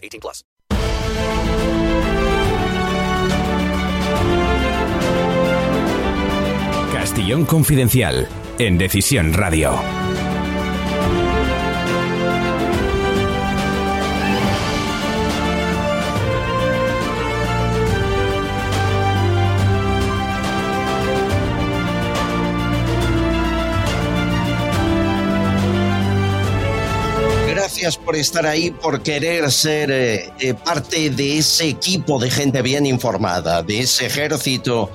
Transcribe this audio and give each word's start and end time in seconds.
18 0.00 0.20
plus. 0.20 0.44
Castillón 6.92 7.44
Confidencial. 7.44 8.28
En 8.58 8.78
Decisión 8.78 9.32
Radio. 9.32 9.97
Gracias 27.68 27.98
por 27.98 28.16
estar 28.16 28.46
ahí, 28.46 28.70
por 28.70 29.02
querer 29.02 29.52
ser 29.52 29.90
eh, 29.90 30.32
eh, 30.40 30.54
parte 30.54 31.10
de 31.10 31.36
ese 31.36 31.68
equipo 31.68 32.18
de 32.18 32.30
gente 32.30 32.62
bien 32.62 32.86
informada, 32.86 33.62
de 33.62 33.80
ese 33.80 34.06
ejército 34.06 34.90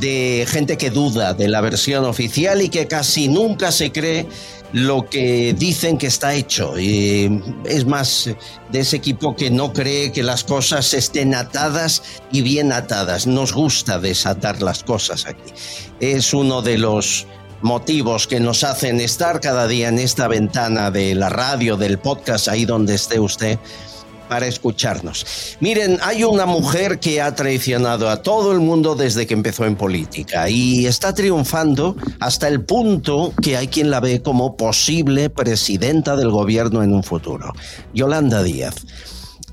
de 0.00 0.44
gente 0.48 0.76
que 0.76 0.90
duda 0.90 1.32
de 1.32 1.46
la 1.46 1.60
versión 1.60 2.04
oficial 2.04 2.60
y 2.60 2.70
que 2.70 2.88
casi 2.88 3.28
nunca 3.28 3.70
se 3.70 3.92
cree 3.92 4.26
lo 4.72 5.08
que 5.08 5.54
dicen 5.56 5.96
que 5.96 6.08
está 6.08 6.34
hecho. 6.34 6.76
Y 6.76 7.40
es 7.64 7.86
más, 7.86 8.28
de 8.72 8.80
ese 8.80 8.96
equipo 8.96 9.36
que 9.36 9.52
no 9.52 9.72
cree 9.72 10.10
que 10.10 10.24
las 10.24 10.42
cosas 10.42 10.94
estén 10.94 11.36
atadas 11.36 12.02
y 12.32 12.42
bien 12.42 12.72
atadas. 12.72 13.28
Nos 13.28 13.52
gusta 13.52 14.00
desatar 14.00 14.60
las 14.60 14.82
cosas 14.82 15.24
aquí. 15.24 15.52
Es 16.00 16.34
uno 16.34 16.62
de 16.62 16.78
los 16.78 17.28
motivos 17.62 18.26
que 18.26 18.40
nos 18.40 18.64
hacen 18.64 19.00
estar 19.00 19.40
cada 19.40 19.66
día 19.66 19.88
en 19.88 19.98
esta 19.98 20.28
ventana 20.28 20.90
de 20.90 21.14
la 21.14 21.28
radio, 21.28 21.76
del 21.76 21.98
podcast, 21.98 22.48
ahí 22.48 22.64
donde 22.64 22.94
esté 22.94 23.18
usted 23.20 23.58
para 24.28 24.46
escucharnos. 24.46 25.56
Miren, 25.60 25.98
hay 26.02 26.22
una 26.22 26.46
mujer 26.46 27.00
que 27.00 27.20
ha 27.20 27.34
traicionado 27.34 28.10
a 28.10 28.22
todo 28.22 28.52
el 28.52 28.60
mundo 28.60 28.94
desde 28.94 29.26
que 29.26 29.34
empezó 29.34 29.64
en 29.64 29.74
política 29.74 30.48
y 30.50 30.86
está 30.86 31.14
triunfando 31.14 31.96
hasta 32.20 32.46
el 32.48 32.62
punto 32.64 33.32
que 33.42 33.56
hay 33.56 33.68
quien 33.68 33.90
la 33.90 34.00
ve 34.00 34.22
como 34.22 34.56
posible 34.56 35.30
presidenta 35.30 36.14
del 36.14 36.30
gobierno 36.30 36.82
en 36.82 36.92
un 36.92 37.02
futuro. 37.02 37.54
Yolanda 37.94 38.42
Díaz 38.42 38.74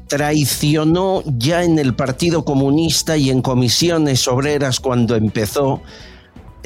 traicionó 0.08 1.24
ya 1.26 1.64
en 1.64 1.80
el 1.80 1.96
Partido 1.96 2.46
Comunista 2.46 3.18
y 3.18 3.30
en 3.32 3.42
comisiones 3.42 4.28
obreras 4.28 4.80
cuando 4.80 5.16
empezó, 5.16 5.82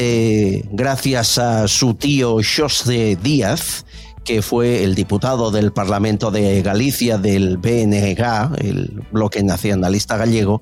eh, 0.01 0.63
gracias 0.71 1.37
a 1.39 1.67
su 1.67 1.93
tío 1.93 2.37
José 2.37 3.17
Díaz, 3.21 3.85
que 4.23 4.41
fue 4.41 4.85
el 4.85 4.95
diputado 4.95 5.51
del 5.51 5.73
Parlamento 5.73 6.31
de 6.31 6.61
Galicia 6.61 7.17
del 7.17 7.57
BNG, 7.57 8.61
el 8.61 9.03
bloque 9.11 9.43
nacionalista 9.43 10.15
gallego, 10.15 10.61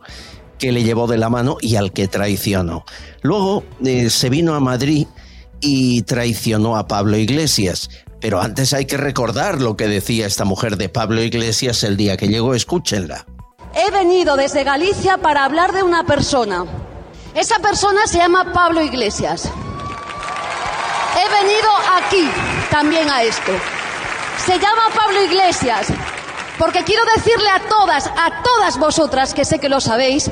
que 0.57 0.71
le 0.71 0.83
llevó 0.83 1.05
de 1.05 1.19
la 1.19 1.29
mano 1.29 1.57
y 1.61 1.75
al 1.75 1.93
que 1.93 2.07
traicionó. 2.07 2.83
Luego 3.21 3.63
eh, 3.85 4.09
se 4.09 4.31
vino 4.31 4.55
a 4.55 4.59
Madrid 4.59 5.05
y 5.61 6.01
traicionó 6.01 6.75
a 6.75 6.87
Pablo 6.87 7.15
Iglesias. 7.15 7.91
Pero 8.19 8.41
antes 8.41 8.73
hay 8.73 8.85
que 8.85 8.97
recordar 8.97 9.61
lo 9.61 9.77
que 9.77 9.87
decía 9.87 10.25
esta 10.25 10.45
mujer 10.45 10.77
de 10.77 10.89
Pablo 10.89 11.21
Iglesias 11.21 11.83
el 11.83 11.95
día 11.95 12.17
que 12.17 12.27
llegó. 12.27 12.55
Escúchenla. 12.55 13.27
He 13.75 13.91
venido 13.91 14.35
desde 14.35 14.63
Galicia 14.63 15.19
para 15.19 15.45
hablar 15.45 15.73
de 15.73 15.83
una 15.83 16.07
persona. 16.07 16.65
Esa 17.37 17.59
persona 17.59 18.07
se 18.07 18.17
llama 18.17 18.51
Pablo 18.51 18.81
Iglesias. 18.81 19.43
He 19.45 21.29
venido 21.43 21.69
aquí 21.95 22.27
también 22.71 23.07
a 23.11 23.21
esto. 23.21 23.51
Se 24.43 24.57
llama 24.57 24.89
Pablo 24.95 25.23
Iglesias 25.23 25.85
porque 26.57 26.83
quiero 26.83 27.03
decirle 27.15 27.47
a 27.47 27.59
todas, 27.69 28.07
a 28.07 28.41
todas 28.41 28.79
vosotras, 28.79 29.35
que 29.35 29.45
sé 29.45 29.59
que 29.59 29.69
lo 29.69 29.79
sabéis, 29.79 30.31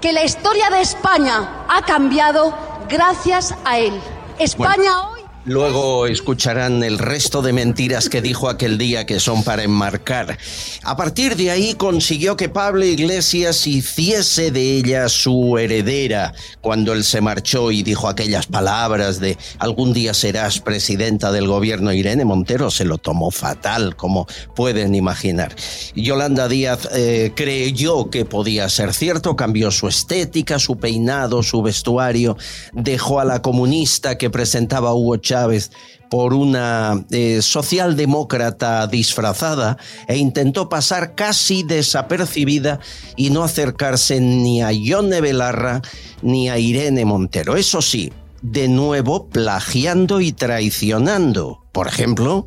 que 0.00 0.12
la 0.12 0.24
historia 0.24 0.70
de 0.70 0.80
España 0.80 1.66
ha 1.68 1.82
cambiado 1.82 2.52
gracias 2.88 3.54
a 3.64 3.78
él. 3.78 4.02
España 4.40 5.08
hoy 5.08 5.19
Luego 5.46 6.06
escucharán 6.06 6.82
el 6.82 6.98
resto 6.98 7.40
de 7.40 7.54
mentiras 7.54 8.10
que 8.10 8.20
dijo 8.20 8.50
aquel 8.50 8.76
día 8.76 9.06
que 9.06 9.20
son 9.20 9.42
para 9.42 9.62
enmarcar. 9.62 10.36
A 10.82 10.96
partir 10.98 11.34
de 11.34 11.50
ahí 11.50 11.72
consiguió 11.74 12.36
que 12.36 12.50
Pablo 12.50 12.84
Iglesias 12.84 13.66
hiciese 13.66 14.50
de 14.50 14.76
ella 14.76 15.08
su 15.08 15.56
heredera 15.56 16.34
cuando 16.60 16.92
él 16.92 17.04
se 17.04 17.22
marchó 17.22 17.70
y 17.70 17.82
dijo 17.82 18.06
aquellas 18.06 18.46
palabras 18.46 19.18
de 19.18 19.38
algún 19.58 19.94
día 19.94 20.12
serás 20.12 20.60
presidenta 20.60 21.32
del 21.32 21.46
gobierno. 21.46 21.90
Irene 21.94 22.26
Montero 22.26 22.70
se 22.70 22.84
lo 22.84 22.98
tomó 22.98 23.30
fatal, 23.30 23.96
como 23.96 24.26
pueden 24.54 24.94
imaginar. 24.94 25.56
Yolanda 25.94 26.48
Díaz 26.48 26.86
eh, 26.92 27.32
creyó 27.34 28.10
que 28.10 28.26
podía 28.26 28.68
ser 28.68 28.92
cierto, 28.92 29.36
cambió 29.36 29.70
su 29.70 29.88
estética, 29.88 30.58
su 30.58 30.76
peinado, 30.76 31.42
su 31.42 31.62
vestuario, 31.62 32.36
dejó 32.74 33.20
a 33.20 33.24
la 33.24 33.40
comunista 33.40 34.18
que 34.18 34.28
presentaba 34.28 34.92
Hugo 34.92 35.16
Chávez 35.30 35.70
por 36.10 36.34
una 36.34 37.04
eh, 37.12 37.40
socialdemócrata 37.40 38.88
disfrazada 38.88 39.76
e 40.08 40.16
intentó 40.16 40.68
pasar 40.68 41.14
casi 41.14 41.62
desapercibida 41.62 42.80
y 43.16 43.30
no 43.30 43.44
acercarse 43.44 44.20
ni 44.20 44.60
a 44.60 44.72
Yone 44.72 45.20
Belarra 45.20 45.82
ni 46.20 46.50
a 46.50 46.58
Irene 46.58 47.04
Montero. 47.04 47.56
Eso 47.56 47.80
sí, 47.80 48.12
de 48.42 48.66
nuevo 48.66 49.28
plagiando 49.28 50.20
y 50.20 50.32
traicionando. 50.32 51.62
Por 51.70 51.86
ejemplo, 51.86 52.44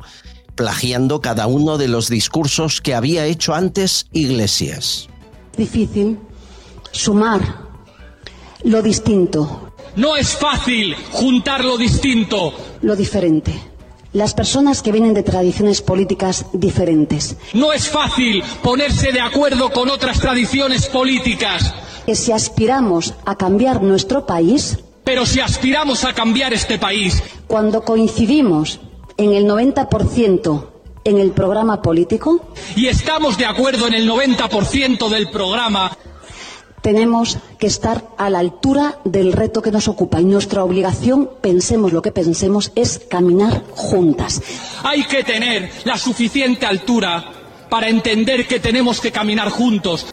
plagiando 0.54 1.22
cada 1.22 1.46
uno 1.46 1.78
de 1.78 1.88
los 1.88 2.10
discursos 2.10 2.82
que 2.82 2.94
había 2.94 3.24
hecho 3.24 3.54
antes 3.54 4.08
Iglesias. 4.12 5.08
difícil 5.56 6.18
sumar 6.92 7.40
lo 8.62 8.82
distinto, 8.82 9.63
No 9.96 10.16
es 10.16 10.36
fácil 10.36 10.94
juntar 11.12 11.64
lo 11.64 11.76
distinto. 11.78 12.52
lo 12.82 12.96
diferente. 12.96 13.52
Las 14.12 14.32
personas 14.34 14.80
que 14.82 14.92
vienen 14.92 15.12
de 15.14 15.24
tradiciones 15.24 15.82
políticas 15.82 16.46
diferentes, 16.52 17.36
No 17.52 17.72
es 17.72 17.88
fácil 17.88 18.42
ponerse 18.62 19.10
de 19.12 19.20
acuerdo 19.20 19.70
con 19.70 19.90
otras 19.90 20.20
tradiciones 20.20 20.86
políticas. 20.86 21.74
que 22.06 22.14
si 22.14 22.32
aspiramos 22.32 23.14
a 23.24 23.36
cambiar 23.36 23.82
nuestro 23.82 24.26
país, 24.26 24.78
Pero 25.04 25.26
si 25.26 25.40
aspiramos 25.40 26.04
a 26.04 26.12
cambiar 26.14 26.52
este 26.54 26.78
país, 26.78 27.22
cuando 27.46 27.82
coincidimos 27.84 28.80
en 29.16 29.32
el 29.34 29.46
90% 29.46 30.70
en 31.04 31.18
el 31.18 31.32
programa 31.32 31.82
político, 31.82 32.40
y 32.76 32.86
estamos 32.86 33.36
de 33.36 33.44
acuerdo 33.46 33.86
en 33.86 33.94
el 33.94 34.08
90% 34.08 35.08
del 35.10 35.28
programa, 35.30 35.96
tenemos 36.84 37.38
que 37.58 37.66
estar 37.66 38.04
a 38.18 38.28
la 38.28 38.40
altura 38.40 38.98
del 39.04 39.32
reto 39.32 39.62
que 39.62 39.72
nos 39.72 39.88
ocupa 39.88 40.20
y 40.20 40.24
nuestra 40.26 40.62
obligación, 40.62 41.30
pensemos 41.40 41.94
lo 41.94 42.02
que 42.02 42.12
pensemos, 42.12 42.72
es 42.74 43.00
caminar 43.08 43.62
juntas. 43.70 44.42
hay 44.82 45.02
que 45.04 45.24
tener 45.24 45.70
la 45.84 45.96
suficiente 45.96 46.66
altura 46.66 47.24
para 47.70 47.88
entender 47.88 48.46
que 48.46 48.60
tenemos 48.60 49.00
que 49.00 49.10
caminar 49.10 49.48
juntos. 49.48 50.06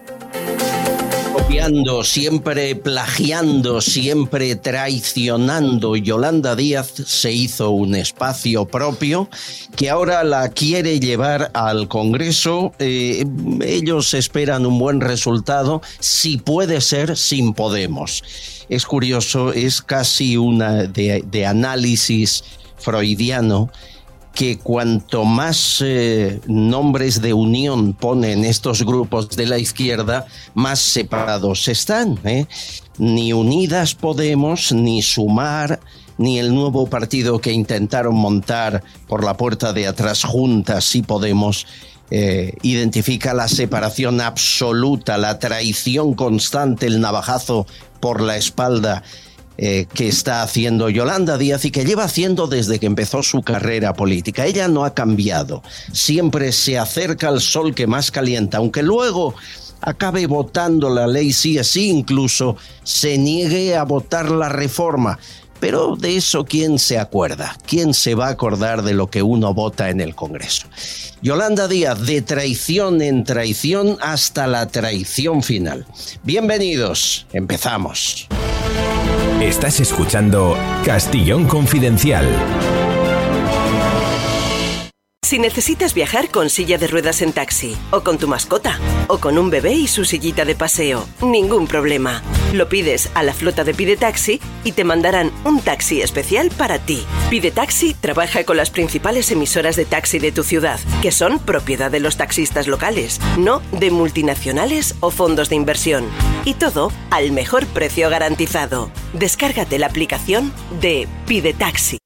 Siempre 2.04 2.76
plagiando, 2.76 3.82
siempre 3.82 4.56
traicionando, 4.56 5.96
Yolanda 5.96 6.56
Díaz 6.56 6.94
se 7.06 7.32
hizo 7.32 7.72
un 7.72 7.96
espacio 7.96 8.66
propio 8.66 9.30
que 9.76 9.90
ahora 9.90 10.24
la 10.24 10.50
quiere 10.50 11.00
llevar 11.00 11.52
al 11.54 11.88
Congreso. 11.88 12.74
Eh, 12.80 13.26
ellos 13.62 14.14
esperan 14.14 14.66
un 14.66 14.80
buen 14.80 15.02
resultado, 15.02 15.82
si 16.00 16.38
puede 16.38 16.82
ser 16.82 17.18
sin 17.18 17.54
Podemos. 17.54 18.24
Es 18.70 18.86
curioso, 18.86 19.54
es 19.54 19.82
casi 19.82 20.38
una 20.38 20.84
de, 20.84 21.24
de 21.26 21.46
análisis 21.46 22.44
freudiano 22.78 23.70
que 24.34 24.58
cuanto 24.58 25.26
más 25.26 25.82
eh, 25.86 26.40
nombres 26.48 27.22
de 27.22 27.34
unión 27.34 27.94
ponen 27.94 28.46
estos 28.46 28.84
grupos 28.84 29.30
de 29.30 29.46
la 29.46 29.58
izquierda, 29.58 30.26
más 30.54 30.80
separados 30.80 31.68
están. 31.68 32.18
¿eh? 32.24 32.46
Ni 32.98 33.34
Unidas 33.34 33.94
Podemos, 33.94 34.72
ni 34.72 35.02
Sumar, 35.02 35.80
ni 36.18 36.40
el 36.40 36.54
nuevo 36.54 36.88
partido 36.88 37.40
que 37.40 37.52
intentaron 37.52 38.16
montar 38.16 38.84
por 39.08 39.24
la 39.24 39.36
puerta 39.36 39.74
de 39.74 39.88
atrás 39.88 40.24
juntas 40.24 40.96
y 40.96 41.02
Podemos. 41.02 41.68
Eh, 42.14 42.58
identifica 42.62 43.34
la 43.34 43.48
separación 43.48 44.20
absoluta, 44.20 45.18
la 45.18 45.40
traición 45.40 46.14
constante, 46.14 46.86
el 46.86 47.00
navajazo 47.00 47.66
por 48.02 48.20
la 48.20 48.36
espalda 48.36 49.02
eh, 49.64 49.86
que 49.94 50.08
está 50.08 50.42
haciendo 50.42 50.90
Yolanda 50.90 51.38
Díaz 51.38 51.66
y 51.66 51.70
que 51.70 51.86
lleva 51.86 52.06
haciendo 52.06 52.48
desde 52.48 52.80
que 52.80 52.88
empezó 52.88 53.22
su 53.22 53.44
carrera 53.44 53.94
política. 53.94 54.48
Ella 54.48 54.68
no 54.68 54.86
ha 54.86 54.96
cambiado, 54.96 55.62
siempre 55.94 56.52
se 56.52 56.80
acerca 56.80 57.28
al 57.28 57.42
sol 57.42 57.76
que 57.76 57.86
más 57.86 58.10
calienta, 58.10 58.58
aunque 58.58 58.82
luego 58.82 59.36
acabe 59.80 60.26
votando 60.26 60.90
la 60.90 61.06
ley 61.06 61.32
sí 61.32 61.60
así, 61.60 61.90
incluso 61.90 62.58
se 62.82 63.20
niegue 63.20 63.76
a 63.76 63.84
votar 63.84 64.32
la 64.32 64.50
reforma. 64.50 65.20
Pero 65.60 65.96
de 65.96 66.18
eso, 66.18 66.44
¿quién 66.44 66.80
se 66.80 66.98
acuerda? 66.98 67.56
¿Quién 67.68 67.94
se 67.94 68.16
va 68.16 68.30
a 68.30 68.32
acordar 68.32 68.82
de 68.82 68.96
lo 68.96 69.12
que 69.12 69.22
uno 69.22 69.54
vota 69.54 69.92
en 69.92 70.02
el 70.02 70.16
Congreso? 70.16 70.66
Yolanda 71.22 71.68
Díaz, 71.68 72.02
de 72.02 72.24
traición 72.24 73.00
en 73.04 73.24
traición 73.24 74.00
hasta 74.02 74.48
la 74.48 74.66
traición 74.70 75.44
final. 75.44 75.86
Bienvenidos, 76.24 77.28
empezamos. 77.32 78.28
Estás 79.42 79.80
escuchando 79.80 80.56
Castillón 80.86 81.48
Confidencial. 81.48 82.28
Si 85.32 85.40
necesitas 85.40 85.94
viajar 85.94 86.30
con 86.30 86.50
silla 86.50 86.78
de 86.78 86.88
ruedas 86.88 87.22
en 87.22 87.32
taxi, 87.32 87.78
o 87.92 88.02
con 88.02 88.18
tu 88.18 88.28
mascota, 88.28 88.78
o 89.08 89.20
con 89.20 89.38
un 89.38 89.50
bebé 89.50 89.72
y 89.72 89.88
su 89.88 90.04
sillita 90.04 90.44
de 90.44 90.56
paseo, 90.56 91.08
ningún 91.22 91.68
problema. 91.68 92.22
Lo 92.52 92.68
pides 92.68 93.10
a 93.14 93.24
la 93.24 93.34
flota 93.34 93.64
de 93.64 93.74
Pide 93.74 93.96
Taxi 93.96 94.42
y 94.66 94.74
te 94.74 94.84
mandarán 94.84 95.32
un 95.46 95.62
taxi 95.62 96.02
especial 96.02 96.52
para 96.58 96.80
ti. 96.80 97.06
Pide 97.30 97.50
Taxi 97.52 97.94
trabaja 97.94 98.44
con 98.44 98.58
las 98.58 98.72
principales 98.72 99.32
emisoras 99.32 99.78
de 99.78 99.86
taxi 99.86 100.20
de 100.20 100.34
tu 100.34 100.44
ciudad, 100.44 100.82
que 101.02 101.14
son 101.14 101.40
propiedad 101.40 101.90
de 101.90 102.02
los 102.02 102.18
taxistas 102.18 102.68
locales, 102.68 103.22
no 103.38 103.62
de 103.72 103.90
multinacionales 103.90 104.96
o 105.00 105.12
fondos 105.12 105.48
de 105.48 105.56
inversión. 105.56 106.10
Y 106.44 106.56
todo 106.56 106.92
al 107.10 107.32
mejor 107.32 107.66
precio 107.68 108.10
garantizado. 108.10 108.92
Descárgate 109.14 109.80
la 109.80 109.88
aplicación 109.88 110.52
de 110.82 111.08
Pide 111.26 111.54
Taxi. 111.54 112.01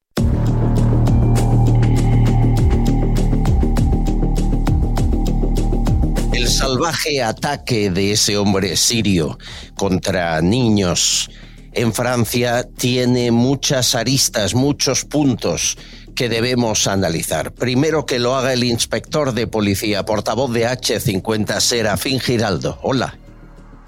Salvaje 6.65 7.21
ataque 7.21 7.91
de 7.91 8.13
ese 8.13 8.38
hombre 8.38 8.75
sirio 8.75 9.38
contra 9.75 10.41
niños 10.41 11.29
en 11.73 11.94
Francia 11.94 12.67
tiene 12.75 13.29
muchas 13.29 13.94
aristas, 13.94 14.56
muchos 14.56 15.06
puntos 15.06 15.77
que 16.15 16.27
debemos 16.27 16.88
analizar. 16.88 17.51
Primero 17.51 18.07
que 18.07 18.17
lo 18.17 18.35
haga 18.35 18.51
el 18.51 18.63
inspector 18.63 19.33
de 19.33 19.45
policía, 19.45 20.06
portavoz 20.06 20.51
de 20.53 20.65
H50, 20.65 21.59
Serafín 21.59 22.19
Giraldo. 22.19 22.79
Hola. 22.81 23.15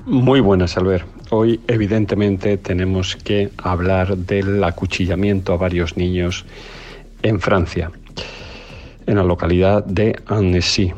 Muy 0.05 0.39
buenas, 0.39 0.77
Albert. 0.77 1.07
Hoy 1.31 1.59
evidentemente 1.67 2.57
tenemos 2.57 3.15
que 3.15 3.49
hablar 3.57 4.15
del 4.15 4.63
acuchillamiento 4.63 5.51
a 5.53 5.57
varios 5.57 5.97
niños 5.97 6.45
en 7.23 7.39
Francia, 7.39 7.89
en 9.07 9.15
la 9.15 9.23
localidad 9.23 9.83
de 9.83 10.21
Annecy. 10.27 10.93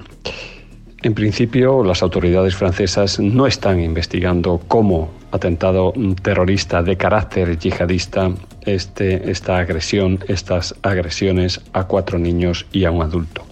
En 1.01 1.13
principio, 1.13 1.81
las 1.81 2.03
autoridades 2.03 2.55
francesas 2.55 3.21
no 3.21 3.47
están 3.47 3.79
investigando 3.79 4.59
como 4.67 5.11
atentado 5.31 5.93
terrorista 6.21 6.83
de 6.83 6.97
carácter 6.97 7.57
yihadista 7.57 8.31
este, 8.65 9.31
esta 9.31 9.57
agresión, 9.59 10.19
estas 10.27 10.75
agresiones 10.81 11.61
a 11.71 11.85
cuatro 11.85 12.19
niños 12.19 12.65
y 12.73 12.83
a 12.83 12.91
un 12.91 13.01
adulto. 13.01 13.45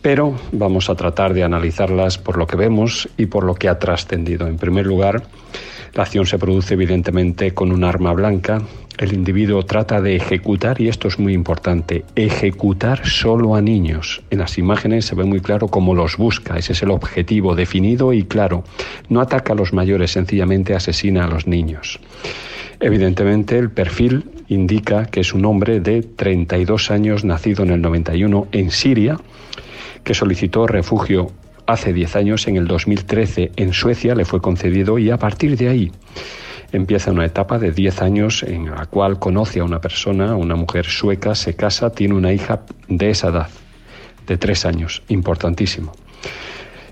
Pero 0.00 0.38
vamos 0.52 0.88
a 0.88 0.94
tratar 0.94 1.34
de 1.34 1.44
analizarlas 1.44 2.16
por 2.16 2.38
lo 2.38 2.46
que 2.46 2.56
vemos 2.56 3.06
y 3.18 3.26
por 3.26 3.44
lo 3.44 3.54
que 3.54 3.68
ha 3.68 3.78
trascendido. 3.78 4.46
En 4.46 4.56
primer 4.56 4.86
lugar, 4.86 5.24
la 5.96 6.02
acción 6.02 6.26
se 6.26 6.38
produce 6.38 6.74
evidentemente 6.74 7.54
con 7.54 7.72
un 7.72 7.82
arma 7.82 8.12
blanca. 8.12 8.60
El 8.98 9.14
individuo 9.14 9.64
trata 9.64 10.02
de 10.02 10.14
ejecutar, 10.14 10.78
y 10.78 10.88
esto 10.88 11.08
es 11.08 11.18
muy 11.18 11.32
importante, 11.32 12.04
ejecutar 12.14 13.06
solo 13.06 13.54
a 13.56 13.62
niños. 13.62 14.22
En 14.28 14.40
las 14.40 14.58
imágenes 14.58 15.06
se 15.06 15.14
ve 15.14 15.24
muy 15.24 15.40
claro 15.40 15.68
cómo 15.68 15.94
los 15.94 16.18
busca, 16.18 16.58
ese 16.58 16.74
es 16.74 16.82
el 16.82 16.90
objetivo 16.90 17.54
definido 17.54 18.12
y 18.12 18.24
claro. 18.24 18.62
No 19.08 19.22
ataca 19.22 19.54
a 19.54 19.56
los 19.56 19.72
mayores, 19.72 20.12
sencillamente 20.12 20.74
asesina 20.74 21.24
a 21.24 21.28
los 21.28 21.46
niños. 21.46 21.98
Evidentemente 22.78 23.58
el 23.58 23.70
perfil 23.70 24.24
indica 24.48 25.06
que 25.06 25.20
es 25.20 25.32
un 25.32 25.46
hombre 25.46 25.80
de 25.80 26.02
32 26.02 26.90
años 26.90 27.24
nacido 27.24 27.64
en 27.64 27.70
el 27.70 27.80
91 27.80 28.48
en 28.52 28.70
Siria, 28.70 29.18
que 30.04 30.12
solicitó 30.12 30.66
refugio 30.66 31.32
hace 31.66 31.92
10 31.92 32.16
años, 32.16 32.46
en 32.48 32.56
el 32.56 32.66
2013 32.66 33.52
en 33.56 33.72
Suecia 33.72 34.14
le 34.14 34.24
fue 34.24 34.40
concedido 34.40 34.98
y 34.98 35.10
a 35.10 35.18
partir 35.18 35.56
de 35.56 35.68
ahí 35.68 35.92
empieza 36.72 37.10
una 37.10 37.24
etapa 37.24 37.58
de 37.58 37.72
10 37.72 38.02
años 38.02 38.42
en 38.42 38.70
la 38.70 38.86
cual 38.86 39.18
conoce 39.18 39.60
a 39.60 39.64
una 39.64 39.80
persona, 39.80 40.36
una 40.36 40.56
mujer 40.56 40.86
sueca, 40.86 41.34
se 41.34 41.54
casa, 41.54 41.90
tiene 41.90 42.14
una 42.14 42.32
hija 42.32 42.62
de 42.88 43.10
esa 43.10 43.28
edad, 43.28 43.48
de 44.26 44.36
3 44.36 44.66
años, 44.66 45.02
importantísimo. 45.08 45.92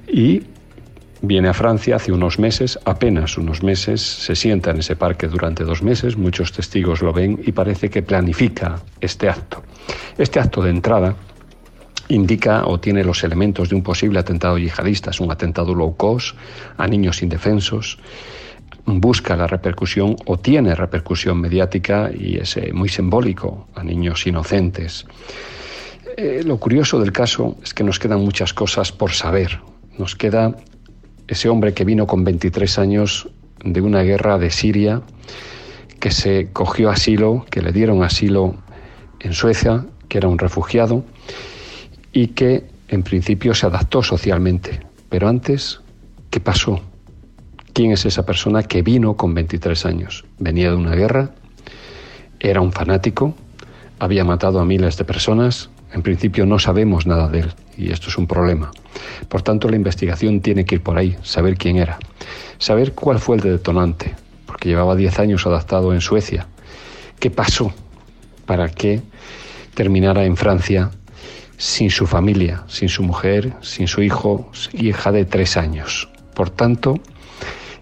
Y 0.06 0.42
viene 1.22 1.48
a 1.48 1.54
Francia 1.54 1.96
hace 1.96 2.12
unos 2.12 2.38
meses, 2.38 2.78
apenas 2.84 3.38
unos 3.38 3.62
meses, 3.62 4.00
se 4.00 4.36
sienta 4.36 4.70
en 4.70 4.78
ese 4.78 4.96
parque 4.96 5.26
durante 5.26 5.64
dos 5.64 5.82
meses, 5.82 6.16
muchos 6.16 6.52
testigos 6.52 7.02
lo 7.02 7.12
ven 7.12 7.40
y 7.44 7.52
parece 7.52 7.90
que 7.90 8.02
planifica 8.02 8.80
este 9.00 9.28
acto. 9.28 9.62
Este 10.18 10.38
acto 10.38 10.62
de 10.62 10.70
entrada 10.70 11.16
indica 12.08 12.66
o 12.66 12.78
tiene 12.80 13.04
los 13.04 13.24
elementos 13.24 13.68
de 13.68 13.74
un 13.74 13.82
posible 13.82 14.18
atentado 14.18 14.58
yihadista, 14.58 15.10
es 15.10 15.20
un 15.20 15.30
atentado 15.30 15.74
low 15.74 15.96
cost 15.96 16.36
a 16.76 16.86
niños 16.86 17.22
indefensos, 17.22 17.98
busca 18.86 19.36
la 19.36 19.46
repercusión 19.46 20.16
o 20.26 20.38
tiene 20.38 20.74
repercusión 20.74 21.40
mediática 21.40 22.10
y 22.14 22.36
es 22.36 22.56
eh, 22.56 22.72
muy 22.72 22.88
simbólico 22.88 23.68
a 23.74 23.82
niños 23.82 24.26
inocentes. 24.26 25.06
Eh, 26.16 26.42
lo 26.44 26.58
curioso 26.58 27.00
del 27.00 27.12
caso 27.12 27.56
es 27.62 27.74
que 27.74 27.82
nos 27.82 27.98
quedan 27.98 28.20
muchas 28.20 28.52
cosas 28.52 28.92
por 28.92 29.12
saber. 29.12 29.60
Nos 29.98 30.14
queda 30.14 30.56
ese 31.26 31.48
hombre 31.48 31.72
que 31.72 31.84
vino 31.84 32.06
con 32.06 32.24
23 32.24 32.78
años 32.78 33.28
de 33.64 33.80
una 33.80 34.02
guerra 34.02 34.38
de 34.38 34.50
Siria, 34.50 35.02
que 35.98 36.10
se 36.10 36.50
cogió 36.52 36.90
asilo, 36.90 37.46
que 37.50 37.62
le 37.62 37.72
dieron 37.72 38.02
asilo 38.02 38.56
en 39.20 39.32
Suecia, 39.32 39.86
que 40.08 40.18
era 40.18 40.28
un 40.28 40.38
refugiado, 40.38 41.02
y 42.14 42.28
que 42.28 42.64
en 42.88 43.02
principio 43.02 43.54
se 43.54 43.66
adaptó 43.66 44.02
socialmente. 44.02 44.80
Pero 45.10 45.28
antes, 45.28 45.80
¿qué 46.30 46.40
pasó? 46.40 46.80
¿Quién 47.74 47.90
es 47.90 48.06
esa 48.06 48.24
persona 48.24 48.62
que 48.62 48.82
vino 48.82 49.16
con 49.16 49.34
23 49.34 49.84
años? 49.84 50.24
Venía 50.38 50.70
de 50.70 50.76
una 50.76 50.94
guerra, 50.94 51.32
era 52.38 52.60
un 52.60 52.72
fanático, 52.72 53.34
había 53.98 54.24
matado 54.24 54.60
a 54.60 54.64
miles 54.64 54.96
de 54.96 55.04
personas, 55.04 55.70
en 55.92 56.02
principio 56.02 56.46
no 56.46 56.58
sabemos 56.58 57.06
nada 57.06 57.28
de 57.28 57.40
él 57.40 57.52
y 57.76 57.90
esto 57.90 58.08
es 58.08 58.16
un 58.16 58.28
problema. 58.28 58.70
Por 59.28 59.42
tanto, 59.42 59.68
la 59.68 59.76
investigación 59.76 60.40
tiene 60.40 60.64
que 60.64 60.76
ir 60.76 60.82
por 60.82 60.96
ahí, 60.96 61.16
saber 61.24 61.56
quién 61.56 61.78
era, 61.78 61.98
saber 62.58 62.92
cuál 62.92 63.18
fue 63.18 63.36
el 63.36 63.42
detonante, 63.42 64.14
porque 64.46 64.68
llevaba 64.68 64.94
10 64.94 65.18
años 65.18 65.46
adaptado 65.46 65.92
en 65.92 66.00
Suecia. 66.00 66.46
¿Qué 67.18 67.30
pasó 67.30 67.72
para 68.46 68.68
que 68.68 69.00
terminara 69.74 70.24
en 70.24 70.36
Francia 70.36 70.90
sin 71.56 71.90
su 71.90 72.06
familia, 72.06 72.64
sin 72.68 72.88
su 72.88 73.02
mujer, 73.02 73.52
sin 73.60 73.88
su 73.88 74.02
hijo, 74.02 74.50
hija 74.72 75.12
de 75.12 75.24
tres 75.24 75.56
años? 75.56 76.08
Por 76.34 76.50
tanto, 76.50 77.00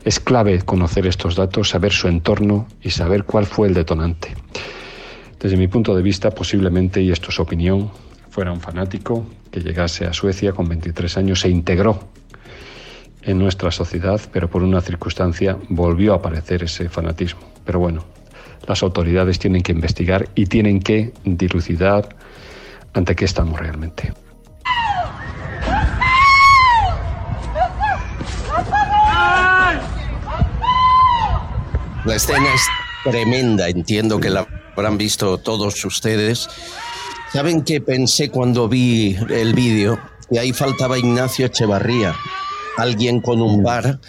es 0.04 0.20
clave 0.20 0.62
conocer 0.62 1.06
estos 1.06 1.36
datos, 1.36 1.70
saber 1.70 1.92
su 1.92 2.08
entorno 2.08 2.66
y 2.82 2.90
saber 2.90 3.24
cuál 3.24 3.46
fue 3.46 3.68
el 3.68 3.74
detonante. 3.74 4.34
Desde 5.38 5.56
mi 5.56 5.68
punto 5.68 5.94
de 5.94 6.02
vista, 6.02 6.30
posiblemente, 6.30 7.02
y 7.02 7.10
esto 7.10 7.30
es 7.30 7.40
opinión, 7.40 7.90
fuera 8.30 8.52
un 8.52 8.60
fanático 8.60 9.26
que 9.50 9.60
llegase 9.60 10.06
a 10.06 10.12
Suecia 10.12 10.52
con 10.52 10.68
23 10.68 11.16
años, 11.18 11.40
se 11.40 11.48
integró 11.48 12.08
en 13.22 13.38
nuestra 13.38 13.70
sociedad, 13.70 14.20
pero 14.32 14.48
por 14.48 14.62
una 14.62 14.80
circunstancia 14.80 15.56
volvió 15.68 16.12
a 16.12 16.16
aparecer 16.16 16.64
ese 16.64 16.88
fanatismo. 16.88 17.40
Pero 17.64 17.78
bueno, 17.78 18.04
las 18.66 18.82
autoridades 18.82 19.38
tienen 19.38 19.62
que 19.62 19.72
investigar 19.72 20.28
y 20.34 20.46
tienen 20.46 20.80
que 20.80 21.12
dilucidar 21.24 22.16
ante 22.94 23.14
qué 23.16 23.24
estamos 23.24 23.58
realmente. 23.58 24.12
La 32.04 32.16
escena 32.16 32.52
es 32.52 32.62
tremenda, 33.04 33.68
entiendo 33.68 34.18
que 34.18 34.28
la 34.28 34.46
habrán 34.74 34.98
visto 34.98 35.38
todos 35.38 35.84
ustedes. 35.84 36.48
¿Saben 37.32 37.62
qué 37.62 37.80
pensé 37.80 38.28
cuando 38.28 38.68
vi 38.68 39.16
el 39.30 39.54
vídeo? 39.54 40.00
Que 40.30 40.40
ahí 40.40 40.52
faltaba 40.52 40.98
Ignacio 40.98 41.46
Echevarría, 41.46 42.14
alguien 42.76 43.20
con 43.20 43.40
un 43.40 43.62
bar 43.62 44.00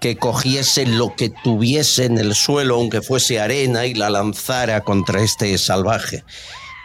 que 0.00 0.16
cogiese 0.16 0.86
lo 0.86 1.14
que 1.16 1.30
tuviese 1.30 2.06
en 2.06 2.18
el 2.18 2.34
suelo, 2.34 2.76
aunque 2.76 3.02
fuese 3.02 3.40
arena, 3.40 3.86
y 3.86 3.94
la 3.94 4.10
lanzara 4.10 4.80
contra 4.80 5.22
este 5.22 5.56
salvaje. 5.58 6.24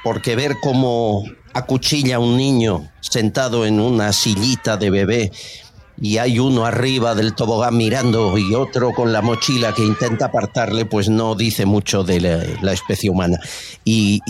Porque 0.04 0.36
ver 0.36 0.58
cómo 0.62 1.24
acuchilla 1.54 2.18
a 2.18 2.20
un 2.20 2.38
niño 2.38 2.90
sentado 3.00 3.66
en 3.66 3.80
una 3.80 4.14
sillita 4.14 4.78
de 4.78 4.90
bebé 4.90 5.32
y 6.02 6.18
hay 6.18 6.40
uno 6.40 6.66
arriba 6.66 7.14
del 7.14 7.36
tobogán 7.36 7.76
mirando 7.78 8.38
y 8.38 8.54
otro 8.54 8.94
con 8.94 9.12
la 9.12 9.22
mochila 9.22 9.74
que 9.74 9.84
intenta 9.84 10.26
apartarle, 10.26 10.86
pues 10.86 11.10
no 11.10 11.36
dice 11.36 11.66
mucho 11.66 12.04
de 12.04 12.22
la, 12.62 12.72
especie 12.72 13.10
humana. 13.10 13.40
Y, 13.84 14.22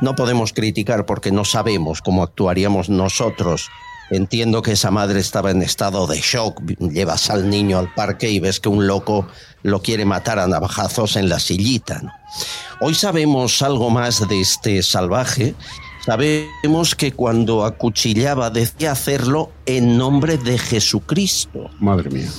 no 0.00 0.14
podemos 0.14 0.52
criticar 0.52 1.06
porque 1.06 1.32
no 1.32 1.44
sabemos 1.44 2.02
cómo 2.02 2.22
actuaríamos 2.22 2.88
nosotros. 2.88 3.68
Entiendo 4.10 4.62
que 4.62 4.72
esa 4.72 4.92
madre 4.92 5.18
estaba 5.18 5.50
en 5.50 5.60
estado 5.60 6.06
de 6.06 6.20
shock. 6.20 6.62
Llevas 6.78 7.30
al 7.30 7.50
niño 7.50 7.78
al 7.78 7.92
parque 7.92 8.30
y 8.30 8.38
ves 8.38 8.60
que 8.60 8.68
un 8.68 8.86
loco 8.86 9.26
lo 9.64 9.82
quiere 9.82 10.04
matar 10.04 10.38
a 10.38 10.46
navajazos 10.46 11.16
en 11.16 11.28
la 11.28 11.40
sillita. 11.40 12.00
Hoy 12.80 12.94
sabemos 12.94 13.60
algo 13.60 13.90
más 13.90 14.28
de 14.28 14.40
este 14.40 14.84
salvaje 14.84 15.56
Sabemos 16.04 16.94
que 16.94 17.12
cuando 17.12 17.64
acuchillaba 17.64 18.50
decía 18.50 18.92
hacerlo 18.92 19.50
en 19.66 19.98
nombre 19.98 20.38
de 20.38 20.58
Jesucristo. 20.58 21.70
Madre 21.80 22.10
mía. 22.10 22.30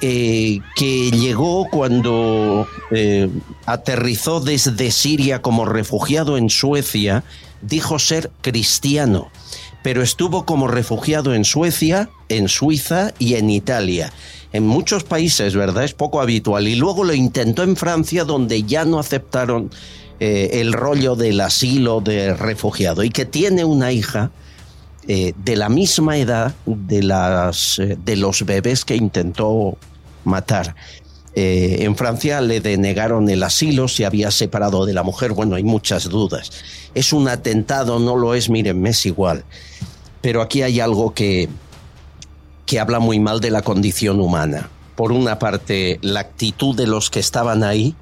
Eh, 0.00 0.60
que 0.76 1.10
llegó 1.10 1.66
cuando 1.70 2.66
eh, 2.90 3.30
aterrizó 3.64 4.40
desde 4.40 4.90
Siria 4.90 5.40
como 5.40 5.64
refugiado 5.64 6.36
en 6.36 6.50
Suecia, 6.50 7.24
dijo 7.62 7.98
ser 7.98 8.30
cristiano, 8.42 9.30
pero 9.82 10.02
estuvo 10.02 10.44
como 10.44 10.68
refugiado 10.68 11.34
en 11.34 11.44
Suecia, 11.44 12.10
en 12.28 12.48
Suiza 12.48 13.14
y 13.18 13.34
en 13.34 13.48
Italia. 13.48 14.12
En 14.52 14.66
muchos 14.66 15.04
países, 15.04 15.56
¿verdad? 15.56 15.84
Es 15.84 15.94
poco 15.94 16.20
habitual. 16.20 16.68
Y 16.68 16.76
luego 16.76 17.02
lo 17.02 17.14
intentó 17.14 17.62
en 17.62 17.76
Francia, 17.76 18.24
donde 18.24 18.62
ya 18.62 18.84
no 18.84 18.98
aceptaron 18.98 19.70
eh, 20.20 20.60
el 20.60 20.72
rollo 20.72 21.16
del 21.16 21.40
asilo 21.40 22.00
de 22.00 22.34
refugiado 22.34 23.02
y 23.02 23.10
que 23.10 23.24
tiene 23.24 23.64
una 23.64 23.90
hija 23.90 24.30
eh, 25.08 25.34
de 25.36 25.56
la 25.56 25.68
misma 25.68 26.16
edad 26.16 26.54
de, 26.66 27.02
las, 27.02 27.80
eh, 27.80 27.98
de 28.02 28.16
los 28.16 28.46
bebés 28.46 28.84
que 28.84 28.94
intentó 28.94 29.76
matar. 30.24 30.76
en 31.34 31.96
Francia 31.96 32.40
le 32.40 32.60
denegaron 32.60 33.28
el 33.28 33.42
asilo, 33.42 33.88
se 33.88 34.06
había 34.06 34.30
separado 34.30 34.86
de 34.86 34.94
la 34.94 35.02
mujer, 35.02 35.32
bueno, 35.32 35.56
hay 35.56 35.64
muchas 35.64 36.08
dudas. 36.08 36.52
Es 36.94 37.12
un 37.12 37.26
atentado, 37.26 37.98
no 37.98 38.14
lo 38.16 38.34
es, 38.34 38.48
mírenme, 38.48 38.90
es 38.90 39.04
igual. 39.06 39.44
Pero 40.20 40.42
aquí 40.42 40.62
hay 40.62 40.78
algo 40.78 41.12
que, 41.12 41.48
que 42.66 42.78
habla 42.78 43.00
muy 43.00 43.18
mal 43.18 43.40
de 43.40 43.50
la 43.50 43.62
condición 43.62 44.20
humana. 44.20 44.70
Por 44.94 45.10
una 45.10 45.40
parte, 45.40 45.98
la 46.02 46.20
actitud 46.20 46.76
de 46.76 46.86
los 46.86 47.10
que 47.10 47.18
estaban 47.18 47.64
ahí, 47.64 47.96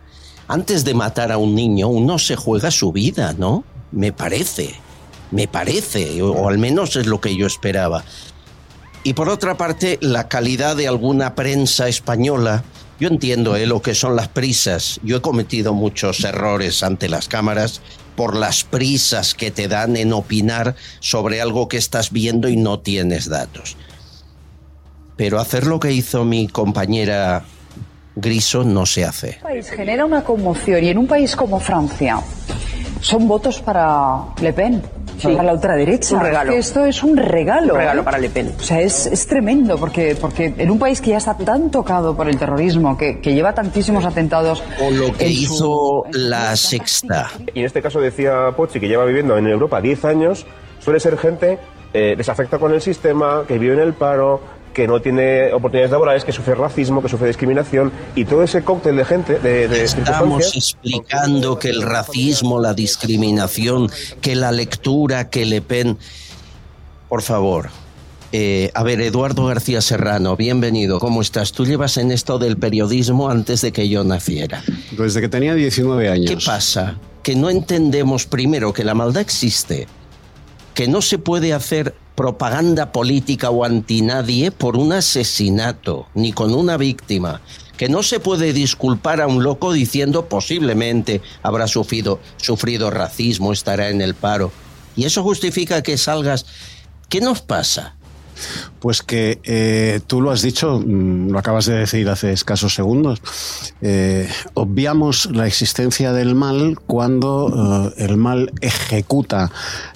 antes 0.53 0.85
de 0.85 0.93
matar 0.93 1.33
a 1.33 1.39
un 1.39 1.55
niño, 1.55 1.89
uno 1.89 2.19
se 2.19 2.37
juega 2.37 2.71
su 2.71 2.93
vida, 2.93 3.33
¿no? 3.33 3.65
Me 3.91 4.13
parece, 4.13 4.75
me 5.31 5.49
parece, 5.49 6.21
o, 6.21 6.47
al 6.47 6.59
menos 6.59 6.95
es 6.97 7.07
lo 7.07 7.23
que 7.23 7.35
yo 7.35 7.47
esperaba. 7.47 8.05
Y 9.03 9.15
por 9.15 9.31
otra 9.31 9.57
parte, 9.57 9.97
la 10.03 10.29
calidad 10.29 10.77
de 10.77 10.89
alguna 10.89 11.35
prensa 11.35 11.89
española, 11.89 12.65
yo 13.01 13.09
entiendo 13.09 13.57
¿eh? 13.57 13.67
lo 13.67 13.81
que 13.81 13.95
son 13.95 14.15
las 14.15 14.29
prisas. 14.29 15.01
Yo 15.03 15.17
he 15.17 15.21
cometido 15.23 15.73
muchos 15.73 16.23
errores 16.23 16.83
ante 16.83 17.09
las 17.09 17.29
cámaras 17.29 17.81
por 18.15 18.37
las 18.37 18.63
prisas 18.63 19.35
que 19.35 19.51
te 19.51 19.69
dan 19.69 19.97
en 19.97 20.13
opinar 20.13 20.77
sobre 21.01 21.41
algo 21.41 21.67
que 21.67 21.79
estás 21.79 22.13
viendo 22.13 22.51
y 22.51 22.57
no 22.57 22.79
tienes 22.79 23.27
datos. 23.27 23.79
Pero 25.17 25.41
hacer 25.41 25.67
lo 25.67 25.81
que 25.81 25.93
hizo 25.93 26.27
mi 26.27 26.47
compañera 26.47 27.43
Griso 28.15 28.65
no 28.65 28.85
se 28.87 29.05
hace. 29.05 29.39
país 29.43 29.71
genera 29.71 30.05
una 30.05 30.23
conmoción 30.25 30.83
y 30.85 30.89
en 30.89 30.99
un 30.99 31.07
país 31.07 31.35
como 31.37 31.59
Francia 31.61 32.21
son 33.01 33.27
votos 33.27 33.61
para 33.61 34.19
Le 34.41 34.53
Pen. 34.53 34.83
Para 35.23 35.43
la 35.45 35.53
ultraderecha. 35.53 36.17
Un 36.17 36.23
regalo. 36.23 36.53
Esto 36.53 36.85
es 36.85 37.03
un 37.05 37.17
regalo. 37.17 37.75
Un 37.75 37.79
regalo 37.81 38.01
¿eh? 38.01 38.05
para 38.05 38.19
Le 38.19 38.29
Pen. 38.31 38.53
O 38.59 38.63
sea, 38.63 38.81
es, 38.81 39.07
es 39.07 39.27
tremendo 39.27 39.77
porque, 39.79 40.17
porque 40.21 40.53
en 40.57 40.71
un 40.71 40.79
país 40.81 41.01
que 41.01 41.11
ya 41.11 41.19
está 41.19 41.37
tan 41.37 41.71
tocado 41.71 42.17
por 42.17 42.29
el 42.29 42.37
terrorismo, 42.39 42.97
que, 42.99 43.21
que 43.21 43.33
lleva 43.35 43.53
tantísimos 43.55 44.05
atentados. 44.05 44.63
O 44.81 44.91
lo 44.91 45.13
que 45.13 45.27
en 45.27 45.33
su- 45.35 45.43
hizo 45.43 46.03
la 46.13 46.57
sexta. 46.57 47.29
Y 47.55 47.61
en 47.61 47.67
este 47.67 47.81
caso 47.83 48.01
decía 48.01 48.51
Pochi, 48.57 48.81
que 48.81 48.89
lleva 48.89 49.05
viviendo 49.05 49.37
en 49.37 49.47
Europa 49.47 49.81
10 49.81 50.05
años, 50.07 50.45
suele 50.81 50.99
ser 50.99 51.17
gente 51.19 51.59
eh, 51.95 52.15
desafecta 52.17 52.59
con 52.59 52.73
el 52.73 52.81
sistema, 52.81 53.45
que 53.47 53.59
vive 53.59 53.75
en 53.75 53.81
el 53.81 53.93
paro, 53.93 54.41
que 54.73 54.87
no 54.87 55.01
tiene 55.01 55.53
oportunidades 55.53 55.91
laborales, 55.91 56.25
que 56.25 56.33
sufre 56.33 56.55
racismo, 56.55 57.03
que 57.03 57.09
sufre 57.09 57.29
discriminación, 57.29 57.93
y 58.15 58.25
todo 58.25 58.43
ese 58.43 58.63
cóctel 58.63 58.97
de 58.97 59.05
gente, 59.05 59.39
de, 59.39 59.69
de 59.69 59.85
Estamos 59.85 60.57
explicando 60.57 61.59
que 61.59 61.69
el 61.71 61.83
racismo, 61.83 62.61
la 62.61 62.75
discriminación, 62.75 63.91
que 64.21 64.35
la 64.35 64.53
lectura, 64.53 65.29
que 65.29 65.45
Le 65.45 65.61
Pen. 65.61 65.99
Por 67.09 67.23
favor. 67.23 67.71
Eh, 68.35 68.71
a 68.73 68.83
ver, 68.83 69.03
Eduardo 69.03 69.45
García 69.45 69.83
Serrano, 69.83 70.37
bienvenido. 70.37 70.99
¿Cómo 70.99 71.21
estás? 71.21 71.53
Tú 71.53 71.67
llevas 71.67 71.99
en 71.99 72.11
esto 72.11 72.39
del 72.39 72.57
periodismo 72.57 73.29
antes 73.29 73.61
de 73.61 73.73
que 73.73 73.91
yo 73.91 74.05
naciera. 74.05 74.63
Desde 74.93 75.21
que 75.21 75.29
tenía 75.29 75.55
19 75.55 76.09
años. 76.09 76.31
¿Qué 76.31 76.39
pasa? 76.39 76.97
Que 77.23 77.37
no 77.37 77.51
entendemos 77.51 78.25
primero 78.25 78.73
que 78.73 78.85
la 78.85 78.95
maldad 78.95 79.21
existe, 79.21 79.87
que 80.75 80.89
no 80.89 81.03
se 81.03 81.19
puede 81.19 81.53
hacer 81.53 81.95
propaganda 82.15 82.93
política 82.93 83.51
o 83.51 83.65
anti 83.65 84.03
nadie 84.03 84.51
por 84.51 84.77
un 84.77 84.93
asesinato, 84.93 86.07
ni 86.15 86.33
con 86.33 86.55
una 86.55 86.77
víctima, 86.77 87.41
que 87.77 87.89
no 87.89 88.03
se 88.03 88.21
puede 88.21 88.53
disculpar 88.53 89.21
a 89.21 89.27
un 89.27 89.43
loco 89.43 89.73
diciendo 89.73 90.29
posiblemente 90.29 91.21
habrá 91.43 91.67
sufrido, 91.67 92.21
sufrido 92.37 92.91
racismo, 92.91 93.53
estará 93.53 93.89
en 93.89 94.01
el 94.01 94.15
paro. 94.15 94.53
Y 94.95 95.05
eso 95.05 95.23
justifica 95.23 95.83
que 95.83 95.97
salgas. 95.97 96.47
¿Qué 97.09 97.21
nos 97.21 97.41
pasa? 97.41 97.97
Pues 98.81 99.03
que 99.03 99.41
eh, 99.45 100.01
tú 100.07 100.21
lo 100.21 100.31
has 100.31 100.43
dicho, 100.43 100.81
mm, 100.81 101.31
lo 101.31 101.39
acabas 101.39 101.67
de 101.67 101.75
decir 101.75 102.09
hace 102.09 102.33
escasos 102.33 102.75
segundos. 102.75 103.21
eh, 103.81 104.29
obviamos 104.55 105.27
la 105.33 105.47
existencia 105.47 106.13
del 106.13 106.35
mal 106.35 106.79
cuando 106.87 107.93
eh, 107.97 108.05
el 108.05 108.17
mal 108.17 108.53
ejecuta 108.61 109.51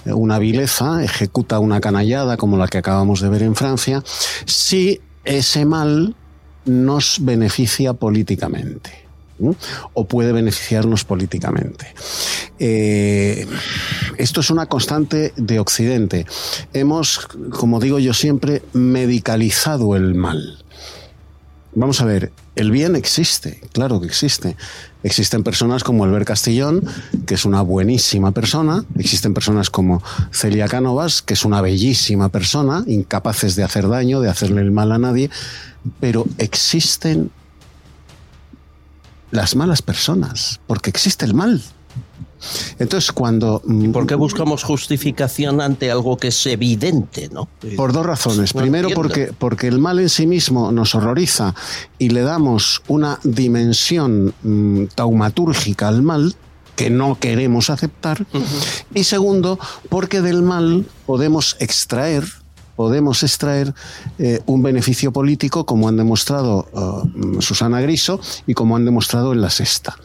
una 0.05 0.39
vileza, 0.39 1.03
ejecuta 1.03 1.59
una 1.59 1.79
canallada 1.81 2.37
como 2.37 2.57
la 2.57 2.67
que 2.67 2.77
acabamos 2.79 3.21
de 3.21 3.29
ver 3.29 3.43
en 3.43 3.55
Francia, 3.55 4.03
si 4.45 5.01
ese 5.23 5.65
mal 5.65 6.15
nos 6.65 7.19
beneficia 7.21 7.93
políticamente. 7.93 9.06
O 9.93 10.07
puede 10.07 10.31
beneficiarnos 10.31 11.03
políticamente. 11.03 11.93
Eh, 12.59 13.47
esto 14.17 14.41
es 14.41 14.49
una 14.49 14.65
constante 14.65 15.33
de 15.35 15.59
Occidente. 15.59 16.25
Hemos, 16.73 17.27
como 17.51 17.79
digo 17.79 17.99
yo 17.99 18.13
siempre, 18.13 18.63
medicalizado 18.73 19.95
el 19.95 20.15
mal. 20.15 20.63
Vamos 21.75 22.01
a 22.01 22.05
ver, 22.05 22.31
el 22.55 22.71
bien 22.71 22.95
existe, 22.95 23.61
claro 23.71 24.01
que 24.01 24.07
existe. 24.07 24.55
Existen 25.03 25.43
personas 25.43 25.83
como 25.83 26.03
Albert 26.03 26.25
Castillón, 26.25 26.81
que 27.27 27.35
es 27.35 27.45
una 27.45 27.61
buenísima 27.61 28.31
persona. 28.31 28.83
Existen 28.97 29.35
personas 29.35 29.69
como 29.69 30.01
Celia 30.31 30.67
Cánovas, 30.67 31.21
que 31.21 31.35
es 31.35 31.45
una 31.45 31.61
bellísima 31.61 32.29
persona, 32.29 32.83
incapaces 32.87 33.55
de 33.55 33.63
hacer 33.63 33.87
daño, 33.87 34.21
de 34.21 34.29
hacerle 34.29 34.61
el 34.61 34.71
mal 34.71 34.91
a 34.91 34.97
nadie. 34.97 35.29
Pero 35.99 36.25
existen 36.39 37.29
las 39.31 39.55
malas 39.55 39.81
personas, 39.81 40.59
porque 40.67 40.89
existe 40.89 41.25
el 41.25 41.33
mal. 41.33 41.61
Entonces, 42.79 43.11
cuando... 43.11 43.61
¿Por 43.91 44.05
qué 44.05 44.15
buscamos 44.15 44.63
justificación 44.63 45.59
ante 45.59 45.89
algo 45.89 46.17
que 46.17 46.27
es 46.27 46.45
evidente, 46.45 47.29
no? 47.31 47.49
Por 47.75 47.93
dos 47.93 48.05
razones. 48.05 48.53
No 48.53 48.61
Primero, 48.61 48.89
entiendo. 48.89 49.01
porque, 49.01 49.33
porque 49.37 49.67
el 49.67 49.79
mal 49.79 49.99
en 49.99 50.09
sí 50.09 50.27
mismo 50.27 50.71
nos 50.71 50.93
horroriza 50.93 51.55
y 51.97 52.09
le 52.09 52.21
damos 52.21 52.83
una 52.87 53.19
dimensión 53.23 54.33
mm, 54.43 54.85
taumatúrgica 54.95 55.87
al 55.87 56.03
mal 56.03 56.35
que 56.75 56.89
no 56.91 57.17
queremos 57.19 57.71
aceptar. 57.71 58.25
Y 58.93 59.03
segundo, 59.03 59.59
porque 59.89 60.21
del 60.21 60.43
mal 60.43 60.85
podemos 61.07 61.57
extraer 61.59 62.23
podemos 62.77 63.23
extraer 63.23 63.73
eh, 64.19 64.39
un 64.45 64.63
beneficio 64.63 65.11
político 65.11 65.65
como 65.65 65.89
han 65.89 65.97
demostrado 65.97 66.67
uh, 66.71 67.41
Susana 67.41 67.81
Griso 67.81 68.21
y 68.45 68.53
como 68.53 68.77
han 68.77 68.85
demostrado 68.85 69.33
en 69.33 69.41
la 69.41 69.49
sexta. 69.49 69.97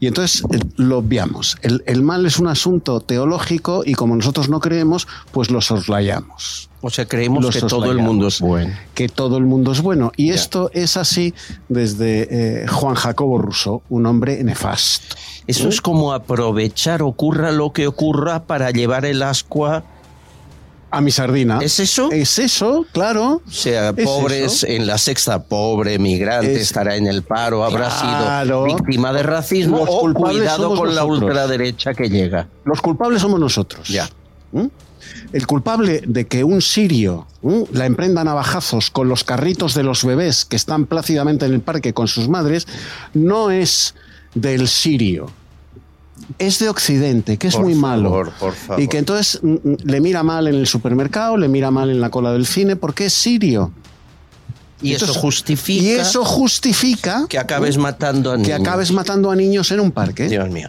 Y 0.00 0.06
entonces 0.06 0.42
eh, 0.50 0.60
lo 0.76 0.98
obviamos. 0.98 1.58
El, 1.60 1.82
el 1.86 2.02
mal 2.02 2.24
es 2.24 2.38
un 2.38 2.46
asunto 2.46 3.00
teológico 3.00 3.82
y 3.84 3.94
como 3.94 4.16
nosotros 4.16 4.48
no 4.48 4.60
creemos, 4.60 5.06
pues 5.32 5.50
lo 5.50 5.60
soslayamos. 5.60 6.70
O 6.86 6.90
sea, 6.90 7.06
creemos 7.06 7.48
que 7.48 7.62
todo 7.62 7.90
el 7.90 7.98
mundo 7.98 8.28
es 8.28 8.40
bueno. 8.40 8.74
Que 8.94 9.08
todo 9.08 9.38
el 9.38 9.44
mundo 9.44 9.72
es 9.72 9.80
bueno. 9.80 10.12
Y 10.16 10.30
esto 10.30 10.70
es 10.74 10.98
así 10.98 11.32
desde 11.70 12.28
eh, 12.62 12.68
Juan 12.68 12.94
Jacobo 12.94 13.38
Rousseau, 13.38 13.82
un 13.88 14.04
hombre 14.04 14.44
nefasto. 14.44 15.16
Eso 15.46 15.68
es 15.70 15.80
como 15.80 16.12
aprovechar, 16.12 17.02
ocurra 17.02 17.52
lo 17.52 17.72
que 17.72 17.86
ocurra, 17.86 18.44
para 18.44 18.70
llevar 18.70 19.06
el 19.06 19.22
ascua 19.22 19.84
a 20.96 21.00
mi 21.00 21.10
sardina. 21.10 21.58
¿Es 21.62 21.80
eso? 21.80 22.10
Es 22.12 22.38
eso, 22.38 22.86
claro. 22.92 23.42
O 23.46 23.50
sea, 23.50 23.90
Es 23.96 24.04
pobres 24.06 24.52
eso. 24.62 24.66
en 24.66 24.86
la 24.86 24.98
sexta, 24.98 25.42
pobre 25.44 25.98
migrante, 25.98 26.54
Es- 26.54 26.62
estará 26.62 26.96
en 26.96 27.06
el 27.06 27.22
paro, 27.22 27.64
habrá 27.64 27.88
Claro. 27.88 28.64
sido 28.66 28.76
víctima 28.76 29.12
de 29.12 29.22
racismo 29.22 29.78
Los 29.78 29.88
o 29.90 30.00
culpables 30.00 30.38
cuidado 30.38 30.62
somos 30.64 30.78
con 30.78 30.94
la 30.94 31.04
ultraderecha 31.04 31.94
que 31.94 32.08
llega. 32.08 32.48
Los 32.64 32.80
culpables 32.80 33.20
somos 33.22 33.40
nosotros. 33.40 33.88
Ya. 33.88 34.08
¿Mm? 34.52 34.66
El 35.32 35.46
culpable 35.46 36.02
de 36.06 36.26
que 36.26 36.44
un 36.44 36.62
sirio 36.62 37.26
¿m? 37.42 37.64
la 37.72 37.86
emprenda 37.86 38.22
navajazos 38.24 38.90
con 38.90 39.08
los 39.08 39.24
carritos 39.24 39.74
de 39.74 39.82
los 39.82 40.04
bebés 40.04 40.44
que 40.44 40.56
están 40.56 40.86
plácidamente 40.86 41.44
en 41.46 41.52
el 41.54 41.60
parque 41.60 41.92
con 41.92 42.08
sus 42.08 42.28
madres 42.28 42.66
no 43.12 43.50
es 43.50 43.94
del 44.34 44.68
sirio. 44.68 45.30
Es 46.38 46.58
de 46.58 46.68
Occidente, 46.68 47.36
que 47.38 47.48
es 47.48 47.54
Por 47.56 47.64
muy 47.64 47.74
favor, 47.74 47.88
malo. 48.26 48.32
por 48.38 48.54
favor. 48.54 48.82
Y 48.82 48.88
que 48.88 48.98
entonces 48.98 49.40
mm, 49.42 49.52
mm, 49.52 49.76
le 49.84 50.00
mira 50.00 50.22
mal 50.22 50.46
en 50.48 50.54
el 50.54 50.66
supermercado, 50.66 51.36
le 51.36 51.48
mira 51.48 51.70
mal 51.70 51.90
en 51.90 52.00
la 52.00 52.10
cola 52.10 52.32
del 52.32 52.46
cine, 52.46 52.76
porque 52.76 53.06
es 53.06 53.12
sirio. 53.14 53.72
Y 54.82 54.92
eso 54.92 55.14
justifica 55.14 55.82
Y 55.82 55.90
eso 55.92 56.24
justifica 56.26 57.24
que 57.28 57.38
acabes 57.38 57.78
matando 57.78 58.32
a 58.32 58.36
niños. 58.36 58.48
que 58.48 58.54
acabes 58.54 58.92
matando 58.92 59.30
a 59.30 59.36
niños 59.36 59.70
en 59.70 59.80
un 59.80 59.92
parque. 59.92 60.28
Dios 60.28 60.50
mío. 60.50 60.68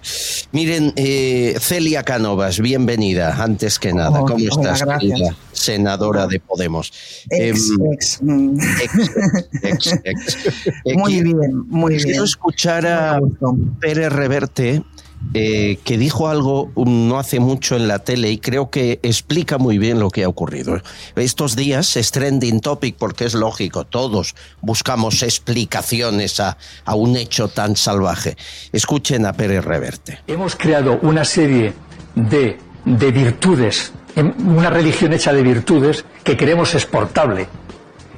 Miren, 0.54 0.94
eh, 0.96 1.58
Celia 1.60 2.04
Canovas, 2.04 2.60
bienvenida, 2.62 3.36
antes 3.44 3.78
que 3.78 3.94
nada. 3.94 4.22
Oh, 4.22 4.26
¿Cómo 4.26 4.36
hola, 4.52 4.72
estás, 4.74 5.00
querida 5.00 5.36
senadora 5.52 6.28
de 6.28 6.40
Podemos? 6.40 6.94
Ex, 7.30 7.70
Em, 7.72 7.92
ex, 7.94 8.20
ex, 9.64 9.88
ex, 9.94 10.00
ex. 10.06 10.38
Eh, 10.86 10.96
Muy 10.96 11.14
qui- 11.20 11.24
bien, 11.24 11.68
muy 11.68 11.96
quiero 11.96 12.10
bien. 12.12 12.24
escuchar 12.24 12.88
a 12.88 13.20
Pérez 13.82 14.14
Reverte, 14.14 14.84
eh, 15.34 15.80
que 15.84 15.98
dijo 15.98 16.28
algo 16.28 16.72
no 16.76 17.20
hace 17.20 17.40
mucho 17.40 17.76
en 17.76 17.88
la 17.88 18.00
tele 18.00 18.32
y 18.32 18.38
creo 18.38 18.70
que 18.70 19.00
explica 19.04 19.58
muy 19.58 19.78
bien 19.78 20.00
lo 20.00 20.10
que 20.10 20.24
ha 20.24 20.30
ocurrido. 20.30 20.82
Estos 21.16 21.56
días 21.56 21.98
es 21.98 22.12
trending 22.12 22.62
topic 22.62 22.96
porque 22.98 23.26
es 23.26 23.34
lógico, 23.34 23.86
todos 23.86 24.36
buscamos 24.62 25.24
explicaciones 25.24 26.40
a, 26.40 26.58
a 26.86 26.96
un 26.96 27.18
hecho 27.18 27.48
tan 27.48 27.76
salvaje. 27.76 28.38
Escuchen 28.72 29.26
a 29.26 29.34
Pérez 29.34 29.66
Reverte. 29.66 30.20
Hemos 30.28 30.56
creado 30.56 31.00
una 31.02 31.26
serie 31.26 31.74
de, 32.16 32.58
de 32.86 33.12
virtudes, 33.12 33.92
una 34.16 34.70
religión 34.70 35.14
hecha 35.14 35.34
de 35.34 35.44
virtudes 35.44 36.06
que 36.24 36.38
creemos 36.38 36.74
exportable. 36.74 37.48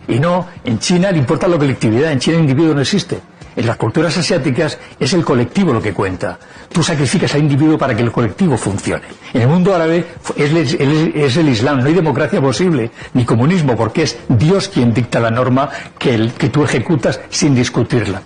Y 0.08 0.20
no, 0.20 0.48
en 0.64 0.80
China 0.80 1.12
le 1.12 1.18
importa 1.18 1.48
la 1.48 1.58
colectividad, 1.58 2.12
en 2.12 2.20
China 2.20 2.38
el 2.38 2.44
individuo 2.44 2.74
no 2.74 2.82
existe. 2.82 3.20
En 3.58 3.66
las 3.66 3.76
culturas 3.76 4.16
asiáticas 4.16 4.78
es 5.00 5.14
el 5.14 5.26
colectivo 5.26 5.74
lo 5.74 5.82
que 5.82 5.92
cuenta. 5.92 6.38
Tú 6.72 6.84
sacrificas 6.84 7.34
al 7.34 7.42
individuo 7.42 7.76
para 7.78 7.96
que 7.96 8.04
el 8.04 8.12
colectivo 8.12 8.56
funcione. 8.56 9.04
En 9.34 9.42
el 9.42 9.48
mundo 9.48 9.74
árabe 9.76 10.06
es, 10.36 10.54
el- 10.80 11.50
Islam, 11.50 11.80
no 11.82 11.88
hay 11.88 11.94
democracia 11.96 12.40
posible, 12.40 12.92
ni 13.16 13.26
comunismo, 13.26 13.76
porque 13.76 14.04
es 14.04 14.20
Dios 14.30 14.68
quien 14.70 14.94
dicta 14.94 15.20
la 15.20 15.32
norma 15.32 15.70
que, 15.98 16.14
el- 16.14 16.34
que 16.34 16.50
tú 16.50 16.64
ejecutas 16.64 17.20
sin 17.32 17.56
discutirla. 17.56 18.22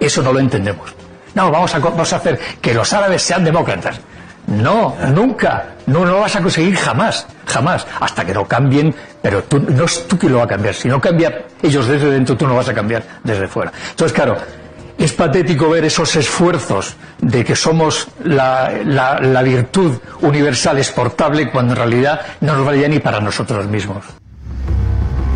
Eso 0.00 0.22
no 0.22 0.32
lo 0.32 0.38
entendemos. 0.40 0.94
No, 1.34 1.50
vamos 1.50 1.74
a, 1.74 1.78
vamos 1.78 2.10
a 2.14 2.16
hacer 2.16 2.40
que 2.60 2.72
los 2.72 2.90
árabes 2.94 3.20
sean 3.20 3.44
demócratas. 3.44 4.00
No, 4.46 4.94
nunca. 5.12 5.74
No, 5.86 6.00
no 6.04 6.12
lo 6.12 6.20
vas 6.20 6.36
a 6.36 6.40
conseguir 6.42 6.76
jamás, 6.76 7.26
jamás. 7.46 7.86
Hasta 8.00 8.24
que 8.24 8.32
no 8.32 8.44
cambien, 8.46 8.94
pero 9.22 9.42
tú, 9.44 9.58
no 9.60 9.84
es 9.84 10.06
tú 10.06 10.18
quien 10.18 10.32
lo 10.32 10.38
va 10.38 10.44
a 10.44 10.48
cambiar. 10.48 10.74
Si 10.74 10.88
no 10.88 11.00
cambia 11.00 11.44
ellos 11.62 11.86
desde 11.86 12.10
dentro, 12.10 12.36
tú 12.36 12.46
no 12.46 12.54
vas 12.56 12.68
a 12.68 12.74
cambiar 12.74 13.02
desde 13.24 13.48
fuera. 13.48 13.72
Entonces, 13.90 14.12
claro, 14.14 14.36
es 14.98 15.12
patético 15.12 15.68
ver 15.68 15.84
esos 15.84 16.14
esfuerzos 16.16 16.94
de 17.18 17.44
que 17.44 17.54
somos 17.56 18.08
la, 18.24 18.72
la- 18.84 19.20
la 19.20 19.42
virtud 19.42 19.98
universal 20.22 20.78
exportable 20.78 21.50
cuando 21.50 21.72
en 21.74 21.78
realidad 21.78 22.20
no 22.40 22.56
nos 22.56 22.64
valía 22.66 22.88
ni 22.88 22.98
para 23.00 23.20
nosotros 23.20 23.66
mismos. 23.66 24.04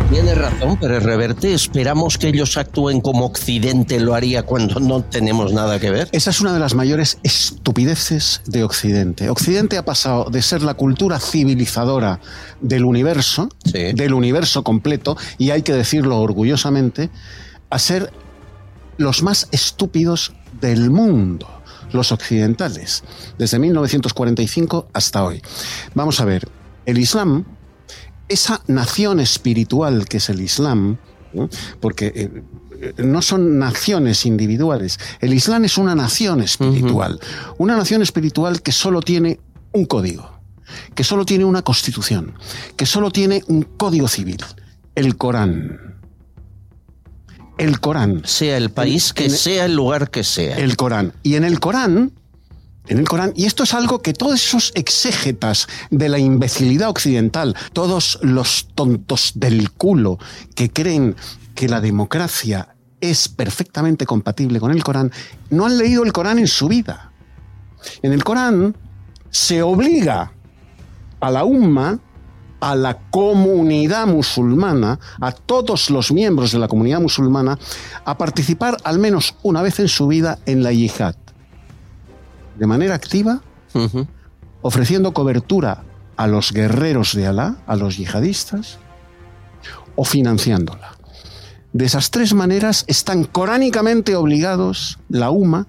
Tiene 0.09 0.35
razón, 0.35 0.77
Pérez 0.77 1.03
Reverte. 1.03 1.53
Esperamos 1.53 2.17
que 2.17 2.27
ellos 2.29 2.57
actúen 2.57 3.01
como 3.01 3.25
Occidente 3.25 3.99
lo 3.99 4.13
haría 4.13 4.43
cuando 4.43 4.79
no 4.79 5.03
tenemos 5.03 5.53
nada 5.53 5.79
que 5.79 5.89
ver. 5.89 6.09
Esa 6.11 6.29
es 6.31 6.41
una 6.41 6.53
de 6.53 6.59
las 6.59 6.75
mayores 6.75 7.17
estupideces 7.23 8.41
de 8.45 8.63
Occidente. 8.63 9.29
Occidente 9.29 9.77
ha 9.77 9.85
pasado 9.85 10.29
de 10.29 10.41
ser 10.41 10.63
la 10.63 10.73
cultura 10.73 11.19
civilizadora 11.19 12.19
del 12.59 12.85
universo, 12.85 13.49
del 13.63 14.13
universo 14.13 14.63
completo, 14.63 15.17
y 15.37 15.51
hay 15.51 15.61
que 15.61 15.73
decirlo 15.73 16.19
orgullosamente, 16.19 17.09
a 17.69 17.79
ser 17.79 18.11
los 18.97 19.23
más 19.23 19.47
estúpidos 19.51 20.33
del 20.59 20.89
mundo, 20.89 21.47
los 21.91 22.11
occidentales, 22.11 23.03
desde 23.37 23.59
1945 23.59 24.89
hasta 24.93 25.23
hoy. 25.23 25.41
Vamos 25.95 26.19
a 26.19 26.25
ver, 26.25 26.47
el 26.85 26.97
Islam, 26.97 27.45
esa 28.31 28.61
nación 28.67 29.19
espiritual 29.19 30.07
que 30.07 30.17
es 30.17 30.29
el 30.29 30.41
Islam, 30.41 30.97
¿no? 31.33 31.49
porque 31.79 32.11
eh, 32.15 32.43
eh, 32.81 32.93
no 33.03 33.21
son 33.21 33.59
naciones 33.59 34.25
individuales, 34.25 34.99
el 35.19 35.33
Islam 35.33 35.65
es 35.65 35.77
una 35.77 35.95
nación 35.95 36.41
espiritual, 36.41 37.19
una 37.57 37.75
nación 37.75 38.01
espiritual 38.01 38.61
que 38.61 38.71
solo 38.71 39.01
tiene 39.01 39.39
un 39.73 39.85
código, 39.85 40.29
que 40.95 41.03
solo 41.03 41.25
tiene 41.25 41.45
una 41.45 41.61
constitución, 41.61 42.33
que 42.75 42.85
solo 42.85 43.11
tiene 43.11 43.43
un 43.47 43.63
código 43.63 44.07
civil, 44.07 44.43
el 44.95 45.17
Corán. 45.17 45.91
El 47.57 47.79
Corán. 47.79 48.23
Sea 48.25 48.57
el 48.57 48.71
país 48.71 49.13
que 49.13 49.29
sea, 49.29 49.65
el 49.65 49.75
lugar 49.75 50.09
que 50.09 50.23
sea. 50.23 50.57
El 50.57 50.75
Corán. 50.77 51.13
Y 51.21 51.35
en 51.35 51.43
el 51.43 51.59
Corán, 51.59 52.11
en 52.87 52.97
el 52.97 53.07
Corán, 53.07 53.33
y 53.35 53.45
esto 53.45 53.63
es 53.63 53.73
algo 53.73 54.01
que 54.01 54.13
todos 54.13 54.35
esos 54.35 54.71
exégetas 54.75 55.67
de 55.91 56.09
la 56.09 56.19
imbecilidad 56.19 56.89
occidental, 56.89 57.55
todos 57.73 58.19
los 58.21 58.67
tontos 58.73 59.33
del 59.35 59.71
culo 59.71 60.17
que 60.55 60.69
creen 60.69 61.15
que 61.55 61.69
la 61.69 61.81
democracia 61.81 62.75
es 62.99 63.27
perfectamente 63.27 64.05
compatible 64.05 64.59
con 64.59 64.71
el 64.71 64.83
Corán, 64.83 65.11
no 65.49 65.65
han 65.65 65.77
leído 65.77 66.03
el 66.03 66.13
Corán 66.13 66.39
en 66.39 66.47
su 66.47 66.67
vida. 66.67 67.11
En 68.01 68.13
el 68.13 68.23
Corán 68.23 68.75
se 69.29 69.61
obliga 69.61 70.31
a 71.19 71.31
la 71.31 71.43
umma, 71.43 71.99
a 72.59 72.75
la 72.75 72.97
comunidad 73.09 74.05
musulmana, 74.05 74.99
a 75.19 75.31
todos 75.31 75.89
los 75.89 76.11
miembros 76.11 76.51
de 76.51 76.59
la 76.59 76.67
comunidad 76.67 76.99
musulmana, 76.99 77.57
a 78.05 78.17
participar 78.17 78.77
al 78.83 78.99
menos 78.99 79.35
una 79.41 79.61
vez 79.61 79.79
en 79.79 79.87
su 79.87 80.07
vida 80.07 80.39
en 80.45 80.61
la 80.63 80.71
yihad. 80.71 81.15
De 82.57 82.67
manera 82.67 82.95
activa, 82.95 83.41
ofreciendo 84.61 85.13
cobertura 85.13 85.83
a 86.17 86.27
los 86.27 86.51
guerreros 86.51 87.15
de 87.15 87.27
Alá, 87.27 87.57
a 87.65 87.75
los 87.75 87.97
yihadistas, 87.97 88.77
o 89.95 90.05
financiándola. 90.05 90.97
De 91.73 91.85
esas 91.85 92.11
tres 92.11 92.33
maneras 92.33 92.83
están 92.87 93.23
coránicamente 93.23 94.15
obligados 94.15 94.99
la 95.09 95.31
UMA, 95.31 95.67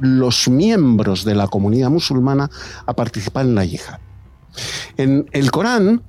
los 0.00 0.48
miembros 0.48 1.24
de 1.24 1.34
la 1.34 1.46
comunidad 1.46 1.90
musulmana, 1.90 2.50
a 2.86 2.94
participar 2.94 3.46
en 3.46 3.54
la 3.54 3.64
yihad. 3.64 3.98
En 4.96 5.28
el 5.32 5.50
Corán 5.50 6.02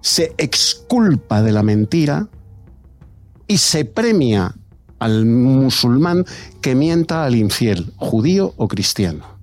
se 0.00 0.34
exculpa 0.38 1.42
de 1.42 1.52
la 1.52 1.62
mentira 1.62 2.28
y 3.46 3.58
se 3.58 3.84
premia 3.84 4.54
al 4.98 5.24
musulmán 5.26 6.24
que 6.60 6.74
mienta 6.74 7.24
al 7.24 7.34
infiel, 7.36 7.92
judío 7.96 8.54
o 8.56 8.68
cristiano. 8.68 9.38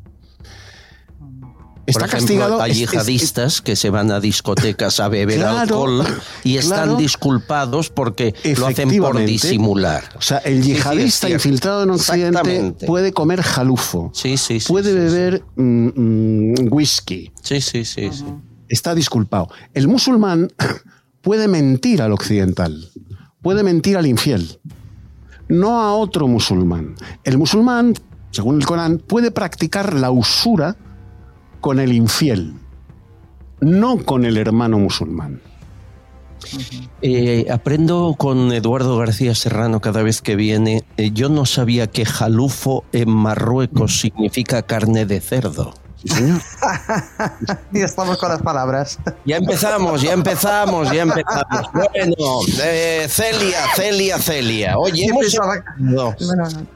Está 1.88 2.00
Por 2.00 2.10
ejemplo, 2.10 2.28
castigado. 2.36 2.62
hay 2.64 2.72
es- 2.72 2.78
es- 2.82 2.92
yihadistas 2.92 3.62
que 3.62 3.76
se 3.76 3.92
van 3.92 4.10
a 4.10 4.20
discotecas 4.20 5.00
a 5.00 5.08
beber 5.08 5.38
Claro, 5.38 5.60
alcohol 5.60 6.04
y 6.44 6.58
están 6.58 6.86
claro. 6.86 6.96
disculpados 6.98 7.92
porque 7.92 8.34
lo 8.58 8.66
hacen 8.66 8.98
por 8.98 9.24
disimular. 9.24 10.04
O 10.18 10.22
sea, 10.22 10.40
el 10.40 10.64
Sí, 10.64 10.64
sí, 10.64 10.72
es 10.72 10.78
yihadista 10.78 11.30
infiltrado 11.30 11.84
en 11.84 11.92
Occidente 11.92 12.74
puede 12.88 13.14
comer 13.14 13.44
jalufo, 13.44 14.10
Sí, 14.16 14.36
sí, 14.38 14.60
sí. 14.60 14.68
puede 14.68 14.94
beber 14.94 15.44
mm, 15.58 15.90
mm, 15.96 16.54
whisky, 16.72 17.32
Sí, 17.44 17.62
sí, 17.62 17.86
sí, 17.86 18.10
sí. 18.12 18.26
está 18.68 18.96
disculpado. 18.96 19.50
El 19.76 19.88
musulmán 19.88 20.52
puede 21.22 21.48
mentir 21.48 22.02
al 22.02 22.14
occidental, 22.14 22.90
puede 23.44 23.62
mentir 23.62 23.96
al 23.96 24.08
infiel, 24.08 24.60
no 25.48 25.82
a 25.82 25.96
otro 25.96 26.28
musulmán. 26.28 26.96
El 27.24 27.38
musulmán, 27.38 27.94
según 28.32 28.58
el 28.58 28.66
Corán, 28.66 28.98
puede 28.98 29.32
practicar 29.32 29.94
la 29.94 30.12
usura 30.12 30.76
con 31.62 31.80
el 31.80 31.94
infiel, 31.94 32.54
no 33.62 33.98
con 33.98 34.26
el 34.26 34.38
hermano 34.38 34.80
musulmán. 34.80 35.42
Eh, 37.02 37.48
aprendo 37.52 38.16
con 38.18 38.52
Eduardo 38.52 38.98
García 38.98 39.34
Serrano 39.36 39.80
cada 39.80 40.04
vez 40.04 40.22
que 40.22 40.36
viene. 40.36 40.84
Eh, 40.98 41.12
yo 41.12 41.30
no 41.30 41.46
sabía 41.46 41.88
que 41.88 42.06
jalufo 42.06 42.84
en 42.92 43.10
Marruecos 43.10 44.00
significa 44.00 44.62
carne 44.62 45.06
de 45.06 45.22
cerdo. 45.22 45.74
y 47.74 47.82
estamos 47.82 48.18
con 48.18 48.30
las 48.30 48.42
palabras. 48.42 49.00
Ya 49.26 49.38
empezamos, 49.38 50.02
ya 50.02 50.14
empezamos, 50.14 50.92
ya 50.92 51.02
empezamos. 51.02 51.72
Bueno, 51.74 52.40
eh, 52.64 53.08
Celia, 53.10 53.66
Celia, 53.76 54.20
Celia. 54.20 54.78
Oye, 54.78 55.08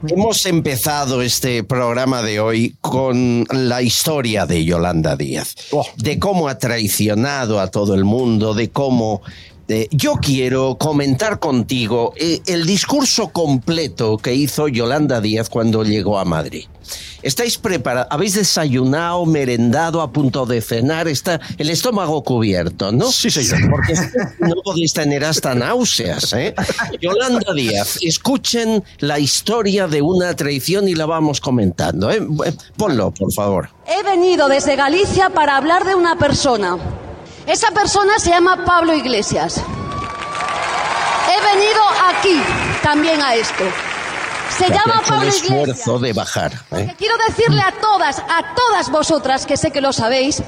hemos, 0.08 0.46
empezado 0.46 1.22
este 1.22 1.62
programa 1.62 2.22
de 2.22 2.40
hoy 2.40 2.76
con 2.80 3.46
la 3.50 3.82
historia 3.82 4.46
de 4.46 4.64
Yolanda 4.64 5.14
Díaz, 5.14 5.54
de 5.96 6.18
cómo 6.18 6.48
ha 6.48 6.58
traicionado 6.58 7.60
a 7.60 7.68
todo 7.68 7.94
el 7.94 8.04
mundo, 8.04 8.54
de 8.54 8.70
cómo 8.70 9.22
eh, 9.70 9.88
yo 9.92 10.14
quiero 10.14 10.76
comentar 10.76 11.38
contigo 11.38 12.12
eh, 12.16 12.40
el 12.46 12.66
discurso 12.66 13.28
completo 13.28 14.18
que 14.18 14.34
hizo 14.34 14.66
Yolanda 14.66 15.20
Díaz 15.20 15.48
cuando 15.48 15.84
llegó 15.84 16.18
a 16.18 16.24
Madrid. 16.24 16.64
¿Estáis 17.22 17.56
preparados? 17.56 18.08
¿Habéis 18.10 18.34
desayunado, 18.34 19.24
merendado, 19.26 20.00
a 20.00 20.10
punto 20.10 20.44
de 20.44 20.60
cenar? 20.60 21.06
Está 21.06 21.40
el 21.58 21.70
estómago 21.70 22.24
cubierto, 22.24 22.90
¿no? 22.90 23.12
Sí, 23.12 23.30
señor. 23.30 23.70
Porque 23.70 23.94
no 24.40 24.54
podéis 24.64 24.92
tener 24.92 25.24
hasta 25.24 25.54
náuseas, 25.54 26.32
¿eh? 26.32 26.52
Yolanda 27.00 27.52
Díaz, 27.54 27.98
escuchen 28.00 28.82
la 28.98 29.20
historia 29.20 29.86
de 29.86 30.02
una 30.02 30.34
traición 30.34 30.88
y 30.88 30.94
la 30.96 31.06
vamos 31.06 31.40
comentando, 31.40 32.10
¿eh? 32.10 32.20
Ponlo, 32.76 33.12
por 33.12 33.32
favor. 33.32 33.70
He 33.86 34.02
venido 34.02 34.48
desde 34.48 34.74
Galicia 34.74 35.30
para 35.30 35.56
hablar 35.56 35.84
de 35.84 35.94
una 35.94 36.16
persona. 36.18 36.78
Esa 37.50 37.72
persona 37.72 38.16
se 38.20 38.30
llama 38.30 38.64
Pablo 38.64 38.94
Iglesias. 38.94 39.56
He 41.28 41.56
venido 41.56 41.82
aquí 42.06 42.40
también 42.80 43.20
a 43.20 43.34
esto. 43.34 43.64
Se 44.56 44.68
llama 44.68 45.02
Pablo 45.04 45.26
Iglesias. 45.26 45.50
esfuerzo 45.50 45.98
de 45.98 46.12
bajar. 46.12 46.52
¿eh? 46.70 46.94
Quiero 46.96 47.16
decirle 47.26 47.60
a 47.60 47.72
todas, 47.72 48.20
a 48.20 48.54
todas 48.54 48.88
vosotras, 48.92 49.46
que 49.46 49.56
sé 49.56 49.72
que 49.72 49.80
lo 49.80 49.92
sabéis, 49.92 50.44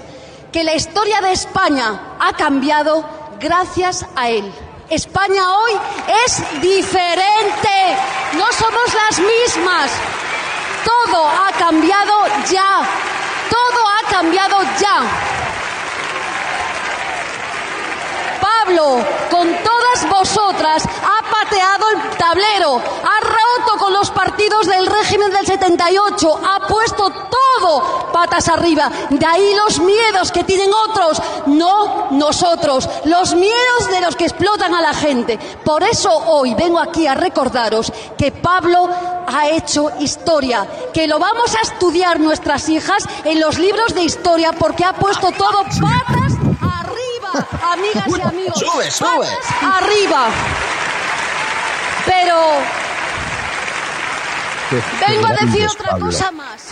que 0.53 0.63
la 0.63 0.77
historia 0.77 1.21
de 1.21 1.33
España 1.33 2.01
ha 2.21 2.35
cambiado 2.35 3.05
gracias 3.41 4.07
a 4.15 4.31
él. 4.31 4.53
España 4.89 5.43
hoy 5.57 5.73
es 6.25 6.61
diferente. 6.61 7.97
No 8.35 8.47
somos 8.53 8.95
las 8.95 9.19
mismas. 9.19 9.91
Todo 10.85 11.27
ha 11.27 11.51
cambiado 11.59 12.27
ya. 12.49 12.89
Todo 13.51 13.89
ha 13.89 14.09
cambiado 14.09 14.63
ya. 14.79 15.42
Pablo, 18.61 18.99
con 19.31 19.49
todas 19.49 20.09
vosotras, 20.09 20.85
ha 20.85 21.31
pateado 21.31 21.87
el 21.91 22.17
tablero, 22.17 22.77
ha 22.77 23.21
roto 23.21 23.79
con 23.79 23.93
los 23.93 24.11
partidos 24.11 24.67
del 24.67 24.87
régimen 24.87 25.31
del 25.33 25.47
78, 25.47 26.41
ha 26.43 26.67
puesto 26.67 27.11
todo 27.11 28.11
patas 28.13 28.49
arriba. 28.49 28.91
De 29.11 29.25
ahí 29.27 29.55
los 29.55 29.81
miedos 29.81 30.31
que 30.31 30.45
tienen 30.45 30.71
otros, 30.89 31.21
no 31.47 32.11
nosotros, 32.13 32.89
los 33.05 33.35
miedos 33.35 33.91
de 33.91 34.01
los 34.01 34.17
que 34.17 34.25
explotan 34.25 34.75
a 34.75 34.81
la 34.81 34.95
gente. 34.95 35.39
Por 35.65 35.83
eso 35.83 36.11
hoy 36.13 36.55
vengo 36.55 36.79
aquí 36.79 37.07
a 37.07 37.15
recordaros 37.15 37.93
que 38.17 38.33
Pablo 38.33 38.89
ha 39.27 39.49
hecho 39.49 39.91
historia, 40.01 40.67
que 40.93 41.07
lo 41.07 41.19
vamos 41.19 41.55
a 41.57 41.61
estudiar 41.61 42.21
nuestras 42.21 42.69
hijas 42.69 43.05
en 43.25 43.41
los 43.41 43.59
libros 43.59 43.95
de 43.95 44.03
historia 44.03 44.53
porque 44.53 44.85
ha 44.85 44.93
puesto 44.93 45.31
todo 45.33 45.65
patas 45.65 46.42
amigas 47.63 48.09
y 48.09 48.21
amigos. 48.21 48.59
Sube, 48.59 48.91
sube. 48.91 49.27
Patas 49.27 49.47
arriba. 49.63 50.29
Pero 52.07 52.37
vengo 55.07 55.27
a 55.27 55.33
decir 55.45 55.67
otra 55.69 55.99
cosa 55.99 56.31
más. 56.31 56.69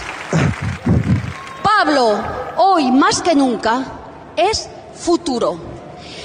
Pablo, 1.63 2.19
hoy 2.57 2.91
más 2.91 3.23
que 3.23 3.35
nunca, 3.35 3.85
es 4.37 4.69
futuro. 4.95 5.59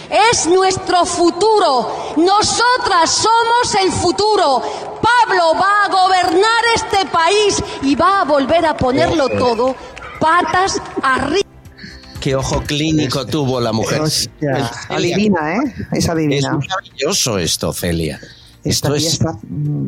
Es 0.09 0.45
nuestro 0.45 1.05
futuro. 1.05 2.13
Nosotras 2.17 3.09
somos 3.09 3.75
el 3.81 3.91
futuro. 3.91 4.61
Pablo 5.01 5.53
va 5.55 5.85
a 5.85 5.87
gobernar 5.89 6.63
este 6.75 7.05
país 7.07 7.63
y 7.81 7.95
va 7.95 8.21
a 8.21 8.23
volver 8.23 8.65
a 8.65 8.75
ponerlo 8.75 9.29
todo 9.29 9.75
patas 10.19 10.81
arriba. 11.03 11.44
Qué 12.25 12.35
ojo 12.35 12.63
clínico 12.63 13.23
tuvo 13.27 13.61
la 13.61 13.71
mujer. 13.71 14.01
Hostia, 14.01 14.71
adivina, 14.89 15.57
¿eh? 15.57 15.59
Es 15.91 16.09
adivina. 16.09 16.37
Es 16.59 16.67
maravilloso 16.69 17.37
esto, 17.37 17.71
Celia. 17.71 18.19
Esta 18.63 18.87
Esto 18.87 18.95
es 18.95 19.05
está 19.13 19.37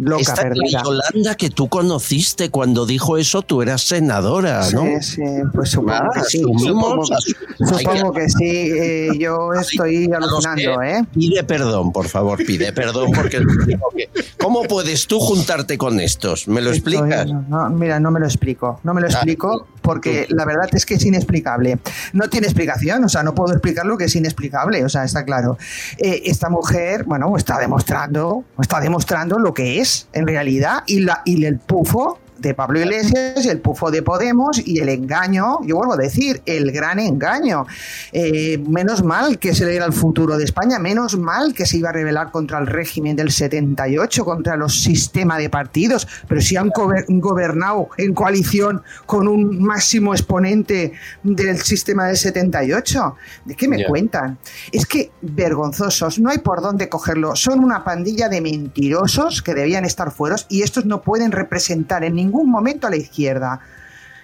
loca, 0.03 0.21
esta 0.21 0.35
perdida. 0.35 0.83
Yolanda 0.83 1.33
que 1.33 1.49
tú 1.49 1.67
conociste 1.67 2.51
cuando 2.51 2.85
dijo 2.85 3.17
eso, 3.17 3.41
tú 3.41 3.63
eras 3.63 3.81
senadora, 3.81 4.69
¿no? 4.71 4.83
Sí, 5.01 5.15
sí, 5.15 5.23
pues 5.51 5.71
supongo 5.71 5.93
Ah, 5.95 6.09
que 6.13 6.23
sí. 6.25 6.37
Supongo, 6.41 7.01
asumimos. 7.11 7.11
Hay 7.75 7.85
supongo 7.85 8.13
que- 8.13 8.19
que 8.21 8.29
sí. 8.29 8.45
eh, 8.45 9.09
yo 9.17 9.51
estoy 9.59 10.07
alucinando, 10.13 10.83
¿eh? 10.83 11.03
Pide 11.11 11.43
perdón, 11.43 11.91
por 11.91 12.07
favor, 12.07 12.37
pide 12.45 12.71
perdón, 12.71 13.13
porque 13.13 13.41
¿cómo 14.39 14.61
puedes 14.61 15.07
tú 15.07 15.19
juntarte 15.19 15.75
con 15.79 15.99
estos? 15.99 16.47
¿Me 16.47 16.61
lo 16.61 16.69
explicas? 16.69 17.25
No, 17.25 17.41
no, 17.49 17.69
mira, 17.71 17.99
no 17.99 18.11
me 18.11 18.19
lo 18.19 18.27
explico. 18.27 18.79
No 18.83 18.93
me 18.93 19.01
lo 19.01 19.07
Ah. 19.07 19.09
Porque 19.87 20.27
la 20.31 20.43
verdad 20.43 20.67
es 20.73 20.85
que 20.85 20.95
es 20.95 21.05
inexplicable. 21.05 21.79
No 22.11 22.27
tiene 22.27 22.47
explicación, 22.47 23.05
o 23.05 23.07
sea, 23.07 23.23
no 23.23 23.33
puedo 23.33 23.53
explicar 23.53 23.85
lo 23.85 23.97
que 23.97 24.03
es 24.03 24.15
inexplicable, 24.17 24.83
o 24.83 24.89
sea, 24.89 25.05
está 25.05 25.23
claro. 25.23 25.57
Eh, 25.97 26.23
esta 26.25 26.49
mujer, 26.49 27.05
bueno, 27.05 27.33
está 27.37 27.57
demostrando, 27.57 28.43
está 28.59 28.81
demostrando 28.81 29.39
lo 29.39 29.53
que 29.53 29.79
es 29.79 30.09
en 30.11 30.27
realidad 30.27 30.83
y, 30.87 30.99
la, 30.99 31.21
y 31.23 31.45
el 31.45 31.59
pufo 31.59 32.19
de 32.39 32.53
Pablo 32.53 32.79
Iglesias, 32.79 33.45
el 33.45 33.59
pufo 33.59 33.89
de 33.91 34.01
Podemos 34.03 34.61
y 34.65 34.79
el 34.79 34.89
engaño, 34.89 35.59
yo 35.63 35.77
vuelvo 35.77 35.93
a 35.93 35.97
decir, 35.97 36.41
el 36.45 36.71
gran 36.71 36.99
engaño. 36.99 37.65
Eh, 38.11 38.57
menos 38.67 39.03
mal 39.03 39.39
que 39.39 39.55
se 39.55 39.65
le 39.65 39.75
era 39.75 39.85
el 39.85 39.93
futuro 39.93 40.37
de 40.37 40.43
España, 40.43 40.77
menos 40.79 41.17
mal 41.17 41.53
que 41.53 41.65
se 41.65 41.77
iba 41.77 41.89
a 41.89 41.93
rebelar 41.93 42.31
contra 42.31 42.59
el 42.59 42.67
régimen 42.67 43.15
del 43.15 43.31
78, 43.31 44.23
contra 44.23 44.55
los 44.55 44.81
sistemas 44.81 45.39
de 45.39 45.49
partidos, 45.49 46.07
pero 46.27 46.39
si 46.41 46.55
han 46.55 46.69
gober- 46.69 47.05
gobernado 47.07 47.89
en 47.97 48.13
coalición 48.13 48.83
con 49.07 49.27
un 49.27 49.61
máximo 49.63 50.13
exponente 50.13 50.93
del 51.23 51.57
sistema 51.61 52.05
del 52.07 52.17
78, 52.17 53.15
¿de 53.45 53.55
qué 53.55 53.67
me 53.67 53.85
cuentan? 53.85 54.37
Es 54.71 54.85
que 54.85 55.11
vergonzosos, 55.21 56.19
no 56.19 56.29
hay 56.29 56.37
por 56.37 56.61
dónde 56.61 56.89
cogerlo, 56.89 57.35
son 57.35 57.63
una 57.63 57.83
pandilla 57.83 58.29
de 58.29 58.41
mentirosos 58.41 59.41
que 59.41 59.53
debían 59.55 59.83
estar 59.85 60.11
fuera 60.11 60.27
y 60.49 60.61
estos 60.61 60.85
no 60.85 61.01
pueden 61.01 61.31
representar 61.31 62.03
en 62.03 62.15
ningún 62.15 62.26
momento 62.31 62.87
a 62.87 62.89
la 62.89 62.97
izquierda. 62.97 63.59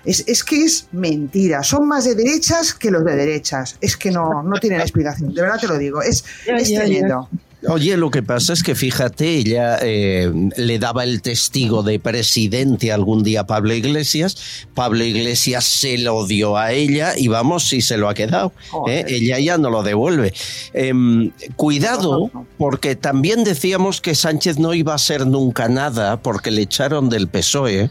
Es, 0.05 0.23
es 0.27 0.43
que 0.43 0.65
es 0.65 0.87
mentira, 0.91 1.63
son 1.63 1.87
más 1.87 2.03
de 2.03 2.15
derechas 2.15 2.73
que 2.73 2.91
los 2.91 3.05
de 3.05 3.15
derechas. 3.15 3.77
Es 3.79 3.95
que 3.95 4.11
no, 4.11 4.43
no 4.43 4.59
tienen 4.59 4.81
explicación, 4.81 5.33
de 5.33 5.41
verdad 5.41 5.59
te 5.61 5.67
lo 5.67 5.77
digo, 5.77 6.01
es, 6.01 6.25
es 6.45 6.69
ya, 6.69 6.85
ya. 6.85 7.21
Oye, 7.69 7.95
lo 7.97 8.11
que 8.11 8.23
pasa 8.23 8.53
es 8.53 8.61
que 8.61 8.75
fíjate, 8.75 9.37
ella 9.37 9.77
eh, 9.81 10.31
le 10.57 10.79
daba 10.79 11.03
el 11.03 11.21
testigo 11.21 11.81
de 11.81 11.99
presidente 11.99 12.91
algún 12.91 13.23
día 13.23 13.41
a 13.41 13.47
Pablo 13.47 13.73
Iglesias, 13.73 14.65
Pablo 14.73 15.03
Iglesias 15.03 15.63
se 15.63 15.97
lo 15.97 16.25
dio 16.25 16.57
a 16.57 16.73
ella 16.73 17.13
y 17.17 17.29
vamos, 17.29 17.69
si 17.69 17.81
se 17.81 17.97
lo 17.97 18.09
ha 18.09 18.13
quedado, 18.13 18.51
¿eh? 18.87 19.05
ella 19.07 19.39
ya 19.39 19.57
no 19.57 19.69
lo 19.69 19.83
devuelve. 19.83 20.33
Em, 20.73 21.31
cuidado, 21.55 22.31
porque 22.57 22.95
también 22.95 23.43
decíamos 23.43 24.01
que 24.01 24.15
Sánchez 24.15 24.59
no 24.59 24.73
iba 24.73 24.93
a 24.93 24.97
ser 24.97 25.25
nunca 25.25 25.69
nada 25.69 26.21
porque 26.21 26.51
le 26.51 26.63
echaron 26.63 27.09
del 27.09 27.27
PSOE. 27.27 27.89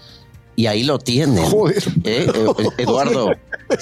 Y 0.54 0.66
ahí 0.66 0.84
lo 0.84 0.98
tienen. 0.98 1.44
¿eh? 1.44 1.74
Eh, 2.04 2.26
Eduardo, 2.76 3.30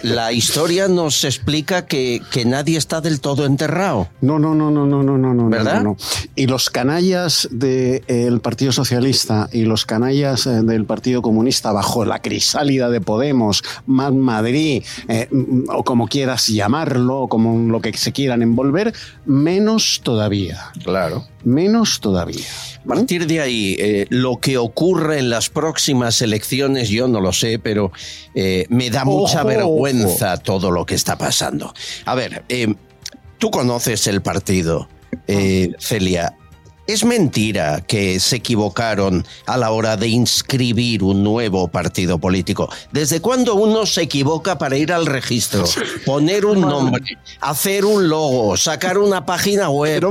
la 0.03 0.33
historia 0.33 0.89
nos 0.89 1.25
explica 1.25 1.87
que, 1.87 2.21
que 2.31 2.45
nadie 2.45 2.79
está 2.79 3.01
del 3.01 3.21
todo 3.21 3.47
enterrado. 3.47 4.09
No, 4.21 4.39
no, 4.39 4.55
no, 4.55 4.71
no, 4.71 4.87
no, 4.87 5.03
no, 5.03 5.19
no, 5.19 5.35
no. 5.35 5.49
¿Verdad? 5.49 5.83
no, 5.83 5.91
no. 5.91 5.97
Y 6.35 6.47
los 6.47 6.71
canallas 6.71 7.49
del 7.51 8.41
Partido 8.41 8.73
Socialista 8.73 9.49
y 9.53 9.65
los 9.65 9.87
canallas 9.87 10.47
eh, 10.47 10.63
del 10.63 10.85
Partido 10.85 11.23
Comunista 11.23 11.73
bajo 11.73 12.05
la 12.05 12.21
crisálida 12.21 12.91
de 12.91 13.01
Podemos, 13.01 13.63
más 13.87 14.13
Madrid, 14.13 14.83
eh, 15.09 15.29
mm, 15.31 15.71
o 15.71 15.85
como 15.85 16.09
quieras 16.09 16.47
llamarlo, 16.49 17.23
o 17.23 17.29
como 17.29 17.71
lo 17.71 17.81
que 17.81 17.97
se 17.97 18.13
quieran 18.13 18.43
envolver, 18.43 18.95
menos 19.25 20.01
todavía. 20.03 20.71
Claro. 20.85 21.25
Menos 21.45 22.01
todavía. 22.01 22.45
A 22.85 22.89
partir 22.89 23.27
de 23.27 23.41
ahí, 23.41 23.77
eh, 23.79 24.07
lo 24.11 24.37
que 24.37 24.59
ocurre 24.59 25.19
en 25.19 25.31
las 25.31 25.49
próximas 25.49 26.21
elecciones, 26.23 26.89
yo 26.89 27.09
no 27.09 27.21
lo 27.21 27.33
sé, 27.33 27.59
pero 27.59 27.93
eh, 28.35 28.67
me 28.69 28.91
da 28.91 29.05
mucha 29.05 29.41
Ojo, 29.41 29.49
vergüenza 29.49 30.37
todo 30.37 30.71
lo 30.71 30.85
que 30.87 30.95
está 30.95 31.17
pasando. 31.17 31.73
A 32.05 32.15
ver, 32.15 32.45
eh, 32.49 32.75
tú 33.39 33.51
conoces 33.51 34.07
el 34.07 34.23
partido, 34.23 34.89
eh, 35.27 35.73
Celia. 35.79 36.37
Es 36.91 37.05
mentira 37.05 37.85
que 37.87 38.19
se 38.19 38.35
equivocaron 38.35 39.25
a 39.47 39.57
la 39.57 39.71
hora 39.71 39.97
de 39.97 40.09
inscribir 40.09 41.05
un 41.05 41.23
nuevo 41.23 41.69
partido 41.69 42.19
político. 42.19 42.69
¿Desde 42.91 43.21
cuándo 43.21 43.55
uno 43.55 43.87
se 43.87 44.03
equivoca 44.03 44.59
para 44.59 44.77
ir 44.77 44.93
al 44.93 45.07
registro, 45.07 45.63
poner 46.05 46.45
un 46.45 46.63
nombre, 46.63 47.05
hacer 47.43 47.85
un 47.85 48.09
logo, 48.09 48.57
sacar 48.57 48.99
una 48.99 49.25
página 49.25 49.71
web, 49.71 50.03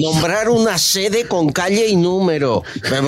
nombrar 0.00 0.48
una 0.48 0.78
sede 0.78 1.26
con 1.26 1.50
calle 1.50 1.88
y 1.88 1.96
número? 1.96 2.62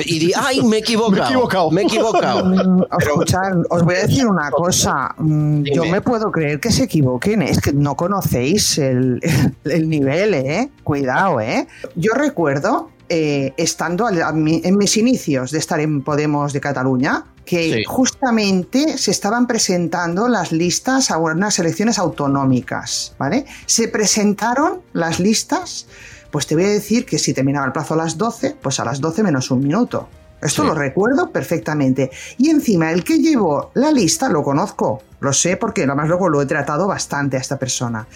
Y 0.05 0.19
di, 0.19 0.33
ay, 0.37 0.63
me 0.63 0.79
he 0.79 0.81
equivocado. 0.81 1.71
Me 1.71 1.83
he 1.83 1.85
equivocado. 1.85 2.45
Mm, 2.47 2.83
escuchad, 2.99 3.53
os 3.71 3.85
voy 3.85 3.95
a 3.95 4.07
decir 4.09 4.27
una 4.27 4.51
cosa. 4.51 5.15
Mm, 5.19 5.63
Yo 5.73 5.85
me 5.85 6.01
puedo 6.01 6.33
creer 6.33 6.59
que 6.59 6.73
se 6.73 6.83
equivoquen. 6.83 7.43
Es 7.43 7.61
que 7.61 7.73
no 7.73 7.95
conocéis 7.95 8.77
el, 8.79 9.21
el 9.67 9.89
nivel, 9.89 10.35
¿eh? 10.35 10.69
Cuidado, 10.83 11.41
¿eh? 11.41 11.69
Yo 11.95 12.15
recuerdo 12.15 12.91
eh, 13.13 13.53
estando 13.57 14.07
al- 14.07 14.23
a 14.23 14.33
mi- 14.33 14.63
en 14.65 14.79
mis 14.79 14.97
inicios 14.97 15.51
de 15.51 15.59
estar 15.59 15.81
en 15.81 16.01
Podemos 16.03 16.53
de 16.53 16.61
Cataluña, 16.61 17.25
que 17.45 17.75
Sí. 17.79 17.85
justamente 17.85 18.97
se 18.97 19.11
estaban 19.11 19.47
presentando 19.49 20.29
las 20.29 20.53
listas 20.53 21.11
a 21.11 21.19
unas 21.19 21.59
elecciones 21.59 21.99
autonómicas, 21.99 23.15
¿vale? 23.19 23.45
Se 23.67 23.89
presentaron 23.89 24.83
las 24.93 25.19
listas, 25.21 25.87
pues 26.31 26.47
te 26.47 26.55
voy 26.55 26.65
a 26.65 26.69
decir 26.69 27.05
que 27.05 27.19
si 27.19 27.35
terminaba 27.35 27.67
el 27.67 27.73
plazo 27.73 27.95
a 27.95 27.97
las 27.97 28.17
12, 28.17 28.57
pues 28.63 28.79
a 28.81 28.85
las 28.85 29.01
12 29.01 29.23
menos 29.25 29.51
un 29.51 29.61
minuto. 29.61 30.09
Esto 30.41 30.63
Sí. 30.63 30.69
lo 30.69 30.75
recuerdo 30.75 31.31
perfectamente. 31.33 32.11
Y 32.39 32.49
encima, 32.49 32.93
el 32.93 33.05
que 33.05 33.19
llevó 33.19 33.73
la 33.75 33.91
lista 33.93 34.29
lo 34.29 34.43
conozco, 34.43 35.03
lo 35.21 35.33
sé 35.33 35.57
porque 35.57 35.83
además 35.83 36.09
luego 36.09 36.29
lo 36.29 36.41
he 36.41 36.47
tratado 36.47 36.87
bastante 36.87 37.37
a 37.37 37.41
esta 37.41 37.59
persona. 37.59 38.07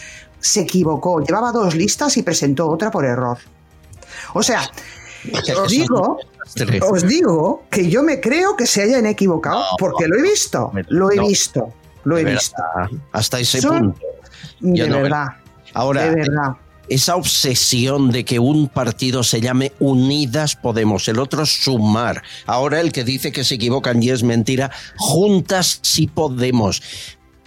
Se 0.41 0.61
equivocó, 0.61 1.21
llevaba 1.21 1.53
dos 1.53 1.75
listas 1.75 2.17
y 2.17 2.23
presentó 2.23 2.69
otra 2.69 2.91
por 2.91 3.05
error. 3.05 3.39
O 4.35 4.43
sea, 4.43 4.71
os 5.63 5.71
digo, 5.71 6.19
os 6.91 7.07
digo 7.09 7.63
que 7.71 7.89
yo 7.89 8.03
me 8.03 8.21
creo 8.21 8.55
que 8.57 8.67
se 8.67 8.83
hayan 8.83 9.07
equivocado 9.07 9.65
porque 9.79 10.07
lo 10.07 10.19
he 10.19 10.23
visto, 10.23 10.71
lo 10.89 11.11
he 11.11 11.17
no. 11.17 11.27
visto, 11.27 11.73
lo 12.05 12.19
he 12.19 12.25
visto. 12.25 12.57
verdad, 12.77 12.91
Hasta 13.13 13.41
ese 13.41 13.61
Son- 13.63 13.93
punto. 13.93 14.01
De 14.61 14.87
no- 14.89 15.01
verdad. 15.03 15.27
Ahora, 15.73 16.05
de 16.05 16.15
verdad. 16.17 16.53
esa 16.89 17.17
obsesión 17.17 18.11
de 18.13 18.25
que 18.25 18.39
un 18.39 18.69
partido 18.69 19.23
se 19.25 19.41
llame 19.41 19.73
Unidas 19.81 20.55
Podemos, 20.57 21.09
el 21.09 21.19
otro 21.19 21.47
Sumar. 21.47 22.23
Ahora 22.47 22.81
el 22.81 22.93
que 22.93 23.05
dice 23.05 23.33
que 23.33 23.43
se 23.45 23.55
equivocan 23.55 24.03
y 24.03 24.11
es 24.11 24.23
mentira, 24.23 24.71
Juntas 24.99 25.79
sí 25.83 26.07
Podemos. 26.07 26.83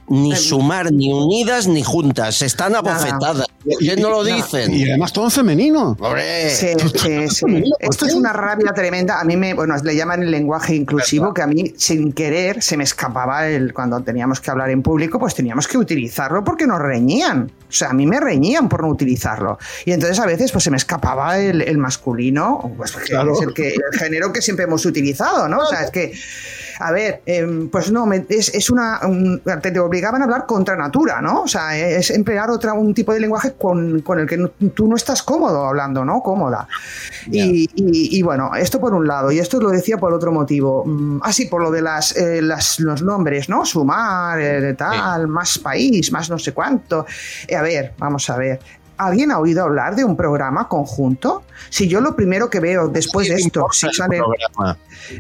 Ni 0.10 0.36
sumar, 0.38 0.91
ni 0.93 1.12
unidas, 1.12 1.67
ni 1.67 1.84
juntas. 1.84 2.41
Están 2.41 2.76
abofetadas. 2.76 3.45
¿Por 3.69 3.80
qué 3.80 3.95
no 3.97 4.10
lo 4.10 4.23
dicen? 4.23 4.73
Y 4.73 4.89
además 4.89 5.12
todo 5.13 5.25
en 5.25 5.32
femenino. 5.32 5.97
¡Hombre! 5.99 6.49
Sí, 6.49 6.67
sí, 6.95 7.27
sí. 7.30 7.63
Esto 7.80 8.06
es 8.06 8.13
una 8.13 8.34
rabia 8.34 8.71
tremenda. 8.73 9.19
A 9.19 9.23
mí 9.23 9.36
me, 9.38 9.53
bueno, 9.53 9.75
le 9.84 9.95
llaman 9.95 10.23
el 10.23 10.32
lenguaje 10.32 10.75
inclusivo, 10.75 11.34
que 11.34 11.41
a 11.41 11.47
mí 11.47 11.73
sin 11.77 12.13
querer 12.13 12.62
se 12.62 12.77
me 12.77 12.84
escapaba 12.84 13.47
el 13.47 13.73
cuando 13.73 14.01
teníamos 14.01 14.39
que 14.39 14.51
hablar 14.51 14.69
en 14.69 14.82
público, 14.82 15.19
pues 15.19 15.36
teníamos 15.36 15.67
que 15.67 15.77
utilizarlo 15.77 16.43
porque 16.43 16.65
nos 16.67 16.80
reñían. 16.80 17.51
O 17.69 17.71
sea, 17.71 17.89
a 17.89 17.93
mí 17.93 18.06
me 18.08 18.19
reñían 18.19 18.69
por 18.69 18.82
no 18.82 18.88
utilizarlo. 18.89 19.58
Y 19.86 19.91
entonces 19.91 20.19
a 20.19 20.25
veces 20.25 20.51
pues 20.51 20.63
se 20.63 20.71
me 20.71 20.77
escapaba 20.77 21.38
el, 21.38 21.62
el 21.62 21.77
masculino, 21.77 22.71
pues 22.77 22.91
que 22.93 23.03
Claro. 23.08 23.34
es 23.34 23.41
el, 23.41 23.53
que, 23.53 23.69
el 23.69 23.99
género 23.99 24.32
que 24.32 24.41
siempre 24.41 24.65
hemos 24.65 24.86
utilizado, 24.86 25.47
¿no? 25.49 25.60
O 25.60 25.65
sea, 25.65 25.84
es 25.84 25.91
que, 25.91 26.13
a 26.80 26.91
ver, 26.91 27.21
em, 27.25 27.69
pues 27.69 27.91
no, 27.91 28.06
me- 28.06 28.25
es, 28.30 28.53
es 28.53 28.69
una. 28.69 28.99
un- 29.03 29.41
te 29.62 29.80
obligaban 29.80 30.21
a 30.21 30.25
hablar 30.25 30.45
contra 30.45 30.75
natura, 30.75 31.21
¿no? 31.21 31.41
O 31.43 31.47
sea, 31.47 31.77
es 31.77 32.10
emplear 32.12 32.49
otra, 32.49 32.73
un 32.73 32.93
tipo 32.93 33.13
de 33.13 33.19
lenguaje 33.19 33.53
con, 33.58 34.02
con 34.02 34.20
el 34.20 34.28
que 34.28 34.38
no- 34.38 34.50
tú 34.74 34.88
no 34.88 34.96
estás 34.96 35.24
cómodo 35.24 35.65
hablando, 35.65 36.04
¿no? 36.06 36.22
Cómoda. 36.22 36.67
Y, 37.32 37.70
y- 37.76 38.17
y 38.17 38.22
bueno, 38.22 38.52
esto 38.56 38.80
por 38.80 38.93
un 38.93 39.08
lado, 39.08 39.32
y 39.32 39.39
esto 39.39 39.60
lo 39.60 39.70
decía 39.70 39.98
por 39.98 40.13
otro 40.13 40.32
motivo. 40.32 40.84
Mm, 40.86 41.20
Ah, 41.24 41.34
sí, 41.34 41.46
por 41.48 41.62
lo 41.62 41.72
de 41.72 41.82
las, 41.82 42.15
eh, 42.15 42.41
las- 42.41 42.80
los 42.80 43.02
nombres, 43.02 43.50
¿no? 43.50 43.65
Sumar, 43.65 44.39
eh, 44.39 44.74
tal, 44.76 45.28
más 45.28 45.58
país, 45.60 46.12
más 46.12 46.30
no 46.30 46.38
sé 46.39 46.54
cuánto. 46.54 47.06
Eh, 47.48 47.56
a 47.56 47.62
ver, 47.62 47.93
vamos 47.98 48.30
a 48.30 48.38
ver. 48.38 48.60
¿Alguien 49.00 49.32
ha 49.32 49.38
oído 49.38 49.63
hablar 49.63 49.96
de 49.96 50.04
un 50.04 50.15
programa 50.17 50.67
conjunto? 50.67 51.43
Si 51.70 51.88
yo 51.88 52.02
lo 52.02 52.15
primero 52.15 52.50
que 52.50 52.60
veo 52.60 52.88
después 52.88 53.28
de 53.28 53.36
esto, 53.36 53.67
si 53.72 53.88
sale, 53.93 54.20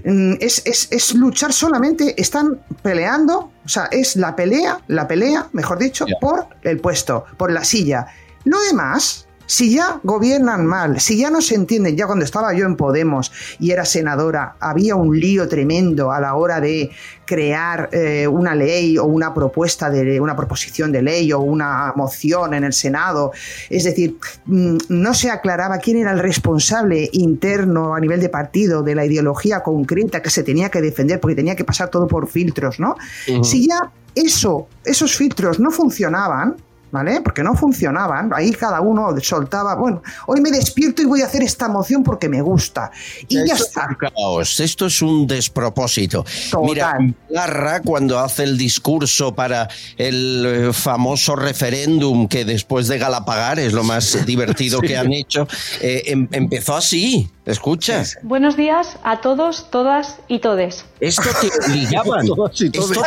Mm, 0.03 0.33
es, 0.41 0.61
es- 0.65 0.87
es 0.91 1.13
luchar 1.13 1.53
solamente, 1.53 2.19
están 2.19 2.59
peleando, 2.81 3.51
o 3.63 3.69
sea, 3.69 3.85
es 3.91 4.15
la 4.15 4.35
pelea, 4.35 4.79
la 4.87 5.07
pelea, 5.07 5.47
mejor 5.53 5.77
dicho, 5.77 6.05
por 6.19 6.47
el 6.63 6.79
puesto, 6.79 7.25
por 7.37 7.51
la 7.51 7.63
silla. 7.63 8.07
Lo 8.47 8.61
demás, 8.61 9.27
si 9.45 9.73
ya 9.73 9.99
gobiernan 10.03 10.65
mal, 10.65 11.01
si 11.01 11.17
ya 11.17 11.29
no 11.29 11.41
se 11.41 11.55
entienden, 11.55 11.97
ya 11.97 12.05
cuando 12.05 12.23
estaba 12.23 12.53
yo 12.53 12.65
en 12.65 12.77
Podemos 12.77 13.29
y 13.59 13.71
era 13.71 13.83
senadora, 13.83 14.55
había 14.61 14.95
un 14.95 15.19
lío 15.19 15.49
tremendo 15.49 16.13
a 16.13 16.21
la 16.21 16.35
hora 16.35 16.61
de 16.61 16.89
crear 17.25 17.89
eh, 17.91 18.25
una 18.25 18.55
ley 18.55 18.97
o 18.97 19.03
una 19.03 19.33
propuesta 19.33 19.89
de 19.89 20.21
una 20.21 20.33
proposición 20.33 20.93
de 20.93 21.01
ley 21.01 21.33
o 21.33 21.39
una 21.39 21.91
moción 21.97 22.53
en 22.53 22.63
el 22.63 22.71
Senado. 22.71 23.33
Es 23.69 23.83
decir, 23.83 24.17
mm, 24.45 24.77
no 24.87 25.13
se 25.13 25.29
aclaraba 25.29 25.77
quién 25.79 25.97
era 25.97 26.13
el 26.13 26.19
responsable 26.19 27.09
interno 27.11 27.95
a 27.95 27.99
nivel 27.99 28.21
de 28.21 28.29
partido 28.29 28.81
de 28.81 28.95
la 28.95 29.05
ideología 29.05 29.61
concreta 29.61 30.21
que 30.21 30.29
se 30.29 30.43
tenía 30.43 30.69
que 30.69 30.81
defender 30.81 31.19
porque 31.19 31.35
tenía 31.35 31.57
que 31.57 31.65
pasar 31.65 31.89
todo 31.89 32.07
por 32.07 32.29
filtros, 32.29 32.79
¿no? 32.79 32.95
Si 33.43 33.67
ya 33.67 33.91
eso, 34.15 34.69
esos 34.85 35.15
filtros 35.17 35.59
no 35.59 35.69
funcionaban, 35.69 36.55
¿vale? 36.91 37.21
Porque 37.21 37.43
no 37.43 37.53
funcionaban, 37.55 38.31
ahí 38.33 38.51
cada 38.51 38.81
uno 38.81 39.15
soltaba, 39.21 39.75
bueno, 39.75 40.01
hoy 40.27 40.41
me 40.41 40.51
despierto 40.51 41.01
y 41.01 41.05
voy 41.05 41.21
a 41.21 41.25
hacer 41.25 41.43
esta 41.43 41.67
moción 41.67 42.03
porque 42.03 42.29
me 42.29 42.41
gusta. 42.41 42.91
Y 43.27 43.35
ya 43.47 43.53
Esto 43.53 43.65
está. 43.65 43.81
es 43.83 43.87
un 43.89 43.95
caos, 43.95 44.59
esto 44.59 44.85
es 44.87 45.01
un 45.01 45.27
despropósito. 45.27 46.25
Mira, 46.63 46.97
Larra 47.29 47.81
cuando 47.81 48.19
hace 48.19 48.43
el 48.43 48.57
discurso 48.57 49.33
para 49.35 49.67
el 49.97 50.45
eh, 50.69 50.73
famoso 50.73 51.35
referéndum 51.35 52.27
que 52.27 52.45
después 52.45 52.87
de 52.87 52.97
Galapagar 52.97 53.59
es 53.59 53.73
lo 53.73 53.83
más 53.83 54.17
divertido 54.25 54.79
Sí. 54.81 54.87
que 54.87 54.97
han 54.97 55.11
hecho, 55.13 55.47
eh, 55.81 56.03
em- 56.07 56.27
empezó 56.31 56.75
así. 56.75 57.29
Escucha, 57.47 58.03
Buenos 58.23 58.57
días 58.57 58.97
a 59.03 59.21
todos, 59.21 59.71
todas 59.71 60.17
y 60.27 60.39
todes. 60.39 60.83
esto 60.99 61.21
te 61.39 61.47
obligaban. 61.71 62.25
esto 62.25 62.49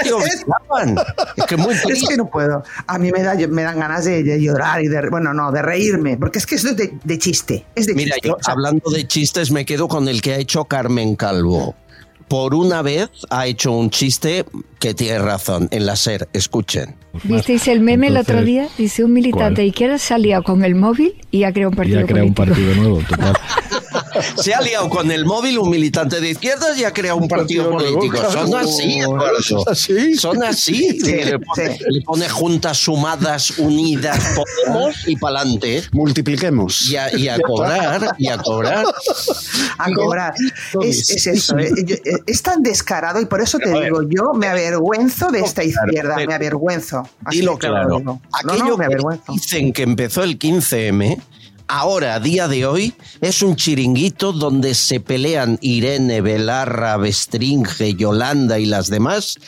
te 0.03 0.13
obligaban. 0.15 0.97
Es 1.37 1.45
que 1.45 1.57
muy 1.59 1.75
Es 1.75 1.83
triste. 1.83 2.07
que 2.09 2.17
no 2.17 2.31
puedo. 2.31 2.63
A 2.87 2.99
mí 2.99 3.13
me, 3.13 3.23
da, 3.23 3.35
me 3.35 3.63
dan 3.63 3.79
ganas 3.79 4.07
de, 4.07 4.23
de 4.23 4.41
llorar 4.43 4.83
y 4.83 4.89
de, 4.89 5.11
bueno, 5.11 5.35
no, 5.35 5.53
de 5.53 5.61
reírme, 5.61 6.17
porque 6.17 6.39
es 6.39 6.47
que 6.47 6.55
esto 6.55 6.71
es 6.71 6.77
de, 6.79 6.91
de 7.05 7.19
chiste. 7.19 7.67
Es 7.75 7.87
de 7.87 7.93
Mira, 7.95 8.15
chiste. 8.15 8.29
yo 8.29 8.37
hablando 8.47 8.89
de 8.91 9.07
chistes 9.07 9.51
me 9.51 9.67
quedo 9.67 9.89
con 9.89 10.09
el 10.09 10.23
que 10.23 10.33
ha 10.33 10.39
hecho 10.39 10.65
Carmen 10.65 11.17
Calvo. 11.17 11.75
Por 12.27 12.55
una 12.55 12.81
vez 12.81 13.11
ha 13.29 13.47
hecho 13.47 13.73
un 13.73 13.91
chiste 13.91 14.47
que 14.79 14.95
tiene 14.95 15.19
razón 15.19 15.69
en 15.73 15.85
la 15.85 15.97
SER. 15.97 16.29
Escuchen. 16.33 16.95
¿Visteis 17.25 17.67
el 17.69 17.81
meme 17.81 18.07
el 18.07 18.17
otro 18.17 18.43
día? 18.43 18.69
Dice 18.79 19.05
un 19.05 19.13
militante 19.13 19.63
de 19.63 19.67
izquierda 19.67 19.97
ha 20.11 20.19
liado 20.19 20.45
con 20.45 20.65
el 20.65 20.77
móvil 20.77 21.15
y 21.33 21.43
ha 21.43 21.53
creado 21.53 21.71
un 21.71 21.77
partido 21.77 22.01
Ya 22.01 22.07
crea 22.07 22.23
un 22.23 22.33
político. 22.33 22.57
partido 22.67 22.75
nuevo, 22.83 23.03
total. 23.09 23.35
Se 24.43 24.55
ha 24.55 24.61
liado 24.61 24.89
con 24.89 25.11
el 25.11 25.25
móvil 25.25 25.59
un 25.59 25.71
militante 25.71 26.21
de 26.21 26.31
izquierdas 26.31 26.79
y 26.79 26.85
ha 26.85 26.93
creado 26.93 27.19
un 27.19 27.29
partido 27.29 27.71
político. 27.71 28.17
Son 28.31 28.55
así, 28.55 28.99
Eduardo. 29.01 29.65
Son 30.19 30.43
así. 30.43 30.99
Sí, 31.01 31.13
le, 31.13 31.39
pone, 31.39 31.79
le 31.89 32.01
pone 32.03 32.29
juntas 32.29 32.79
sumadas, 32.79 33.59
unidas, 33.59 34.35
Podemos 34.35 35.09
y 35.09 35.17
pa'lante. 35.17 35.83
Multipliquemos. 35.93 36.91
Y 36.91 36.97
a, 36.97 37.17
y 37.17 37.29
a 37.29 37.39
cobrar, 37.41 38.15
y 38.19 38.29
a 38.29 38.39
cobrar. 38.39 38.87
a 39.79 39.93
cobrar. 39.93 40.35
Es, 40.83 41.11
es 41.11 41.27
eso, 41.27 41.59
eh, 41.59 41.71
eh, 41.87 42.01
es 42.27 42.43
tan 42.43 42.63
descarado 42.63 43.21
y 43.21 43.27
por 43.27 43.41
eso 43.41 43.59
te 43.59 43.71
digo, 43.71 44.03
yo 44.09 44.33
me 44.35 44.47
avergüenzo 44.49 45.31
de 45.31 45.41
esta 45.41 45.63
izquierda, 45.65 46.17
me 46.17 46.35
avergüenzo. 46.35 47.09
Así 47.25 47.41
claro 47.41 47.59
claro. 47.59 47.89
lo 47.89 47.99
digo. 47.99 48.21
No, 48.45 48.53
Aquello 48.53 48.65
no, 48.71 48.77
me 48.77 48.87
que 48.87 48.93
avergüenzo. 48.95 49.33
dicen 49.33 49.73
que 49.73 49.83
empezó 49.83 50.23
el 50.23 50.39
15M, 50.39 51.21
ahora, 51.69 52.15
a 52.15 52.21
día 52.21 52.49
de 52.49 52.67
hoy, 52.67 52.95
es 53.21 53.43
un 53.43 53.57
chiringuito 53.57 54.33
donde 54.33 54.75
se 54.75 55.01
pelean 55.01 55.59
Irene, 55.61 56.21
Belarra, 56.21 56.97
Bestringe, 56.97 57.95
Yolanda 57.95 58.59
y 58.59 58.67
las 58.67 58.89
demás 58.89 59.39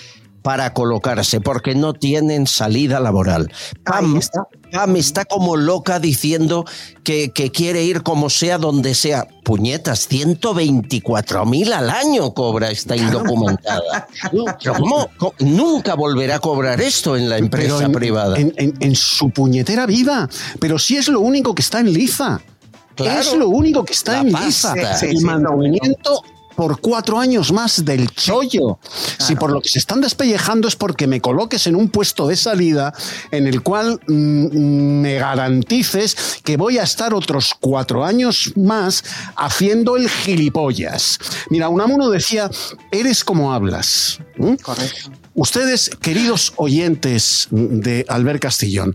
para 0.42 0.74
colocarse, 0.74 1.40
porque 1.40 1.74
no 1.76 1.94
tienen 1.94 2.48
salida 2.48 2.98
laboral. 2.98 3.52
Pam 3.84 4.16
está. 4.16 4.42
Pam 4.72 4.96
está 4.96 5.24
como 5.24 5.56
loca 5.56 6.00
diciendo 6.00 6.64
que, 7.04 7.30
que 7.30 7.50
quiere 7.52 7.84
ir 7.84 8.02
como 8.02 8.28
sea, 8.28 8.58
donde 8.58 8.94
sea. 8.96 9.28
Puñetas, 9.44 10.08
124 10.08 11.44
mil 11.46 11.72
al 11.72 11.90
año 11.90 12.32
cobra 12.34 12.70
esta 12.70 12.96
indocumentada. 12.96 14.08
Pero 14.62 14.74
¿cómo? 14.74 15.08
Nunca 15.40 15.94
volverá 15.94 16.36
a 16.36 16.38
cobrar 16.40 16.80
esto 16.80 17.16
en 17.16 17.28
la 17.28 17.38
empresa 17.38 17.84
en, 17.84 17.92
privada. 17.92 18.36
En, 18.38 18.52
en- 18.56 18.74
en 18.80 18.96
su 18.96 19.30
puñetera 19.30 19.86
vida. 19.86 20.28
Pero 20.58 20.78
si 20.78 20.96
es 20.96 21.08
lo 21.08 21.20
único 21.20 21.54
que 21.54 21.62
está 21.62 21.80
en 21.80 21.92
liza. 21.92 22.40
Claro. 22.94 23.20
Es 23.20 23.34
lo 23.34 23.48
único 23.48 23.84
que 23.84 23.92
está 23.92 24.20
en 24.20 24.32
pasta. 24.32 24.96
Sí, 24.96 25.06
el 25.06 25.18
sí, 25.18 25.24
mantenimiento 25.24 26.22
por 26.54 26.80
cuatro 26.80 27.18
años 27.18 27.52
más 27.52 27.84
del 27.84 28.10
chollo. 28.10 28.78
Si 29.18 29.36
por 29.36 29.50
lo 29.50 29.60
que 29.60 29.68
se 29.68 29.78
están 29.78 30.00
despellejando 30.00 30.68
es 30.68 30.76
porque 30.76 31.06
me 31.06 31.20
coloques 31.20 31.66
en 31.66 31.76
un 31.76 31.88
puesto 31.88 32.26
de 32.28 32.36
salida 32.36 32.92
en 33.30 33.46
el 33.46 33.62
cual 33.62 34.00
mm, 34.06 35.00
me 35.00 35.14
garantices 35.14 36.40
que 36.44 36.56
voy 36.56 36.78
a 36.78 36.82
estar 36.82 37.14
otros 37.14 37.54
cuatro 37.58 38.04
años 38.04 38.52
más 38.56 39.04
haciendo 39.36 39.96
el 39.96 40.08
gilipollas. 40.08 41.18
Mira, 41.50 41.68
Unamuno 41.68 42.10
decía, 42.10 42.50
eres 42.90 43.24
como 43.24 43.52
hablas. 43.52 44.18
¿Mm? 44.36 44.54
Ustedes, 45.34 45.90
queridos 46.00 46.52
oyentes 46.56 47.48
de 47.50 48.04
Albert 48.08 48.42
Castillón, 48.42 48.94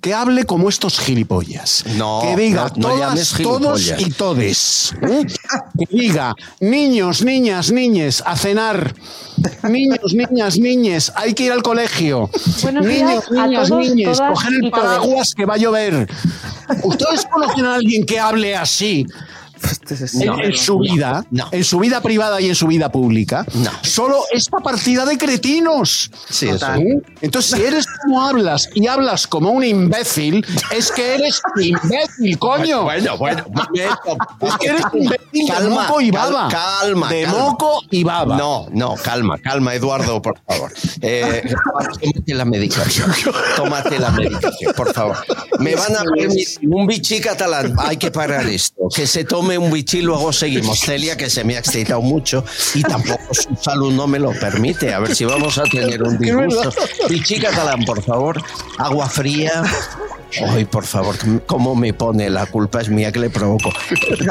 que 0.00 0.14
hable 0.14 0.44
como 0.44 0.68
estos 0.68 1.00
gilipollas? 1.00 1.84
No, 1.96 2.20
que 2.22 2.36
diga 2.36 2.70
no, 2.76 2.88
no 2.88 2.94
todas, 2.94 3.34
todos 3.42 3.94
y 3.98 4.10
todes. 4.10 4.94
¿eh? 5.02 5.26
Que 5.78 5.96
diga 5.96 6.34
niños, 6.60 7.24
niñas, 7.24 7.72
niñes, 7.72 8.22
a 8.24 8.36
cenar. 8.36 8.94
Niños, 9.68 10.14
niñas, 10.14 10.58
niñes, 10.58 11.12
hay 11.16 11.34
que 11.34 11.44
ir 11.44 11.52
al 11.52 11.62
colegio. 11.62 12.30
Buenos 12.62 12.86
niños, 12.86 13.30
niñas, 13.30 13.68
todos, 13.68 13.80
niñes, 13.80 14.20
coger 14.20 14.52
el 14.62 14.70
paraguas 14.70 15.34
que 15.34 15.44
va 15.44 15.54
a 15.54 15.58
llover. 15.58 16.08
¿Ustedes 16.82 17.26
conocen 17.26 17.64
a 17.64 17.74
alguien 17.74 18.04
que 18.04 18.18
hable 18.18 18.54
así? 18.56 19.06
En, 19.88 20.26
No, 20.26 20.42
en 20.42 20.54
su 20.54 20.78
vida, 20.78 21.24
en 21.52 21.64
su 21.64 21.78
vida 21.78 22.00
privada 22.00 22.40
y 22.40 22.48
en 22.48 22.54
su 22.54 22.66
vida 22.66 22.90
pública, 22.90 23.46
solo 23.82 24.22
esta 24.30 24.58
partida 24.58 25.04
de 25.04 25.16
cretinos. 25.16 26.10
Sí, 26.28 26.48
eso. 26.48 26.66
Entonces, 27.20 27.58
si 27.58 27.64
eres 27.64 27.86
como 28.02 28.22
hablas 28.22 28.68
y 28.74 28.86
hablas 28.86 29.26
como 29.26 29.50
un 29.50 29.64
imbécil, 29.64 30.44
es 30.74 30.90
que 30.92 31.14
eres 31.14 31.40
imbécil, 31.60 32.38
coño. 32.38 32.82
Bueno, 32.84 33.16
bueno, 33.18 33.44
momento. 33.48 34.18
Es 34.46 34.56
que 34.58 34.66
eres 34.68 34.82
imbécil 34.92 35.46
de 35.46 35.52
Calma, 35.52 35.82
moco 35.88 36.00
y 36.00 36.10
baba. 36.10 36.48
Calma, 36.48 37.08
De 37.08 37.22
calma. 37.24 37.38
moco 37.38 37.80
y 37.90 38.04
baba. 38.04 38.36
No, 38.36 38.66
no, 38.72 38.94
calma, 39.02 39.38
calma, 39.38 39.74
Eduardo, 39.74 40.20
por 40.20 40.38
favor. 40.46 40.72
Eh, 41.00 41.42
tómate 42.00 42.34
la 42.34 42.44
medicación. 42.44 43.12
Tómate 43.56 43.98
la 43.98 44.10
medicación, 44.10 44.72
por 44.74 44.92
favor. 44.92 45.16
Me 45.58 45.74
van 45.74 45.96
a 45.96 46.02
permitir 46.02 46.68
un 46.70 46.86
bichí 46.86 47.20
catalán. 47.20 47.74
Hay 47.78 47.96
que 47.96 48.10
parar 48.10 48.46
esto. 48.46 48.88
Que 48.94 49.06
se 49.06 49.24
tome 49.24 49.45
un 49.54 49.70
bichí, 49.70 50.02
luego 50.02 50.32
seguimos. 50.32 50.80
Celia, 50.80 51.16
que 51.16 51.30
se 51.30 51.44
me 51.44 51.56
ha 51.56 51.60
excitado 51.60 52.02
mucho 52.02 52.44
y 52.74 52.82
tampoco 52.82 53.32
su 53.32 53.56
salud 53.60 53.92
no 53.92 54.06
me 54.06 54.18
lo 54.18 54.32
permite. 54.32 54.92
A 54.92 55.00
ver 55.00 55.14
si 55.14 55.24
vamos 55.24 55.58
a 55.58 55.64
tener 55.64 56.02
un 56.02 56.18
disgusto. 56.18 56.72
Bichí 57.08 57.38
catalán, 57.38 57.84
por 57.84 58.02
favor. 58.02 58.42
Agua 58.78 59.08
fría. 59.08 59.62
Ay, 60.48 60.64
por 60.64 60.84
favor, 60.84 61.16
¿cómo 61.46 61.74
me 61.74 61.94
pone? 61.94 62.28
La 62.28 62.46
culpa 62.46 62.80
es 62.80 62.88
mía 62.88 63.12
que 63.12 63.20
le 63.20 63.30
provoco. 63.30 63.70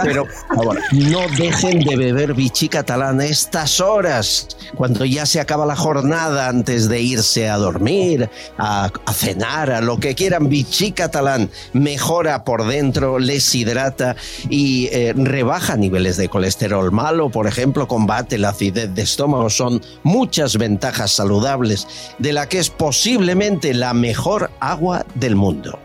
Pero, 0.04 0.26
favor, 0.54 0.78
no 0.92 1.22
dejen 1.38 1.80
de 1.80 1.96
beber 1.96 2.34
bichí 2.34 2.68
catalán 2.68 3.22
estas 3.22 3.80
horas, 3.80 4.48
cuando 4.76 5.06
ya 5.06 5.26
se 5.26 5.40
acaba 5.40 5.66
la 5.66 5.76
jornada, 5.76 6.48
antes 6.48 6.90
de 6.90 7.02
irse 7.02 7.50
a 7.50 7.58
dormir, 7.58 8.30
a, 8.58 8.92
cenar, 9.14 9.72
a 9.72 9.82
lo 9.82 10.00
que 10.00 10.16
quieran. 10.16 10.50
Bichí 10.50 10.92
catalán 10.92 11.50
mejora 11.74 12.44
por 12.44 12.68
dentro, 12.68 13.18
les 13.20 13.56
hidrata 13.56 14.16
y 14.50 14.88
eh, 14.92 15.14
rebaja 15.16 15.76
niveles 15.76 16.18
de 16.18 16.30
colesterol 16.30 16.92
malo, 16.92 17.30
por 17.30 17.48
ejemplo, 17.48 17.88
combate 17.88 18.38
la 18.38 18.50
acidez 18.50 18.94
de 18.94 19.02
estómago. 19.02 19.50
Son 19.50 19.82
muchas 20.04 20.58
ventajas 20.58 21.12
saludables 21.12 21.88
de 22.20 22.34
la 22.34 22.48
que 22.48 22.60
es 22.60 22.70
posiblemente 22.70 23.74
la 23.74 23.94
mejor 23.94 24.52
agua 24.60 25.06
del 25.16 25.36
mundo. 25.36 25.80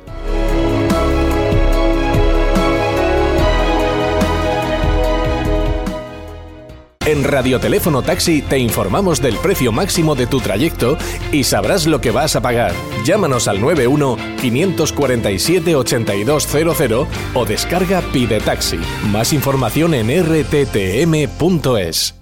En 7.11 7.25
Radioteléfono 7.25 8.03
Taxi 8.03 8.41
te 8.41 8.59
informamos 8.59 9.21
del 9.21 9.37
precio 9.39 9.73
máximo 9.73 10.15
de 10.15 10.29
tu 10.29 10.39
trayecto 10.39 10.97
y 11.33 11.43
sabrás 11.43 11.89
lo 11.89 12.01
que 12.01 12.13
vas 12.13 12.37
a 12.37 12.41
pagar. 12.41 12.73
Llámanos 13.05 13.49
al 13.49 13.61
91 13.61 14.17
547 14.41 15.75
8200 15.75 17.09
o 17.35 17.45
descarga 17.45 18.01
Pide 18.13 18.39
Taxi. 18.41 18.79
Más 19.11 19.33
información 19.33 19.95
en 19.95 20.09
rttm.es. 20.25 22.20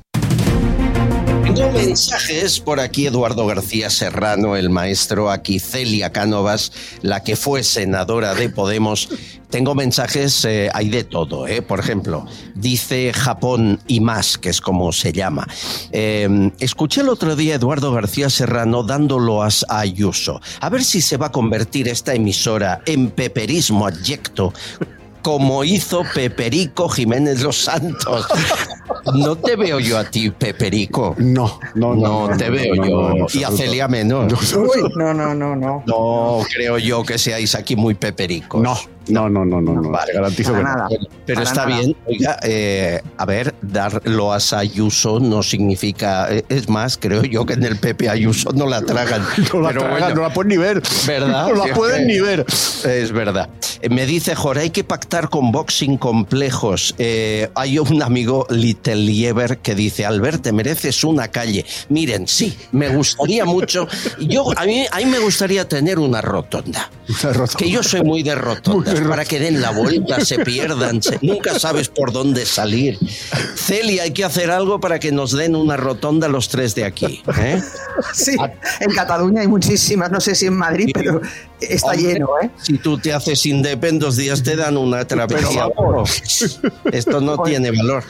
Tengo 1.58 1.72
mensajes 1.72 2.60
por 2.60 2.78
aquí, 2.78 3.08
Eduardo 3.08 3.44
García 3.44 3.90
Serrano, 3.90 4.54
el 4.54 4.70
maestro, 4.70 5.28
aquí 5.28 5.58
Celia 5.58 6.12
Cánovas, 6.12 6.70
la 7.02 7.24
que 7.24 7.34
fue 7.34 7.64
senadora 7.64 8.36
de 8.36 8.48
Podemos. 8.48 9.08
Tengo 9.50 9.74
mensajes, 9.74 10.44
eh, 10.44 10.70
hay 10.72 10.88
de 10.88 11.02
todo, 11.02 11.48
¿eh? 11.48 11.60
Por 11.60 11.80
ejemplo, 11.80 12.26
dice 12.54 13.12
Japón 13.12 13.80
y 13.88 13.98
más, 13.98 14.38
que 14.38 14.50
es 14.50 14.60
como 14.60 14.92
se 14.92 15.12
llama. 15.12 15.48
Eh, 15.90 16.52
escuché 16.60 17.00
el 17.00 17.08
otro 17.08 17.34
día 17.34 17.54
a 17.54 17.56
Eduardo 17.56 17.92
García 17.92 18.30
Serrano 18.30 18.84
dándolo 18.84 19.42
a 19.42 19.48
a 19.68 19.80
Ayuso. 19.80 20.40
A 20.60 20.68
ver 20.68 20.84
si 20.84 21.00
se 21.00 21.16
va 21.16 21.26
a 21.26 21.32
convertir 21.32 21.88
esta 21.88 22.14
emisora 22.14 22.82
en 22.86 23.10
peperismo 23.10 23.88
adyecto 23.88 24.52
como 25.28 25.62
hizo 25.62 26.04
Peperico 26.14 26.88
Jiménez 26.88 27.42
Los 27.42 27.56
Santos. 27.56 28.26
No 29.12 29.36
te 29.36 29.56
veo 29.56 29.78
yo 29.78 29.98
a 29.98 30.04
ti, 30.04 30.30
Peperico. 30.30 31.14
No, 31.18 31.60
no, 31.74 31.94
no. 31.94 32.34
te 32.34 32.48
veo 32.48 32.74
no, 32.74 32.86
yo. 32.86 33.10
no, 33.10 33.26
y 33.30 33.44
a. 33.44 33.50
Celia 33.50 33.88
menos. 33.88 34.32
Uy, 34.54 34.90
no, 34.96 35.12
no, 35.12 35.34
no, 35.34 35.54
no. 35.54 35.82
No 35.86 36.40
creo 36.50 36.78
yo 36.78 37.02
que 37.02 37.18
seáis 37.18 37.54
aquí 37.54 37.76
muy 37.76 37.94
pepericos. 37.94 38.62
No, 38.62 38.74
no, 39.08 39.28
no, 39.28 39.44
no, 39.44 39.60
no, 39.60 39.80
no. 39.80 39.90
Vale, 39.90 40.12
garantizo 40.12 40.54
que 40.54 40.62
no. 40.62 40.70
Pero, 41.26 41.42
está 41.42 41.66
nada. 41.66 41.78
bien. 41.78 41.96
Oiga, 42.06 42.38
eh, 42.42 43.00
a 43.16 43.24
ver, 43.26 43.54
darlo 43.62 44.32
a 44.32 44.38
Ayuso 44.52 45.20
no 45.20 45.42
significa. 45.42 46.32
eh, 46.34 46.44
Es 46.48 46.68
más, 46.68 46.96
creo 46.96 47.22
yo 47.24 47.44
que 47.44 47.54
en 47.54 47.64
el 47.64 47.76
Pepe 47.76 48.08
Ayuso 48.08 48.50
no 48.52 48.66
la 48.66 48.82
tragan. 48.82 49.22
No 49.52 49.60
la 49.60 49.68
Pero 49.68 49.80
tragan, 49.82 49.98
bueno. 50.00 50.14
no 50.16 50.22
la 50.22 50.32
pueden 50.32 50.48
ni 50.48 50.56
ver. 50.56 50.82
¿Verdad? 51.06 51.48
No 51.48 51.54
la 51.54 51.64
Sí, 51.64 51.70
pueden 51.74 52.06
ni 52.06 52.20
ver. 52.20 52.44
Es 52.84 53.12
verdad. 53.12 53.48
Eh, 53.82 53.88
Me 53.88 54.06
dice 54.06 54.34
Jorge, 54.34 54.62
hay 54.62 54.70
que 54.70 54.84
pactar 54.84 55.28
con 55.28 55.52
boxing 55.52 55.96
complejos. 55.98 56.94
Eh, 56.98 57.48
hay 57.54 57.78
un 57.78 58.02
amigo 58.02 58.46
Little 58.50 58.96
Lieber 58.96 59.58
que 59.58 59.74
dice, 59.74 60.04
Albert, 60.06 60.42
te 60.42 60.52
mereces 60.52 61.04
una 61.04 61.28
calle. 61.28 61.64
Miren, 61.88 62.26
sí, 62.28 62.56
me 62.72 62.88
gustaría 62.88 63.44
mucho. 63.44 63.86
Yo, 64.20 64.46
a 64.56 64.64
mí, 64.64 64.84
a 64.90 64.96
mí 64.98 65.04
me 65.06 65.18
gustaría 65.18 65.66
tener 65.68 65.98
una 65.98 66.20
rotonda. 66.20 66.90
Que 67.56 67.70
yo 67.70 67.82
soy 67.82 68.02
muy 68.02 68.22
de 68.22 68.34
rotondas, 68.98 69.16
para 69.16 69.24
que 69.24 69.38
den 69.40 69.60
la 69.60 69.70
vuelta, 69.70 70.24
se 70.24 70.38
pierdan, 70.44 71.02
se- 71.02 71.18
nunca 71.22 71.58
sabes 71.58 71.88
por 71.88 72.12
dónde 72.12 72.44
salir. 72.46 72.98
Celia, 73.56 74.04
hay 74.04 74.12
que 74.12 74.24
hacer 74.24 74.50
algo 74.50 74.80
para 74.80 74.98
que 74.98 75.12
nos 75.12 75.32
den 75.32 75.54
una 75.56 75.76
rotonda 75.76 76.28
los 76.28 76.48
tres 76.48 76.74
de 76.74 76.84
aquí. 76.84 77.22
¿eh? 77.40 77.62
Sí, 78.12 78.36
en 78.80 78.90
Cataluña 78.92 79.40
hay 79.42 79.48
muchísimas, 79.48 80.10
no 80.10 80.20
sé 80.20 80.34
si 80.34 80.46
en 80.46 80.54
Madrid, 80.54 80.90
pero 80.94 81.20
está 81.60 81.88
Hombre, 81.92 82.02
lleno, 82.14 82.28
¿eh? 82.42 82.50
Si 82.62 82.78
tú 82.78 82.98
te 82.98 83.12
haces 83.12 83.44
independ, 83.46 84.00
dos 84.00 84.16
días 84.16 84.42
te 84.42 84.56
dan 84.56 84.76
una 84.76 85.06
travesía. 85.06 85.66
Esto 86.92 87.20
no 87.20 87.42
tiene 87.42 87.70
valor. 87.70 88.04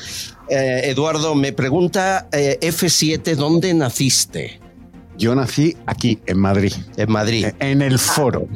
Eh, 0.51 0.81
Eduardo, 0.85 1.35
me 1.35 1.53
pregunta 1.53 2.29
eh, 2.33 2.59
F7, 2.62 3.34
¿dónde 3.36 3.74
naciste? 3.74 4.61
Yo 5.19 5.35
nací 5.35 5.77
aquí, 5.87 6.21
en 6.27 6.39
Madrid. 6.39 6.73
En 6.97 7.11
Madrid. 7.11 7.47
En 7.59 7.83
el 7.83 7.99
foro. 7.99 8.47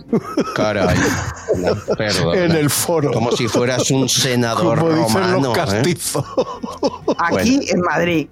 Caray. 0.55 0.97
No. 1.55 2.33
En 2.33 2.53
el 2.53 2.71
foro. 2.71 3.13
Como 3.13 3.31
si 3.33 3.47
fueras 3.47 3.91
un 3.91 4.09
senador 4.09 4.79
Como 4.79 4.91
dicen 5.05 5.33
romano. 5.33 5.55
los 5.55 5.75
¿eh? 5.75 5.83
Aquí 7.19 7.61
en 7.69 7.81
Madrid. 7.83 8.27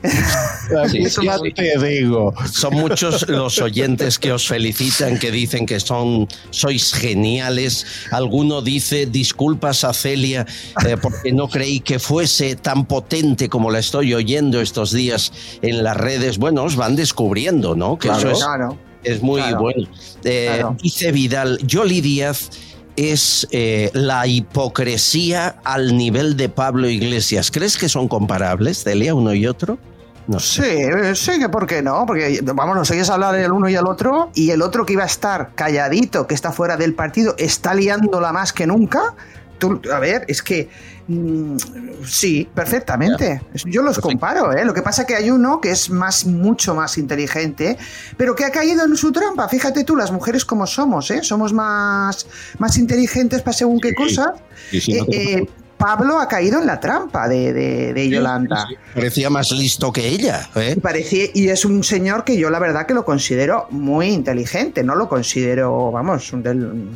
Sí, 0.91 1.05
sí, 1.05 1.11
sí. 1.11 1.53
te 1.55 1.79
digo. 1.85 2.33
Son 2.51 2.75
muchos 2.75 3.29
los 3.29 3.61
oyentes 3.61 4.19
que 4.19 4.33
os 4.33 4.49
felicitan, 4.49 5.19
que 5.19 5.31
dicen 5.31 5.67
que 5.67 5.81
son, 5.81 6.29
sois 6.49 6.95
geniales. 6.95 7.85
Alguno 8.11 8.63
dice, 8.63 9.05
disculpas 9.05 9.85
a 9.85 9.93
Celia, 9.93 10.47
eh, 10.87 10.97
porque 11.01 11.33
no 11.33 11.49
creí 11.49 11.81
que 11.81 11.99
fuese 11.99 12.57
tan 12.57 12.87
potente 12.87 13.51
como 13.51 13.71
la 13.71 13.81
estoy 13.81 14.15
oyendo 14.15 14.63
estos 14.63 14.93
días 14.93 15.31
en 15.61 15.85
las 15.85 15.97
redes. 15.97 16.39
Bueno, 16.39 16.65
os 16.65 16.77
van 16.77 16.97
descubriendo, 16.97 17.77
¿no? 17.77 17.99
Que 17.99 18.09
Claro, 18.09 18.20
eso 18.21 18.31
es, 18.31 18.39
claro. 18.45 18.79
es 19.03 19.23
muy 19.23 19.41
Claro. 19.41 19.61
bueno. 19.61 19.89
Eh, 20.25 20.47
Claro. 20.55 20.77
Dice 20.83 21.13
Vidal, 21.13 21.59
Yoli 21.67 22.01
Díaz 22.01 22.51
es 22.97 23.47
eh, 23.51 23.91
la 23.95 24.27
hipocresía 24.27 25.57
al 25.65 25.97
nivel 25.97 26.37
de 26.37 26.49
Pablo 26.49 26.89
Iglesias. 26.89 27.51
¿Crees 27.51 27.79
que 27.79 27.89
son 27.89 28.09
comparables, 28.09 28.83
Celia, 28.85 29.15
uno 29.15 29.33
y 29.35 29.47
otro? 29.47 29.79
No 30.27 30.39
sé. 30.39 30.63
Sí, 30.63 30.69
eh, 30.69 31.15
sí, 31.17 31.39
que 31.41 31.49
por 31.49 31.67
qué 31.67 31.83
no, 31.83 32.05
porque 32.07 32.41
vamos, 32.55 32.77
nos 32.77 32.91
oyes 32.91 33.09
hablar 33.11 33.35
el 33.37 33.51
uno 33.51 33.69
y 33.69 33.75
el 33.75 33.87
otro, 33.87 34.31
y 34.35 34.51
el 34.51 34.63
otro 34.63 34.85
que 34.87 34.93
iba 34.93 35.03
a 35.03 35.07
estar 35.07 35.53
calladito, 35.55 36.27
que 36.27 36.35
está 36.35 36.53
fuera 36.53 36.77
del 36.77 36.95
partido, 36.95 37.35
está 37.39 37.75
liándola 37.75 38.33
más 38.33 38.53
que 38.53 38.67
nunca. 38.67 39.15
Tú, 39.61 39.81
a 39.93 40.01
ver, 40.01 40.25
es 40.27 40.43
que 40.43 40.69
mm, 41.07 41.57
sí, 42.05 42.49
perfectamente. 42.53 43.43
Yo 43.67 43.83
los 43.83 43.99
comparo, 43.99 44.53
¿eh? 44.53 44.65
Lo 44.65 44.75
que 44.75 44.83
pasa 44.83 45.07
que 45.07 45.15
hay 45.15 45.31
uno 45.31 45.61
que 45.61 45.71
es 45.71 45.91
más, 45.91 46.25
mucho 46.25 46.75
más 46.75 46.99
inteligente, 46.99 47.79
pero 48.17 48.35
que 48.35 48.45
ha 48.45 48.51
caído 48.51 48.85
en 48.85 48.97
su 48.97 49.13
trampa. 49.13 49.49
Fíjate 49.49 49.85
tú, 49.85 49.95
las 49.95 50.11
mujeres 50.11 50.45
como 50.45 50.67
somos, 50.67 51.11
¿eh? 51.11 51.23
Somos 51.23 51.53
más, 51.53 52.27
más 52.59 52.77
inteligentes 52.79 53.43
para 53.43 53.57
según 53.57 53.79
qué 53.81 53.95
cosas. 53.95 54.31
Sí, 54.71 54.81
sí, 54.81 54.95
no 54.95 55.07
eh, 55.11 55.47
Pablo 55.81 56.21
ha 56.21 56.29
caído 56.29 56.61
en 56.61 56.67
la 56.67 56.79
trampa 56.79 57.27
de, 57.27 57.53
de- 57.53 57.93
de 57.95 58.09
Yolanda. 58.09 58.69
Parecía 58.95 59.31
más 59.31 59.51
listo 59.51 59.91
que 59.93 60.07
ella. 60.07 60.49
¿eh? 60.55 60.75
Y 60.77 60.81
parecía- 60.81 61.31
y 61.35 61.49
es 61.49 61.65
un 61.65 61.83
señor 61.83 62.23
que 62.23 62.37
yo 62.37 62.51
la 62.51 62.59
verdad 62.59 62.87
que 62.87 62.95
lo 62.95 63.05
considero 63.05 63.67
muy 63.71 64.09
inteligente, 64.09 64.85
no 64.85 64.95
lo 64.95 65.09
considero, 65.09 65.91
vamos, 65.91 66.33
un 66.33 66.43
del 66.43 66.89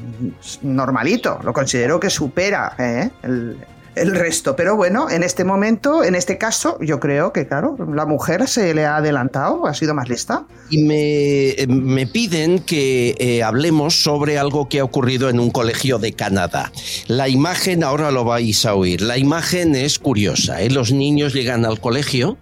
normalito, 0.62 1.40
lo 1.42 1.52
considero 1.52 1.98
que 1.98 2.10
supera 2.10 2.74
¿eh? 2.78 3.10
el, 3.22 3.56
el 3.94 4.14
resto. 4.14 4.56
Pero 4.56 4.76
bueno, 4.76 5.10
en 5.10 5.22
este 5.22 5.44
momento, 5.44 6.04
en 6.04 6.14
este 6.14 6.38
caso, 6.38 6.78
yo 6.80 7.00
creo 7.00 7.32
que, 7.32 7.46
claro, 7.46 7.76
la 7.92 8.06
mujer 8.06 8.48
se 8.48 8.74
le 8.74 8.84
ha 8.84 8.96
adelantado, 8.96 9.66
ha 9.66 9.74
sido 9.74 9.94
más 9.94 10.08
lista. 10.08 10.44
Y 10.70 10.82
me, 10.82 11.54
me 11.68 12.06
piden 12.06 12.58
que 12.60 13.14
eh, 13.18 13.42
hablemos 13.42 14.02
sobre 14.02 14.38
algo 14.38 14.68
que 14.68 14.80
ha 14.80 14.84
ocurrido 14.84 15.28
en 15.28 15.40
un 15.40 15.50
colegio 15.50 15.98
de 15.98 16.12
Canadá. 16.12 16.72
La 17.06 17.28
imagen, 17.28 17.84
ahora 17.84 18.10
lo 18.10 18.24
vais 18.24 18.64
a 18.66 18.74
oír, 18.74 19.00
la 19.00 19.18
imagen 19.18 19.74
es 19.74 19.98
curiosa. 19.98 20.60
¿eh? 20.60 20.70
Los 20.70 20.92
niños 20.92 21.32
llegan 21.32 21.64
al 21.64 21.80
colegio, 21.80 22.36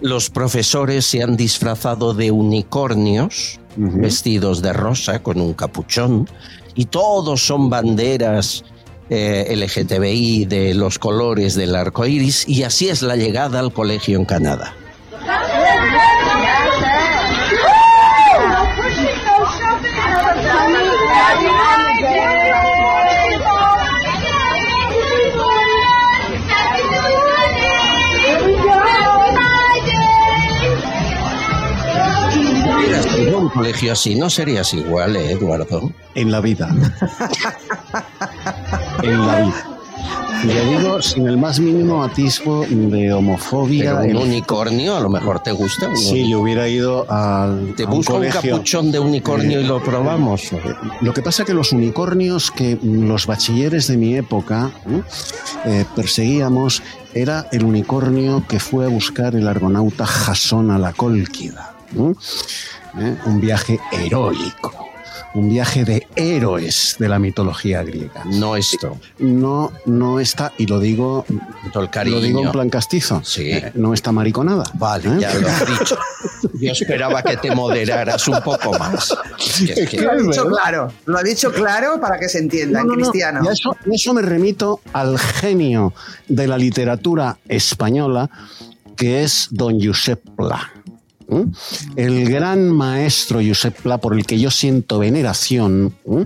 los 0.00 0.30
profesores 0.30 1.06
se 1.06 1.22
han 1.22 1.36
disfrazado 1.36 2.14
de 2.14 2.30
unicornios, 2.30 3.60
vestidos 3.76 4.62
de 4.62 4.72
rosa 4.72 5.22
con 5.22 5.40
un 5.40 5.54
capuchón, 5.54 6.28
y 6.74 6.86
todos 6.86 7.46
son 7.46 7.70
banderas 7.70 8.64
eh, 9.10 9.54
LGTBI 9.56 10.46
de 10.46 10.74
los 10.74 10.98
colores 10.98 11.54
del 11.54 11.74
arco 11.74 12.06
iris, 12.06 12.48
y 12.48 12.62
así 12.62 12.88
es 12.88 13.02
la 13.02 13.16
llegada 13.16 13.60
al 13.60 13.72
colegio 13.72 14.18
en 14.18 14.24
Canadá. 14.24 14.74
Un 33.34 33.48
colegio 33.48 33.92
así, 33.92 34.14
no 34.14 34.30
serías 34.30 34.72
igual, 34.74 35.16
¿eh, 35.16 35.32
Eduardo? 35.32 35.92
En 36.14 36.30
la 36.30 36.40
vida. 36.40 36.68
en 39.02 39.26
la 39.26 39.40
vida. 39.40 39.72
Y 40.42 40.46
le 40.46 40.64
digo 40.64 41.00
sin 41.00 41.28
el 41.28 41.36
más 41.36 41.60
mínimo 41.60 42.02
atisbo 42.02 42.66
de 42.68 43.12
homofobia. 43.12 44.00
Pero 44.00 44.18
un 44.18 44.28
unicornio 44.28 44.96
a 44.96 45.00
lo 45.00 45.08
mejor 45.08 45.40
te 45.40 45.52
gusta. 45.52 45.88
un 45.88 45.96
Sí, 45.96 46.28
yo 46.28 46.40
hubiera 46.40 46.68
ido 46.68 47.08
al. 47.08 47.74
Te 47.76 47.84
a 47.84 47.86
busco 47.86 48.14
un 48.14 48.28
capuchón 48.28 48.90
de 48.90 48.98
unicornio 48.98 49.60
y 49.60 49.64
lo 49.64 49.80
probamos. 49.82 50.50
Lo 51.00 51.14
que 51.14 51.22
pasa 51.22 51.44
que 51.44 51.54
los 51.54 51.72
unicornios 51.72 52.50
que 52.50 52.76
los 52.82 53.26
bachilleres 53.26 53.86
de 53.86 53.96
mi 53.96 54.16
época 54.16 54.72
¿eh? 54.88 55.02
Eh, 55.64 55.84
perseguíamos 55.94 56.82
era 57.14 57.46
el 57.52 57.64
unicornio 57.64 58.44
que 58.48 58.58
fue 58.58 58.86
a 58.86 58.88
buscar 58.88 59.36
el 59.36 59.46
argonauta 59.46 60.06
Jasón 60.06 60.72
a 60.72 60.78
la 60.78 60.92
Cólquida. 60.92 61.76
¿eh? 61.96 62.14
¿Eh? 62.98 63.16
Un 63.26 63.40
viaje 63.40 63.78
heroico. 63.92 64.81
Un 65.34 65.48
viaje 65.48 65.84
de 65.86 66.06
héroes 66.14 66.96
de 66.98 67.08
la 67.08 67.18
mitología 67.18 67.82
griega. 67.82 68.22
No 68.26 68.54
esto. 68.54 68.98
No, 69.18 69.72
no 69.86 70.20
está, 70.20 70.52
y 70.58 70.66
lo 70.66 70.78
digo, 70.78 71.24
Todo 71.72 71.82
el 71.84 71.88
cariño. 71.90 72.16
lo 72.16 72.22
digo 72.22 72.42
en 72.42 72.52
plan 72.52 72.68
castizo. 72.68 73.22
Sí. 73.24 73.50
Eh, 73.50 73.72
no 73.74 73.94
está 73.94 74.12
mariconada. 74.12 74.64
Vale, 74.74 75.08
¿eh? 75.08 75.16
ya 75.20 75.32
lo 75.34 75.48
has 75.48 75.66
dicho. 75.78 75.96
Yo 76.60 76.72
esperaba 76.72 77.22
que 77.22 77.38
te 77.38 77.54
moderaras 77.54 78.28
un 78.28 78.40
poco 78.42 78.78
más. 78.78 79.16
Es 79.38 79.56
que- 79.74 79.82
es 79.84 79.88
que- 79.90 80.00
Lo 80.02 80.10
ha 80.10 80.16
dicho 80.16 80.44
claro, 80.46 80.92
lo 81.06 81.18
ha 81.18 81.22
dicho 81.22 81.50
claro 81.50 81.98
para 81.98 82.18
que 82.18 82.28
se 82.28 82.38
entienda, 82.38 82.80
No, 82.80 82.86
no, 82.88 82.90
no. 82.96 83.00
cristiano. 83.00 83.40
Y 83.90 83.94
eso 83.94 84.12
me 84.14 84.20
remito 84.22 84.80
al 84.92 85.18
genio 85.18 85.94
de 86.28 86.46
la 86.46 86.58
literatura 86.58 87.38
española, 87.48 88.28
que 88.96 89.22
es 89.24 89.48
don 89.50 89.80
Josep 89.82 90.20
Pla. 90.36 90.70
¿Eh? 91.38 91.46
El 91.96 92.28
gran 92.28 92.70
maestro 92.70 93.40
Josep 93.46 93.80
Pla, 93.82 93.98
por 93.98 94.14
el 94.14 94.26
que 94.26 94.38
yo 94.38 94.50
siento 94.50 94.98
veneración, 94.98 95.94
¿eh? 96.04 96.24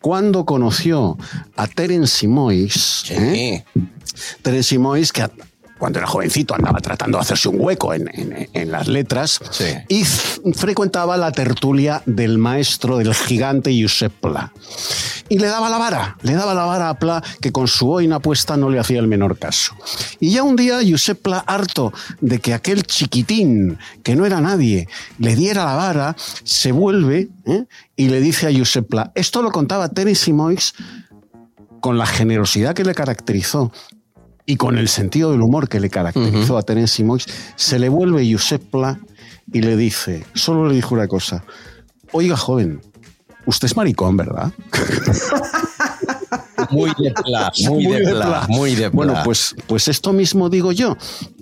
cuando 0.00 0.44
conoció 0.44 1.18
a 1.56 1.66
Terence 1.66 2.26
Moix, 2.26 3.04
¿eh? 3.10 3.64
Terence 4.42 4.78
que 5.12 5.28
cuando 5.82 5.98
era 5.98 6.06
jovencito 6.06 6.54
andaba 6.54 6.78
tratando 6.78 7.18
de 7.18 7.22
hacerse 7.22 7.48
un 7.48 7.56
hueco 7.58 7.92
en, 7.92 8.08
en- 8.14 8.48
en 8.52 8.70
las 8.70 8.86
letras 8.86 9.40
y 9.88 10.04
frecuentaba 10.04 11.16
la 11.16 11.32
tertulia 11.32 12.02
del 12.06 12.38
maestro, 12.38 12.98
del 12.98 13.12
gigante 13.12 13.76
Josep 13.82 14.12
Pla. 14.12 14.52
Y 15.28 15.40
le 15.40 15.48
daba 15.48 15.68
la 15.68 15.78
vara, 15.78 16.16
le 16.22 16.34
daba 16.34 16.54
la 16.54 16.66
vara 16.66 16.88
a 16.88 16.98
Pla, 17.00 17.20
que 17.40 17.50
con 17.50 17.66
su 17.66 17.86
boina 17.86 18.20
puesta 18.20 18.56
no 18.56 18.70
le 18.70 18.78
hacía 18.78 19.00
el 19.00 19.08
menor 19.08 19.40
caso. 19.40 19.74
Y 20.20 20.30
ya 20.30 20.44
un 20.44 20.54
día 20.54 20.78
Josep 20.88 21.20
Pla, 21.20 21.38
harto 21.48 21.92
de 22.20 22.38
que 22.38 22.54
aquel 22.54 22.84
chiquitín, 22.84 23.76
que 24.04 24.14
no 24.14 24.24
era 24.24 24.40
nadie, 24.40 24.86
le 25.18 25.34
diera 25.34 25.64
la 25.64 25.74
vara, 25.74 26.16
se 26.44 26.70
vuelve 26.70 27.28
¿eh? 27.44 27.64
y 27.96 28.08
le 28.08 28.20
dice 28.20 28.46
a 28.46 28.56
Josep 28.56 28.88
Pla, 28.88 29.10
esto 29.16 29.42
lo 29.42 29.50
contaba 29.50 29.88
Terence 29.88 30.32
Moix 30.32 30.74
con 31.80 31.98
la 31.98 32.06
generosidad 32.06 32.72
que 32.74 32.84
le 32.84 32.94
caracterizó 32.94 33.72
y 34.52 34.56
con 34.56 34.76
el 34.76 34.88
sentido 34.88 35.32
del 35.32 35.40
humor 35.40 35.66
que 35.66 35.80
le 35.80 35.88
caracterizó 35.88 36.58
a 36.58 36.62
Terence 36.62 37.02
Moix, 37.02 37.24
se 37.56 37.78
le 37.78 37.88
vuelve 37.88 38.30
Josep 38.30 38.62
Pla 38.62 39.00
y 39.50 39.62
le 39.62 39.78
dice, 39.78 40.26
solo 40.34 40.68
le 40.68 40.74
dijo 40.74 40.94
una 40.94 41.08
cosa, 41.08 41.42
oiga 42.12 42.36
joven, 42.36 42.82
usted 43.46 43.64
es 43.64 43.76
maricón, 43.78 44.18
¿verdad? 44.18 44.52
Muy 46.70 46.90
de 46.98 47.12
Pla, 47.12 47.50
muy, 47.66 47.86
de, 47.86 48.10
Pla, 48.10 48.46
muy 48.48 48.74
de 48.74 48.90
Pla. 48.90 48.92
Bueno, 48.96 49.14
pues, 49.24 49.54
pues 49.66 49.88
esto 49.88 50.12
mismo 50.12 50.50
digo 50.50 50.72
yo. 50.72 50.98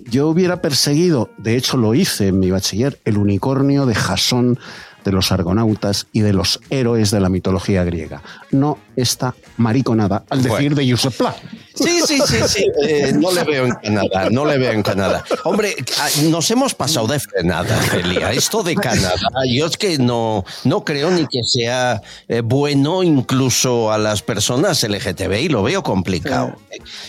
Yo 0.09 0.29
hubiera 0.29 0.61
perseguido, 0.61 1.29
de 1.37 1.57
hecho 1.57 1.75
lo 1.77 1.93
hice 1.93 2.29
en 2.29 2.39
mi 2.39 2.49
bachiller, 2.49 2.97
el 3.03 3.17
unicornio 3.17 3.85
de 3.85 3.95
Jasón 3.95 4.57
de 5.03 5.11
los 5.11 5.31
argonautas 5.31 6.07
y 6.11 6.21
de 6.21 6.33
los 6.33 6.59
héroes 6.69 7.11
de 7.11 7.19
la 7.19 7.29
mitología 7.29 7.83
griega. 7.83 8.21
No 8.51 8.77
esta 8.95 9.33
mariconada 9.57 10.23
al 10.29 10.43
decir 10.43 10.75
de 10.75 10.89
Josep 10.89 11.15
Pla. 11.15 11.35
Sí, 11.73 12.01
sí, 12.05 12.19
sí, 12.27 12.37
sí. 12.47 12.65
Eh, 12.83 13.13
no 13.13 13.31
le 13.31 13.43
veo 13.43 13.65
en 13.65 13.73
Canadá, 13.75 14.29
no 14.31 14.45
le 14.45 14.57
veo 14.57 14.71
en 14.71 14.83
Canadá. 14.83 15.23
Hombre, 15.43 15.75
ah, 15.99 16.07
nos 16.29 16.49
hemos 16.51 16.73
pasado 16.73 17.07
de 17.07 17.19
frenada, 17.19 17.77
Celia. 17.83 18.31
Esto 18.31 18.63
de 18.63 18.75
Canadá, 18.75 19.15
yo 19.47 19.67
es 19.67 19.77
que 19.77 19.97
no, 19.97 20.43
no 20.63 20.83
creo 20.83 21.11
ni 21.11 21.27
que 21.27 21.43
sea 21.43 22.01
eh, 22.27 22.41
bueno 22.41 23.03
incluso 23.03 23.91
a 23.91 23.97
las 23.97 24.21
personas 24.21 24.83
LGTBI, 24.83 25.49
lo 25.49 25.63
veo 25.63 25.83
complicado. 25.83 26.55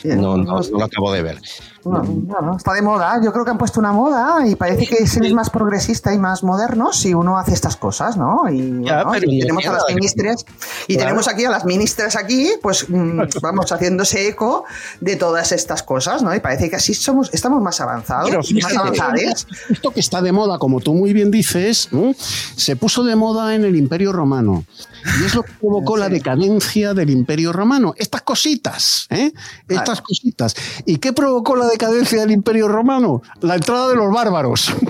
No, 0.05 0.37
no, 0.37 0.61
no 0.61 0.61
lo 0.61 0.85
acabo 0.85 1.13
de 1.13 1.23
ver. 1.23 1.39
No, 1.85 2.03
no, 2.03 2.57
está 2.57 2.73
de 2.75 2.83
moda. 2.83 3.21
Yo 3.23 3.33
creo 3.33 3.45
que 3.45 3.51
han 3.51 3.59
puesto 3.59 3.81
una 3.81 3.93
moda 3.93 4.47
y 4.47 4.55
parece 4.55 4.87
que 4.87 4.99
es 5.03 5.33
más 5.33 5.51
progresista 5.51 6.15
y 6.15 6.19
más 6.19 6.45
moderno 6.45 6.93
si 6.93 7.13
uno 7.13 7.39
hace 7.39 7.55
estas 7.55 7.77
cosas, 7.77 8.17
¿no? 8.17 8.49
Y, 8.51 8.85
Ya, 8.85 9.03
bueno, 9.05 9.11
pero 9.13 9.33
y 9.33 9.39
no 9.39 9.43
tenemos 9.43 9.67
a 9.67 9.73
las 9.73 9.85
y 9.89 10.95
Claro. 10.95 11.07
tenemos 11.09 11.29
aquí 11.29 11.45
a 11.45 11.51
las 11.51 11.65
ministras 11.73 12.17
aquí, 12.17 12.53
pues 12.61 12.89
mm, 12.89 13.21
vamos 13.43 13.73
haciéndose 13.73 14.29
eco 14.29 14.65
de 15.01 15.17
todas 15.17 15.53
estas 15.53 15.83
cosas, 15.83 16.23
¿no? 16.23 16.35
Y 16.35 16.41
parece 16.41 16.69
que 16.69 16.77
así 16.77 16.95
somos, 16.95 17.31
estamos 17.33 17.63
más 17.63 17.81
avanzados, 17.81 18.29
Pero 18.29 18.39
más 18.39 18.49
fíjate, 18.49 18.77
avanzados. 18.77 19.47
esto 19.71 19.91
que 19.91 20.01
está 20.01 20.21
de 20.21 20.33
moda, 20.33 20.59
como 20.59 20.81
tú 20.81 20.95
muy 20.95 21.13
bien 21.13 21.31
dices, 21.31 21.89
¿no? 21.93 22.15
se 22.57 22.77
puso 22.77 23.05
de 23.05 23.17
moda 23.17 23.55
en 23.55 23.65
el 23.65 23.77
Imperio 23.77 24.13
Romano. 24.13 24.65
Y 25.21 25.25
es 25.25 25.35
lo 25.35 25.43
que 25.43 25.53
provocó 25.61 25.97
la 25.97 26.09
decadencia 26.09 26.95
del 26.95 27.11
Imperio 27.11 27.53
Romano. 27.53 27.93
Estas 27.97 28.23
cositas, 28.23 29.07
¿eh? 29.11 29.33
Estas 29.69 30.01
cositas. 30.01 30.55
¿Y 30.87 30.99
qué 30.99 31.13
provocó 31.13 31.57
la 31.57 31.67
decadencia 31.67 32.21
del 32.21 32.31
Imperio 32.31 32.69
Romano? 32.69 33.21
La 33.41 33.57
entrada 33.57 33.89
de 33.89 33.97
los 33.97 34.13
bárbaros. 34.13 34.73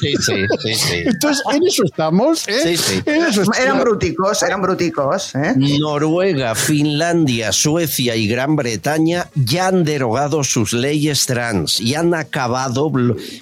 Sí, 0.00 0.14
sí, 0.20 0.34
sí, 0.62 0.74
sí. 0.74 0.96
Entonces, 1.06 1.42
en 1.54 1.66
eso 1.66 1.82
estamos, 1.84 2.46
¿eh? 2.48 2.60
Sí, 2.62 2.76
sí. 2.76 3.02
En 3.06 3.22
eso 3.22 3.42
estamos. 3.42 3.58
Eran 3.58 3.80
bruticos, 3.80 4.42
eran 4.42 4.60
bruticos, 4.60 5.34
¿eh? 5.34 5.54
Noruega, 5.96 6.54
Finlandia, 6.54 7.52
Suecia 7.52 8.16
y 8.16 8.28
Gran 8.28 8.54
Bretaña 8.54 9.30
ya 9.34 9.68
han 9.68 9.82
derogado 9.82 10.44
sus 10.44 10.74
leyes 10.74 11.24
trans 11.24 11.80
y 11.80 11.94
han 11.94 12.12
acabado 12.12 12.92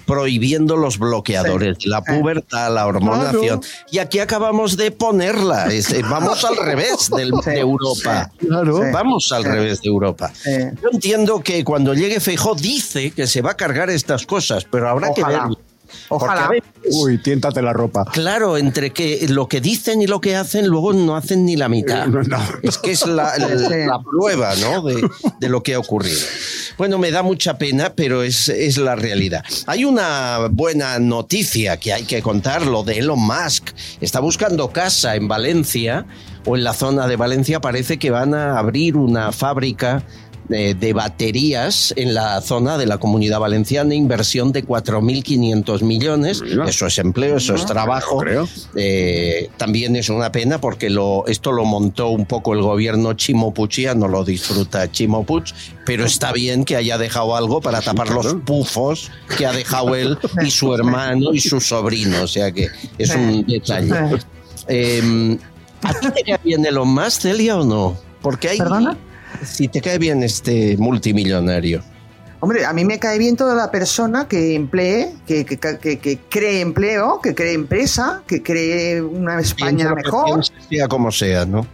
prohibiendo 0.06 0.76
los 0.76 0.98
bloqueadores, 1.00 1.84
la 1.84 2.02
pubertad, 2.02 2.72
la 2.72 2.86
hormonación. 2.86 3.60
Y 3.90 3.98
aquí 3.98 4.20
acabamos 4.20 4.76
de 4.76 4.92
ponerla. 4.92 5.66
Eh, 5.72 5.82
vamos 6.08 6.44
al 6.44 6.56
revés 6.64 7.10
del- 7.10 7.32
de 7.44 7.58
Europa. 7.58 8.30
Claro. 8.38 8.80
Vamos 8.92 9.32
al 9.32 9.42
revés 9.42 9.80
de 9.82 9.88
Europa. 9.88 10.32
Yo 10.46 10.90
entiendo 10.92 11.40
que 11.40 11.64
cuando 11.64 11.92
llegue 11.92 12.20
Feijó 12.20 12.54
dice 12.54 13.10
que 13.10 13.26
se 13.26 13.42
va 13.42 13.50
a 13.52 13.56
cargar 13.56 13.90
estas 13.90 14.26
cosas, 14.26 14.64
pero 14.70 14.88
habrá 14.88 15.12
que 15.12 15.24
ver. 15.24 15.40
Ojalá. 16.08 16.50
Uy, 16.90 17.18
tiéntate 17.18 17.62
la 17.62 17.72
ropa. 17.72 18.04
Claro, 18.12 18.56
entre 18.58 18.90
que 18.90 19.26
lo 19.28 19.48
que 19.48 19.60
dicen 19.60 20.02
y 20.02 20.06
lo 20.06 20.20
que 20.20 20.36
hacen, 20.36 20.66
luego 20.66 20.92
no 20.92 21.16
hacen 21.16 21.44
ni 21.46 21.56
la 21.56 21.68
mitad. 21.68 22.06
Es 22.62 22.78
que 22.78 22.92
es 22.92 23.06
la, 23.06 23.36
la- 23.38 23.48
Sí. 23.58 23.74
la 23.86 23.98
prueba 24.02 24.54
¿no? 24.56 24.82
de, 24.82 25.08
de 25.40 25.48
lo 25.48 25.62
que 25.62 25.74
ha 25.74 25.78
ocurrido. 25.78 26.20
Bueno, 26.76 26.98
me 26.98 27.10
da 27.10 27.22
mucha 27.22 27.56
pena, 27.56 27.94
pero 27.94 28.22
es, 28.22 28.48
es 28.48 28.78
la 28.78 28.96
realidad. 28.96 29.44
Hay 29.66 29.84
una 29.84 30.48
buena 30.50 30.98
noticia 30.98 31.76
que 31.78 31.92
hay 31.92 32.02
que 32.04 32.20
contar, 32.20 32.66
lo 32.66 32.82
de 32.82 32.98
Elon 32.98 33.20
Musk. 33.20 33.70
Está 34.00 34.20
buscando 34.20 34.70
casa 34.70 35.14
en 35.16 35.28
Valencia 35.28 36.04
o 36.44 36.56
en 36.56 36.64
la 36.64 36.72
zona 36.74 37.06
de 37.06 37.16
Valencia. 37.16 37.60
Parece 37.60 37.98
que 37.98 38.10
van 38.10 38.34
a 38.34 38.58
abrir 38.58 38.96
una 38.96 39.30
fábrica 39.32 40.02
de, 40.48 40.74
de 40.74 40.92
baterías 40.92 41.92
en 41.96 42.14
la 42.14 42.40
zona 42.40 42.78
de 42.78 42.86
la 42.86 42.98
comunidad 42.98 43.40
valenciana, 43.40 43.94
inversión 43.94 44.52
de 44.52 44.64
4.500 44.64 45.82
millones. 45.82 46.42
Eso 46.66 46.86
es 46.86 46.98
empleo, 46.98 47.36
eso 47.36 47.54
es 47.54 47.66
trabajo. 47.66 48.22
Eh, 48.74 49.50
también 49.56 49.96
es 49.96 50.08
una 50.08 50.30
pena 50.32 50.60
porque 50.60 50.90
lo, 50.90 51.26
esto 51.26 51.52
lo 51.52 51.64
montó 51.64 52.08
un 52.08 52.26
poco 52.26 52.54
el 52.54 52.62
gobierno 52.62 53.14
chimopuchiano, 53.14 54.08
lo 54.08 54.24
disfruta 54.24 54.90
Chimopuch, 54.90 55.52
pero 55.86 56.04
está 56.04 56.32
bien 56.32 56.64
que 56.64 56.76
haya 56.76 56.98
dejado 56.98 57.36
algo 57.36 57.60
para 57.60 57.80
tapar 57.80 58.10
los 58.10 58.34
pufos 58.46 59.10
que 59.36 59.46
ha 59.46 59.52
dejado 59.52 59.94
él 59.94 60.18
y 60.42 60.50
su 60.50 60.74
hermano 60.74 61.32
y 61.32 61.40
su 61.40 61.60
sobrino. 61.60 62.22
O 62.22 62.28
sea 62.28 62.52
que 62.52 62.68
es 62.98 63.14
un 63.14 63.44
detalle. 63.46 64.18
Eh, 64.68 65.38
¿A 65.82 65.92
ti 65.92 66.10
te 66.10 66.22
cae 66.22 66.40
bien 66.42 66.64
Elon 66.64 66.88
Musk, 66.88 67.22
Celia, 67.22 67.58
o 67.58 67.64
no? 67.64 67.96
Porque 68.22 68.48
hay... 68.48 68.58
¿Perdona? 68.58 68.96
Si 69.42 69.68
te 69.68 69.80
cae 69.80 69.98
bien 69.98 70.22
este 70.22 70.76
multimillonario. 70.76 71.82
Hombre, 72.40 72.66
a 72.66 72.72
mí 72.74 72.84
me 72.84 72.98
cae 72.98 73.18
bien 73.18 73.36
toda 73.36 73.54
la 73.54 73.70
persona 73.70 74.28
que 74.28 74.54
emplee, 74.54 75.14
que, 75.26 75.46
que, 75.46 75.58
que- 75.58 75.98
que 75.98 76.18
cree 76.28 76.60
empleo, 76.60 77.20
que 77.22 77.34
cree 77.34 77.54
empresa, 77.54 78.22
que 78.26 78.42
cree 78.42 79.00
una 79.00 79.40
España 79.40 79.94
mejor. 79.94 80.44
sea 80.68 80.86
como 80.88 81.10
sea, 81.10 81.46
¿no? 81.46 81.66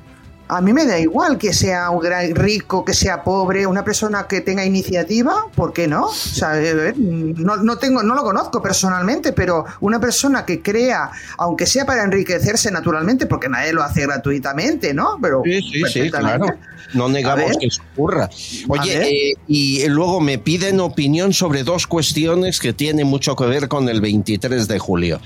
A 0.53 0.61
mí 0.61 0.73
me 0.73 0.85
da 0.85 0.99
igual 0.99 1.39
que 1.39 1.53
sea 1.53 1.91
un 1.91 2.01
gran 2.01 2.35
rico, 2.35 2.85
que 2.85 2.93
sea 2.93 3.23
pobre, 3.23 3.67
una 3.67 3.85
persona 3.85 4.27
que 4.27 4.41
tenga 4.41 4.65
iniciativa, 4.65 5.47
¿por 5.55 5.73
qué 5.73 5.87
no? 5.87 6.07
O 6.07 6.13
sea, 6.13 6.61
eh, 6.61 6.93
no, 6.97 7.57
no 7.57 7.79
tengo, 7.79 8.03
no 8.03 8.17
lo 8.17 8.23
conozco 8.23 8.61
personalmente, 8.61 9.33
pero 9.33 9.65
una 9.81 10.01
persona 10.01 10.45
que 10.45 10.61
crea, 10.61 11.11
aunque 11.39 11.67
sea 11.67 11.85
para 11.85 12.03
enriquecerse 12.03 12.71
naturalmente, 12.73 13.27
porque 13.27 13.49
nadie 13.49 13.73
lo 13.73 13.85
hace 13.85 14.03
gratuitamente, 14.03 14.93
¿no? 14.93 15.19
Pero 15.23 15.43
Sí, 15.45 15.83
sí, 15.93 16.11
claro. 16.11 16.47
No 16.95 17.09
negamos 17.09 17.57
que 17.59 17.67
eso 17.67 17.83
ocurra. 17.93 18.29
Oye, 18.69 19.31
eh, 19.31 19.35
y 19.47 19.87
luego 19.89 20.21
me 20.21 20.39
piden 20.39 20.81
opinión 20.81 21.33
sobre 21.33 21.63
dos 21.63 21.87
cuestiones 21.87 22.59
que 22.59 22.73
tienen 22.73 23.07
mucho 23.07 23.37
que 23.37 23.45
ver 23.45 23.69
con 23.69 23.89
el 23.89 24.01
23 24.01 24.67
de 24.67 24.79
julio. 24.79 25.21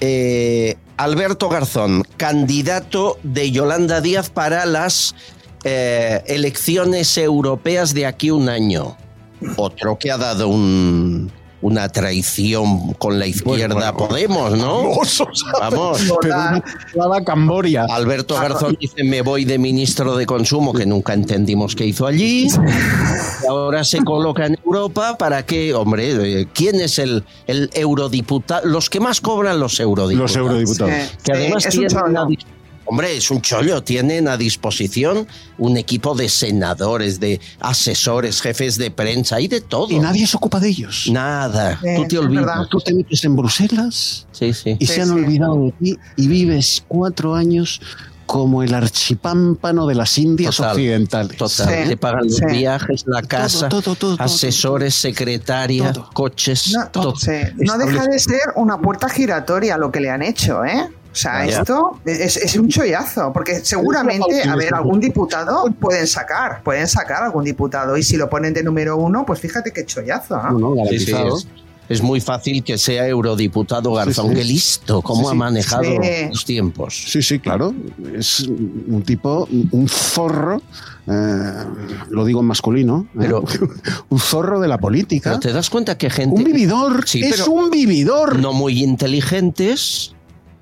Eh, 0.00 0.76
Alberto 0.96 1.48
Garzón, 1.48 2.04
candidato 2.16 3.18
de 3.22 3.50
Yolanda 3.50 4.00
Díaz 4.00 4.30
para 4.30 4.66
las 4.66 5.14
eh, 5.64 6.22
elecciones 6.26 7.16
europeas 7.18 7.92
de 7.94 8.06
aquí 8.06 8.30
un 8.30 8.48
año. 8.48 8.96
Otro 9.56 9.98
que 9.98 10.10
ha 10.10 10.16
dado 10.18 10.48
un- 10.48 11.30
una 11.62 11.88
traición 11.88 12.94
con 12.94 13.18
la 13.18 13.26
izquierda 13.26 13.94
Podemos, 13.94 14.56
¿no? 14.56 14.92
Vamos. 15.60 16.00
Pero 16.20 16.34
una 16.34 16.64
clavada 16.92 17.24
Camboria. 17.24 17.86
Alberto 17.90 18.34
Garzón 18.34 18.76
dice 18.80 19.04
me 19.04 19.22
voy 19.22 19.44
de 19.44 19.58
ministro 19.58 20.16
de 20.16 20.26
Consumo, 20.26 20.72
que 20.72 20.86
nunca 20.86 21.12
entendimos 21.12 21.74
qué 21.74 21.86
hizo 21.86 22.06
allí. 22.06 22.46
Y 22.46 23.46
ahora 23.48 23.84
se 23.84 24.02
coloca 24.02 24.46
en 24.46 24.58
Europa 24.64 25.18
para 25.18 25.44
que, 25.44 25.74
hombre, 25.74 26.40
eh, 26.40 26.48
¿quién 26.52 26.76
es 26.76 26.98
el, 26.98 27.24
el 27.46 27.70
eurodiputado? 27.74 28.66
Los 28.66 28.88
que 28.88 29.00
más 29.00 29.20
cobran 29.20 29.60
los 29.60 29.78
eurodiputados. 29.80 30.36
Los 30.36 30.36
eurodiputados. 30.36 30.92
Sí, 30.92 31.16
Que 31.24 31.32
además 31.32 31.62
sí, 31.64 31.70
tienen 31.70 31.88
chollo. 31.88 32.59
Hombre, 32.86 33.16
es 33.16 33.30
un 33.30 33.40
chollo. 33.40 33.82
Tienen 33.82 34.26
a 34.26 34.36
disposición 34.36 35.26
un 35.58 35.76
equipo 35.76 36.14
de 36.14 36.28
senadores, 36.28 37.20
de 37.20 37.40
asesores, 37.60 38.40
jefes 38.40 38.78
de 38.78 38.90
prensa 38.90 39.40
y 39.40 39.46
de 39.48 39.60
todo. 39.60 39.90
Y 39.90 39.98
nadie 40.00 40.26
se 40.26 40.36
ocupa 40.36 40.58
de 40.58 40.68
ellos. 40.70 41.06
Nada. 41.10 41.78
Eh, 41.84 41.94
Tú 41.96 42.08
te 42.08 42.18
olvidas. 42.18 42.68
Tú 42.68 42.80
te 42.80 42.92
metes 42.94 43.22
en 43.24 43.36
Bruselas 43.36 44.26
Sí, 44.32 44.52
sí. 44.52 44.76
y 44.78 44.86
Sí, 44.86 44.94
se 44.94 45.02
han 45.02 45.08
sí. 45.08 45.14
olvidado 45.14 45.56
de 45.64 45.72
ti 45.72 45.96
y 46.16 46.26
vives 46.26 46.82
cuatro 46.88 47.34
años 47.34 47.80
como 48.26 48.62
el 48.62 48.72
archipámpano 48.74 49.86
de 49.88 49.94
las 49.96 50.16
Indias 50.16 50.56
Total, 50.56 50.72
occidentales. 50.72 51.36
Total, 51.36 51.68
Sí, 51.82 51.88
te 51.90 51.96
pagan 51.96 52.24
los 52.26 52.36
sí. 52.36 52.44
viajes, 52.46 53.04
la 53.06 53.22
casa, 53.22 53.68
todo, 53.68 53.82
todo, 53.82 53.94
todo, 53.96 54.16
asesores, 54.20 54.94
secretaria, 54.94 55.92
coches, 56.12 56.72
No, 56.72 56.88
todo. 56.90 57.16
sí, 57.16 57.32
no 57.56 57.76
deja 57.76 58.06
de 58.06 58.18
ser 58.20 58.40
una 58.54 58.78
puerta 58.80 59.08
giratoria 59.08 59.76
lo 59.76 59.90
que 59.90 59.98
le 60.00 60.10
han 60.10 60.22
hecho, 60.22 60.64
¿eh? 60.64 60.88
O 61.12 61.14
sea, 61.16 61.44
esto 61.44 61.98
es, 62.04 62.36
es 62.36 62.56
un 62.56 62.68
chollazo, 62.68 63.32
porque 63.32 63.64
seguramente, 63.64 64.42
a 64.48 64.54
ver, 64.54 64.72
algún 64.74 65.00
diputado 65.00 65.64
pueden 65.80 66.06
sacar, 66.06 66.62
pueden 66.62 66.86
sacar 66.86 67.24
algún 67.24 67.44
diputado, 67.44 67.96
y 67.96 68.02
si 68.04 68.16
lo 68.16 68.30
ponen 68.30 68.54
de 68.54 68.62
número 68.62 68.96
uno, 68.96 69.24
pues 69.26 69.40
fíjate 69.40 69.72
qué 69.72 69.84
chollazo, 69.84 70.36
¿no? 70.36 70.50
No, 70.52 70.74
no, 70.76 70.84
Sí, 70.88 71.00
sí, 71.00 71.10
garantizado. 71.12 71.36
es, 71.38 71.46
es 71.88 72.02
muy 72.02 72.20
fácil 72.20 72.62
que 72.62 72.78
sea 72.78 73.08
eurodiputado 73.08 73.92
Garzón. 73.94 74.28
sí. 74.28 74.34
Qué 74.36 74.44
listo, 74.44 75.02
cómo 75.02 75.22
Sí, 75.22 75.28
ha 75.32 75.34
manejado 75.34 75.82
Sí. 75.82 75.98
los 76.30 76.44
tiempos. 76.44 76.94
Sí, 77.08 77.20
sí, 77.22 77.40
claro. 77.40 77.74
Es 78.14 78.40
un 78.46 79.02
tipo, 79.04 79.48
un 79.72 79.88
zorro, 79.88 80.62
eh, 81.08 81.52
lo 82.10 82.24
digo 82.24 82.38
en 82.38 82.46
masculino, 82.46 83.08
¿eh? 83.14 83.18
Pero- 83.18 83.42
un 84.10 84.18
zorro 84.20 84.60
de 84.60 84.68
la 84.68 84.78
política. 84.78 85.30
Pero 85.30 85.40
te 85.40 85.52
das 85.52 85.68
cuenta 85.70 85.98
que 85.98 86.08
gente 86.08 86.36
Un 86.36 86.44
vividor, 86.44 87.08
Sí, 87.08 87.20
es 87.24 87.48
un 87.48 87.68
vividor. 87.70 88.38
no 88.38 88.52
muy 88.52 88.84
inteligentes 88.84 90.14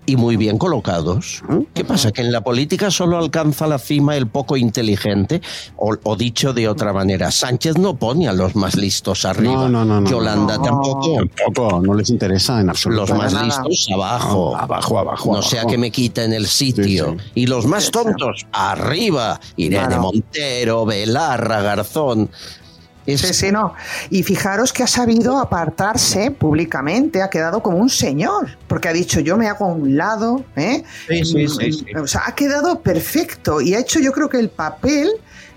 y 0.08 0.16
muy 0.16 0.36
bien 0.36 0.56
colocados. 0.58 1.42
¿Qué 1.74 1.84
pasa? 1.84 2.10
Que 2.12 2.22
en 2.22 2.32
la 2.32 2.40
política 2.42 2.90
solo 2.90 3.18
alcanza 3.18 3.66
la 3.66 3.78
cima 3.78 4.16
el 4.16 4.26
poco 4.26 4.56
inteligente, 4.56 5.42
o, 5.76 5.94
o 6.02 6.16
dicho 6.16 6.52
de 6.54 6.66
otra 6.68 6.92
manera, 6.92 7.30
Sánchez 7.30 7.76
no 7.78 7.96
pone 7.96 8.26
a 8.26 8.32
los 8.32 8.56
más 8.56 8.74
listos 8.74 9.24
arriba. 9.26 9.52
No, 9.54 9.68
no, 9.68 9.84
no, 9.84 10.00
no. 10.00 10.08
Yolanda 10.10 10.56
No. 10.56 10.62
tampoco. 10.62 11.16
Tampoco, 11.36 11.80
no 11.82 11.94
les 11.94 12.08
interesa 12.10 12.60
en 12.60 12.70
absoluto. 12.70 13.02
Los 13.02 13.10
más 13.18 13.32
nada. 13.34 13.44
listos 13.46 13.86
abajo. 13.92 14.56
Abajo, 14.56 14.98
abajo. 14.98 15.34
No 15.34 15.42
sea 15.42 15.60
abajo. 15.60 15.72
que 15.72 15.78
me 15.78 15.90
quiten 15.90 16.32
el 16.32 16.46
sitio. 16.46 17.16
Sí, 17.18 17.30
Y 17.42 17.46
los 17.46 17.66
más 17.66 17.90
tontos, 17.90 18.46
arriba. 18.52 19.38
Irene 19.56 19.86
Claro. 19.88 20.02
Montero, 20.02 20.86
Belarra, 20.86 21.60
Garzón. 21.60 22.30
Es- 23.14 23.20
Sí, 23.22 23.32
sí, 23.34 23.50
no. 23.52 23.74
Y 24.10 24.22
fijaros 24.22 24.72
que 24.72 24.82
ha 24.82 24.86
sabido 24.86 25.38
apartarse 25.38 26.30
públicamente, 26.30 27.22
ha 27.22 27.30
quedado 27.30 27.62
como 27.62 27.78
un 27.78 27.88
señor. 27.90 28.56
porque 28.68 28.88
ha 28.88 28.92
dicho 28.92 29.20
yo 29.20 29.36
me 29.38 29.48
hago 29.48 29.64
a 29.64 29.68
un 29.68 29.96
lado, 29.96 30.44
¿eh? 30.54 30.84
Sí, 31.08 31.24
sí, 31.24 31.48
sí, 31.48 31.72
sí. 31.72 31.86
O 31.96 32.06
sea, 32.06 32.22
ha 32.26 32.34
quedado 32.34 32.80
perfecto 32.80 33.60
y 33.62 33.74
ha 33.74 33.78
hecho 33.80 33.98
yo 33.98 34.12
creo 34.12 34.28
que 34.28 34.38
el 34.38 34.50
papel 34.50 35.10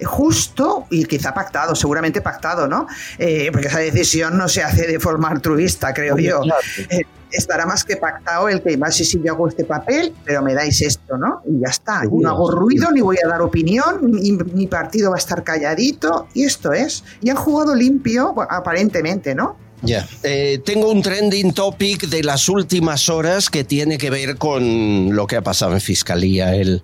justo 0.05 0.85
y 0.89 1.05
quizá 1.05 1.33
pactado, 1.33 1.75
seguramente 1.75 2.21
pactado, 2.21 2.67
¿no? 2.67 2.87
Eh, 3.17 3.49
porque 3.51 3.67
esa 3.67 3.79
decisión 3.79 4.37
no 4.37 4.47
se 4.47 4.63
hace 4.63 4.87
de 4.87 4.99
forma 4.99 5.29
altruista, 5.29 5.93
creo 5.93 6.17
yo. 6.17 6.41
claro. 6.41 6.61
Eh, 6.89 7.05
estará 7.31 7.65
más 7.65 7.83
que 7.83 7.97
pactado 7.97 8.49
el 8.49 8.61
que 8.61 8.77
más 8.77 8.95
si 8.95 9.05
sí, 9.05 9.21
yo 9.23 9.33
hago 9.33 9.47
este 9.47 9.63
papel, 9.63 10.13
pero 10.25 10.41
me 10.41 10.53
dais 10.53 10.81
esto, 10.81 11.17
¿no? 11.17 11.41
Y 11.45 11.61
ya 11.61 11.69
está. 11.69 12.03
No 12.03 12.29
hago 12.29 12.51
ruido, 12.51 12.91
ni 12.91 13.01
voy 13.01 13.17
a 13.23 13.27
dar 13.27 13.41
opinión, 13.41 13.99
ni 14.01 14.31
mi 14.31 14.67
partido 14.67 15.11
va 15.11 15.15
a 15.15 15.19
estar 15.19 15.43
calladito, 15.43 16.27
y 16.33 16.43
esto 16.43 16.73
es. 16.73 17.03
Y 17.21 17.29
han 17.29 17.37
jugado 17.37 17.75
limpio, 17.75 18.35
aparentemente, 18.49 19.33
¿no? 19.35 19.55
Ya. 19.83 20.07
Eh, 20.21 20.61
tengo 20.63 20.91
un 20.91 21.01
trending 21.01 21.53
topic 21.53 22.07
de 22.07 22.23
las 22.23 22.49
últimas 22.49 23.09
horas 23.09 23.49
que 23.49 23.63
tiene 23.63 23.97
que 23.97 24.11
ver 24.11 24.37
con 24.37 25.15
lo 25.15 25.25
que 25.25 25.37
ha 25.37 25.41
pasado 25.41 25.73
en 25.73 25.81
Fiscalía, 25.81 26.55
el, 26.55 26.83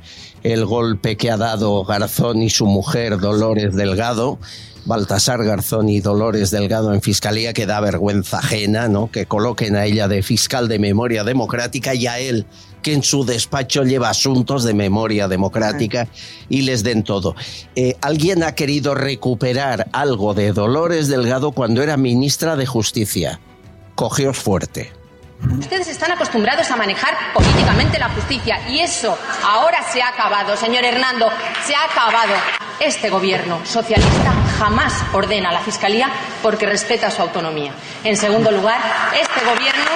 el 0.53 0.65
golpe 0.65 1.17
que 1.17 1.29
ha 1.29 1.35
dado 1.35 1.83
Garzón 1.83 2.41
y 2.41 2.49
su 2.49 2.65
mujer 2.65 3.19
Dolores 3.19 3.75
Delgado. 3.75 4.39
Baltasar 4.85 5.43
Garzón 5.43 5.89
y 5.89 5.99
Dolores 5.99 6.49
Delgado 6.51 6.93
en 6.93 7.01
Fiscalía, 7.01 7.51
que 7.51 7.65
da 7.65 7.81
vergüenza 7.81 8.37
ajena, 8.37 8.87
¿no? 8.87 9.11
Que 9.11 9.25
coloquen 9.25 9.75
a 9.75 9.83
ella 9.83 10.07
de 10.07 10.23
fiscal 10.23 10.69
de 10.69 10.79
memoria 10.79 11.25
democrática 11.25 11.93
y 11.93 12.07
a 12.07 12.19
él, 12.19 12.45
que 12.81 12.93
en 12.93 13.03
su 13.03 13.25
despacho 13.25 13.83
lleva 13.83 14.09
asuntos 14.09 14.63
de 14.63 14.73
memoria 14.73 15.27
democrática 15.27 16.07
y 16.47 16.61
les 16.61 16.83
den 16.83 17.03
todo. 17.03 17.35
Eh, 17.75 17.97
¿Alguien 17.99 18.43
ha 18.43 18.55
querido 18.55 18.95
recuperar 18.95 19.89
algo 19.91 20.33
de 20.33 20.53
Dolores 20.53 21.09
Delgado 21.09 21.51
cuando 21.51 21.83
era 21.83 21.97
ministra 21.97 22.55
de 22.55 22.65
Justicia? 22.65 23.41
Cogeos 23.95 24.37
fuerte. 24.37 24.93
Ustedes 25.59 25.87
están 25.87 26.11
acostumbrados 26.11 26.69
a 26.71 26.75
manejar 26.75 27.33
políticamente 27.33 27.99
la 27.99 28.09
justicia 28.09 28.59
y 28.69 28.79
eso 28.79 29.17
ahora 29.43 29.83
se 29.83 30.01
ha 30.01 30.09
acabado, 30.09 30.57
señor 30.57 30.83
Hernando, 30.83 31.29
se 31.65 31.75
ha 31.75 31.83
acabado. 31.83 32.33
Este 32.79 33.09
gobierno 33.09 33.59
socialista 33.65 34.33
jamás 34.59 34.93
ordena 35.13 35.49
a 35.49 35.53
la 35.53 35.61
Fiscalía 35.61 36.09
porque 36.43 36.65
respeta 36.65 37.09
su 37.09 37.21
autonomía. 37.21 37.73
En 38.03 38.15
segundo 38.15 38.51
lugar, 38.51 38.79
este 39.13 39.45
gobierno 39.45 39.91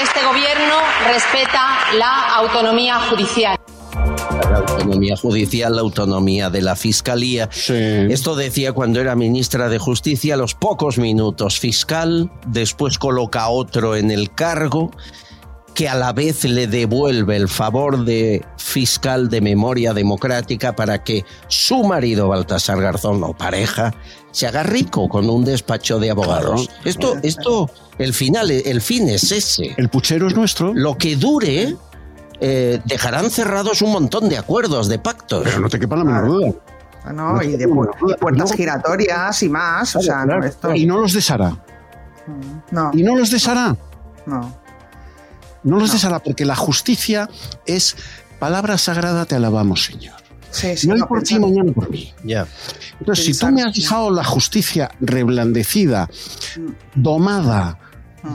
este 0.00 0.22
gobierno 0.24 0.76
respeta 1.06 1.78
la 1.94 2.34
autonomía 2.34 2.98
judicial. 3.00 3.56
La 4.40 4.58
autonomía 4.58 5.16
judicial, 5.16 5.76
la 5.76 5.82
autonomía 5.82 6.50
de 6.50 6.62
la 6.62 6.76
fiscalía. 6.76 7.48
Esto 7.68 8.36
decía 8.36 8.72
cuando 8.72 9.00
era 9.00 9.14
ministra 9.14 9.68
de 9.68 9.78
Justicia, 9.78 10.34
a 10.34 10.36
los 10.36 10.54
pocos 10.54 10.98
minutos 10.98 11.58
fiscal, 11.58 12.30
después 12.46 12.98
coloca 12.98 13.48
otro 13.48 13.96
en 13.96 14.10
el 14.10 14.34
cargo 14.34 14.90
que 15.74 15.88
a 15.88 15.96
la 15.96 16.12
vez 16.12 16.44
le 16.44 16.66
devuelve 16.68 17.36
el 17.36 17.48
favor 17.48 18.04
de 18.04 18.44
fiscal 18.56 19.28
de 19.28 19.40
memoria 19.40 19.92
democrática 19.92 20.74
para 20.76 21.02
que 21.02 21.24
su 21.48 21.82
marido 21.82 22.28
Baltasar 22.28 22.80
Garzón 22.80 23.22
o 23.24 23.34
pareja 23.36 23.92
se 24.30 24.46
haga 24.46 24.62
rico 24.62 25.08
con 25.08 25.28
un 25.28 25.44
despacho 25.44 25.98
de 25.98 26.10
abogados. 26.10 26.70
Esto, 26.84 27.16
esto, 27.22 27.70
el 27.98 28.14
final, 28.14 28.50
el 28.50 28.80
fin 28.80 29.08
es 29.08 29.32
ese. 29.32 29.74
El 29.76 29.88
puchero 29.88 30.28
es 30.28 30.34
nuestro. 30.34 30.72
Lo 30.74 30.96
que 30.96 31.16
dure, 31.16 31.76
eh, 32.40 32.80
dejarán 32.84 33.30
cerrados 33.30 33.82
un 33.82 33.92
montón 33.92 34.28
de 34.28 34.38
acuerdos, 34.38 34.88
de 34.88 34.98
pactos. 34.98 35.42
Pero 35.44 35.60
no 35.60 35.68
te 35.68 35.78
quepa 35.78 35.96
la 35.96 36.04
menor 36.04 36.26
duda. 36.26 36.52
Ah, 37.04 37.12
No, 37.12 37.42
y 37.42 37.56
de 37.56 37.68
pu- 37.68 37.88
y 38.08 38.14
puertas 38.14 38.52
giratorias 38.52 39.42
y 39.42 39.48
más. 39.48 39.94
o 39.96 40.00
sea, 40.00 40.24
no, 40.24 40.42
esto. 40.44 40.74
Y 40.74 40.86
no 40.86 40.98
los 41.00 41.12
deshará. 41.12 41.56
No. 42.70 42.90
Y 42.94 43.02
no 43.02 43.14
los 43.16 43.30
deshará. 43.30 43.76
No. 44.26 44.56
No 45.62 45.78
los 45.78 45.92
deshará 45.92 46.18
porque 46.18 46.44
la 46.44 46.56
justicia 46.56 47.28
es 47.66 47.96
palabra 48.38 48.76
sagrada, 48.78 49.24
te 49.26 49.34
alabamos, 49.36 49.84
Señor. 49.84 50.14
Sí, 50.50 50.76
sí, 50.76 50.86
no 50.86 50.94
hoy 50.94 51.00
no, 51.00 51.08
por 51.08 51.22
ti, 51.22 51.38
mañana 51.38 51.72
por 51.72 51.90
mí. 51.90 52.12
Ya. 52.22 52.46
Entonces, 53.00 53.24
si 53.24 53.38
tú 53.38 53.50
me 53.50 53.62
has 53.62 53.74
dejado 53.74 54.10
la 54.10 54.22
justicia 54.24 54.90
reblandecida, 55.00 56.08
domada, 56.94 57.78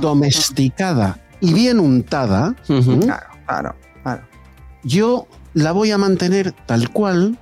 domesticada 0.01 1.17
y 1.39 1.53
bien 1.53 1.79
untada. 1.79 2.55
Claro, 2.67 2.99
claro, 2.99 3.25
claro. 3.45 3.75
Yo 4.89 5.27
la 5.53 5.71
voy 5.71 5.91
a 5.91 5.97
mantener 5.97 6.51
tal 6.65 6.89
cual 6.89 7.37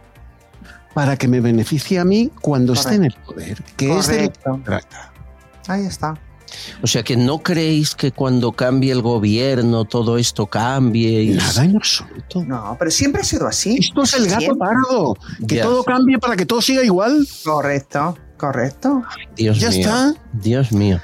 para 0.94 1.16
que 1.18 1.28
me 1.28 1.40
beneficie 1.42 2.00
a 2.00 2.06
mí 2.06 2.32
cuando 2.42 2.74
esté 2.74 2.96
en 2.96 3.06
el 3.06 3.14
poder, 3.26 3.62
que 3.78 3.98
es 3.98 4.08
de 4.08 4.32
lo 4.46 4.58
que 4.58 4.64
trata. 4.64 5.12
Ahí 5.68 5.86
está. 5.86 6.20
O 6.82 6.88
sea 6.88 7.04
que 7.04 7.18
no 7.18 7.40
creéis 7.40 7.94
que 7.94 8.12
cuando 8.12 8.52
cambie 8.54 8.92
el 8.94 9.02
gobierno 9.02 9.84
todo 9.86 10.18
esto 10.18 10.48
cambie. 10.48 11.22
Y... 11.24 11.30
Nada 11.32 11.66
en 11.66 11.76
absoluto. 11.76 12.44
No, 12.46 12.76
pero 12.80 12.90
siempre 12.90 13.22
ha 13.22 13.26
sido 13.26 13.48
así. 13.48 13.78
Esto 13.80 14.04
es 14.04 14.14
el 14.14 14.28
gato 14.28 14.40
Siempre. 14.40 14.60
pardo. 14.68 15.16
Que 15.48 15.56
Ya. 15.58 15.64
todo 15.64 15.84
cambie 15.84 16.18
para 16.20 16.36
que 16.38 16.46
todo 16.46 16.62
siga 16.62 16.84
igual. 16.84 17.28
Correcto, 17.44 18.18
correcto. 18.38 19.04
Dios 19.36 19.60
Ya 19.60 19.70
mío. 19.70 19.80
está. 19.80 20.14
Dios 20.34 20.72
mío. 20.72 21.00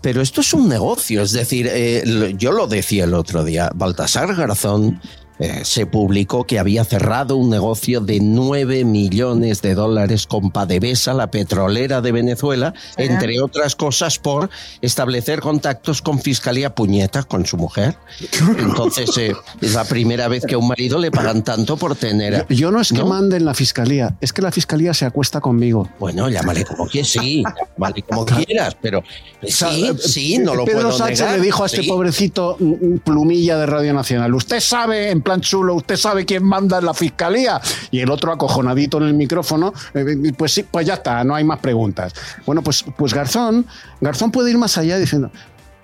Pero 0.00 0.22
esto 0.22 0.40
es 0.42 0.54
un 0.54 0.68
negocio, 0.68 1.22
es 1.22 1.32
decir, 1.32 1.68
eh, 1.70 2.34
yo 2.38 2.52
lo 2.52 2.68
decía 2.68 3.02
el 3.04 3.14
otro 3.14 3.42
día, 3.42 3.68
Baltasar 3.74 4.34
Garzón 4.36 5.00
eh, 5.40 5.62
se 5.64 5.86
publicó 5.86 6.44
que 6.44 6.58
había 6.58 6.84
cerrado 6.84 7.36
un 7.36 7.48
negocio 7.48 8.00
de 8.02 8.20
9 8.20 8.84
millones 8.84 9.62
de 9.62 9.74
dólares 9.74 10.26
con 10.26 10.50
PDVSA, 10.50 11.14
la 11.14 11.30
petrolera 11.30 12.02
de 12.02 12.12
Venezuela, 12.12 12.74
entre 12.98 13.40
otras 13.40 13.74
cosas 13.74 14.18
por 14.18 14.50
establecer 14.82 15.40
contactos 15.40 16.02
con 16.02 16.20
Fiscalía 16.20 16.74
Puñetas, 16.74 17.24
con 17.24 17.46
su 17.46 17.56
mujer. 17.56 17.96
Entonces, 18.58 19.16
eh, 19.16 19.34
es 19.62 19.74
la 19.74 19.84
primera 19.84 20.28
vez 20.28 20.44
que 20.44 20.56
a 20.56 20.58
un 20.58 20.68
marido 20.68 20.98
le 20.98 21.10
pagan 21.10 21.42
tanto 21.42 21.78
por 21.78 21.96
tener... 21.96 22.46
Yo, 22.50 22.54
yo 22.54 22.70
no 22.70 22.80
es 22.82 22.90
que 22.90 22.98
¿No? 22.98 23.06
mande 23.06 23.38
en 23.38 23.46
la 23.46 23.54
fiscalía, 23.54 24.16
es 24.20 24.34
que 24.34 24.42
la 24.42 24.52
fiscalía 24.52 24.92
se 24.92 25.06
acuesta 25.06 25.40
conmigo. 25.40 25.88
Bueno, 25.98 26.28
llámale 26.28 26.64
como 26.66 26.86
quieras, 26.86 27.12
sí, 27.12 27.42
llámale 27.78 28.02
como 28.02 28.26
quieras, 28.26 28.76
pero 28.80 28.98
O 28.98 29.46
sea, 29.46 29.70
sí, 29.70 29.86
eh, 29.86 29.94
sí, 29.98 30.38
no 30.38 30.54
lo 30.54 30.66
Pedro 30.66 30.80
puedo 30.80 30.92
Sánchez 30.92 31.20
negar. 31.20 31.38
le 31.38 31.44
dijo 31.44 31.62
a 31.62 31.66
este 31.66 31.82
sí. 31.82 31.88
pobrecito 31.88 32.56
mm, 32.60 32.64
mm, 32.66 32.98
plumilla 32.98 33.56
de 33.56 33.64
Radio 33.64 33.94
Nacional, 33.94 34.34
usted 34.34 34.60
sabe, 34.60 35.10
en 35.10 35.22
plan 35.30 35.40
chulo, 35.40 35.74
usted 35.74 35.96
sabe 35.96 36.26
quién 36.26 36.44
manda 36.44 36.78
en 36.78 36.86
la 36.86 36.94
fiscalía. 36.94 37.60
Y 37.92 38.00
el 38.00 38.10
otro 38.10 38.32
acojonadito 38.32 38.98
en 38.98 39.04
el 39.04 39.14
micrófono, 39.14 39.72
eh, 39.94 40.32
pues 40.36 40.52
sí, 40.54 40.64
pues 40.64 40.86
ya 40.86 40.94
está, 40.94 41.22
no 41.22 41.36
hay 41.36 41.44
más 41.44 41.60
preguntas. 41.60 42.12
Bueno, 42.46 42.62
pues, 42.62 42.84
pues 42.96 43.14
Garzón, 43.14 43.64
Garzón 44.00 44.32
puede 44.32 44.50
ir 44.50 44.58
más 44.58 44.76
allá 44.76 44.98
diciendo, 44.98 45.30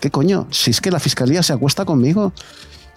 ¿qué 0.01 0.11
coño? 0.11 0.49
Si 0.51 0.72
es 0.72 0.80
que 0.80 0.90
la 0.90 0.99
fiscalía 0.99 1.44
se 1.44 1.53
acuesta 1.53 1.84
conmigo. 1.84 2.32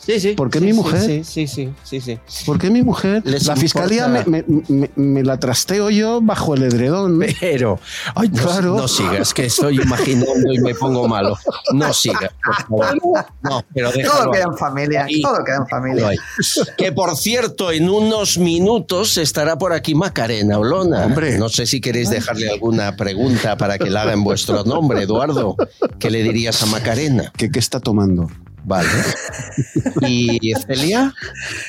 Sí, 0.05 0.19
sí. 0.19 0.33
¿Por 0.33 0.49
qué 0.49 0.59
sí, 0.59 0.65
mi 0.65 0.73
mujer? 0.73 1.01
Sí, 1.01 1.23
sí, 1.23 1.45
sí, 1.47 1.69
sí, 1.83 1.99
sí. 2.01 2.17
¿Por 2.45 2.57
qué 2.57 2.69
mi 2.69 2.81
mujer? 2.83 3.21
Les 3.25 3.45
la 3.45 3.55
fiscalía 3.55 4.07
me, 4.07 4.19
importa- 4.19 4.45
me- 4.67 4.79
me- 4.79 4.91
me 4.95 5.23
la 5.23 5.37
trasteo 5.39 5.89
yo 5.89 6.19
bajo 6.21 6.55
el 6.55 6.63
edredón. 6.63 7.19
Pero, 7.39 7.79
ay, 8.15 8.29
no, 8.29 8.41
Claro. 8.43 8.75
no 8.75 8.87
sigas, 8.87 9.33
que 9.33 9.45
estoy 9.45 9.79
imaginando 9.81 10.51
y 10.53 10.59
me 10.59 10.73
pongo 10.73 11.07
malo. 11.07 11.37
No 11.73 11.93
sigas, 11.93 12.31
por 12.43 12.55
favor. 12.89 13.25
No, 13.43 13.63
pero 13.73 13.91
déjalo 13.91 14.23
Todo 14.23 14.31
queda 14.31 14.43
en 14.45 14.57
familia. 14.57 15.03
Ahí. 15.05 15.21
Todo 15.21 15.43
queda 15.43 15.57
en 15.57 15.67
familia. 15.67 16.07
Ahí. 16.07 16.17
Que 16.77 16.91
por 16.91 17.15
cierto, 17.17 17.71
en 17.71 17.89
unos 17.89 18.37
minutos 18.37 19.17
estará 19.17 19.57
por 19.57 19.73
aquí 19.73 19.95
Macarena 19.95 20.57
Olona. 20.57 21.05
Hombre. 21.05 21.37
No 21.37 21.49
sé 21.49 21.65
si 21.65 21.81
queréis 21.81 22.09
dejarle 22.09 22.49
alguna 22.49 22.95
pregunta 22.95 23.57
para 23.57 23.77
que 23.77 23.89
la 23.89 24.03
haga 24.03 24.13
en 24.13 24.23
vuestro 24.23 24.63
nombre, 24.63 25.03
Eduardo. 25.03 25.55
¿Qué 25.99 26.09
le 26.09 26.23
dirías 26.23 26.63
a 26.63 26.65
Macarena? 26.67 27.31
¿Qué, 27.37 27.51
qué 27.51 27.59
está 27.59 27.79
tomando? 27.79 28.27
Vale. 28.69 28.87
¿Y 30.01 30.53
Celia? 30.67 31.11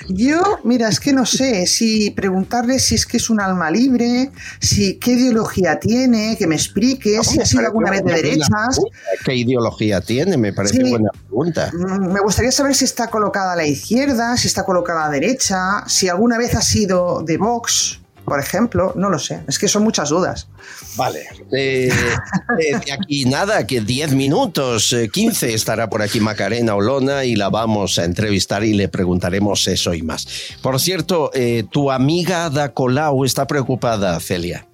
Yo, 0.09 0.59
mira, 0.65 0.89
es 0.91 1.01
que 1.01 1.15
no 1.15 1.25
sé 1.25 1.67
si 1.67 2.11
preguntarle 2.11 2.79
si 2.79 2.95
es 2.95 3.07
que 3.07 3.17
es 3.17 3.31
un 3.31 3.41
alma 3.41 3.71
libre, 3.71 4.31
si 4.61 4.99
qué 4.99 5.13
ideología 5.13 5.81
tiene, 5.81 6.37
que 6.39 6.47
me 6.47 6.57
explique, 6.57 7.19
si 7.25 7.41
ha 7.41 7.47
sido 7.47 7.65
alguna 7.67 7.91
vez 7.91 8.05
de 8.05 8.13
derechas. 8.13 8.79
¿Qué 9.25 9.35
ideología 9.35 10.03
tiene? 10.03 10.37
Me 10.37 10.53
parece 10.53 10.77
Sí. 10.77 10.91
buena 10.91 11.09
pregunta. 11.11 11.71
Mm, 11.73 12.13
Me 12.13 12.21
gustaría 12.21 12.53
saber 12.53 12.75
si 12.75 12.85
está 12.85 13.09
colocada 13.09 13.55
a 13.55 13.57
la 13.57 13.65
izquierda, 13.67 14.37
si 14.37 14.47
está 14.49 14.65
colocada 14.65 15.05
a 15.05 15.07
la 15.07 15.13
derecha, 15.13 15.83
si 15.87 16.09
alguna 16.11 16.37
vez 16.37 16.55
ha 16.55 16.61
sido 16.63 17.23
de 17.23 17.39
Vox, 17.39 18.00
por 18.25 18.39
ejemplo. 18.41 18.93
No 18.97 19.09
lo 19.11 19.19
sé. 19.19 19.41
Es 19.49 19.59
que 19.59 19.69
son 19.69 19.83
muchas 19.83 20.09
dudas. 20.11 20.49
Vale. 20.97 21.27
Eh, 21.53 21.89
eh, 21.91 22.79
de 22.85 22.93
aquí 22.93 23.25
nada, 23.25 23.67
que 23.67 23.81
10 23.81 24.13
minutos, 24.15 24.93
eh, 24.93 25.09
15 25.09 25.55
estará 25.55 25.89
por 25.89 26.03
aquí 26.03 26.21
Macarena 26.21 26.75
Olona 26.75 27.25
y 27.25 27.37
la 27.37 27.49
vamos 27.49 27.99
a 27.99 28.05
entrevistar 28.05 28.65
y 28.65 28.73
le 28.75 28.89
preguntaremos 28.89 29.67
eso 29.69 29.95
y 29.95 30.03
más. 30.03 30.27
Por 30.63 30.79
cierto, 30.81 31.31
eh, 31.35 31.65
tu 31.71 31.91
amiga 31.91 32.47
Ada 32.47 32.73
Colau 32.73 33.25
está 33.25 33.47
preocupada, 33.47 34.19
Celia. 34.21 34.67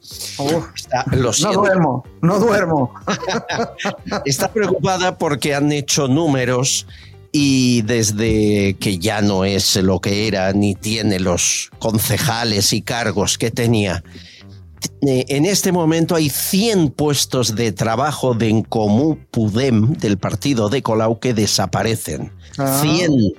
Está- 0.75 1.05
lo 1.13 1.33
No 1.41 1.53
duermo, 1.53 2.05
no 2.23 2.39
duermo. 2.39 2.95
Está 4.25 4.49
preocupada 4.53 5.19
porque 5.19 5.55
han 5.55 5.73
hecho 5.73 6.09
números 6.09 6.87
y 7.33 7.83
desde 7.83 8.77
que 8.81 8.99
ya 8.99 9.21
no 9.21 9.45
es 9.45 9.77
lo 9.77 10.01
que 10.01 10.27
era 10.27 10.53
ni 10.53 10.75
tiene 10.75 11.21
los 11.21 11.71
concejales 11.79 12.73
y 12.73 12.83
cargos 12.83 13.39
que 13.39 13.51
tenía, 13.51 14.03
eh, 15.03 15.25
en 15.29 15.45
este 15.45 15.73
momento 15.73 16.15
hay 16.15 16.31
100 16.31 16.91
puestos 16.91 17.55
de 17.55 17.73
trabajo 17.73 18.35
de 18.35 18.49
En 18.49 18.63
Comú 18.63 19.19
Pudem 19.31 19.93
del 19.95 20.19
partido 20.19 20.69
de 20.69 20.83
Colau 20.83 21.21
que 21.21 21.35
desaparecen. 21.35 22.33
Ah. 22.59 22.81
100. 22.81 23.33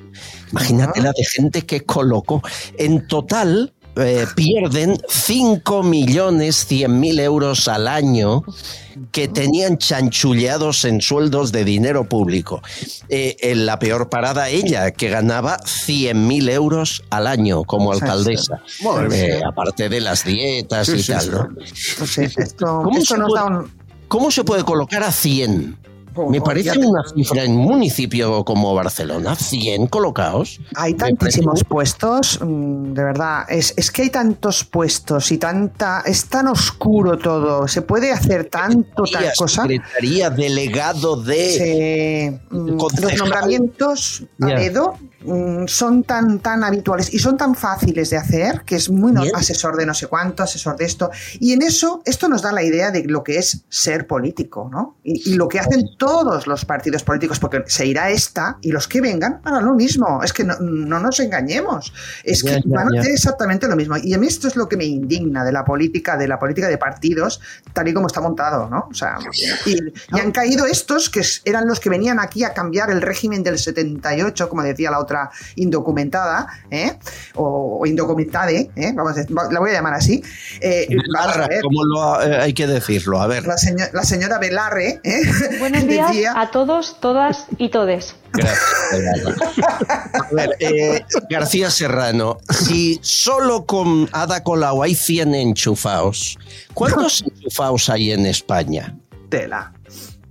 Imagínate 0.51 1.01
la 1.01 1.11
de 1.11 1.25
gente 1.25 1.61
que 1.63 1.81
colocó. 1.81 2.41
En 2.77 3.07
total 3.07 3.73
eh, 3.99 4.25
pierden 4.35 4.97
5 5.07 5.83
millones 5.83 6.65
100 6.65 6.99
mil 6.99 7.19
euros 7.19 7.67
al 7.67 7.87
año 7.87 8.43
que 9.11 9.27
tenían 9.27 9.77
chanchuleados 9.77 10.85
en 10.85 11.01
sueldos 11.01 11.51
de 11.51 11.63
dinero 11.63 12.07
público. 12.07 12.61
Eh, 13.09 13.35
en 13.39 13.65
la 13.65 13.79
peor 13.79 14.09
parada 14.09 14.49
ella, 14.49 14.91
que 14.91 15.09
ganaba 15.09 15.57
100 15.65 16.27
mil 16.27 16.49
euros 16.49 17.03
al 17.09 17.27
año 17.27 17.63
como 17.63 17.91
alcaldesa. 17.91 18.61
Eh, 19.11 19.41
aparte 19.45 19.89
de 19.89 20.01
las 20.01 20.23
dietas 20.23 20.87
Sí, 20.87 20.97
y 20.97 21.03
sí, 21.03 21.11
tal. 21.11 21.49
Pues 21.97 22.17
esto, 22.17 22.81
¿Cómo, 22.83 22.97
esto 22.97 23.15
se 23.15 23.21
puede, 23.21 23.43
un... 23.43 23.71
cómo 24.07 24.31
se 24.31 24.43
puede 24.43 24.63
colocar 24.63 25.03
a 25.03 25.11
100? 25.11 25.86
Me 26.29 26.41
parece 26.41 26.77
una 26.79 27.03
cifra 27.13 27.43
en 27.43 27.51
un 27.57 27.65
municipio 27.65 28.43
como 28.43 28.73
Barcelona, 28.73 29.35
100 29.35 29.87
colocados. 29.87 30.59
Hay 30.75 30.93
tantísimos 30.93 31.63
puestos, 31.63 32.39
mm, 32.41 32.93
de 32.93 33.03
verdad. 33.03 33.43
Es, 33.49 33.73
es 33.77 33.91
que 33.91 34.03
hay 34.03 34.09
tantos 34.09 34.63
puestos 34.63 35.31
y 35.31 35.37
tanta. 35.37 36.01
Es 36.05 36.25
tan 36.25 36.47
oscuro 36.47 37.17
todo. 37.17 37.67
Se 37.67 37.81
puede 37.81 38.11
hacer 38.11 38.45
tanto, 38.45 39.03
tal 39.11 39.31
cosa. 39.37 39.61
Secretaría, 39.63 40.29
delegado 40.29 41.21
de. 41.21 42.39
Sí, 42.39 42.55
mm, 42.55 42.77
los 43.01 43.17
nombramientos 43.17 44.23
a 44.41 44.47
dedo 44.47 44.95
mm, 45.23 45.65
son 45.67 46.03
tan, 46.03 46.39
tan 46.39 46.63
habituales 46.63 47.13
y 47.13 47.19
son 47.19 47.37
tan 47.37 47.55
fáciles 47.55 48.09
de 48.09 48.17
hacer 48.17 48.61
que 48.65 48.75
es 48.75 48.89
muy 48.89 49.11
no- 49.11 49.23
asesor 49.33 49.75
de 49.75 49.85
no 49.85 49.93
sé 49.93 50.07
cuánto, 50.07 50.43
asesor 50.43 50.77
de 50.77 50.85
esto. 50.85 51.09
Y 51.39 51.53
en 51.53 51.61
eso, 51.61 52.01
esto 52.05 52.27
nos 52.29 52.41
da 52.41 52.51
la 52.51 52.63
idea 52.63 52.91
de 52.91 53.03
lo 53.03 53.23
que 53.23 53.37
es 53.37 53.63
ser 53.69 54.07
político, 54.07 54.69
¿no? 54.71 54.97
Y, 55.03 55.31
y 55.31 55.35
lo 55.35 55.47
que 55.47 55.59
hacen 55.59 55.83
todos 55.97 56.06
los 56.45 56.65
partidos 56.65 57.03
políticos, 57.03 57.39
porque 57.39 57.63
se 57.67 57.85
irá 57.85 58.09
esta 58.09 58.57
y 58.61 58.71
los 58.71 58.87
que 58.87 59.01
vengan 59.01 59.41
harán 59.43 59.65
lo 59.65 59.73
mismo. 59.73 60.21
Es 60.23 60.33
que 60.33 60.43
no, 60.43 60.55
no 60.59 60.99
nos 60.99 61.19
engañemos. 61.19 61.93
Es 62.23 62.41
Ya, 62.43 62.55
que 62.55 62.61
ya, 62.65 62.75
van 62.75 62.95
a 62.95 62.99
hacer 62.99 63.11
exactamente 63.11 63.67
lo 63.67 63.75
mismo. 63.75 63.97
Y 63.97 64.13
a 64.13 64.17
mí 64.17 64.27
esto 64.27 64.47
es 64.47 64.55
lo 64.55 64.67
que 64.69 64.77
me 64.77 64.85
indigna 64.85 65.43
de 65.43 65.51
la 65.51 65.63
política, 65.65 66.17
de 66.17 66.27
la 66.27 66.39
política 66.39 66.67
de 66.67 66.77
partidos, 66.77 67.41
tal 67.73 67.87
y 67.87 67.93
como 67.93 68.07
está 68.07 68.21
montado, 68.21 68.69
¿no? 68.69 68.87
O 68.89 68.93
sea, 68.93 69.17
y, 69.65 69.75
y 70.15 70.19
han 70.19 70.31
caído 70.31 70.65
estos 70.65 71.09
que 71.09 71.21
eran 71.45 71.67
los 71.67 71.79
que 71.79 71.89
venían 71.89 72.19
aquí 72.19 72.43
a 72.43 72.53
cambiar 72.53 72.89
el 72.91 73.01
régimen 73.01 73.43
del 73.43 73.57
78, 73.59 74.49
como 74.49 74.63
decía 74.63 74.91
la 74.91 74.99
otra 74.99 75.29
indocumentada, 75.55 76.47
¿eh? 76.71 76.97
o, 77.35 77.79
o 77.81 77.85
indocumentade, 77.85 78.71
¿eh? 78.75 78.93
Vamos 78.95 79.17
a 79.17 79.51
la 79.51 79.59
voy 79.59 79.69
a 79.71 79.73
llamar 79.73 79.93
así. 79.93 80.23
Eh, 80.61 80.87
a 81.19 81.47
ver, 81.47 81.61
¿cómo 81.61 81.83
lo, 81.83 82.21
eh, 82.21 82.37
hay 82.41 82.53
que 82.53 82.67
decirlo? 82.67 83.21
A 83.21 83.27
ver. 83.27 83.45
la, 83.45 83.57
seño- 83.57 83.85
la 83.93 84.03
señora 84.03 84.37
Belarre, 84.39 84.99
¿eh? 85.03 85.21
Buenos 85.87 86.11
días 86.11 86.11
Decía- 86.11 86.33
a 86.41 86.51
todos, 86.51 86.99
todas 86.99 87.45
y 87.57 87.69
todes. 87.69 88.15
Gracias. 88.33 88.61
A 90.13 90.33
ver, 90.33 90.49
eh, 90.59 91.03
García 91.29 91.71
Serrano, 91.71 92.37
si 92.49 92.99
solo 93.01 93.65
con 93.65 94.09
Ada 94.11 94.43
Colau 94.43 94.83
hay 94.83 94.95
100 94.95 95.33
enchufados, 95.33 96.37
¿cuántos 96.73 97.21
enchufados 97.27 97.89
hay 97.89 98.11
en 98.11 98.25
España? 98.25 98.95
Tela. 99.29 99.73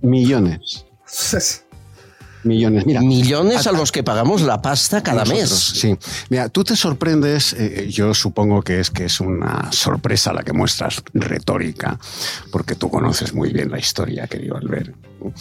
Millones. 0.01 0.85
Millones. 2.43 2.85
Mira, 2.85 3.01
Millones 3.01 3.67
a 3.67 3.73
los 3.73 3.91
que 3.91 4.03
pagamos 4.03 4.41
la 4.41 4.61
pasta 4.61 5.03
cada 5.03 5.25
Nosotros, 5.25 5.73
mes. 5.73 5.81
Sí. 5.81 5.97
Mira, 6.29 6.47
tú 6.47 6.63
te 6.63 6.77
sorprendes, 6.77 7.51
eh, 7.53 7.87
yo 7.89 8.13
supongo 8.13 8.61
que 8.61 8.79
es 8.79 8.89
que 8.89 9.05
es 9.05 9.19
una 9.19 9.69
sorpresa 9.73 10.31
la 10.31 10.43
que 10.43 10.53
muestras 10.53 11.03
retórica, 11.13 11.99
porque 12.51 12.75
tú 12.75 12.89
conoces 12.89 13.33
muy 13.33 13.51
bien 13.51 13.69
la 13.69 13.79
historia, 13.79 14.27
querido 14.27 14.55
Albert. 14.55 14.95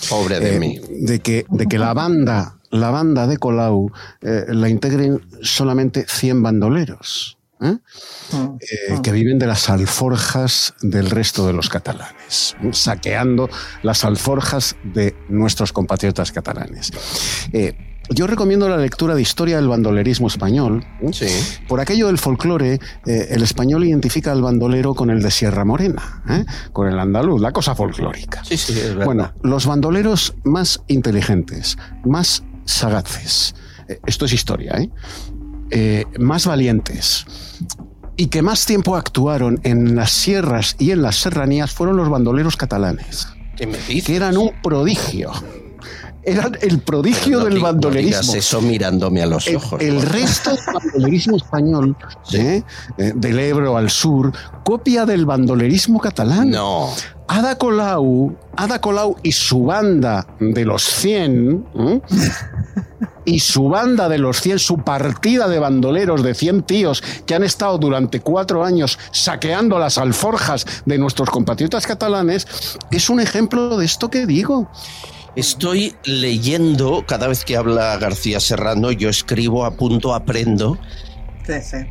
Pobre 0.08 0.40
de 0.40 0.56
Eh, 0.56 0.58
mí. 0.58 0.80
De 0.90 1.20
que, 1.20 1.46
de 1.48 1.66
que 1.66 1.78
la 1.78 1.94
banda, 1.94 2.58
la 2.70 2.90
banda 2.90 3.26
de 3.26 3.36
Colau, 3.38 3.90
eh, 4.22 4.44
la 4.48 4.68
integren 4.68 5.20
solamente 5.42 6.04
100 6.08 6.42
bandoleros. 6.42 7.38
¿eh? 7.60 7.76
Eh, 8.60 8.94
que 9.02 9.12
viven 9.12 9.38
de 9.38 9.46
las 9.46 9.70
alforjas 9.70 10.74
del 10.82 11.08
resto 11.08 11.46
de 11.46 11.54
los 11.54 11.70
catalanes, 11.70 12.54
saqueando 12.72 13.48
las 13.82 14.04
alforjas 14.04 14.76
de 14.84 15.14
nuestros 15.28 15.72
compatriotas 15.72 16.32
catalanes. 16.32 16.90
Eh, 17.52 17.95
yo 18.10 18.26
recomiendo 18.26 18.68
la 18.68 18.76
lectura 18.76 19.14
de 19.14 19.22
Historia 19.22 19.56
del 19.56 19.68
bandolerismo 19.68 20.28
español. 20.28 20.84
¿eh? 21.20 21.44
Por 21.68 21.80
aquello 21.80 22.06
del 22.06 22.18
folclore, 22.18 22.74
eh, 23.06 23.28
el 23.30 23.42
español 23.42 23.84
identifica 23.84 24.32
al 24.32 24.42
bandolero 24.42 24.94
con 24.94 25.10
el 25.10 25.22
de 25.22 25.30
Sierra 25.30 25.64
Morena, 25.64 26.22
¿eh? 26.28 26.44
con 26.72 26.88
el 26.88 26.98
andaluz, 26.98 27.40
la 27.40 27.52
cosa 27.52 27.74
folclórica. 27.74 28.44
Sí, 28.44 28.56
sí, 28.56 28.72
es 28.72 28.90
verdad. 28.90 29.04
Bueno, 29.04 29.32
los 29.42 29.66
bandoleros 29.66 30.34
más 30.44 30.82
inteligentes, 30.88 31.76
más 32.04 32.44
sagaces, 32.64 33.54
eh, 33.88 34.00
esto 34.06 34.24
es 34.24 34.32
historia, 34.32 34.76
¿eh? 34.78 36.04
Más 36.18 36.46
valientes 36.46 37.26
y 38.16 38.28
que 38.28 38.40
más 38.40 38.66
tiempo 38.66 38.96
actuaron 38.96 39.60
en 39.64 39.96
las 39.96 40.12
sierras 40.12 40.76
y 40.78 40.92
en 40.92 41.02
las 41.02 41.16
serranías 41.16 41.72
fueron 41.72 41.96
los 41.96 42.08
bandoleros 42.08 42.56
catalanes, 42.56 43.28
¿Qué 43.56 43.66
me 43.66 43.78
dices? 43.78 44.04
que 44.04 44.16
eran 44.16 44.36
un 44.36 44.52
prodigio. 44.62 45.32
Eran 46.26 46.58
el 46.60 46.80
prodigio 46.80 47.38
No 47.38 47.44
del 47.44 47.54
no 47.54 47.62
bandolerismo. 47.62 48.20
digas 48.20 48.34
eso 48.34 48.60
mirándome 48.60 49.22
a 49.22 49.26
los 49.26 49.46
El, 49.46 49.56
ojos. 49.56 49.80
el 49.80 50.02
resto 50.02 50.50
del 50.50 50.60
bandolerismo 50.74 51.36
español, 51.36 51.96
¿eh? 52.32 52.62
Eh, 52.98 53.12
del 53.14 53.38
Ebro 53.38 53.76
al 53.76 53.90
sur, 53.90 54.32
copia 54.64 55.06
del 55.06 55.24
bandolerismo 55.24 56.00
catalán. 56.00 56.50
No. 56.50 56.90
Ada 57.28 57.56
Colau, 57.58 58.36
Ada 58.56 58.80
Colau 58.80 59.16
y 59.22 59.32
su 59.32 59.64
banda 59.64 60.26
de 60.40 60.64
los 60.64 60.82
100, 60.82 61.66
¿eh? 61.78 62.00
y 63.24 63.40
su 63.40 63.68
banda 63.68 64.08
de 64.08 64.18
los 64.18 64.40
100, 64.40 64.58
su 64.60 64.78
partida 64.78 65.48
de 65.48 65.58
bandoleros 65.58 66.22
de 66.22 66.34
100 66.34 66.62
tíos 66.62 67.02
que 67.26 67.34
han 67.34 67.42
estado 67.44 67.78
durante 67.78 68.20
cuatro 68.20 68.64
años 68.64 68.98
saqueando 69.12 69.78
las 69.78 69.98
alforjas 69.98 70.66
de 70.84 70.98
nuestros 70.98 71.30
compatriotas 71.30 71.86
catalanes, 71.86 72.46
es 72.90 73.10
un 73.10 73.18
ejemplo 73.20 73.76
de 73.76 73.84
esto 73.86 74.08
que 74.10 74.26
digo. 74.26 74.68
Estoy 75.36 75.94
leyendo, 76.04 77.04
cada 77.06 77.28
vez 77.28 77.44
que 77.44 77.56
habla 77.56 77.96
García 77.98 78.40
Serrano, 78.40 78.90
yo 78.90 79.08
escribo, 79.10 79.64
apunto, 79.64 80.14
aprendo. 80.14 80.78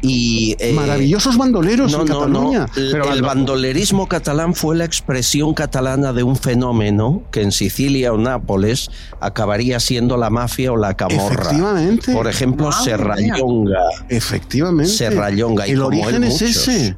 Y, 0.02 0.54
eh, 0.60 0.74
Maravillosos 0.74 1.38
bandoleros 1.38 1.89
no, 1.93 2.02
en 2.02 2.08
no, 2.10 2.20
Cataluña. 2.20 2.60
no. 2.60 2.66
Pero 2.76 3.06
el 3.14 3.22
bando- 3.22 3.28
bandolerismo 3.28 4.06
catalán 4.10 4.54
fue 4.54 4.76
la 4.76 4.84
expresión 4.84 5.54
catalana 5.54 6.12
de 6.12 6.24
un 6.24 6.36
fenómeno 6.36 7.24
que 7.32 7.41
en 7.41 7.54
Sicilia 7.54 8.12
o 8.12 8.18
Nápoles 8.18 8.89
acabaría 9.22 9.80
siendo 9.80 10.18
la 10.18 10.30
mafia 10.30 10.74
o 10.74 10.78
la 10.78 10.98
camorra. 10.98 11.36
Efectivamente. 11.36 12.12
Por 12.14 12.28
ejemplo, 12.28 12.68
Madre 12.68 12.84
Serrallonga. 12.84 13.80
Efectivamente. 14.10 14.91
Serrallonga. 14.91 15.68
Y 15.70 15.72
El 15.72 15.78
como 15.84 15.88
origen 16.02 16.24
es 16.26 16.34
muchos. 16.41 16.68
ese. 16.68 16.98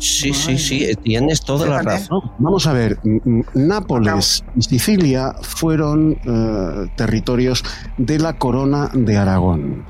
Sí, 0.00 0.32
sí, 0.32 0.56
sí, 0.58 0.88
tienes 1.02 1.42
toda 1.42 1.66
la 1.66 1.82
razón. 1.82 2.20
Vamos 2.38 2.66
a 2.66 2.72
ver, 2.72 2.98
Nápoles 3.54 4.42
y 4.56 4.62
Sicilia 4.62 5.34
fueron 5.42 6.18
eh, 6.24 6.88
territorios 6.96 7.62
de 7.98 8.18
la 8.18 8.38
corona 8.38 8.90
de 8.94 9.16
Aragón. 9.18 9.84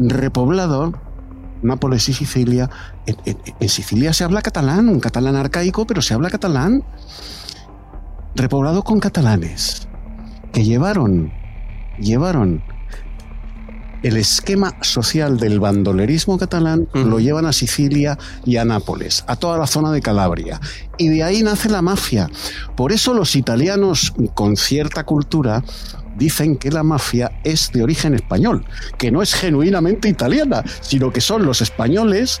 Repoblado, 0.00 0.92
Nápoles 1.62 2.08
y 2.08 2.12
Sicilia, 2.12 2.68
en, 3.06 3.16
en- 3.24 3.38
en 3.60 3.68
Sicilia 3.68 4.12
se 4.12 4.24
habla 4.24 4.42
catalán, 4.42 4.88
un 4.88 5.00
catalán 5.00 5.36
arcaico, 5.36 5.86
pero 5.86 6.02
se 6.02 6.12
habla 6.14 6.28
catalán. 6.28 6.82
Repoblado 8.34 8.82
con 8.82 9.00
catalanes, 9.00 9.88
que 10.52 10.64
llevaron, 10.64 11.32
llevaron 11.98 12.62
el 14.06 14.16
esquema 14.16 14.76
social 14.82 15.36
del 15.36 15.58
bandolerismo 15.58 16.38
catalán 16.38 16.88
lo 16.94 17.18
llevan 17.18 17.44
a 17.44 17.52
Sicilia 17.52 18.16
y 18.44 18.56
a 18.56 18.64
Nápoles, 18.64 19.24
a 19.26 19.34
toda 19.34 19.58
la 19.58 19.66
zona 19.66 19.90
de 19.90 20.00
Calabria. 20.00 20.60
Y 20.96 21.08
de 21.08 21.24
ahí 21.24 21.42
nace 21.42 21.68
la 21.68 21.82
mafia. 21.82 22.30
Por 22.76 22.92
eso 22.92 23.14
los 23.14 23.34
italianos 23.34 24.14
con 24.34 24.56
cierta 24.56 25.02
cultura 25.04 25.64
dicen 26.16 26.56
que 26.56 26.70
la 26.70 26.84
mafia 26.84 27.40
es 27.42 27.72
de 27.72 27.82
origen 27.82 28.14
español, 28.14 28.64
que 28.96 29.10
no 29.10 29.22
es 29.22 29.34
genuinamente 29.34 30.08
italiana, 30.08 30.62
sino 30.82 31.12
que 31.12 31.20
son 31.20 31.44
los 31.44 31.60
españoles 31.60 32.40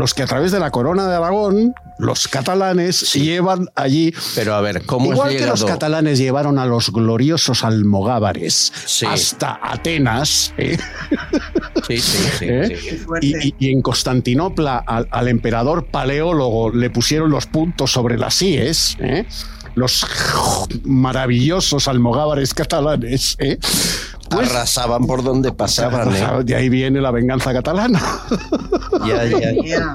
los 0.00 0.14
que 0.14 0.22
a 0.22 0.26
través 0.26 0.50
de 0.50 0.58
la 0.58 0.70
corona 0.70 1.06
de 1.06 1.14
Aragón, 1.14 1.74
los 1.98 2.26
catalanes, 2.26 3.12
llevan 3.12 3.68
allí. 3.74 4.14
Pero 4.34 4.54
a 4.54 4.60
ver, 4.62 4.86
¿cómo 4.86 5.12
Igual 5.12 5.28
has 5.28 5.34
que 5.42 5.46
los 5.46 5.64
catalanes 5.64 6.18
llevaron 6.18 6.58
a 6.58 6.64
los 6.64 6.90
gloriosos 6.90 7.62
almogávares 7.64 8.72
Sí. 8.86 9.04
hasta 9.06 9.60
Atenas. 9.62 10.54
¿eh? 10.56 10.78
Sí, 11.86 11.98
sí, 11.98 12.18
sí. 12.38 12.44
¿Eh? 12.48 12.78
sí. 12.80 13.00
Y, 13.20 13.48
y- 13.48 13.54
y 13.58 13.70
en 13.72 13.82
Constantinopla 13.82 14.78
al, 14.78 15.06
al 15.10 15.28
emperador 15.28 15.84
paleólogo 15.86 16.70
le 16.70 16.88
pusieron 16.88 17.30
los 17.30 17.44
puntos 17.46 17.92
sobre 17.92 18.16
las 18.18 18.40
IES, 18.40 18.96
¿eh? 19.00 19.26
los 19.74 20.04
maravillosos 20.84 21.86
almogávares 21.88 22.54
catalanes. 22.54 23.36
Después... 24.30 24.50
Arrasaban 24.50 25.06
por 25.06 25.22
donde 25.22 25.52
pasaban. 25.52 26.14
¿eh? 26.14 26.26
De 26.44 26.54
ahí 26.54 26.68
viene 26.68 27.00
la 27.00 27.10
venganza 27.10 27.52
catalana. 27.52 28.00
Ya, 29.06 29.24
ya, 29.26 29.52
ya. 29.64 29.94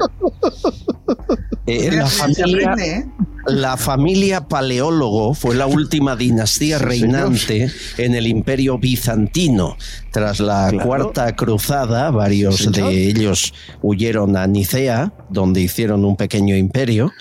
Eh, 1.67 1.89
la, 1.91 2.05
familia, 2.07 2.75
¿eh? 2.77 3.05
la 3.47 3.75
familia 3.77 4.47
paleólogo 4.47 5.33
fue 5.33 5.55
la 5.55 5.65
última 5.65 6.15
dinastía 6.15 6.77
reinante 6.77 7.71
en 7.97 8.13
el 8.13 8.27
imperio 8.27 8.77
bizantino. 8.77 9.75
Tras 10.11 10.39
la 10.39 10.69
Claro. 10.69 10.88
cuarta 10.88 11.36
cruzada, 11.36 12.11
varios 12.11 12.71
de 12.71 13.07
ellos 13.09 13.53
huyeron 13.81 14.38
a 14.38 14.45
Nicea, 14.47 15.11
donde 15.29 15.61
hicieron 15.61 16.05
un 16.05 16.15
pequeño 16.15 16.55
imperio. 16.55 17.11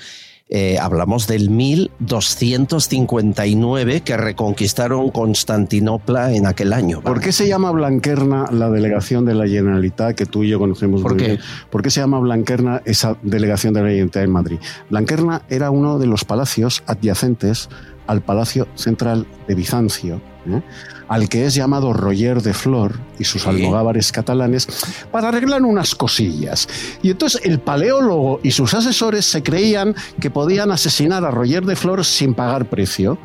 Eh, 0.50 0.76
hablamos 0.78 1.26
del 1.26 1.48
1259 1.48 4.02
que 4.02 4.14
reconquistaron 4.16 5.10
Constantinopla 5.10 6.34
en 6.34 6.46
aquel 6.46 6.74
año. 6.74 7.00
¿Por 7.00 7.20
qué 7.20 7.32
se 7.32 7.48
llama 7.48 7.70
Blanquerna 7.70 8.44
la 8.52 8.68
delegación 8.68 9.24
de 9.24 9.34
la 9.34 9.48
Generalitat 9.48 10.14
que 10.14 10.26
tú 10.26 10.44
y 10.44 10.50
yo 10.50 10.58
conocemos 10.58 11.00
¿Por 11.00 11.12
muy 11.12 11.22
qué? 11.22 11.28
bien? 11.28 11.38
¿Por 11.70 11.80
qué 11.82 11.88
se 11.90 12.00
llama 12.00 12.18
Blanquerna 12.18 12.82
esa 12.84 13.16
delegación 13.22 13.72
de 13.72 13.80
la 13.80 13.86
Generalitat 13.88 14.24
en 14.24 14.30
Madrid? 14.30 14.58
Blanquerna 14.90 15.40
era 15.48 15.70
uno 15.70 15.98
de 15.98 16.06
los 16.06 16.26
palacios 16.26 16.82
adyacentes 16.86 17.70
al 18.06 18.20
Palacio 18.20 18.68
Central 18.74 19.26
de 19.48 19.54
Bizancio, 19.54 20.20
¿eh? 20.46 20.60
Al 21.08 21.28
que 21.28 21.46
es 21.46 21.54
llamado 21.54 21.92
Roger 21.92 22.42
de 22.42 22.54
Flor 22.54 22.98
y 23.18 23.24
sus 23.24 23.46
almogávares 23.46 24.12
catalanes 24.12 24.66
para 25.10 25.28
arreglar 25.28 25.62
unas 25.62 25.94
cosillas. 25.94 26.68
Y 27.02 27.10
entonces 27.10 27.40
el 27.44 27.60
paleólogo 27.60 28.40
y 28.42 28.50
sus 28.50 28.74
asesores 28.74 29.24
se 29.24 29.42
creían 29.42 29.94
que 30.20 30.30
podían 30.30 30.70
asesinar 30.70 31.24
a 31.24 31.30
Roger 31.30 31.64
de 31.64 31.76
Flor 31.76 32.04
sin 32.04 32.34
pagar 32.34 32.66
precio. 32.66 33.18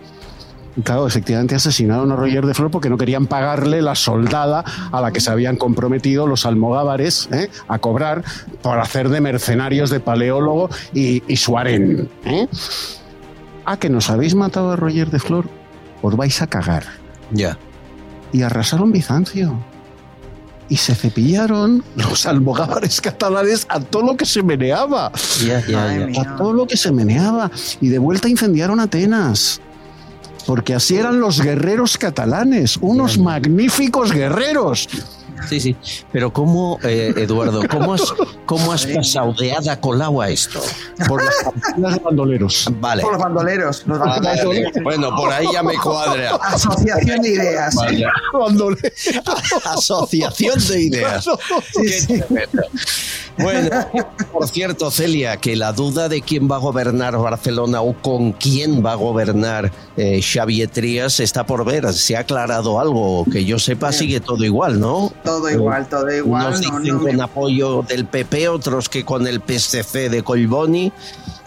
Claro, 0.83 1.07
efectivamente 1.07 1.55
asesinaron 1.55 2.11
a 2.11 2.15
Roger 2.15 2.45
de 2.45 2.53
Flor 2.53 2.71
porque 2.71 2.89
no 2.89 2.97
querían 2.97 3.25
pagarle 3.25 3.81
la 3.81 3.95
soldada 3.95 4.63
a 4.91 5.01
la 5.01 5.11
que 5.11 5.19
se 5.19 5.31
habían 5.31 5.57
comprometido 5.57 6.27
los 6.27 6.45
almogávares 6.45 7.27
¿eh? 7.33 7.49
a 7.67 7.79
cobrar 7.79 8.23
por 8.61 8.79
hacer 8.79 9.09
de 9.09 9.19
mercenarios 9.19 9.89
de 9.89 9.99
paleólogo 9.99 10.69
y, 10.93 11.23
y 11.27 11.35
su 11.37 11.57
harén. 11.57 12.09
¿eh? 12.23 12.47
Ah, 13.65 13.77
que 13.77 13.89
nos 13.89 14.09
habéis 14.09 14.35
matado 14.35 14.71
a 14.71 14.75
Roger 14.75 15.09
de 15.09 15.19
Flor, 15.19 15.45
os 16.01 16.15
vais 16.15 16.41
a 16.41 16.47
cagar. 16.47 16.83
Ya. 17.31 17.57
Y 18.31 18.41
arrasaron 18.41 18.91
Bizancio. 18.91 19.59
Y 20.69 20.77
se 20.77 20.93
cepillaron 20.93 21.83
los 21.95 22.27
almogávares 22.27 23.01
catalanes 23.01 23.65
a 23.69 23.79
todo 23.79 24.03
lo 24.03 24.17
que 24.17 24.25
se 24.25 24.43
meneaba. 24.43 25.07
A 25.07 26.35
todo 26.37 26.53
lo 26.53 26.67
que 26.67 26.77
se 26.77 26.91
meneaba. 26.91 27.49
Y 27.81 27.89
de 27.89 27.97
vuelta 27.97 28.29
incendiaron 28.29 28.79
Atenas. 28.79 29.61
Porque 30.45 30.73
así 30.75 30.95
eran 30.95 31.19
los 31.19 31.41
guerreros 31.41 31.97
catalanes, 31.97 32.77
unos 32.77 33.17
magníficos 33.17 34.11
guerreros. 34.11 34.87
Sí, 35.47 35.59
sí. 35.59 35.75
Pero 36.11 36.31
¿cómo, 36.33 36.79
eh, 36.83 37.13
Eduardo, 37.15 37.61
cómo 37.69 37.93
has, 37.93 38.13
cómo 38.45 38.71
has 38.73 38.85
pasado 38.85 39.33
de 39.33 39.51
hada 39.53 39.79
colao 39.79 40.21
a 40.21 40.29
esto? 40.29 40.59
Por 41.07 41.21
las 41.77 41.93
de 41.95 41.99
bandoleros. 41.99 42.67
Vale. 42.79 43.01
Por 43.03 43.13
los 43.13 43.21
bandoleros. 43.21 43.83
Los 43.87 43.99
Ah, 43.99 44.05
bandoleros. 44.19 44.45
vale. 44.45 44.71
Bueno, 44.83 45.15
por 45.15 45.31
ahí 45.31 45.47
ya 45.53 45.63
me 45.63 45.75
cuadra. 45.77 46.35
Asociación 46.35 47.21
de 47.21 47.29
ideas. 47.29 47.75
Vaya. 47.75 48.11
Asociación 49.65 50.59
de 50.67 50.81
ideas. 50.81 51.25
Bueno, 53.37 53.69
por 54.33 54.47
cierto, 54.49 54.91
Celia, 54.91 55.37
que 55.37 55.55
la 55.55 55.71
duda 55.71 56.09
de 56.09 56.21
quién 56.21 56.49
va 56.51 56.57
a 56.57 56.59
gobernar 56.59 57.17
Barcelona 57.17 57.81
o 57.81 57.93
con 58.01 58.33
quién 58.33 58.85
va 58.85 58.91
a 58.93 58.95
gobernar 58.95 59.71
eh, 59.95 60.21
Xavier 60.21 60.69
Trías 60.69 61.19
está 61.21 61.45
por 61.45 61.63
ver. 61.63 61.93
¿Se 61.93 62.17
ha 62.17 62.21
aclarado 62.21 62.79
algo? 62.81 63.23
Que 63.31 63.45
yo 63.45 63.57
sepa, 63.57 63.93
sigue 63.93 64.19
todo 64.19 64.43
igual, 64.43 64.79
¿no? 64.79 65.13
Todo 65.29 65.49
igual, 65.49 65.87
todo 65.87 66.11
igual. 66.11 66.47
Unos 66.47 66.61
no, 66.61 66.79
dicen 66.79 66.97
no 66.97 67.03
con 67.03 67.21
apoyo 67.21 67.81
del 67.83 68.05
PP, 68.05 68.49
otros 68.49 68.89
que 68.89 69.05
con 69.05 69.27
el 69.27 69.41
PSC 69.41 70.09
de 70.09 70.23
Colboni. 70.23 70.91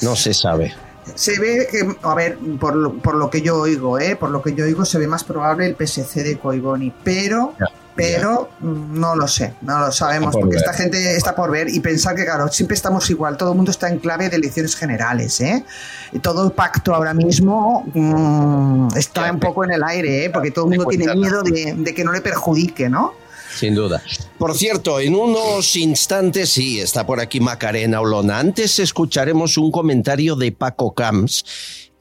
No 0.03 0.15
se 0.15 0.33
sabe. 0.35 0.73
Se 1.17 1.39
ve 1.41 1.67
que, 1.69 1.97
a 2.03 2.15
ver, 2.15 2.39
por 2.61 2.77
lo, 2.77 2.95
por 2.95 3.17
lo 3.17 3.29
que 3.29 3.43
yo 3.43 3.59
oigo, 3.59 3.99
¿eh? 3.99 4.15
por 4.15 4.31
lo 4.31 4.41
que 4.41 4.55
yo 4.55 4.65
oigo, 4.65 4.85
se 4.85 4.99
ve 4.99 5.09
más 5.09 5.25
probable 5.25 5.67
el 5.67 5.75
PSC 5.75 6.23
de 6.23 6.39
Coiboni, 6.39 6.93
pero, 7.03 7.55
pero 7.97 8.51
mm, 8.61 9.01
no 9.01 9.17
lo 9.17 9.27
sé, 9.27 9.55
no 9.63 9.81
lo 9.81 9.91
sabemos, 9.91 10.33
por 10.33 10.43
porque 10.43 10.57
ver. 10.57 10.65
esta 10.65 10.75
gente 10.75 11.17
está 11.17 11.35
por 11.35 11.51
ver 11.51 11.69
y 11.69 11.81
pensar 11.81 12.15
que, 12.15 12.25
claro, 12.25 12.47
siempre 12.49 12.77
estamos 12.77 13.11
igual, 13.11 13.37
todo 13.37 13.51
el 13.51 13.57
mundo 13.57 13.73
está 13.73 13.89
en 13.89 13.99
clave 13.99 14.29
de 14.29 14.37
elecciones 14.37 14.77
generales, 14.77 15.41
¿eh? 15.41 15.65
Y 16.13 16.21
todo 16.21 16.47
el 16.47 16.53
pacto 16.53 16.95
ahora 16.95 17.15
mismo 17.15 17.85
mm, 17.93 18.97
está 18.97 19.33
un 19.33 19.41
poco 19.41 19.65
en 19.65 19.73
el 19.73 19.83
aire, 19.83 20.27
¿eh? 20.27 20.31
Porque 20.31 20.53
todo 20.53 20.67
el 20.67 20.79
mundo 20.79 20.89
tiene 20.89 21.13
miedo 21.17 21.43
de, 21.43 21.75
de 21.77 21.95
que 21.95 22.05
no 22.05 22.13
le 22.13 22.21
perjudique, 22.21 22.89
¿no? 22.89 23.15
Sin 23.55 23.75
duda. 23.75 24.03
Por 24.39 24.57
cierto, 24.57 25.01
en 25.01 25.15
unos 25.15 25.77
instantes, 25.77 26.51
sí, 26.51 26.81
está 26.81 27.07
por 27.07 27.21
aquí 27.21 27.41
Macarena 27.41 28.01
Olona. 28.01 28.39
Antes 28.39 28.79
escucharemos 28.79 29.57
un 29.57 29.71
comentario 29.71 30.37
de 30.37 30.53
Paco 30.53 30.95
Camps. 30.95 31.45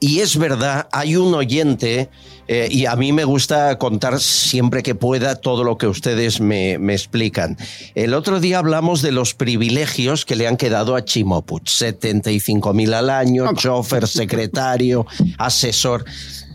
Y 0.02 0.18
es 0.18 0.36
verdad, 0.36 0.88
hay 0.90 1.14
un 1.14 1.32
oyente, 1.32 2.10
eh, 2.48 2.66
y 2.68 2.86
a 2.86 2.96
mí 2.96 3.12
me 3.12 3.22
gusta 3.22 3.78
contar 3.78 4.18
siempre 4.18 4.82
que 4.82 4.96
pueda 4.96 5.36
todo 5.36 5.62
lo 5.62 5.78
que 5.78 5.86
ustedes 5.86 6.40
me, 6.40 6.76
me 6.76 6.92
explican. 6.92 7.56
El 7.94 8.12
otro 8.14 8.40
día 8.40 8.58
hablamos 8.58 9.00
de 9.00 9.12
los 9.12 9.34
privilegios 9.34 10.24
que 10.24 10.34
le 10.34 10.48
han 10.48 10.56
quedado 10.56 10.96
a 10.96 11.04
Chimopuch. 11.04 11.68
75 11.68 12.74
mil 12.74 12.94
al 12.94 13.10
año, 13.10 13.54
chofer, 13.54 14.08
secretario, 14.08 15.06
asesor. 15.38 16.04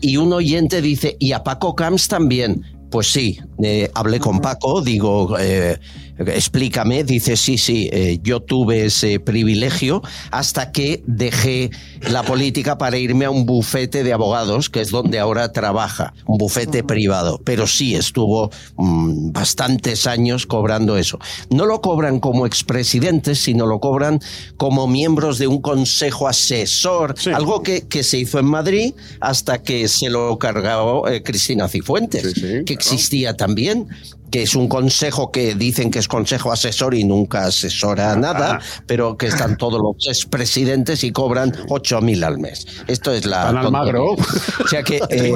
Y 0.02 0.18
un 0.18 0.34
oyente 0.34 0.82
dice, 0.82 1.16
y 1.18 1.32
a 1.32 1.42
Paco 1.42 1.74
Camps 1.74 2.06
también. 2.06 2.77
Pues 2.90 3.08
sí, 3.08 3.38
eh, 3.62 3.90
hablé 3.94 4.18
con 4.18 4.40
Paco, 4.40 4.80
digo, 4.80 5.38
eh, 5.38 5.78
explícame, 6.18 7.04
dice, 7.04 7.36
sí, 7.36 7.58
sí, 7.58 7.88
eh, 7.92 8.18
yo 8.22 8.40
tuve 8.40 8.86
ese 8.86 9.20
privilegio 9.20 10.02
hasta 10.30 10.72
que 10.72 11.02
dejé 11.06 11.70
la 12.02 12.22
política 12.22 12.78
para 12.78 12.98
irme 12.98 13.24
a 13.24 13.30
un 13.30 13.46
bufete 13.46 14.02
de 14.02 14.12
abogados, 14.12 14.68
que 14.68 14.80
es 14.80 14.90
donde 14.90 15.18
ahora 15.18 15.52
trabaja, 15.52 16.14
un 16.26 16.38
bufete 16.38 16.82
privado, 16.82 17.40
pero 17.44 17.66
sí 17.66 17.94
estuvo 17.94 18.50
mm, 18.76 19.32
bastantes 19.32 20.06
años 20.06 20.46
cobrando 20.46 20.96
eso. 20.96 21.18
No 21.50 21.66
lo 21.66 21.80
cobran 21.80 22.20
como 22.20 22.46
expresidentes, 22.46 23.38
sino 23.38 23.66
lo 23.66 23.80
cobran 23.80 24.20
como 24.56 24.86
miembros 24.86 25.38
de 25.38 25.46
un 25.46 25.60
consejo 25.60 26.28
asesor, 26.28 27.14
algo 27.34 27.62
que, 27.62 27.86
que 27.86 28.02
se 28.02 28.18
hizo 28.18 28.38
en 28.38 28.46
Madrid 28.46 28.94
hasta 29.20 29.62
que 29.62 29.88
se 29.88 30.10
lo 30.10 30.38
cargó 30.38 31.08
eh, 31.08 31.22
Cristina 31.22 31.68
Cifuentes, 31.68 32.34
que 32.34 32.72
existía 32.72 33.36
también 33.36 33.88
que 34.30 34.42
es 34.42 34.54
un 34.54 34.68
consejo 34.68 35.30
que 35.30 35.54
dicen 35.54 35.90
que 35.90 35.98
es 35.98 36.08
consejo 36.08 36.52
asesor 36.52 36.94
y 36.94 37.04
nunca 37.04 37.46
asesora 37.46 38.14
nada, 38.16 38.60
pero 38.86 39.16
que 39.16 39.26
están 39.26 39.56
todos 39.56 39.80
los 39.80 40.06
expresidentes 40.06 41.02
y 41.04 41.12
cobran 41.12 41.52
8.000 41.68 42.24
al 42.24 42.38
mes. 42.38 42.66
Esto 42.86 43.12
es 43.12 43.24
la... 43.24 43.44
Tan 43.44 43.56
Almagro. 43.58 44.12
O 44.12 44.68
sea 44.68 44.82
que 44.82 44.96
eh, 45.10 45.32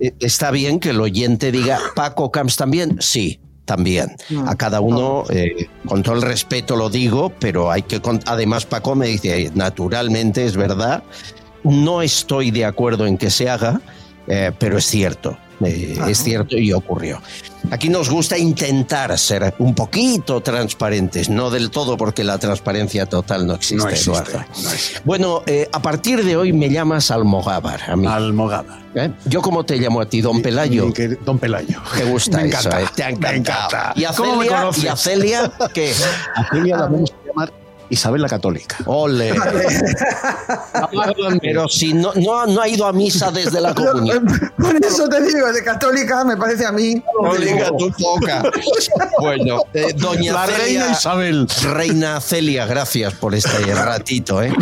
eh, 0.00 0.14
está 0.20 0.50
bien 0.50 0.80
que 0.80 0.90
el 0.90 1.00
oyente 1.00 1.50
diga, 1.52 1.78
Paco 1.94 2.30
Camps 2.30 2.56
también, 2.56 2.96
sí. 3.00 3.40
También. 3.64 4.14
A 4.46 4.56
cada 4.56 4.82
uno, 4.82 5.24
eh, 5.30 5.68
con 5.86 6.02
todo 6.02 6.16
el 6.16 6.20
respeto 6.20 6.76
lo 6.76 6.90
digo, 6.90 7.32
pero 7.38 7.70
hay 7.70 7.80
que... 7.80 8.02
con- 8.02 8.20
Además, 8.26 8.66
Paco 8.66 8.94
me 8.94 9.06
dice, 9.06 9.50
naturalmente, 9.54 10.44
es 10.44 10.54
verdad, 10.54 11.02
no 11.62 12.02
estoy 12.02 12.50
de 12.50 12.66
acuerdo 12.66 13.06
en 13.06 13.16
que 13.16 13.30
se 13.30 13.48
haga, 13.48 13.80
eh, 14.26 14.52
pero 14.58 14.76
es 14.76 14.84
cierto. 14.84 15.38
Eh, 15.64 15.98
es 16.08 16.22
cierto 16.22 16.56
y 16.56 16.72
ocurrió. 16.72 17.20
Aquí 17.70 17.88
nos 17.88 18.10
gusta 18.10 18.36
intentar 18.36 19.18
ser 19.18 19.54
un 19.58 19.74
poquito 19.74 20.42
transparentes, 20.42 21.30
no 21.30 21.50
del 21.50 21.70
todo 21.70 21.96
porque 21.96 22.22
la 22.22 22.38
transparencia 22.38 23.06
total 23.06 23.46
no 23.46 23.54
existe, 23.54 23.84
No 23.84 23.88
existe, 23.90 24.10
Eduardo. 24.10 24.44
Bueno, 25.04 25.42
eh, 25.46 25.68
a 25.72 25.80
partir 25.80 26.22
de 26.24 26.36
hoy 26.36 26.52
me 26.52 26.68
llamas 26.68 27.10
Almogávar 27.10 27.90
a 27.90 27.96
mí. 27.96 28.06
Almogávar. 28.06 28.84
¿Eh? 28.94 29.10
¿Yo 29.24 29.42
cómo 29.42 29.64
te 29.64 29.76
llamo 29.76 30.00
a 30.00 30.06
ti, 30.06 30.20
Don 30.20 30.40
Pelayo? 30.40 30.92
Don 31.24 31.38
Pelayo. 31.38 31.80
Te 31.96 32.04
gusta 32.04 32.38
Me 32.42 32.48
eso, 32.48 32.68
encanta. 32.68 32.92
Te 32.94 33.36
encanta. 33.36 33.92
¿Y 33.96 34.04
a 34.04 34.12
¿Cómo 34.12 34.36
me 34.36 34.46
Celia? 34.46 34.70
¿Y 34.82 34.86
a 34.86 34.96
Celia 34.96 35.52
qué? 35.72 35.92
A 36.34 36.48
Celia 36.50 36.76
la 36.76 36.88
llamar 36.88 37.00
Isabel 37.90 38.22
la 38.22 38.28
Católica. 38.28 38.76
Ole. 38.86 39.34
Pero 41.40 41.68
si 41.68 41.92
no, 41.92 42.12
no, 42.14 42.46
no 42.46 42.60
ha 42.60 42.68
ido 42.68 42.86
a 42.86 42.92
misa 42.92 43.30
desde 43.30 43.60
la 43.60 43.74
comunión. 43.74 44.26
Por 44.58 44.76
eso 44.84 45.08
te 45.08 45.20
digo, 45.22 45.52
de 45.52 45.62
católica 45.62 46.24
me 46.24 46.36
parece 46.36 46.66
a 46.66 46.72
mí. 46.72 47.02
Católica 47.22 47.70
tu 47.78 47.90
poca. 47.92 48.42
Bueno, 49.20 49.60
eh, 49.72 49.92
doña 49.96 50.32
La 50.32 50.46
Celia, 50.46 50.58
reina 50.64 50.92
Isabel. 50.92 51.48
Reina 51.72 52.20
Celia, 52.20 52.66
gracias 52.66 53.14
por 53.14 53.34
este 53.34 53.74
ratito, 53.74 54.42
¿eh? 54.42 54.52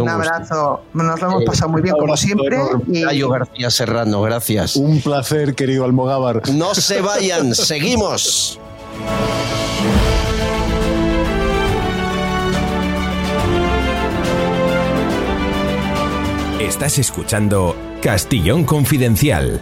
Un 0.00 0.08
abrazo, 0.08 0.82
nos 0.94 1.20
lo 1.20 1.26
hemos 1.28 1.44
pasado 1.44 1.70
muy 1.70 1.82
bien 1.82 1.96
como 1.98 2.16
siempre. 2.16 2.58
Y 2.88 3.02
Cayo 3.02 3.28
García 3.28 3.70
Serrano, 3.70 4.22
gracias. 4.22 4.76
Un 4.76 5.00
placer, 5.00 5.54
querido 5.54 5.84
Almogávar. 5.84 6.48
No 6.52 6.74
se 6.74 7.00
vayan, 7.00 7.54
seguimos. 7.54 8.58
Estás 16.70 17.00
escuchando 17.00 17.74
Castillón 18.00 18.62
Confidencial. 18.62 19.60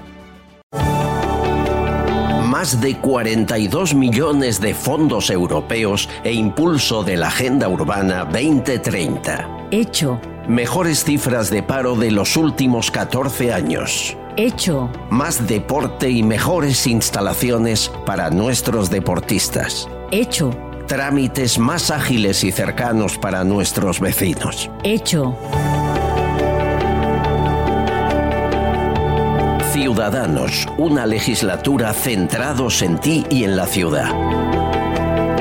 más 2.44 2.80
de 2.82 2.98
42 2.98 3.94
millones 3.94 4.60
de 4.60 4.74
fondos 4.74 5.30
europeos 5.30 6.08
e 6.22 6.32
impulso 6.32 7.04
de 7.04 7.16
la 7.16 7.28
Agenda 7.28 7.68
Urbana 7.68 8.26
2030. 8.26 9.68
Hecho. 9.70 10.20
Mejores 10.48 11.02
cifras 11.02 11.50
de 11.50 11.62
paro 11.62 11.96
de 11.96 12.10
los 12.10 12.36
últimos 12.36 12.90
14 12.90 13.54
años. 13.54 14.14
Hecho. 14.36 14.90
Más 15.08 15.46
deporte 15.46 16.10
y 16.10 16.22
mejores 16.22 16.86
instalaciones 16.86 17.90
para 18.04 18.28
nuestros 18.28 18.90
deportistas. 18.90 19.88
Hecho. 20.10 20.50
Trámites 20.86 21.58
más 21.58 21.90
ágiles 21.90 22.44
y 22.44 22.52
cercanos 22.52 23.16
para 23.16 23.44
nuestros 23.44 23.98
vecinos. 23.98 24.70
Hecho. 24.84 25.34
Ciudadanos, 29.80 30.66
una 30.76 31.06
legislatura 31.06 31.92
centrados 31.92 32.82
en 32.82 32.98
ti 32.98 33.24
y 33.30 33.44
en 33.44 33.54
la 33.54 33.64
ciudad. 33.64 34.10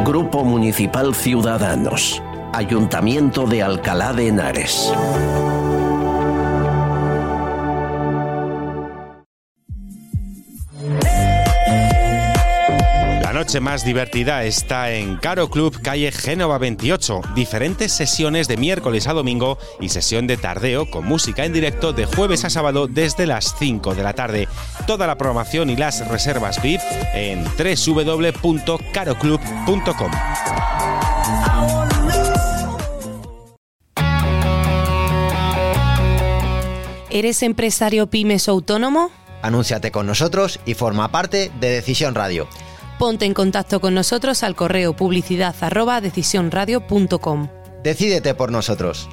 Grupo 0.05 0.43
Municipal 0.43 1.15
Ciudadanos. 1.15 2.21
Ayuntamiento 2.53 3.47
de 3.47 3.63
Alcalá 3.63 4.13
de 4.13 4.27
Henares. 4.27 4.93
Noche 13.47 13.61
más 13.61 13.85
divertida 13.85 14.43
está 14.43 14.91
en 14.91 15.15
Caro 15.15 15.49
Club, 15.49 15.81
calle 15.81 16.11
Génova 16.11 16.57
28. 16.57 17.21
Diferentes 17.33 17.93
sesiones 17.93 18.49
de 18.49 18.57
miércoles 18.57 19.07
a 19.07 19.13
domingo 19.13 19.57
y 19.79 19.87
sesión 19.87 20.27
de 20.27 20.35
tardeo 20.35 20.91
con 20.91 21.05
música 21.05 21.45
en 21.45 21.53
directo 21.53 21.93
de 21.93 22.05
jueves 22.05 22.43
a 22.43 22.49
sábado 22.49 22.87
desde 22.87 23.25
las 23.25 23.55
5 23.57 23.95
de 23.95 24.03
la 24.03 24.11
tarde. 24.11 24.49
Toda 24.85 25.07
la 25.07 25.17
programación 25.17 25.69
y 25.69 25.77
las 25.77 26.05
reservas 26.09 26.61
VIP 26.61 26.81
en 27.13 27.45
www.caroclub.com. 27.45 30.11
¿Eres 37.09 37.43
empresario 37.43 38.07
pymes 38.07 38.49
o 38.49 38.51
autónomo? 38.51 39.09
Anúnciate 39.41 39.91
con 39.91 40.05
nosotros 40.05 40.59
y 40.65 40.73
forma 40.73 41.09
parte 41.11 41.49
de 41.61 41.69
Decisión 41.69 42.13
Radio. 42.13 42.49
Ponte 42.97 43.25
en 43.25 43.35
contacto 43.35 43.79
con 43.79 43.93
nosotros 43.93 44.41
al 44.41 44.55
correo 44.55 44.95
publicidad 44.95 45.55
arroba 45.61 46.01
decisionradio.com. 46.01 47.47
Decídete 47.83 48.33
por 48.33 48.51
nosotros. 48.51 49.07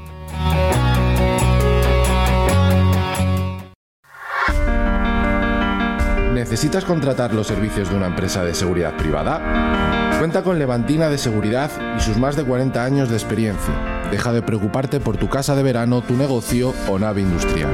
¿Necesitas 6.33 6.85
contratar 6.85 7.35
los 7.35 7.47
servicios 7.47 7.91
de 7.91 7.97
una 7.97 8.07
empresa 8.07 8.43
de 8.43 8.55
seguridad 8.55 8.97
privada? 8.97 10.17
Cuenta 10.19 10.43
con 10.43 10.59
Levantina 10.59 11.11
de 11.11 11.19
Seguridad 11.19 11.71
y 11.99 12.01
sus 12.01 12.17
más 12.17 12.37
de 12.37 12.45
40 12.45 12.83
años 12.83 13.11
de 13.11 13.17
experiencia. 13.17 14.09
Deja 14.11 14.33
de 14.33 14.41
preocuparte 14.41 14.99
por 14.99 15.19
tu 15.19 15.29
casa 15.29 15.55
de 15.55 15.63
verano, 15.63 16.01
tu 16.03 16.15
negocio 16.15 16.73
o 16.89 16.99
nave 16.99 17.21
industrial. 17.21 17.71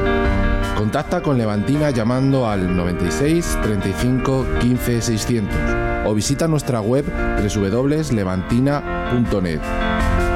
Contacta 0.76 1.22
con 1.22 1.38
Levantina 1.38 1.90
llamando 1.90 2.48
al 2.48 2.76
96 2.76 3.58
35 3.62 4.46
15 4.60 5.02
600 5.02 5.89
o 6.06 6.14
visita 6.14 6.48
nuestra 6.48 6.80
web 6.80 7.04
www.levantina.net. 7.06 9.60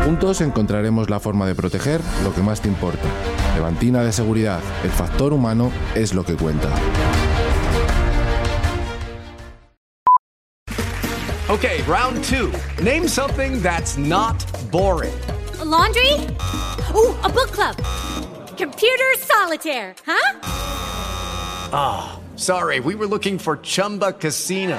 Juntos 0.04 0.40
encontraremos 0.40 1.08
la 1.08 1.20
forma 1.20 1.46
de 1.46 1.54
proteger 1.54 2.00
lo 2.22 2.34
que 2.34 2.42
más 2.42 2.60
te 2.60 2.68
importa. 2.68 3.08
Levantina 3.54 4.02
de 4.02 4.12
Seguridad, 4.12 4.60
el 4.82 4.90
factor 4.90 5.32
humano 5.32 5.70
es 5.94 6.12
lo 6.12 6.24
que 6.24 6.34
cuenta. 6.34 6.68
Okay, 11.48 11.82
round 11.82 12.22
two. 12.24 12.52
Name 12.82 13.06
something 13.06 13.62
that's 13.62 13.96
not 13.96 14.44
boring. 14.70 15.14
A 15.60 15.64
laundry? 15.64 16.12
Ooh, 16.94 17.14
a 17.22 17.28
book 17.28 17.52
club. 17.52 17.76
Computer 18.56 19.14
solitaire, 19.18 19.94
huh? 20.04 20.40
Ah, 21.72 22.18
sorry, 22.36 22.80
we 22.80 22.94
were 22.94 23.06
looking 23.06 23.38
for 23.38 23.58
Chumba 23.58 24.12
Casino. 24.12 24.78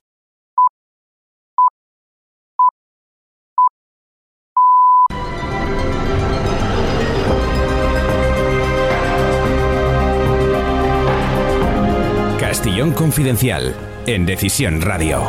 Confidencial, 12.89 13.75
en 14.07 14.25
Decisión 14.25 14.81
Radio. 14.81 15.21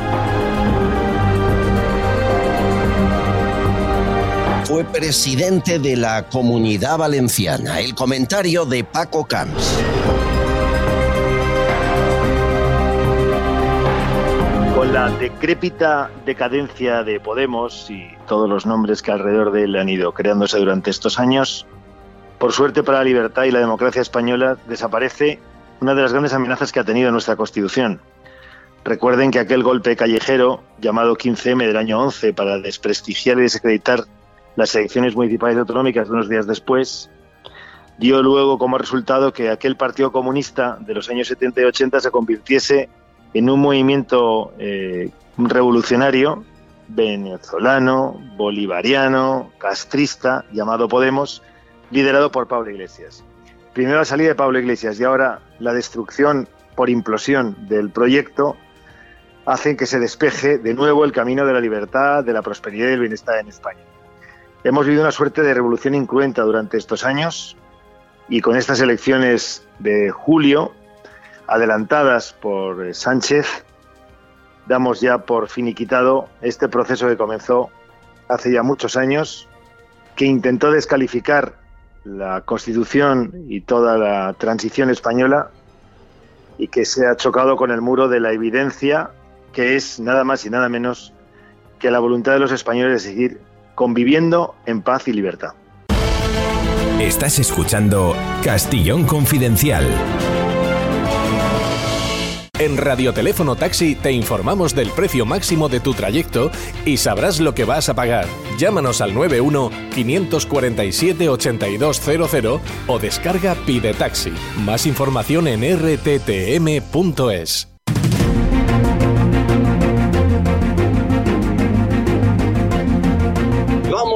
Fue 4.65 4.85
presidente 4.85 5.79
de 5.79 5.97
la 5.97 6.31
Comunidad 6.31 6.97
Valenciana. 6.97 7.79
El 7.79 7.95
comentario 7.95 8.65
de 8.65 8.85
Paco 8.85 9.27
Camps. 9.27 9.79
Con 14.75 14.95
la 14.95 15.11
decrépita 15.11 16.11
decadencia 16.25 17.03
de 17.03 17.21
Podemos 17.21 17.91
y 17.91 18.13
todos 18.27 18.49
los 18.49 18.65
nombres 18.65 19.03
que 19.03 19.11
alrededor 19.13 19.53
de 19.53 19.65
él 19.65 19.77
han 19.77 19.91
ido 19.91 20.13
creándose 20.13 20.57
durante 20.57 20.89
estos 20.89 21.19
años, 21.19 21.67
por 22.39 22.53
suerte 22.53 22.83
para 22.83 22.99
la 22.99 23.05
libertad 23.05 23.45
y 23.45 23.51
la 23.51 23.61
democracia 23.61 24.01
española 24.01 24.57
desaparece 24.67 25.39
una 25.83 25.95
de 25.95 26.03
las 26.03 26.13
grandes 26.13 26.33
amenazas 26.33 26.71
que 26.71 26.79
ha 26.79 26.85
tenido 26.85 27.11
nuestra 27.11 27.35
Constitución. 27.35 28.01
Recuerden 28.85 29.33
que 29.33 29.41
aquel 29.41 29.65
golpe 29.65 29.97
callejero 29.97 30.63
llamado 30.81 31.17
15M 31.17 31.67
del 31.67 31.77
año 31.77 32.01
11 32.01 32.33
para 32.33 32.59
desprestigiar 32.59 33.39
y 33.39 33.43
desacreditar 33.43 34.05
las 34.55 34.75
elecciones 34.77 35.17
municipales 35.17 35.57
y 35.57 35.59
autonómicas 35.59 36.09
de 36.09 36.15
unos 36.15 36.29
días 36.29 36.47
después, 36.47 37.11
dio 37.99 38.23
luego 38.23 38.59
como 38.59 38.79
resultado 38.79 39.33
que 39.33 39.51
aquel 39.51 39.77
Partido 39.77 40.13
Comunista 40.13 40.79
de 40.81 40.95
los 40.95 41.11
años 41.11 41.27
70 41.27 41.61
y 41.61 41.65
80 41.65 42.01
se 42.01 42.11
convirtiese 42.11 42.89
en 43.35 43.51
un 43.51 43.61
movimiento 43.61 44.53
eh, 44.59 45.11
revolucionario 45.37 46.45
venezolano, 46.89 48.21
bolivariano, 48.37 49.51
castrista, 49.59 50.45
llamado 50.53 50.89
Podemos, 50.89 51.43
liderado 51.91 52.31
por 52.31 52.47
Pablo 52.47 52.71
Iglesias. 52.71 53.25
Primero 53.73 53.99
la 53.99 54.05
salida 54.05 54.29
de 54.29 54.35
Pablo 54.35 54.59
Iglesias 54.59 55.01
y 55.01 55.05
ahora 55.05 55.41
la 55.59 55.73
destrucción 55.73 56.49
por 56.75 56.91
implosión 56.91 57.69
del 57.69 57.91
proyecto 57.91 58.57
hacen 59.47 59.77
que 59.77 59.87
se 59.87 59.99
despeje 59.99 60.59
de 60.59 60.75
nuevo 60.75 61.05
el 61.05 61.13
camino 61.13 61.47
de 61.47 61.53
la 61.53 61.61
libertad, 61.61 62.23
de 62.23 62.33
la 62.33 62.43
prosperidad 62.43 62.89
y 62.89 62.91
del 62.91 63.01
bienestar 63.01 63.39
en 63.39 63.49
España. 63.49 63.81
Hemos 64.63 64.87
vivido 64.87 65.03
una 65.03 65.11
suerte 65.11 65.43
de 65.43 65.55
revolución 65.55 65.95
incruenta 65.95 66.43
durante 66.43 66.77
estos 66.77 67.05
años 67.05 67.57
y 68.29 68.41
con 68.41 68.57
estas 68.57 68.81
elecciones 68.81 69.67
de 69.79 70.11
julio, 70.11 70.73
adelantadas 71.47 72.33
por 72.35 72.87
eh, 72.87 72.95
Sánchez, 72.95 73.65
damos 74.67 75.01
ya 75.01 75.19
por 75.19 75.49
finiquitado 75.49 76.29
este 76.41 76.69
proceso 76.69 77.09
que 77.09 77.17
comenzó 77.17 77.71
hace 78.29 78.53
ya 78.53 78.63
muchos 78.63 78.97
años, 78.97 79.49
que 80.15 80.27
intentó 80.27 80.71
descalificar 80.71 81.62
la 82.05 82.41
Constitución 82.43 83.33
y 83.49 83.61
toda 83.61 83.97
la 83.97 84.35
transición 84.35 84.91
española 84.91 85.51
y 86.59 86.69
que 86.69 86.85
se 86.85 87.07
ha 87.07 87.17
chocado 87.17 87.57
con 87.57 87.71
el 87.71 87.81
muro 87.81 88.09
de 88.09 88.21
la 88.21 88.33
evidencia, 88.33 89.11
que 89.53 89.77
es 89.77 90.01
nada 90.01 90.25
más 90.25 90.45
y 90.45 90.51
nada 90.51 90.69
menos 90.69 91.13
que 91.79 91.91
la 91.91 91.99
voluntad 91.99 92.33
de 92.33 92.39
los 92.39 92.53
españoles 92.53 93.03
de 93.03 93.11
seguir 93.11 93.41
conviviendo 93.75 94.55
en 94.67 94.83
paz 94.83 95.09
y 95.09 95.13
libertad. 95.13 95.55
Estás 97.01 97.39
escuchando 97.41 98.15
Castillón 98.45 99.07
Confidencial. 99.07 99.85
En 102.63 102.77
Radioteléfono 102.77 103.57
Taxi 103.57 103.97
te 103.97 104.13
informamos 104.13 104.73
del 104.73 104.91
precio 104.91 105.27
máximo 105.27 105.69
de 105.69 105.81
tu 105.81 105.95
trayecto 105.95 106.53
y 106.87 106.97
sabrás 106.97 107.41
lo 107.41 107.57
que 107.57 107.65
vas 107.65 107.89
a 107.89 107.95
pagar. 107.95 108.27
Llámanos 108.57 109.01
al 109.01 109.15
91 109.15 109.69
547 109.93 111.29
8200 111.29 112.61
o 112.87 112.99
descarga 113.01 113.57
Pide 113.67 113.95
Taxi. 113.95 114.33
Más 114.65 114.87
información 114.87 115.49
en 115.49 115.77
rttm.es. 115.77 117.72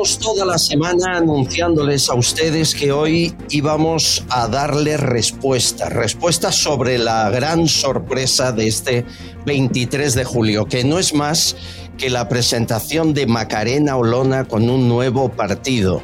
Toda 0.07 0.45
la 0.45 0.57
semana 0.57 1.17
anunciándoles 1.17 2.09
a 2.09 2.15
ustedes 2.15 2.77
que 2.77 2.93
hoy 2.93 3.35
íbamos 3.51 4.25
a 4.29 4.47
darle 4.47 4.97
respuesta, 4.97 5.89
respuesta 5.89 6.53
sobre 6.53 6.97
la 6.97 7.29
gran 7.31 7.67
sorpresa 7.67 8.53
de 8.53 8.69
este 8.69 9.05
23 9.47 10.15
de 10.15 10.25
julio, 10.25 10.67
que 10.67 10.85
no 10.85 11.01
es 11.01 11.13
más 11.13 11.57
que 11.99 12.09
la 12.09 12.29
presentación 12.29 13.15
de 13.15 13.27
Macarena 13.27 13.97
Olona 13.97 14.45
con 14.45 14.71
un 14.71 14.89
nuevo 14.89 15.29
partido. 15.29 16.01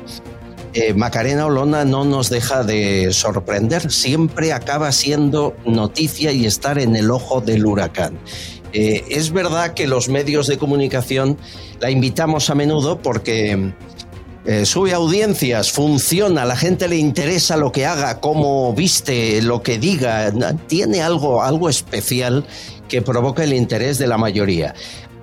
Eh, 0.75 0.95
Macarena 0.95 1.47
Olona 1.47 1.85
no 1.85 2.05
nos 2.05 2.29
deja 2.29 2.65
de 2.65 3.13
sorprender, 3.13 3.89
siempre 3.93 4.53
acaba 4.53 4.91
siendo 4.91 5.55
noticia 5.65 6.33
y 6.33 6.45
estar 6.45 6.81
en 6.81 6.97
el 6.97 7.09
ojo 7.13 7.41
del 7.41 7.65
huracán. 7.65 8.19
Eh, 8.73 9.05
es 9.11 9.33
verdad 9.33 9.75
que 9.75 9.87
los 9.87 10.09
medios 10.09 10.47
de 10.47 10.59
comunicación 10.59 11.37
la 11.79 11.91
invitamos 11.91 12.49
a 12.49 12.55
menudo 12.55 13.01
porque 13.03 13.75
eh, 14.45 14.67
sube 14.67 14.93
audiencias, 14.93 15.71
funciona, 15.71 16.45
la 16.45 16.57
gente 16.57 16.89
le 16.89 16.97
interesa 16.97 17.57
lo 17.57 17.71
que 17.71 17.87
haga, 17.87 18.21
cómo 18.21 18.73
viste, 18.75 19.41
lo 19.43 19.63
que 19.63 19.79
diga, 19.79 20.33
tiene 20.67 21.03
algo, 21.03 21.43
algo 21.43 21.69
especial 21.69 22.45
que 22.89 23.03
provoca 23.03 23.45
el 23.45 23.53
interés 23.53 23.99
de 23.99 24.07
la 24.07 24.19
mayoría 24.19 24.75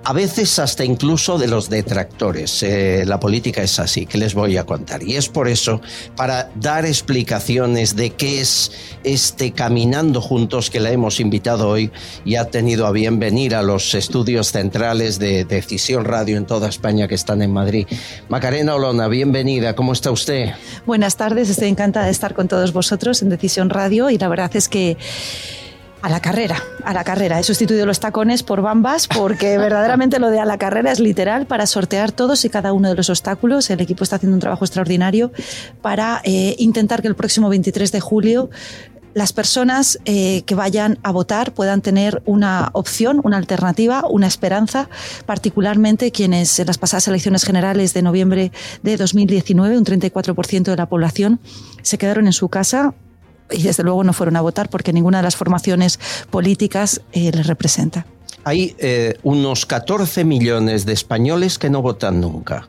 a 0.04 0.12
veces 0.12 0.58
hasta 0.58 0.84
incluso 0.84 1.38
de 1.38 1.46
los 1.46 1.68
detractores. 1.68 2.62
Eh, 2.62 3.04
la 3.06 3.20
política 3.20 3.62
es 3.62 3.78
así, 3.78 4.06
que 4.06 4.18
les 4.18 4.34
voy 4.34 4.56
a 4.56 4.64
contar. 4.64 5.02
Y 5.02 5.16
es 5.16 5.28
por 5.28 5.48
eso, 5.48 5.80
para 6.16 6.50
dar 6.56 6.86
explicaciones 6.86 7.96
de 7.96 8.10
qué 8.10 8.40
es 8.40 8.72
este 9.04 9.52
Caminando 9.52 10.20
Juntos 10.20 10.70
que 10.70 10.80
la 10.80 10.90
hemos 10.90 11.20
invitado 11.20 11.68
hoy 11.68 11.90
y 12.24 12.36
ha 12.36 12.46
tenido 12.46 12.86
a 12.86 12.92
bien 12.92 13.18
venir 13.18 13.54
a 13.54 13.62
los 13.62 13.94
estudios 13.94 14.52
centrales 14.52 15.18
de 15.18 15.44
Decisión 15.44 16.04
Radio 16.04 16.36
en 16.36 16.46
toda 16.46 16.68
España 16.68 17.08
que 17.08 17.14
están 17.14 17.42
en 17.42 17.52
Madrid. 17.52 17.86
Macarena 18.28 18.74
Olona, 18.74 19.08
bienvenida, 19.08 19.74
¿cómo 19.74 19.92
está 19.92 20.10
usted? 20.10 20.50
Buenas 20.86 21.16
tardes, 21.16 21.50
estoy 21.50 21.68
encantada 21.68 22.06
de 22.06 22.12
estar 22.12 22.34
con 22.34 22.48
todos 22.48 22.72
vosotros 22.72 23.22
en 23.22 23.28
Decisión 23.28 23.70
Radio 23.70 24.10
y 24.10 24.18
la 24.18 24.28
verdad 24.28 24.50
es 24.54 24.68
que 24.68 24.96
a 26.02 26.08
la 26.08 26.20
carrera, 26.20 26.62
a 26.84 26.92
la 26.92 27.04
carrera. 27.04 27.38
He 27.38 27.42
sustituido 27.42 27.86
los 27.86 28.00
tacones 28.00 28.42
por 28.42 28.62
bambas 28.62 29.08
porque 29.08 29.58
verdaderamente 29.58 30.18
lo 30.18 30.30
de 30.30 30.40
a 30.40 30.44
la 30.44 30.58
carrera 30.58 30.92
es 30.92 31.00
literal 31.00 31.46
para 31.46 31.66
sortear 31.66 32.12
todos 32.12 32.44
y 32.44 32.50
cada 32.50 32.72
uno 32.72 32.88
de 32.88 32.94
los 32.94 33.10
obstáculos. 33.10 33.70
El 33.70 33.80
equipo 33.80 34.04
está 34.04 34.16
haciendo 34.16 34.34
un 34.34 34.40
trabajo 34.40 34.64
extraordinario 34.64 35.32
para 35.82 36.20
eh, 36.24 36.54
intentar 36.58 37.02
que 37.02 37.08
el 37.08 37.16
próximo 37.16 37.48
23 37.48 37.92
de 37.92 38.00
julio 38.00 38.50
las 39.14 39.32
personas 39.32 39.98
eh, 40.04 40.42
que 40.42 40.54
vayan 40.54 40.98
a 41.02 41.10
votar 41.10 41.52
puedan 41.52 41.82
tener 41.82 42.22
una 42.26 42.70
opción, 42.74 43.20
una 43.24 43.38
alternativa, 43.38 44.04
una 44.08 44.26
esperanza, 44.26 44.88
particularmente 45.26 46.12
quienes 46.12 46.58
en 46.60 46.68
las 46.68 46.78
pasadas 46.78 47.08
elecciones 47.08 47.44
generales 47.44 47.92
de 47.92 48.02
noviembre 48.02 48.52
de 48.82 48.96
2019, 48.96 49.76
un 49.76 49.84
34% 49.84 50.62
de 50.62 50.76
la 50.76 50.86
población 50.86 51.40
se 51.82 51.98
quedaron 51.98 52.26
en 52.26 52.32
su 52.32 52.48
casa 52.48 52.94
y 53.52 53.62
desde 53.62 53.82
luego 53.82 54.04
no 54.04 54.12
fueron 54.12 54.36
a 54.36 54.40
votar 54.40 54.68
porque 54.68 54.92
ninguna 54.92 55.18
de 55.18 55.24
las 55.24 55.36
formaciones 55.36 55.98
políticas 56.30 57.00
eh, 57.12 57.30
les 57.32 57.46
representa. 57.46 58.06
Hay 58.44 58.74
eh, 58.78 59.18
unos 59.22 59.66
14 59.66 60.24
millones 60.24 60.86
de 60.86 60.92
españoles 60.92 61.58
que 61.58 61.70
no 61.70 61.82
votan 61.82 62.20
nunca 62.20 62.68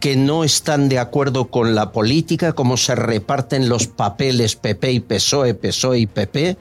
que 0.00 0.16
no 0.16 0.44
están 0.44 0.88
de 0.88 0.98
acuerdo 0.98 1.50
con 1.50 1.74
la 1.74 1.92
política, 1.92 2.52
cómo 2.52 2.76
se 2.76 2.94
reparten 2.94 3.68
los 3.68 3.86
papeles 3.86 4.56
PP 4.56 4.92
y 4.92 5.00
PSOE, 5.00 5.54
PSOE 5.54 5.98
y 5.98 6.06
PP, 6.06 6.56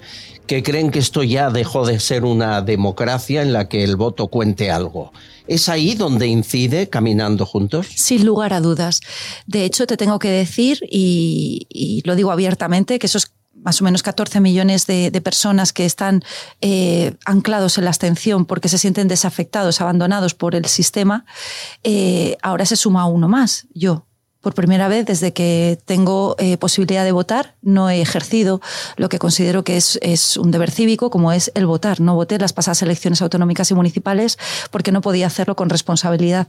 que 0.48 0.64
creen 0.64 0.92
que 0.92 1.00
esto 1.00 1.24
ya 1.24 1.50
dejó 1.50 1.86
de 1.86 2.00
ser 2.00 2.24
una 2.24 2.62
democracia 2.62 3.42
en 3.42 3.54
la 3.54 3.68
que 3.68 3.84
el 3.84 3.96
voto 3.96 4.28
cuente 4.28 4.72
algo. 4.72 5.12
¿Es 5.46 5.70
ahí 5.70 5.94
donde 5.94 6.28
incide 6.28 6.90
Caminando 6.90 7.46
Juntos? 7.46 7.88
Sin 7.96 8.26
lugar 8.26 8.54
a 8.54 8.62
dudas. 8.62 9.02
De 9.46 9.66
hecho, 9.66 9.88
te 9.88 9.98
tengo 9.98 10.20
que 10.20 10.30
decir, 10.30 10.80
y, 10.90 11.68
y 11.70 12.02
lo 12.06 12.16
digo 12.16 12.32
abiertamente, 12.32 13.00
que 13.00 13.08
esos 13.08 13.32
más 13.68 13.82
o 13.82 13.84
menos 13.84 14.02
14 14.02 14.40
millones 14.40 14.88
de, 14.88 15.12
personas 15.22 15.74
que 15.74 15.86
están 15.86 16.24
eh, 16.62 17.16
anclados 17.26 17.78
en 17.78 17.84
la 17.84 17.90
abstención 17.90 18.46
porque 18.46 18.70
se 18.70 18.78
sienten 18.78 19.10
desafectados, 19.10 19.82
abandonados 19.82 20.34
por 20.34 20.56
el 20.56 20.64
sistema, 20.68 21.26
eh, 21.84 22.38
ahora 22.42 22.66
se 22.66 22.78
suma 22.78 23.06
uno 23.08 23.28
más, 23.28 23.68
yo. 23.74 24.06
Por 24.40 24.54
primera 24.54 24.88
vez 24.88 25.06
desde 25.06 25.34
que 25.34 25.78
tengo 25.84 26.38
eh, 26.40 26.56
posibilidad 26.56 27.04
de 27.04 27.12
votar, 27.12 27.58
no 27.62 27.90
he 27.90 28.00
ejercido 28.00 28.62
lo 28.96 29.10
que 29.10 29.20
considero 29.20 29.66
que 29.66 29.76
es, 29.76 30.00
es, 30.02 30.38
un 30.38 30.52
deber 30.52 30.72
cívico, 30.72 31.10
como 31.10 31.34
es 31.34 31.52
el 31.54 31.66
votar. 31.66 32.00
No 32.00 32.16
voté 32.16 32.40
las 32.40 32.54
pasadas 32.54 32.82
elecciones 32.84 33.22
autonómicas 33.22 33.70
y 33.70 33.74
municipales 33.74 34.38
porque 34.72 34.94
no 34.94 35.02
podía 35.02 35.28
hacerlo 35.28 35.58
con 35.58 35.68
responsabilidad. 35.70 36.48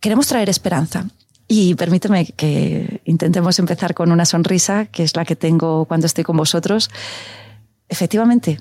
Queremos 0.00 0.26
traer 0.26 0.48
esperanza. 0.48 1.06
Y 1.52 1.74
permíteme 1.74 2.26
que 2.26 3.00
intentemos 3.04 3.58
empezar 3.58 3.92
con 3.92 4.12
una 4.12 4.24
sonrisa, 4.24 4.86
que 4.86 5.02
es 5.02 5.16
la 5.16 5.24
que 5.24 5.34
tengo 5.34 5.84
cuando 5.84 6.06
estoy 6.06 6.22
con 6.22 6.36
vosotros. 6.36 6.88
Efectivamente, 7.88 8.60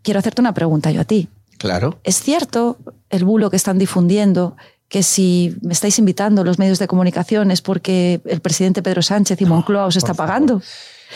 quiero 0.00 0.18
hacerte 0.18 0.40
una 0.40 0.54
pregunta 0.54 0.90
yo 0.90 1.02
a 1.02 1.04
ti. 1.04 1.28
Claro. 1.58 1.98
¿Es 2.02 2.22
cierto 2.22 2.78
el 3.10 3.26
bulo 3.26 3.50
que 3.50 3.56
están 3.56 3.76
difundiendo 3.78 4.56
que 4.94 5.02
si 5.02 5.56
me 5.60 5.72
estáis 5.72 5.98
invitando 5.98 6.44
los 6.44 6.60
medios 6.60 6.78
de 6.78 6.86
comunicación 6.86 7.50
es 7.50 7.62
porque 7.62 8.20
el 8.26 8.40
presidente 8.40 8.80
Pedro 8.80 9.02
Sánchez 9.02 9.40
y 9.40 9.44
Moncloa 9.44 9.86
os 9.86 9.96
está 9.96 10.14
pagando? 10.14 10.62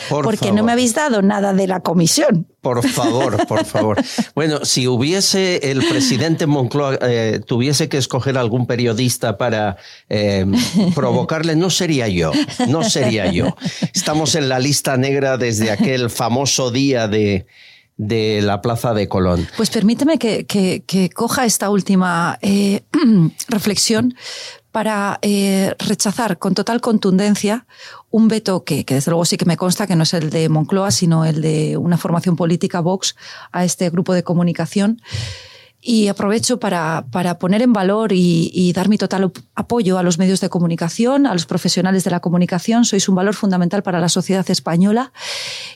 porque 0.08 0.50
no 0.50 0.64
me 0.64 0.72
habéis 0.72 0.94
dado 0.94 1.22
nada 1.22 1.52
de 1.52 1.68
la 1.68 1.78
comisión. 1.80 2.46
Por 2.60 2.86
favor, 2.88 3.46
por 3.46 3.64
favor. 3.64 3.96
Bueno, 4.34 4.64
si 4.64 4.88
hubiese 4.88 5.70
el 5.70 5.84
presidente 5.86 6.46
Moncloa 6.46 6.98
eh, 7.02 7.40
tuviese 7.46 7.88
que 7.88 7.98
escoger 7.98 8.36
algún 8.36 8.66
periodista 8.66 9.36
para 9.38 9.76
eh, 10.08 10.44
provocarle, 10.94 11.54
no 11.54 11.70
sería 11.70 12.08
yo, 12.08 12.32
no 12.68 12.82
sería 12.82 13.30
yo. 13.30 13.56
Estamos 13.94 14.34
en 14.34 14.48
la 14.48 14.58
lista 14.58 14.96
negra 14.96 15.36
desde 15.36 15.70
aquel 15.70 16.10
famoso 16.10 16.72
día 16.72 17.06
de, 17.06 17.46
de 17.98 18.40
la 18.42 18.62
Plaza 18.62 18.94
de 18.94 19.08
Colón. 19.08 19.46
Pues 19.56 19.70
permíteme 19.70 20.18
que, 20.18 20.46
que, 20.46 21.10
coja 21.10 21.44
esta 21.44 21.68
última 21.68 22.38
eh, 22.40 22.82
reflexión 23.48 24.14
para 24.70 25.18
eh, 25.22 25.74
rechazar 25.78 26.38
con 26.38 26.54
total 26.54 26.80
contundencia 26.80 27.66
un 28.10 28.28
veto 28.28 28.64
que, 28.64 28.84
que, 28.84 28.94
desde 28.94 29.10
luego 29.10 29.24
sí 29.24 29.36
que 29.36 29.44
me 29.44 29.56
consta 29.56 29.86
que 29.86 29.96
no 29.96 30.04
es 30.04 30.14
el 30.14 30.30
de 30.30 30.48
Moncloa, 30.48 30.92
sino 30.92 31.24
el 31.24 31.42
de 31.42 31.76
una 31.76 31.98
formación 31.98 32.36
política 32.36 32.80
Vox 32.80 33.16
a 33.50 33.64
este 33.64 33.90
grupo 33.90 34.14
de 34.14 34.22
comunicación 34.22 35.02
y 35.80 36.08
aprovecho 36.08 36.58
para, 36.58 37.06
para 37.12 37.38
poner 37.38 37.62
en 37.62 37.72
valor 37.72 38.12
y, 38.12 38.72
dar 38.72 38.88
mi 38.88 38.98
total 38.98 39.32
apoyo 39.54 39.98
a 39.98 40.02
los 40.02 40.18
medios 40.18 40.40
de 40.40 40.48
comunicación, 40.48 41.26
a 41.26 41.32
los 41.32 41.46
profesionales 41.46 42.04
de 42.04 42.10
la 42.10 42.20
comunicación. 42.20 42.84
Sois 42.84 43.08
un 43.08 43.14
valor 43.14 43.34
fundamental 43.34 43.82
para 43.82 44.00
la 44.00 44.08
sociedad 44.08 44.48
española 44.50 45.12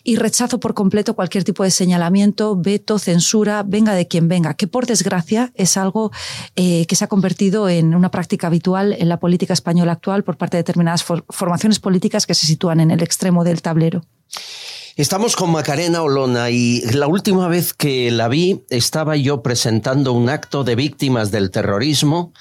y 0.03 0.17
rechazo 0.17 0.61
por 0.61 0.75
completo 0.75 1.15
cualquier 1.15 1.45
tipo 1.45 1.63
de 1.63 1.71
señalamiento, 1.71 2.57
veto, 2.57 2.99
censura, 2.99 3.63
venga 3.63 3.95
de 3.95 4.09
quien 4.09 4.29
venga, 4.29 4.55
que 4.55 4.67
por 4.67 4.87
desgracia 4.87 5.53
es 5.55 5.77
algo 5.77 6.11
eh, 6.57 6.85
que 6.87 6.97
se 6.97 7.05
ha 7.05 7.09
convertido 7.09 7.69
en 7.69 7.95
una 7.95 8.11
práctica 8.11 8.49
habitual 8.49 8.95
en 8.99 9.09
la 9.09 9.21
política 9.21 9.53
española 9.53 9.93
actual 9.93 10.25
por 10.25 10.37
parte 10.37 10.57
de 10.57 10.65
determinadas 10.65 11.05
for 11.05 11.25
formaciones 11.29 11.79
políticas 11.79 12.27
que 12.27 12.35
se 12.35 12.47
sitúan 12.47 12.81
en 12.81 12.91
el 12.91 13.03
extremo 13.03 13.45
del 13.45 13.63
tablero. 13.63 14.03
Estamos 14.95 15.37
con 15.37 15.51
Macarena 15.51 16.03
Olona 16.03 16.51
y 16.51 16.83
la 16.93 17.07
última 17.07 17.49
vez 17.49 17.73
que 17.73 18.11
la 18.11 18.29
vi 18.29 18.63
estaba 18.69 19.17
yo 19.17 19.43
presentando 19.43 20.13
un 20.13 20.29
acto 20.29 20.65
de 20.65 20.77
víctimas 20.77 21.31
del 21.31 21.51
terrorismo 21.51 22.35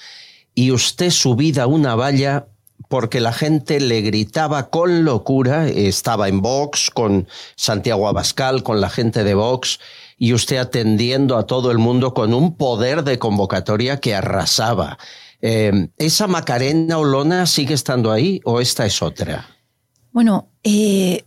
y 0.53 0.71
usted 0.71 1.11
subida 1.11 1.65
una 1.67 1.95
valla 1.95 2.47
porque 2.89 3.21
la 3.21 3.31
gente 3.31 3.79
le 3.79 4.01
gritaba 4.01 4.69
con 4.69 5.05
locura, 5.05 5.69
estaba 5.69 6.27
en 6.27 6.41
Vox 6.41 6.89
con 6.89 7.25
Santiago 7.55 8.09
Abascal, 8.09 8.63
con 8.63 8.81
la 8.81 8.89
gente 8.89 9.23
de 9.23 9.33
Vox, 9.33 9.79
y 10.17 10.33
usted 10.33 10.57
atendiendo 10.57 11.37
a 11.37 11.47
todo 11.47 11.71
el 11.71 11.77
mundo 11.77 12.13
con 12.13 12.33
un 12.33 12.57
poder 12.57 13.05
de 13.05 13.17
convocatoria 13.17 14.01
que 14.01 14.13
arrasaba. 14.13 14.97
Eh, 15.41 15.87
¿Esa 15.95 16.27
Macarena 16.27 16.97
Olona 16.97 17.45
sigue 17.45 17.75
estando 17.75 18.11
ahí 18.11 18.41
o 18.43 18.59
esta 18.59 18.85
es 18.85 19.01
otra? 19.01 19.47
Bueno, 20.11 20.49
eh, 20.63 21.23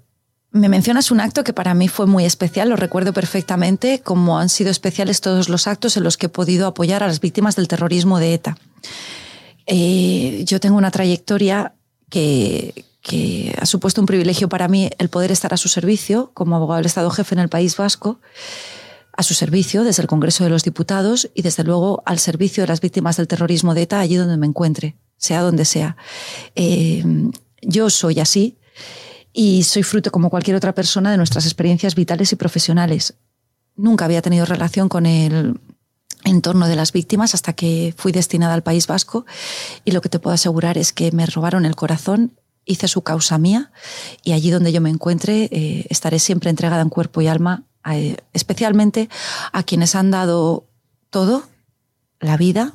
me 0.54 0.68
mencionas 0.68 1.10
un 1.10 1.20
acto 1.20 1.42
que 1.42 1.52
para 1.52 1.74
mí 1.74 1.88
fue 1.88 2.06
muy 2.06 2.24
especial, 2.24 2.68
lo 2.68 2.76
recuerdo 2.76 3.12
perfectamente, 3.12 4.00
como 4.00 4.38
han 4.38 4.48
sido 4.48 4.70
especiales 4.70 5.20
todos 5.20 5.48
los 5.48 5.66
actos 5.66 5.96
en 5.96 6.04
los 6.04 6.16
que 6.16 6.26
he 6.26 6.28
podido 6.28 6.68
apoyar 6.68 7.02
a 7.02 7.08
las 7.08 7.20
víctimas 7.20 7.56
del 7.56 7.66
terrorismo 7.66 8.20
de 8.20 8.34
ETA. 8.34 8.56
Eh, 9.66 10.44
yo 10.46 10.60
tengo 10.60 10.76
una 10.76 10.92
trayectoria 10.92 11.74
que, 12.08 12.72
ha 13.60 13.66
supuesto 13.66 14.00
un 14.00 14.06
privilegio 14.06 14.48
para 14.48 14.68
mí 14.68 14.90
el 14.98 15.08
poder 15.08 15.32
estar 15.32 15.52
a 15.52 15.56
su 15.56 15.68
servicio 15.68 16.30
como 16.34 16.54
abogado 16.54 16.76
del 16.76 16.86
Estado 16.86 17.10
jefe 17.10 17.34
en 17.34 17.40
el 17.40 17.48
País 17.48 17.76
Vasco, 17.76 18.20
a 19.12 19.24
su 19.24 19.34
servicio 19.34 19.82
desde 19.82 20.02
el 20.02 20.08
Congreso 20.08 20.44
de 20.44 20.50
los 20.50 20.62
Diputados 20.62 21.30
y 21.34 21.42
desde 21.42 21.64
luego 21.64 22.04
al 22.06 22.20
servicio 22.20 22.62
de 22.62 22.68
las 22.68 22.80
víctimas 22.80 23.16
del 23.16 23.26
terrorismo 23.26 23.74
de 23.74 23.82
ETA 23.82 23.98
allí 23.98 24.14
donde 24.14 24.36
me 24.36 24.46
encuentre, 24.46 24.94
sea 25.16 25.42
donde 25.42 25.64
sea. 25.64 25.96
Eh, 26.54 27.02
yo 27.60 27.90
soy 27.90 28.20
así 28.20 28.56
y 29.34 29.64
soy 29.64 29.82
fruto 29.82 30.12
como 30.12 30.30
cualquier 30.30 30.56
otra 30.56 30.74
persona 30.74 31.10
de 31.10 31.18
nuestras 31.18 31.44
experiencias 31.44 31.96
vitales 31.96 32.32
y 32.32 32.36
profesionales. 32.36 33.14
Nunca 33.76 34.04
había 34.04 34.22
tenido 34.22 34.46
relación 34.46 34.88
con 34.88 35.04
el 35.04 35.60
entorno 36.24 36.68
de 36.68 36.76
las 36.76 36.92
víctimas 36.92 37.34
hasta 37.34 37.52
que 37.52 37.92
fui 37.98 38.12
destinada 38.12 38.54
al 38.54 38.62
País 38.62 38.86
Vasco 38.86 39.26
y 39.84 39.90
lo 39.90 40.00
que 40.00 40.08
te 40.08 40.20
puedo 40.20 40.34
asegurar 40.34 40.78
es 40.78 40.92
que 40.92 41.10
me 41.12 41.26
robaron 41.26 41.66
el 41.66 41.74
corazón 41.74 42.38
hice 42.64 42.88
su 42.88 43.02
causa 43.02 43.36
mía 43.36 43.72
y 44.22 44.32
allí 44.32 44.50
donde 44.50 44.72
yo 44.72 44.80
me 44.80 44.88
encuentre 44.88 45.48
eh, 45.50 45.86
estaré 45.90 46.18
siempre 46.18 46.48
entregada 46.48 46.80
en 46.80 46.88
cuerpo 46.88 47.20
y 47.20 47.26
alma, 47.26 47.64
eh, 47.90 48.16
especialmente 48.32 49.08
a 49.52 49.64
quienes 49.64 49.94
han 49.94 50.10
dado 50.10 50.66
todo, 51.10 51.44
la 52.20 52.36
vida, 52.36 52.74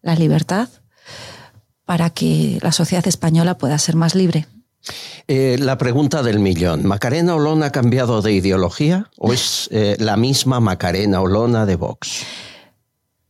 la 0.00 0.14
libertad, 0.14 0.68
para 1.84 2.10
que 2.10 2.58
la 2.62 2.72
sociedad 2.72 3.06
española 3.06 3.58
pueda 3.58 3.78
ser 3.78 3.96
más 3.96 4.14
libre. 4.14 4.46
Eh, 5.28 5.56
la 5.58 5.78
pregunta 5.78 6.22
del 6.22 6.38
millón. 6.38 6.86
¿Macarena 6.86 7.34
Olona 7.34 7.66
ha 7.66 7.72
cambiado 7.72 8.22
de 8.22 8.32
ideología 8.32 9.10
o 9.18 9.32
es 9.32 9.68
la 9.98 10.16
misma 10.16 10.60
Macarena 10.60 11.20
Olona 11.20 11.66
de 11.66 11.76
Vox? 11.76 12.24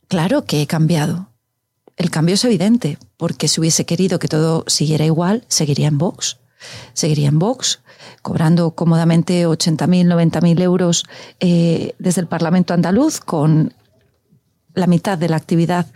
Claro 0.08 0.44
que 0.44 0.62
he 0.62 0.66
cambiado 0.66 1.28
el 1.96 2.10
cambio 2.10 2.34
es 2.34 2.44
evidente, 2.44 2.98
porque 3.16 3.48
si 3.48 3.60
hubiese 3.60 3.86
querido 3.86 4.18
que 4.18 4.28
todo 4.28 4.64
siguiera 4.66 5.04
igual, 5.04 5.44
seguiría 5.48 5.88
en 5.88 5.98
Vox. 5.98 6.38
Seguiría 6.92 7.28
en 7.28 7.38
Vox, 7.38 7.80
cobrando 8.22 8.72
cómodamente 8.72 9.46
80.000, 9.46 10.06
90.000 10.06 10.60
euros 10.62 11.04
eh, 11.40 11.94
desde 11.98 12.20
el 12.20 12.26
Parlamento 12.26 12.74
andaluz, 12.74 13.20
con 13.20 13.72
la 14.76 14.86
mitad 14.86 15.18
de 15.18 15.28
la 15.28 15.36
actividad 15.36 15.86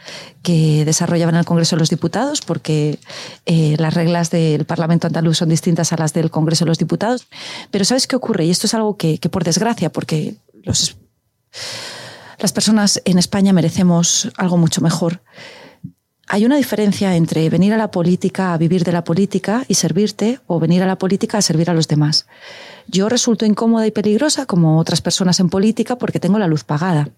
que 0.42 0.84
desarrollaba 0.84 1.30
en 1.30 1.36
el 1.36 1.44
Congreso 1.44 1.76
de 1.76 1.80
los 1.80 1.90
Diputados, 1.90 2.40
porque 2.40 2.98
eh, 3.46 3.76
las 3.78 3.94
reglas 3.94 4.30
del 4.30 4.64
Parlamento 4.64 5.06
andaluz 5.06 5.36
son 5.36 5.50
distintas 5.50 5.92
a 5.92 5.96
las 5.96 6.12
del 6.12 6.30
Congreso 6.30 6.64
de 6.64 6.70
los 6.70 6.78
Diputados. 6.78 7.28
Pero 7.70 7.84
¿sabes 7.84 8.06
qué 8.06 8.16
ocurre? 8.16 8.46
Y 8.46 8.50
esto 8.50 8.66
es 8.66 8.74
algo 8.74 8.96
que, 8.96 9.18
por 9.30 9.44
desgracia, 9.44 9.92
porque 9.92 10.34
las 10.64 12.52
personas 12.52 13.02
en 13.04 13.18
España 13.18 13.52
merecemos 13.52 14.32
algo 14.36 14.56
mucho 14.56 14.80
mejor 14.80 15.20
hay 16.32 16.46
una 16.46 16.56
diferencia 16.56 17.16
entre 17.16 17.50
venir 17.50 17.72
a 17.72 17.76
la 17.76 17.90
política 17.90 18.54
a 18.54 18.56
vivir 18.56 18.84
de 18.84 18.92
la 18.92 19.02
política 19.02 19.64
y 19.66 19.74
servirte 19.74 20.38
o 20.46 20.60
venir 20.60 20.80
a 20.80 20.86
la 20.86 20.96
política 20.96 21.38
a 21.38 21.42
servir 21.42 21.68
a 21.68 21.74
los 21.74 21.88
demás. 21.88 22.26
Yo 22.86 23.08
resulto 23.08 23.46
incómoda 23.46 23.84
y 23.88 23.90
peligrosa 23.90 24.46
como 24.46 24.78
otras 24.78 25.02
personas 25.02 25.40
en 25.40 25.48
política 25.48 25.98
porque 25.98 26.20
tengo 26.20 26.38
la 26.38 26.46
luz 26.46 26.62
pagada. 26.62 27.08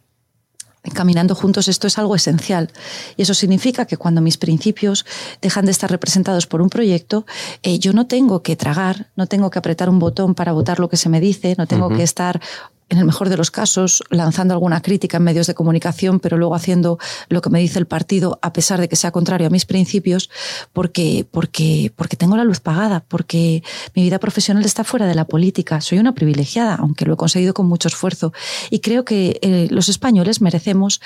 Caminando 0.95 1.37
juntos 1.37 1.69
esto 1.69 1.87
es 1.87 1.97
algo 1.99 2.17
esencial. 2.17 2.71
Y 3.17 3.23
eso 3.23 3.35
significa 3.35 3.87
que 3.87 3.97
cuando 3.97 4.21
mis 4.21 4.37
principios 4.37 5.07
dejan 5.41 5.65
de 5.65 5.71
estar 5.71 5.91
representados 5.91 6.49
por 6.49 6.61
un 6.61 6.71
proyecto, 6.71 7.25
eh, 7.63 7.79
yo 7.79 7.93
no 7.93 8.07
tengo 8.07 8.43
que 8.43 8.57
tragar, 8.57 9.07
no 9.15 9.27
tengo 9.27 9.51
que 9.51 9.61
apretar 9.61 9.89
un 9.89 10.01
botón 10.01 10.35
para 10.35 10.53
votar 10.53 10.81
lo 10.81 10.89
que 10.89 10.97
se 10.97 11.09
me 11.09 11.21
dice, 11.21 11.55
no 11.57 11.69
tengo 11.69 11.89
que 11.89 12.03
estar 12.03 12.41
en 12.93 12.99
el 12.99 13.07
mejor 13.07 13.31
de 13.31 13.39
los 13.39 13.51
casos, 13.51 14.05
lanzando 14.11 14.53
alguna 14.53 14.83
crítica 14.83 15.17
en 15.17 15.23
medios 15.23 15.47
de 15.47 15.55
comunicación, 15.55 16.21
pero 16.21 16.37
luego 16.37 16.55
haciendo 16.55 16.99
lo 17.31 17.41
que 17.41 17.49
me 17.49 17.59
dice 17.59 17.79
el 17.79 17.87
partido, 17.87 18.39
a 18.43 18.53
pesar 18.53 18.83
de 18.83 18.89
que 18.89 18.97
sea 18.97 19.11
contrario 19.11 19.47
a 19.47 19.51
mis 19.51 19.65
principios, 19.65 20.29
porque, 20.75 21.27
porque, 21.31 21.91
porque 21.97 22.19
tengo 22.19 22.37
la 22.37 22.45
luz 22.45 22.61
pagada, 22.61 23.03
porque 23.09 23.63
mi 23.95 24.03
vida 24.03 24.19
profesional 24.19 24.63
está 24.67 24.85
fuera 24.85 25.07
de 25.07 25.15
la 25.15 25.25
política. 25.25 25.81
Soy 25.81 25.99
una 26.01 26.15
privilegiada, 26.15 26.75
aunque 26.75 27.07
lo 27.07 27.15
he 27.15 27.17
conseguido 27.17 27.55
con 27.55 27.67
mucho 27.67 27.89
esfuerzo. 27.89 28.35
Y 28.69 28.81
creo 28.81 29.07
que 29.07 29.39
eh, 29.41 29.69
los 29.71 29.89
españoles 29.89 30.43
merecemos 30.43 31.01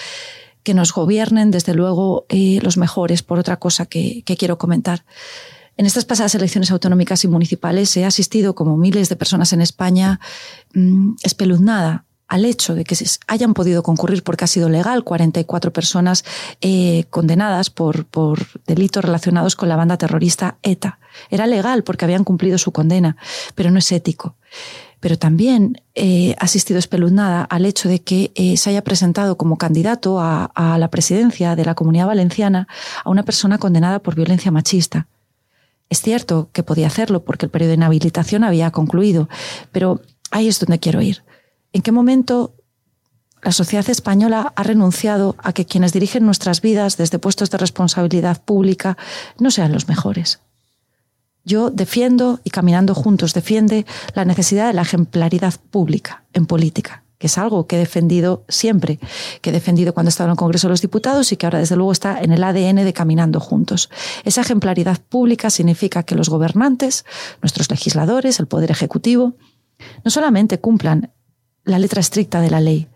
que 0.65 0.75
nos 0.75 0.93
gobiernen, 0.93 1.53
desde 1.53 1.73
luego, 1.73 2.27
eh, 2.29 2.59
los 2.63 2.79
mejores, 2.79 3.23
por 3.23 3.39
otra 3.39 3.59
cosa 3.59 3.87
que, 3.87 4.23
que 4.25 4.37
quiero 4.37 4.59
comentar. 4.59 5.05
En 5.77 5.85
estas 5.85 6.07
pasadas 6.07 6.35
elecciones 6.35 6.71
autonómicas 6.71 7.25
y 7.25 7.29
municipales 7.29 7.95
he 7.97 8.05
asistido, 8.05 8.55
como 8.55 8.77
miles 8.77 9.09
de 9.11 9.17
personas 9.17 9.53
en 9.53 9.61
España, 9.61 10.21
mm, 10.75 11.17
espeluznada 11.23 12.07
al 12.29 12.45
hecho 12.45 12.75
de 12.75 12.85
que 12.85 12.97
hayan 13.29 13.55
podido 13.55 13.83
concurrir 13.83 14.25
porque 14.25 14.45
ha 14.45 14.49
sido 14.49 14.69
legal 14.69 15.05
44 15.05 15.73
personas 15.73 16.25
eh, 16.61 17.05
condenadas 17.11 17.71
por, 17.71 18.07
por 18.07 18.61
delitos 18.67 19.05
relacionados 19.05 19.55
con 19.55 19.69
la 19.69 19.77
banda 19.77 19.97
terrorista 19.97 20.57
ETA. 20.63 20.99
Era 21.31 21.47
legal 21.47 21.85
porque 21.85 22.05
habían 22.05 22.25
cumplido 22.25 22.59
su 22.59 22.73
condena, 22.73 23.17
pero 23.55 23.71
no 23.71 23.79
es 23.79 23.93
ético. 23.93 24.35
Pero 24.99 25.19
también 25.19 25.83
he 25.95 26.35
asistido 26.41 26.79
espeluznada 26.79 27.43
al 27.43 27.65
hecho 27.65 27.89
de 27.89 28.01
que 28.01 28.33
eh, 28.35 28.57
se 28.57 28.71
haya 28.71 28.83
presentado 28.83 29.37
como 29.37 29.57
candidato 29.59 30.19
a 30.21 30.77
la 30.79 30.89
presidencia 30.89 31.55
de 31.55 31.65
la 31.65 31.75
Comunidad 31.75 32.07
Valenciana 32.07 32.67
a 33.05 33.11
una 33.11 33.25
persona 33.25 33.59
condenada 33.59 34.01
por 34.01 34.17
violencia 34.17 34.51
machista. 34.51 35.07
Es 35.89 36.03
cierto 36.03 36.51
que 36.53 36.63
podía 36.63 36.89
hacerlo 36.89 37.25
porque 37.25 37.47
el 37.47 37.51
periodo 37.51 37.71
de 37.71 37.77
inhabilitación 37.77 38.45
había 38.45 38.71
concluido, 38.71 39.29
pero 39.73 40.01
ahí 40.31 40.49
es 40.49 40.59
donde 40.59 40.81
quiero 40.81 41.01
ir. 41.01 41.25
¿En 41.73 41.83
qué 41.83 41.93
momento 41.93 42.55
la 43.43 43.53
sociedad 43.53 43.89
española 43.89 44.53
ha 44.57 44.63
renunciado 44.63 45.37
a 45.39 45.53
que 45.53 45.65
quienes 45.65 45.93
dirigen 45.93 46.25
nuestras 46.25 46.61
vidas 46.61 46.97
desde 46.97 47.19
puestos 47.19 47.51
de 47.51 47.59
responsabilidad 47.59 48.43
pública 48.45 48.97
no 49.39 49.51
sean 49.51 49.73
los 49.73 49.89
mejores? 49.89 50.41
Yo 51.45 51.71
defiendo, 51.71 52.41
y 52.43 52.51
Caminando 52.51 52.95
Juntos 52.95 53.33
defiende, 53.33 53.87
la 54.15 54.25
necesidad 54.25 54.67
de 54.67 54.75
la 54.75 54.83
ejemplaridad 54.83 55.55
pública 55.71 56.25
en 56.33 56.47
política 56.47 57.06
que 57.19 57.27
es 57.29 57.39
algo 57.39 57.67
que 57.67 57.77
he 57.77 57.79
defendido 57.79 58.45
siempre, 58.49 58.99
que 59.41 59.51
he 59.51 59.53
defendido 59.53 59.95
cuando 59.95 60.09
estaba 60.09 60.29
en 60.29 60.33
el 60.33 60.37
Congreso 60.37 60.69
de 60.69 60.73
los 60.73 60.83
Diputados 60.83 61.33
y 61.33 61.37
que 61.37 61.47
ahora 61.47 61.59
desde 61.59 61.77
luego 61.77 61.93
está 61.93 62.21
en 62.21 62.33
el 62.33 62.45
ADN 62.45 62.85
de 62.85 62.93
Caminando 62.93 63.41
Juntos. 63.41 63.91
Esa 64.25 64.43
ejemplaridad 64.43 64.99
pública 65.09 65.51
significa 65.51 66.03
que 66.03 66.15
los 66.15 66.29
gobernantes, 66.29 67.05
nuestros 67.43 67.71
legisladores, 67.71 68.41
el 68.41 68.47
Poder 68.47 68.71
Ejecutivo, 68.71 69.35
no 70.05 70.11
solamente 70.11 70.59
cumplan 70.61 71.13
la 71.65 71.79
letra 71.79 72.01
estricta 72.01 72.41
de 72.41 72.51
la 72.51 72.61
ley, 72.61 72.89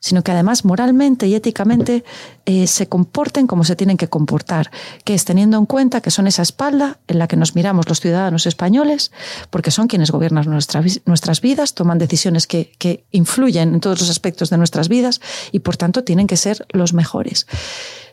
sino 0.00 0.22
que 0.22 0.32
además 0.32 0.64
moralmente 0.64 1.26
y 1.26 1.34
éticamente 1.34 2.04
eh, 2.44 2.66
se 2.66 2.88
comporten 2.88 3.46
como 3.46 3.64
se 3.64 3.76
tienen 3.76 3.96
que 3.96 4.08
comportar, 4.08 4.70
que 5.04 5.14
es 5.14 5.24
teniendo 5.24 5.58
en 5.58 5.66
cuenta 5.66 6.00
que 6.00 6.10
son 6.10 6.26
esa 6.26 6.42
espalda 6.42 7.00
en 7.08 7.18
la 7.18 7.28
que 7.28 7.36
nos 7.36 7.54
miramos 7.54 7.88
los 7.88 8.00
ciudadanos 8.00 8.46
españoles, 8.46 9.10
porque 9.50 9.70
son 9.70 9.88
quienes 9.88 10.10
gobiernan 10.10 10.46
nuestras 10.46 11.40
vidas, 11.40 11.74
toman 11.74 11.98
decisiones 11.98 12.46
que, 12.46 12.76
influyen 13.10 13.74
en 13.74 13.80
todos 13.80 14.00
los 14.00 14.10
aspectos 14.10 14.50
de 14.50 14.58
nuestras 14.58 14.88
vidas 14.88 15.20
y 15.50 15.60
por 15.60 15.76
tanto 15.76 16.04
tienen 16.04 16.26
que 16.26 16.36
ser 16.36 16.66
los 16.70 16.92
mejores. 16.92 17.46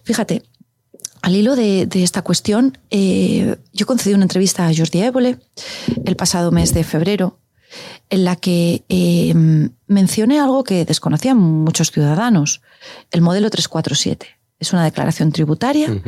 Fíjate, 0.03 0.43
al 1.21 1.35
hilo 1.35 1.55
de, 1.55 1.87
esta 1.93 2.21
cuestión, 2.21 2.77
eh, 2.89 3.57
yo 3.71 3.85
concedí 3.85 4.13
una 4.13 4.23
entrevista 4.23 4.67
a 4.67 4.73
Jordi 4.75 5.01
Évole 5.01 5.39
el 6.05 6.15
pasado 6.15 6.51
mes 6.51 6.73
de 6.73 6.83
febrero 6.83 7.39
en 8.09 8.25
la 8.25 8.35
que 8.35 8.83
eh, 8.89 9.33
mencioné 9.87 10.39
algo 10.39 10.63
que 10.63 10.85
desconocían 10.85 11.37
muchos 11.37 11.91
ciudadanos, 11.91 12.61
el 13.11 13.21
modelo 13.21 13.49
347. 13.49 14.27
Es 14.59 14.71
una 14.71 14.83
declaración 14.83 15.31
tributaria 15.31 16.01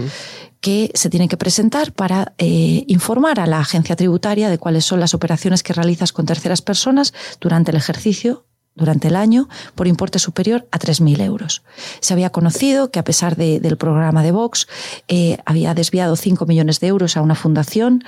que 0.62 0.92
se 0.94 1.10
tiene 1.10 1.28
que 1.28 1.36
presentar 1.36 1.92
para 1.92 2.34
eh, 2.38 2.86
informar 2.88 3.40
a 3.40 3.48
la 3.48 3.60
agencia 3.60 3.96
tributaria 3.96 4.50
de 4.50 4.58
cuáles 4.58 4.86
son 4.86 5.00
las 5.00 5.14
operaciones 5.14 5.62
que 5.62 5.74
realizas 5.74 6.14
con 6.14 6.26
terceras 6.26 6.62
personas 6.62 7.14
durante 7.42 7.72
el 7.72 7.78
ejercicio 7.78 8.46
durante 8.74 9.08
el 9.08 9.16
año 9.16 9.48
por 9.74 9.88
importe 9.88 10.20
superior 10.20 10.68
a 10.72 10.80
3.000 10.80 11.22
euros. 11.22 11.64
Se 12.02 12.14
había 12.14 12.30
conocido 12.32 12.92
que 12.92 13.00
a 13.00 13.04
pesar 13.04 13.36
del 13.36 13.78
programa 13.78 14.22
de 14.22 14.32
Vox 14.32 14.68
eh, 15.08 15.38
había 15.46 15.74
desviado 15.74 16.16
5 16.16 16.46
millones 16.46 16.80
de 16.80 16.88
euros 16.88 17.18
a 17.18 17.22
una 17.22 17.36
fundación 17.36 18.04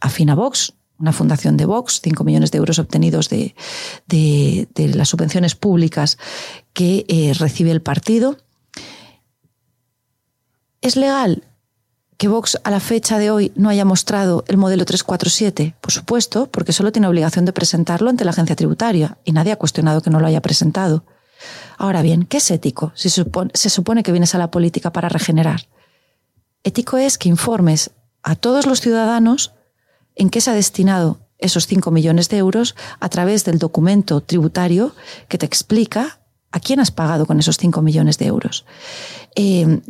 afín 0.00 0.30
a 0.30 0.34
Vox, 0.34 0.74
una 1.00 1.12
fundación 1.12 1.56
de 1.56 1.64
Vox, 1.64 2.00
5 2.02 2.24
millones 2.24 2.50
de 2.50 2.58
euros 2.58 2.78
obtenidos 2.78 3.28
de, 3.28 3.54
las 4.76 5.08
subvenciones 5.08 5.54
públicas 5.54 6.18
que 6.72 7.06
eh, 7.08 7.32
recibe 7.38 7.70
el 7.70 7.80
partido. 7.80 8.36
¿Es 10.82 10.96
legal 10.96 11.44
que 12.18 12.28
Vox 12.28 12.58
a 12.64 12.70
la 12.70 12.80
fecha 12.80 13.18
de 13.18 13.30
hoy 13.30 13.52
no 13.56 13.70
haya 13.70 13.84
mostrado 13.84 14.44
el 14.46 14.58
modelo 14.58 14.84
347? 14.84 15.74
Por 15.80 15.92
supuesto, 15.92 16.46
porque 16.50 16.72
solo 16.72 16.92
tiene 16.92 17.08
obligación 17.08 17.46
de 17.46 17.52
presentarlo 17.52 18.10
ante 18.10 18.24
la 18.24 18.32
agencia 18.32 18.56
tributaria 18.56 19.18
y 19.24 19.32
nadie 19.32 19.52
ha 19.52 19.56
cuestionado 19.56 20.02
que 20.02 20.10
no 20.10 20.20
lo 20.20 20.26
haya 20.26 20.42
presentado. 20.42 21.04
Ahora 21.78 22.02
bien, 22.02 22.24
¿qué 22.24 22.36
es 22.36 22.50
ético 22.50 22.92
si 22.94 23.08
se 23.08 23.70
supone 23.70 24.02
que 24.02 24.12
vienes 24.12 24.34
a 24.34 24.38
la 24.38 24.50
política 24.50 24.92
para 24.92 25.08
regenerar? 25.08 25.68
Ético 26.62 26.98
es 26.98 27.16
que 27.16 27.30
informes 27.30 27.90
a 28.22 28.34
todos 28.36 28.66
los 28.66 28.82
ciudadanos 28.82 29.54
en 30.20 30.28
qué 30.28 30.40
se 30.40 30.50
ha 30.50 30.54
destinado 30.54 31.18
esos 31.38 31.66
5 31.66 31.90
millones 31.90 32.28
de 32.28 32.36
euros 32.36 32.76
a 33.00 33.08
través 33.08 33.46
del 33.46 33.58
documento 33.58 34.20
tributario 34.20 34.94
que 35.28 35.38
te 35.38 35.46
explica 35.46 36.20
a 36.52 36.60
quién 36.60 36.78
has 36.78 36.90
pagado 36.90 37.24
con 37.24 37.38
esos 37.38 37.56
5 37.56 37.80
millones 37.80 38.18
de 38.18 38.26
euros. 38.26 38.66
Eh, 39.34 39.80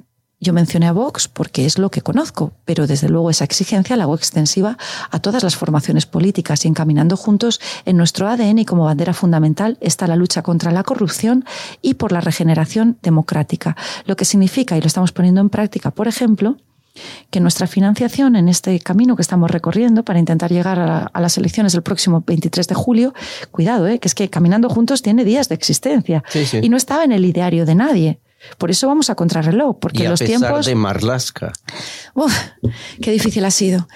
Yo 0.43 0.55
mencioné 0.55 0.87
a 0.87 0.93
Vox 0.93 1.29
porque 1.29 1.67
es 1.67 1.79
lo 1.79 1.91
que 1.91 2.01
conozco, 2.01 2.53
pero 2.65 2.87
desde 2.87 3.11
luego 3.11 3.29
esa 3.29 3.45
exigencia 3.45 3.95
la 3.97 4.05
hago 4.05 4.15
extensiva 4.15 4.79
a 5.11 5.19
todas 5.19 5.43
las 5.43 5.55
formaciones 5.55 6.07
políticas 6.07 6.65
y 6.65 6.69
encaminando 6.69 7.19
juntos 7.19 7.61
en 7.85 7.99
nuestro 7.99 8.27
ADN 8.27 8.61
y 8.61 8.65
como 8.65 8.85
bandera 8.85 9.13
fundamental 9.13 9.77
está 9.83 10.07
la 10.07 10.17
lucha 10.17 10.41
contra 10.43 10.73
la 10.73 10.83
corrupción 10.83 11.45
y 11.83 11.95
por 11.95 12.11
la 12.11 12.23
regeneración 12.23 12.97
democrática. 13.03 13.77
Lo 14.07 14.17
que 14.17 14.25
significa, 14.25 14.79
y 14.79 14.81
lo 14.81 14.87
estamos 14.87 15.13
poniendo 15.13 15.43
en 15.43 15.51
práctica, 15.51 15.91
por 15.91 16.09
ejemplo, 16.09 16.57
que 17.31 17.41
nuestra 17.41 17.67
financiación 17.67 18.37
en 18.37 18.49
este 18.49 18.79
camino 18.81 19.17
que 19.17 19.23
estamos 19.23 19.51
recorriendo 19.51 20.05
para 20.05 20.19
intentar 20.19 20.51
llegar 20.51 20.79
a, 20.79 21.21
las 21.21 21.39
elecciones 21.39 21.73
del 21.73 21.83
próximo 21.83 22.23
23 22.27 22.67
de 22.67 22.75
julio, 22.75 23.15
cuidado, 23.51 23.87
¿eh? 23.87 23.99
que 23.99 24.09
es 24.09 24.15
que 24.15 24.29
Caminando 24.29 24.69
Juntos 24.69 25.03
tiene 25.03 25.25
días 25.25 25.49
de 25.49 25.55
existencia 25.55 26.25
y 26.61 26.69
no 26.69 26.77
estaba 26.77 27.05
en 27.05 27.13
el 27.13 27.25
ideario 27.25 27.67
de 27.67 27.75
nadie. 27.75 28.21
Por 28.57 28.71
eso 28.71 28.87
vamos 28.87 29.11
a 29.11 29.15
contrarreloj, 29.15 29.79
porque 29.79 30.05
y 30.05 30.07
a 30.07 30.11
los 30.11 30.19
pesar 30.19 30.39
tiempos. 30.39 30.67
de 30.67 30.75
Marlaska. 30.75 31.53
Uf, 32.15 32.35
qué 33.03 33.11
difícil 33.11 33.45
ha 33.45 33.51
sido. 33.51 33.87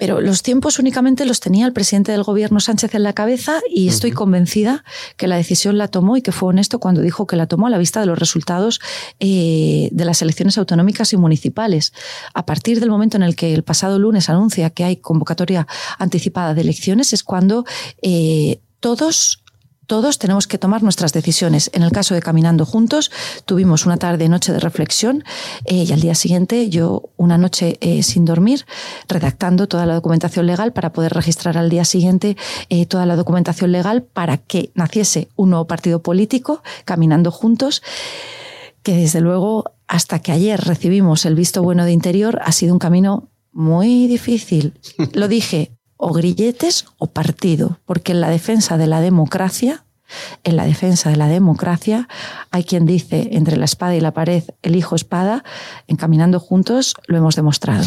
Pero 0.00 0.22
los 0.22 0.42
tiempos 0.42 0.78
únicamente 0.78 1.26
los 1.26 1.40
tenía 1.40 1.66
el 1.66 1.74
presidente 1.74 2.10
del 2.10 2.22
gobierno 2.22 2.58
Sánchez 2.58 2.94
en 2.94 3.02
la 3.02 3.12
cabeza 3.12 3.60
y 3.68 3.86
estoy 3.86 4.12
convencida 4.12 4.82
que 5.18 5.28
la 5.28 5.36
decisión 5.36 5.76
la 5.76 5.88
tomó 5.88 6.16
y 6.16 6.22
que 6.22 6.32
fue 6.32 6.48
honesto 6.48 6.80
cuando 6.80 7.02
dijo 7.02 7.26
que 7.26 7.36
la 7.36 7.46
tomó 7.46 7.66
a 7.66 7.70
la 7.70 7.76
vista 7.76 8.00
de 8.00 8.06
los 8.06 8.18
resultados 8.18 8.80
eh, 9.20 9.90
de 9.92 10.04
las 10.06 10.22
elecciones 10.22 10.56
autonómicas 10.56 11.12
y 11.12 11.18
municipales. 11.18 11.92
A 12.32 12.46
partir 12.46 12.80
del 12.80 12.88
momento 12.88 13.18
en 13.18 13.22
el 13.22 13.36
que 13.36 13.52
el 13.52 13.62
pasado 13.62 13.98
lunes 13.98 14.30
anuncia 14.30 14.70
que 14.70 14.84
hay 14.84 14.96
convocatoria 14.96 15.66
anticipada 15.98 16.54
de 16.54 16.62
elecciones 16.62 17.12
es 17.12 17.22
cuando 17.22 17.66
eh, 18.00 18.58
todos 18.80 19.42
todos 19.90 20.20
tenemos 20.20 20.46
que 20.46 20.56
tomar 20.56 20.84
nuestras 20.84 21.12
decisiones. 21.12 21.68
En 21.74 21.82
el 21.82 21.90
caso 21.90 22.14
de 22.14 22.22
Caminando 22.22 22.64
Juntos, 22.64 23.10
tuvimos 23.44 23.86
una 23.86 23.96
tarde 23.96 24.28
noche 24.28 24.52
de 24.52 24.60
reflexión 24.60 25.24
eh, 25.64 25.82
y 25.82 25.92
al 25.92 26.00
día 26.00 26.14
siguiente 26.14 26.70
yo 26.70 27.10
una 27.16 27.38
noche 27.38 27.76
eh, 27.80 28.04
sin 28.04 28.24
dormir, 28.24 28.66
redactando 29.08 29.66
toda 29.66 29.86
la 29.86 29.94
documentación 29.94 30.46
legal 30.46 30.72
para 30.72 30.92
poder 30.92 31.12
registrar 31.12 31.58
al 31.58 31.70
día 31.70 31.84
siguiente 31.84 32.36
eh, 32.68 32.86
toda 32.86 33.04
la 33.04 33.16
documentación 33.16 33.72
legal 33.72 34.04
para 34.04 34.36
que 34.36 34.70
naciese 34.76 35.26
un 35.34 35.50
nuevo 35.50 35.66
partido 35.66 36.00
político, 36.04 36.62
Caminando 36.84 37.32
Juntos, 37.32 37.82
que 38.84 38.94
desde 38.94 39.20
luego 39.20 39.64
hasta 39.88 40.20
que 40.20 40.30
ayer 40.30 40.60
recibimos 40.60 41.24
el 41.24 41.34
visto 41.34 41.64
bueno 41.64 41.84
de 41.84 41.90
interior 41.90 42.40
ha 42.44 42.52
sido 42.52 42.74
un 42.74 42.78
camino 42.78 43.28
muy 43.50 44.06
difícil. 44.06 44.74
Lo 45.14 45.26
dije, 45.26 45.72
o 46.00 46.12
grilletes 46.12 46.86
o 46.98 47.06
partido, 47.08 47.78
porque 47.84 48.12
en 48.12 48.20
la 48.20 48.30
defensa 48.30 48.78
de 48.78 48.86
la 48.86 49.00
democracia, 49.00 49.84
en 50.42 50.56
la 50.56 50.64
defensa 50.64 51.08
de 51.10 51.14
la 51.16 51.28
democracia, 51.28 52.08
hay 52.50 52.64
quien 52.64 52.84
dice 52.84 53.28
entre 53.32 53.56
la 53.56 53.64
espada 53.66 53.94
y 53.94 54.00
la 54.00 54.12
pared, 54.12 54.42
elijo 54.62 54.96
espada, 54.96 55.44
encaminando 55.86 56.40
juntos 56.40 56.94
lo 57.06 57.16
hemos 57.16 57.36
demostrado. 57.36 57.84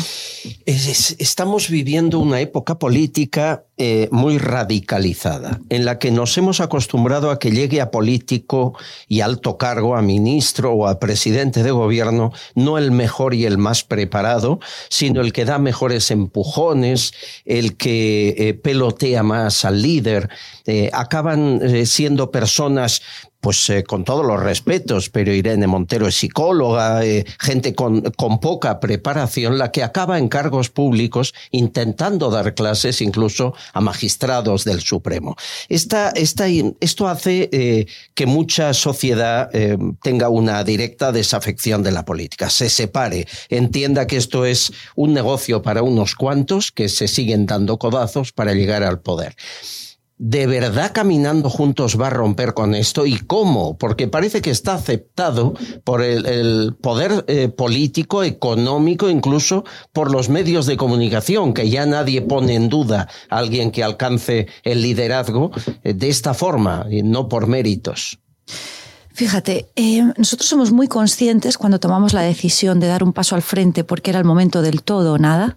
Es- 0.65 0.88
es- 0.88 1.15
estamos 1.19 1.69
viviendo 1.69 2.19
una 2.19 2.40
época 2.40 2.80
política 2.80 3.65
eh, 3.77 4.07
muy 4.11 4.37
radicalizada, 4.37 5.59
en 5.69 5.83
la 5.83 5.97
que 5.97 6.11
nos 6.11 6.37
hemos 6.37 6.61
acostumbrado 6.61 7.31
a 7.31 7.39
que 7.39 7.49
llegue 7.49 7.81
a 7.81 7.89
político 7.89 8.77
y 9.07 9.21
alto 9.21 9.57
cargo, 9.57 9.95
a 9.95 10.03
ministro 10.03 10.73
o 10.73 10.87
a 10.87 10.99
presidente 10.99 11.63
de 11.63 11.71
gobierno, 11.71 12.31
no 12.53 12.77
el 12.77 12.91
mejor 12.91 13.33
y 13.33 13.45
el 13.45 13.57
más 13.57 13.83
preparado, 13.83 14.59
sino 14.89 15.21
el 15.21 15.33
que 15.33 15.45
da 15.45 15.57
mejores 15.57 16.11
empujones, 16.11 17.13
el 17.45 17.75
que 17.75 18.35
eh, 18.37 18.53
pelotea 18.53 19.23
más 19.23 19.65
al 19.65 19.81
líder. 19.81 20.29
Eh, 20.65 20.91
acaban 20.93 21.59
siendo 21.85 22.29
personas 22.29 23.01
pues 23.43 23.69
eh, 23.69 23.83
con 23.83 24.05
todos 24.05 24.25
los 24.25 24.41
respetos, 24.41 25.09
pero 25.09 25.33
Irene 25.33 25.67
Montero 25.67 26.07
es 26.07 26.15
psicóloga, 26.15 27.05
eh, 27.05 27.25
gente 27.41 27.75
con, 27.75 28.01
con 28.15 28.39
poca 28.39 28.79
preparación, 28.79 29.57
la 29.57 29.69
que 29.69 29.83
acaba 29.83 30.17
en 30.17 30.29
cargos 30.29 30.69
públicos 30.69 31.33
intentando 31.51 32.29
dar 32.29 32.53
clases 32.53 33.01
incluso 33.01 33.53
a 33.73 33.81
magistrados 33.81 34.63
del 34.63 34.79
Supremo. 34.79 35.35
Esta, 35.67 36.11
esta, 36.11 36.47
esto 36.79 37.09
hace 37.09 37.49
eh, 37.51 37.85
que 38.15 38.25
mucha 38.25 38.73
sociedad 38.73 39.49
eh, 39.51 39.77
tenga 40.01 40.29
una 40.29 40.63
directa 40.63 41.11
desafección 41.11 41.83
de 41.83 41.91
la 41.91 42.05
política, 42.05 42.49
se 42.49 42.69
separe, 42.69 43.27
entienda 43.49 44.07
que 44.07 44.15
esto 44.15 44.45
es 44.45 44.71
un 44.95 45.13
negocio 45.13 45.61
para 45.61 45.83
unos 45.83 46.15
cuantos 46.15 46.71
que 46.71 46.87
se 46.87 47.09
siguen 47.09 47.45
dando 47.45 47.77
codazos 47.77 48.31
para 48.31 48.53
llegar 48.53 48.83
al 48.83 49.01
poder. 49.01 49.35
¿De 50.18 50.45
verdad 50.45 50.91
caminando 50.94 51.49
juntos 51.49 51.99
va 51.99 52.07
a 52.07 52.11
romper 52.11 52.53
con 52.53 52.76
esto? 52.76 53.06
¿Y 53.06 53.18
cómo? 53.18 53.77
Porque 53.77 54.07
parece 54.07 54.41
que 54.41 54.52
está 54.52 54.76
aceptado 54.76 55.53
por 55.84 56.03
el, 56.03 56.76
poder 56.80 57.26
eh, 57.27 57.49
político, 57.49 58.23
económico, 58.23 59.10
incluso 59.10 59.65
por 59.91 60.11
los 60.11 60.30
medios 60.30 60.68
de 60.68 60.77
comunicación, 60.77 61.53
que 61.53 61.69
ya 61.69 61.85
nadie 61.88 62.22
pone 62.22 62.53
en 62.53 62.69
duda 62.69 63.10
a 63.30 63.38
alguien 63.40 63.72
que 63.72 63.84
alcance 63.84 64.48
el 64.64 64.84
liderazgo 64.84 65.52
eh, 65.84 65.94
de 65.94 66.10
esta 66.10 66.35
forma, 66.35 66.85
y 66.90 67.02
no 67.02 67.27
por 67.27 67.48
méritos. 67.48 68.19
Fíjate, 69.14 69.69
eh, 69.76 70.02
nosotros 70.18 70.49
somos 70.49 70.72
muy 70.72 70.88
conscientes 70.88 71.60
cuando 71.60 71.80
tomamos 71.80 72.14
la 72.14 72.22
decisión 72.22 72.80
de 72.80 72.88
dar 72.88 73.03
un 73.03 73.14
paso 73.14 73.35
al 73.35 73.44
frente 73.44 73.84
porque 73.84 74.10
era 74.10 74.18
el 74.18 74.26
momento 74.26 74.64
del 74.64 74.81
todo 74.81 75.14
o 75.14 75.18
nada. 75.19 75.56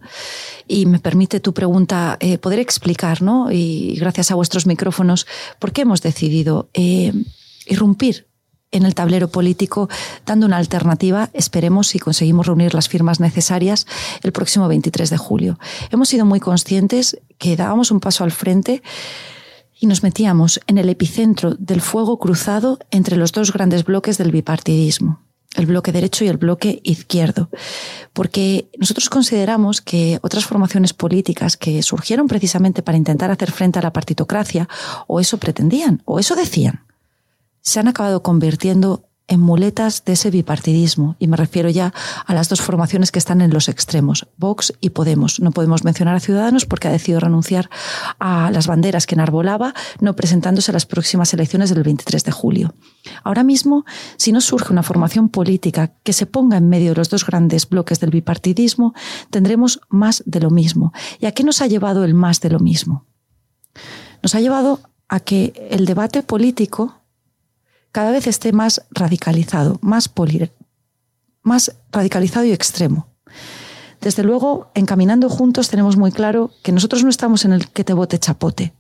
Y 0.69 0.85
me 0.85 0.99
permite 0.99 1.41
tu 1.41 1.55
pregunta 1.55 2.19
eh, 2.21 2.37
poder 2.37 2.59
explicar, 2.59 3.23
¿no? 3.23 3.51
Y 3.51 3.97
gracias 3.99 4.31
a 4.31 4.35
vuestros 4.35 4.67
micrófonos, 4.67 5.27
por 5.59 5.73
qué 5.73 5.83
hemos 5.83 6.03
decidido 6.03 6.69
eh, 6.75 7.15
irrumpir 7.67 8.27
en 8.73 8.85
el 8.85 8.95
tablero 8.95 9.29
político, 9.29 9.89
dando 10.27 10.45
una 10.45 10.59
alternativa, 10.59 11.31
esperemos 11.33 11.87
si 11.87 11.99
conseguimos 11.99 12.47
reunir 12.47 12.75
las 12.75 12.89
firmas 12.91 13.21
necesarias 13.21 13.87
el 14.23 14.33
próximo 14.33 14.69
23 14.69 15.09
de 15.09 15.17
julio. 15.17 15.59
Hemos 15.91 16.11
sido 16.11 16.27
muy 16.27 16.41
conscientes 16.41 17.17
que 17.39 17.57
dábamos 17.57 17.91
un 17.91 18.01
paso 18.01 18.23
al 18.23 18.33
frente 18.33 18.83
y 19.79 19.87
nos 19.87 20.03
metíamos 20.03 20.61
en 20.67 20.79
el 20.79 20.89
epicentro 20.89 21.55
del 21.59 21.81
fuego 21.81 22.19
cruzado 22.19 22.79
entre 22.91 23.17
los 23.17 23.33
dos 23.33 23.53
grandes 23.53 23.85
bloques 23.85 24.19
del 24.19 24.33
bipartidismo, 24.33 25.21
el 25.55 25.67
bloque 25.67 25.93
derecho 25.93 26.25
y 26.25 26.29
el 26.29 26.37
bloque 26.37 26.81
izquierdo, 26.83 27.51
porque 28.13 28.69
nosotros 28.79 29.11
consideramos 29.11 29.81
que 29.81 30.19
otras 30.23 30.45
formaciones 30.45 30.93
políticas 30.93 31.57
que 31.57 31.83
surgieron 31.83 32.27
precisamente 32.27 32.83
para 32.83 32.99
intentar 32.99 33.31
hacer 33.31 33.51
frente 33.51 33.79
a 33.79 33.83
la 33.83 33.93
partitocracia, 33.93 34.69
o 35.07 35.21
eso 35.21 35.39
pretendían, 35.39 36.03
o 36.05 36.19
eso 36.19 36.35
decían, 36.37 36.85
se 37.61 37.81
han 37.81 37.89
acabado 37.89 38.23
convirtiendo 38.23 39.06
en 39.29 39.41
muletas 39.41 40.05
de 40.05 40.13
ese 40.13 40.31
bipartidismo. 40.31 41.17
Y 41.19 41.27
me 41.27 41.37
refiero 41.37 41.69
ya 41.69 41.93
a 42.25 42.35
las 42.35 42.49
dos 42.49 42.61
formaciones 42.61 43.11
que 43.11 43.19
están 43.19 43.41
en 43.41 43.53
los 43.53 43.69
extremos, 43.69 44.29
Vox 44.37 44.73
y 44.81 44.91
Podemos. 44.91 45.41
No 45.41 45.51
podemos 45.51 45.85
mencionar 45.85 46.15
a 46.15 46.21
Ciudadanos 46.21 46.65
porque 46.65 46.89
ha 46.89 46.93
decidido 46.93 47.21
renunciar 47.21 47.69
a 48.19 48.51
las 48.51 48.67
banderas 48.67 49.07
que 49.07 49.15
enarbolaba, 49.15 49.75
no 50.01 50.15
presentándose 50.15 50.71
a 50.71 50.75
las 50.75 50.87
próximas 50.87 51.33
elecciones 51.35 51.71
del 51.71 51.83
23 51.83 52.25
de 52.25 52.33
julio. 52.33 52.75
Ahora 53.25 53.43
mismo, 53.43 53.85
si 54.17 54.33
no 54.33 54.41
surge 54.41 54.73
una 54.73 54.83
formación 54.83 55.29
política 55.29 55.95
que 56.03 56.13
se 56.13 56.27
ponga 56.27 56.57
en 56.57 56.69
medio 56.69 56.91
de 56.91 56.97
los 56.97 57.11
dos 57.11 57.27
grandes 57.27 57.69
bloques 57.69 58.01
del 58.01 58.11
bipartidismo, 58.11 58.95
tendremos 59.31 59.81
más 59.89 60.23
de 60.27 60.41
lo 60.41 60.51
mismo. 60.51 60.93
¿Y 61.21 61.27
a 61.27 61.33
qué 61.33 61.43
nos 61.43 61.61
ha 61.63 61.67
llevado 61.67 62.05
el 62.05 62.15
más 62.15 62.41
de 62.41 62.51
lo 62.51 62.61
mismo? 62.61 63.07
Nos 64.23 64.35
ha 64.35 64.41
llevado 64.41 64.81
a 65.09 65.21
que 65.21 65.69
el 65.71 65.87
debate 65.87 66.23
político 66.23 67.06
cada 67.97 68.11
vez 68.11 68.27
esté 68.27 68.53
más 68.53 68.83
radicalizado, 68.91 69.79
más, 69.81 70.11
poli, 70.11 70.51
más 71.43 71.75
radicalizado 71.91 72.45
y 72.45 72.53
extremo. 72.53 73.09
Desde 74.03 74.23
luego, 74.23 74.71
encaminando 74.75 75.31
juntos 75.31 75.71
tenemos 75.71 75.97
muy 75.97 76.13
claro 76.13 76.51
que 76.63 76.73
nosotros 76.73 77.05
no 77.05 77.09
estamos 77.09 77.47
en 77.47 77.55
el 77.55 77.69
que 77.69 77.85
te 77.85 77.95
vote 77.95 78.19
chapote. 78.19 78.75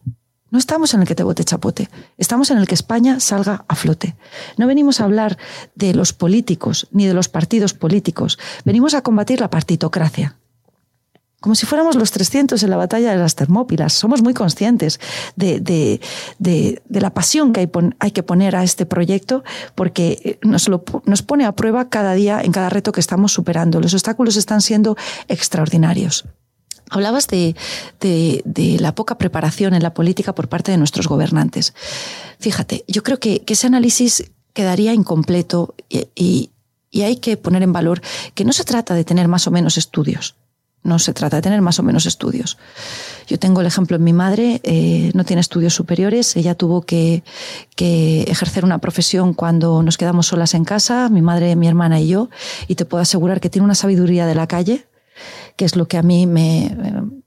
No 0.51 0.59
estamos 0.59 0.93
en 0.93 1.01
el 1.01 1.09
que 1.09 1.15
te 1.15 1.23
vote 1.23 1.45
chapote, 1.45 1.89
estamos 2.19 2.51
en 2.51 2.59
el 2.59 2.67
que 2.67 2.75
España 2.75 3.19
salga 3.19 3.65
a 3.69 3.75
flote. 3.75 4.17
No 4.59 4.67
venimos 4.67 5.01
a 5.01 5.05
hablar 5.05 5.39
de 5.75 5.95
los 5.95 6.13
políticos 6.13 6.87
ni 6.91 7.07
de 7.07 7.15
los 7.15 7.31
partidos 7.31 7.73
políticos, 7.73 8.39
venimos 8.67 8.93
a 8.93 9.01
combatir 9.01 9.41
la 9.41 9.49
partitocracia 9.49 10.37
como 11.47 11.55
si 11.55 11.65
fuéramos 11.65 11.95
los 11.95 12.11
300 12.11 12.61
en 12.61 12.71
la 12.71 12.77
batalla 12.77 13.13
de 13.13 13.19
las 13.19 13.37
Termópilas. 13.37 13.93
Somos 13.93 14.21
muy 14.21 14.35
conscientes 14.35 14.99
de, 15.37 15.61
de, 15.61 16.01
de, 16.41 16.83
de 16.89 17.01
la 17.01 17.11
pasión 17.11 17.53
que 17.53 17.61
hay, 17.61 17.69
pon, 17.69 17.95
hay, 18.01 18.11
que 18.11 18.25
poner 18.25 18.57
a 18.57 18.65
este 18.65 18.85
proyecto 18.85 19.45
porque 19.77 20.41
nos, 20.43 20.67
lo, 20.67 20.83
nos 21.05 21.23
pone 21.23 21.45
a 21.45 21.53
prueba 21.53 21.89
cada 21.89 22.15
día 22.15 22.41
en 22.43 22.51
cada 22.51 22.69
reto 22.69 22.91
que 22.91 22.99
estamos 22.99 23.31
superando. 23.31 23.81
Los 23.81 23.95
obstáculos 23.95 24.35
están 24.35 24.61
siendo 24.61 24.97
extraordinarios. 25.29 26.25
Hablabas 26.91 27.29
de, 27.29 27.55
de, 28.01 28.43
de, 28.45 28.81
la 28.81 28.97
poca 28.97 29.17
preparación 29.17 29.73
en 29.73 29.85
la 29.85 29.95
política 29.95 30.35
por 30.35 30.49
parte 30.49 30.73
de 30.73 30.79
nuestros 30.79 31.07
gobernantes. 31.07 31.75
Fíjate, 32.41 32.85
yo 32.89 33.05
creo 33.05 33.21
que, 33.21 33.45
que 33.45 33.53
ese 33.53 33.69
análisis 33.69 34.33
quedaría 34.53 34.93
incompleto 34.95 35.77
y, 35.89 36.09
y, 36.17 36.51
y 36.91 37.03
hay 37.03 37.19
que 37.19 37.37
poner 37.37 37.63
en 37.63 37.73
valor 37.73 38.01
que 38.35 38.45
no 38.45 38.53
se 38.53 38.65
trata 38.65 38.95
de 38.95 39.05
tener 39.05 39.29
más 39.29 39.47
o 39.47 39.53
menos 39.53 39.79
estudios. 39.79 40.35
No 40.87 40.99
se 40.99 41.13
trata 41.13 41.37
de 41.37 41.43
tener 41.43 41.61
más 41.61 41.79
o 41.79 41.83
menos 41.83 42.07
estudios. 42.07 42.59
Yo 43.27 43.39
tengo 43.39 43.61
el 43.61 43.67
ejemplo 43.67 43.97
en 43.97 44.05
mi 44.05 44.13
madre, 44.13 44.61
eh, 44.63 45.11
no 45.15 45.25
tiene 45.25 45.41
estudios 45.41 45.75
superiores, 45.75 46.37
ella 46.37 46.55
tuvo 46.55 46.83
que, 46.83 47.25
que, 47.75 48.23
ejercer 48.23 48.65
una 48.65 48.79
profesión 48.79 49.35
cuando 49.35 49.83
nos 49.83 49.99
quedamos 49.99 50.29
solas 50.29 50.55
en 50.55 50.65
casa, 50.65 51.09
mi 51.09 51.23
madre, 51.23 51.57
mi 51.57 51.67
hermana 51.67 52.01
y 52.01 52.09
yo, 52.09 52.31
y 52.69 52.77
te 52.77 52.85
puedo 52.85 53.03
asegurar 53.03 53.41
que 53.41 53.51
tiene 53.51 53.65
una 53.65 53.75
sabiduría 53.75 54.27
de 54.27 54.35
la 54.37 54.47
calle, 54.47 54.87
que 55.57 55.65
es 55.65 55.75
lo 55.75 55.89
que 55.89 55.99
a 55.99 56.03
mí 56.03 56.27
me, 56.27 56.77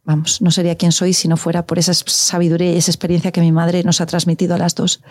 vamos, 0.05 0.41
no 0.41 0.51
sería 0.51 0.75
quien 0.75 0.91
soy 0.91 1.13
si 1.13 1.27
no 1.27 1.35
fuera 1.35 1.65
por 1.65 1.79
esa 1.79 1.93
sabiduría 1.93 2.71
y 2.71 2.77
esa 2.77 2.91
experiencia 2.91 3.31
que 3.31 3.41
mi 3.41 3.51
madre 3.51 3.83
nos 3.83 3.99
ha 3.99 4.05
transmitido 4.05 4.55
a 4.55 4.57
las 4.57 4.75
dos. 4.75 5.01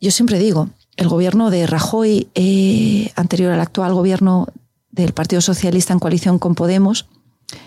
Yo 0.00 0.10
siempre 0.10 0.38
digo, 0.38 0.68
el 0.96 1.08
gobierno 1.08 1.50
de 1.50 1.66
Rajoy, 1.66 2.28
eh, 2.34 3.12
anterior 3.14 3.52
al 3.52 3.60
actual 3.60 3.94
gobierno 3.94 4.48
del 4.92 5.14
Partido 5.14 5.40
Socialista 5.40 5.92
en 5.92 5.98
coalición 5.98 6.38
con 6.38 6.54
Podemos, 6.54 7.08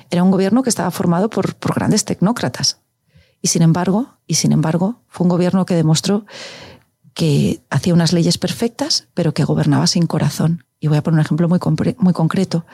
era 0.09 0.23
un 0.23 0.31
gobierno 0.31 0.63
que 0.63 0.69
estaba 0.69 0.91
formado 0.91 1.29
por, 1.29 1.57
grandes 1.75 2.05
tecnócratas. 2.05 2.79
Y 3.41 3.49
sin 3.49 3.61
embargo, 3.61 4.17
y 4.27 4.35
sin 4.35 4.53
embargo, 4.53 5.01
fue 5.07 5.25
un 5.25 5.29
gobierno 5.29 5.65
que 5.65 5.75
demostró 5.75 6.25
que 7.13 7.61
hacía 7.69 7.93
unas 7.93 8.13
leyes 8.13 8.37
perfectas, 8.37 9.07
pero 9.13 9.33
que 9.33 9.43
gobernaba 9.43 9.87
sin 9.87 10.05
corazón. 10.05 10.65
Y 10.79 10.87
voy 10.87 10.97
a 10.97 11.03
poner 11.03 11.19
un 11.19 11.25
ejemplo 11.25 11.49
muy, 11.49 11.59
muy 11.97 12.13
concreto. 12.13 12.65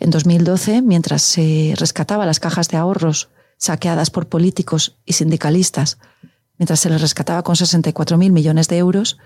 En 0.00 0.10
2012, 0.10 0.82
mientras 0.82 1.22
se 1.22 1.74
rescataba 1.76 2.26
las 2.26 2.40
cajas 2.40 2.68
de 2.68 2.78
ahorros 2.78 3.30
saqueadas 3.58 4.10
por 4.10 4.28
políticos 4.28 4.96
y 5.04 5.12
sindicalistas, 5.12 5.98
mientras 6.58 6.80
se 6.80 6.90
les 6.90 7.00
rescataba 7.00 7.42
con 7.42 7.54
64.000 7.54 8.30
millones 8.30 8.68
de 8.68 8.78
euros, 8.78 9.18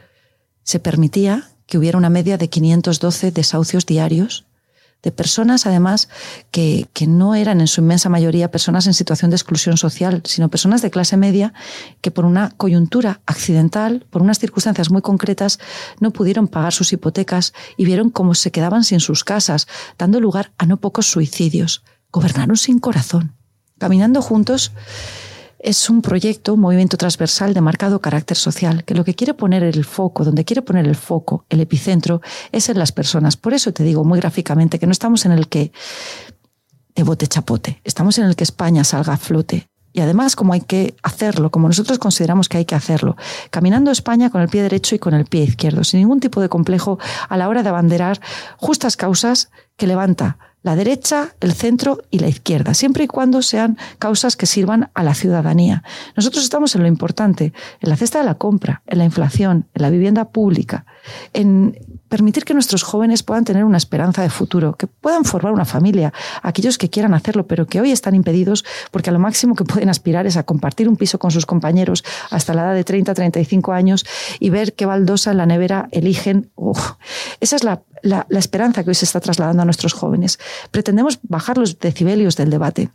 se 0.62 0.80
permitía 0.80 1.50
que 1.66 1.78
hubiera 1.78 1.96
una 1.96 2.10
media 2.10 2.36
de 2.36 2.48
512 2.48 3.30
desahucios 3.30 3.86
diarios 3.86 4.46
de 5.02 5.12
personas, 5.12 5.66
además, 5.66 6.08
que, 6.50 6.88
que, 6.92 7.06
no 7.06 7.34
eran 7.34 7.60
en 7.60 7.66
su 7.66 7.80
inmensa 7.80 8.08
mayoría 8.08 8.50
personas 8.50 8.86
en 8.86 8.94
situación 8.94 9.30
de 9.30 9.36
exclusión 9.36 9.76
social, 9.76 10.22
sino 10.24 10.48
personas 10.48 10.82
de 10.82 10.90
clase 10.90 11.16
media 11.16 11.52
que 12.00 12.10
por 12.10 12.24
una 12.24 12.50
coyuntura 12.56 13.20
accidental, 13.26 14.06
por 14.10 14.22
unas 14.22 14.38
circunstancias 14.38 14.90
muy 14.90 15.02
concretas, 15.02 15.58
no 16.00 16.10
pudieron 16.10 16.48
pagar 16.48 16.72
sus 16.72 16.92
hipotecas 16.92 17.52
y 17.76 17.84
vieron 17.84 18.10
cómo 18.10 18.34
se 18.34 18.50
quedaban 18.50 18.84
sin 18.84 19.00
sus 19.00 19.22
casas, 19.22 19.68
dando 19.98 20.20
lugar 20.20 20.52
a 20.58 20.66
no 20.66 20.78
pocos 20.78 21.06
suicidios. 21.06 21.84
Gobernaron 22.10 22.56
sin 22.56 22.78
corazón, 22.78 23.36
caminando 23.78 24.22
juntos 24.22 24.72
es 25.58 25.88
un 25.90 26.02
proyecto, 26.02 26.54
un 26.54 26.60
movimiento 26.60 26.96
transversal 26.96 27.54
de 27.54 27.60
marcado 27.60 28.00
carácter 28.00 28.36
social, 28.36 28.84
que 28.84 28.94
lo 28.94 29.04
que 29.04 29.14
quiere 29.14 29.34
poner 29.34 29.62
el 29.62 29.84
foco, 29.84 30.24
donde 30.24 30.44
quiere 30.44 30.62
poner 30.62 30.86
el 30.86 30.96
foco, 30.96 31.44
el 31.48 31.60
epicentro, 31.60 32.20
es 32.52 32.68
en 32.68 32.78
las 32.78 32.92
personas. 32.92 33.36
Por 33.36 33.54
eso 33.54 33.72
te 33.72 33.82
digo 33.82 34.04
muy 34.04 34.20
gráficamente 34.20 34.78
que 34.78 34.86
no 34.86 34.92
estamos 34.92 35.24
en 35.26 35.32
el 35.32 35.48
que 35.48 35.72
de 36.94 37.02
bote 37.02 37.26
chapote, 37.26 37.80
estamos 37.84 38.18
en 38.18 38.24
el 38.24 38.36
que 38.36 38.44
España 38.44 38.82
salga 38.82 39.14
a 39.14 39.18
flote. 39.18 39.68
Y 39.92 40.00
además, 40.00 40.36
como 40.36 40.52
hay 40.52 40.60
que 40.60 40.94
hacerlo, 41.02 41.50
como 41.50 41.68
nosotros 41.68 41.98
consideramos 41.98 42.50
que 42.50 42.58
hay 42.58 42.64
que 42.66 42.74
hacerlo, 42.74 43.16
caminando 43.50 43.90
España 43.90 44.28
con 44.28 44.42
el 44.42 44.48
pie 44.48 44.62
derecho 44.62 44.94
y 44.94 44.98
con 44.98 45.14
el 45.14 45.24
pie 45.24 45.44
izquierdo, 45.44 45.84
sin 45.84 46.00
ningún 46.00 46.20
tipo 46.20 46.42
de 46.42 46.50
complejo 46.50 46.98
a 47.30 47.36
la 47.38 47.48
hora 47.48 47.62
de 47.62 47.70
abanderar 47.70 48.20
justas 48.58 48.96
causas 48.96 49.50
que 49.78 49.86
levanta 49.86 50.38
la 50.66 50.74
derecha, 50.74 51.36
el 51.38 51.52
centro 51.52 52.02
y 52.10 52.18
la 52.18 52.26
izquierda, 52.26 52.74
siempre 52.74 53.04
y 53.04 53.06
cuando 53.06 53.40
sean 53.40 53.78
causas 54.00 54.34
que 54.34 54.46
sirvan 54.46 54.90
a 54.94 55.04
la 55.04 55.14
ciudadanía. 55.14 55.84
Nosotros 56.16 56.42
estamos 56.42 56.74
en 56.74 56.82
lo 56.82 56.88
importante, 56.88 57.52
en 57.80 57.88
la 57.88 57.94
cesta 57.94 58.18
de 58.18 58.24
la 58.24 58.34
compra, 58.34 58.82
en 58.88 58.98
la 58.98 59.04
inflación, 59.04 59.68
en 59.74 59.82
la 59.82 59.90
vivienda 59.90 60.30
pública, 60.30 60.84
en 61.34 61.78
permitir 62.08 62.44
que 62.44 62.54
nuestros 62.54 62.82
jóvenes 62.82 63.22
puedan 63.22 63.44
tener 63.44 63.64
una 63.64 63.76
esperanza 63.76 64.22
de 64.22 64.30
futuro, 64.30 64.74
que 64.74 64.86
puedan 64.86 65.24
formar 65.24 65.52
una 65.52 65.64
familia, 65.64 66.12
aquellos 66.42 66.78
que 66.78 66.88
quieran 66.90 67.14
hacerlo, 67.14 67.46
pero 67.46 67.66
que 67.66 67.80
hoy 67.80 67.92
están 67.92 68.14
impedidos 68.14 68.64
porque 68.90 69.10
a 69.10 69.12
lo 69.12 69.18
máximo 69.18 69.54
que 69.54 69.64
pueden 69.64 69.88
aspirar 69.88 70.26
es 70.26 70.36
a 70.36 70.44
compartir 70.44 70.88
un 70.88 70.96
piso 70.96 71.18
con 71.18 71.30
sus 71.30 71.46
compañeros 71.46 72.04
hasta 72.30 72.54
la 72.54 72.62
edad 72.62 72.74
de 72.74 72.84
30, 72.84 73.14
35 73.14 73.72
años 73.72 74.06
y 74.40 74.50
ver 74.50 74.74
qué 74.74 74.86
baldosa 74.86 75.30
en 75.30 75.38
la 75.38 75.46
nevera 75.46 75.88
eligen. 75.92 76.50
esa 77.40 77.56
es 77.56 77.64
la, 77.64 77.82
la, 78.02 78.26
la 78.28 78.38
esperanza 78.38 78.84
que 78.84 78.90
hoy 78.90 78.94
se 78.94 79.04
está 79.04 79.20
trasladando 79.20 79.62
a 79.62 79.64
nuestros 79.64 79.92
jóvenes. 79.92 80.38
Pretendemos 80.70 81.18
bajar 81.22 81.58
los 81.58 81.78
decibelios 81.78 82.36
del 82.36 82.50
debate. 82.50 82.90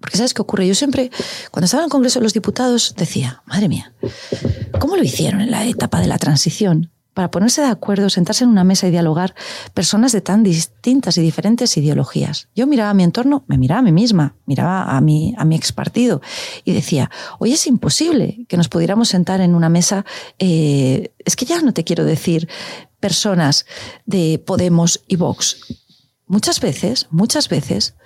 Porque 0.00 0.16
¿sabes 0.16 0.32
qué 0.32 0.42
ocurre? 0.42 0.66
Yo 0.66 0.74
siempre, 0.74 1.10
cuando 1.50 1.64
estaba 1.64 1.82
en 1.82 1.86
el 1.86 1.90
Congreso 1.90 2.20
de 2.20 2.24
los 2.24 2.32
Diputados, 2.32 2.94
decía, 2.96 3.42
madre 3.46 3.68
mía, 3.68 3.92
¿cómo 4.78 4.96
lo 4.96 5.02
hicieron 5.02 5.40
en 5.40 5.50
la 5.50 5.64
etapa 5.64 6.00
de 6.00 6.06
la 6.06 6.18
transición? 6.18 6.90
Para 7.18 7.32
ponerse 7.32 7.62
de 7.62 7.66
acuerdo, 7.66 8.10
sentarse 8.10 8.44
en 8.44 8.50
una 8.50 8.62
mesa 8.62 8.86
y 8.86 8.92
dialogar 8.92 9.34
personas 9.74 10.12
de 10.12 10.20
tan 10.20 10.44
distintas 10.44 11.18
y 11.18 11.20
diferentes 11.20 11.76
ideologías. 11.76 12.48
Yo 12.54 12.68
miraba 12.68 12.90
a 12.90 12.94
mi 12.94 13.02
entorno, 13.02 13.42
me 13.48 13.58
miraba 13.58 13.80
a 13.80 13.82
mí 13.82 13.90
misma, 13.90 14.36
miraba 14.46 14.96
a 14.96 15.00
mi, 15.00 15.34
a 15.36 15.44
mi 15.44 15.56
ex 15.56 15.72
partido 15.72 16.22
y 16.64 16.74
decía, 16.74 17.10
hoy 17.40 17.54
es 17.54 17.66
imposible 17.66 18.46
que 18.46 18.56
nos 18.56 18.68
pudiéramos 18.68 19.08
sentar 19.08 19.40
en 19.40 19.56
una 19.56 19.68
mesa, 19.68 20.04
eh, 20.38 21.10
es 21.24 21.34
que 21.34 21.44
ya 21.44 21.60
no 21.60 21.74
te 21.74 21.82
quiero 21.82 22.04
decir 22.04 22.48
personas 23.00 23.66
de 24.06 24.38
Podemos 24.38 25.02
y 25.08 25.16
Vox. 25.16 25.82
Muchas 26.28 26.60
veces, 26.60 27.08
muchas 27.10 27.48
veces, 27.48 27.96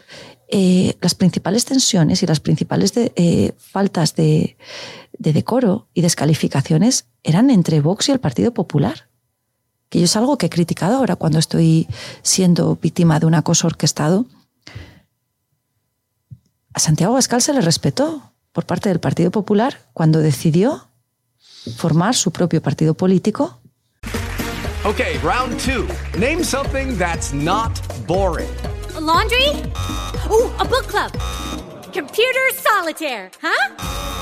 eh, 0.48 0.96
las 1.02 1.14
principales 1.14 1.66
tensiones 1.66 2.22
y 2.22 2.26
las 2.26 2.40
principales 2.40 2.94
de, 2.94 3.12
eh, 3.16 3.52
faltas 3.58 4.16
de, 4.16 4.56
de 5.18 5.32
decoro 5.32 5.88
y 5.94 6.02
descalificaciones 6.02 7.06
eran 7.22 7.50
entre 7.50 7.80
Vox 7.80 8.08
y 8.08 8.12
el 8.12 8.20
Partido 8.20 8.52
Popular. 8.52 9.08
Que 9.88 9.98
yo 9.98 10.06
es 10.06 10.16
algo 10.16 10.38
que 10.38 10.46
he 10.46 10.50
criticado 10.50 10.96
ahora 10.96 11.16
cuando 11.16 11.38
estoy 11.38 11.86
siendo 12.22 12.76
víctima 12.76 13.20
de 13.20 13.26
un 13.26 13.34
acoso 13.34 13.66
orquestado. 13.66 14.26
A 16.72 16.80
Santiago 16.80 17.12
Abascal 17.12 17.42
se 17.42 17.52
le 17.52 17.60
respetó 17.60 18.32
por 18.52 18.64
parte 18.64 18.88
del 18.88 19.00
Partido 19.00 19.30
Popular 19.30 19.86
cuando 19.92 20.20
decidió 20.20 20.88
formar 21.76 22.14
su 22.14 22.30
propio 22.32 22.62
partido 22.62 22.94
político. 22.94 23.58
Okay, 24.84 25.16
round 25.18 25.60
two. 25.60 25.86
Name 26.18 26.42
something 26.42 26.98
that's 26.98 27.32
not 27.32 27.70
boring. 28.06 28.50
A 28.96 29.00
laundry? 29.00 29.50
Ooh, 30.28 30.50
a 30.58 30.64
book 30.64 30.86
club. 30.88 31.12
Computer 31.92 32.50
solitaire, 32.54 33.30
huh? 33.40 34.21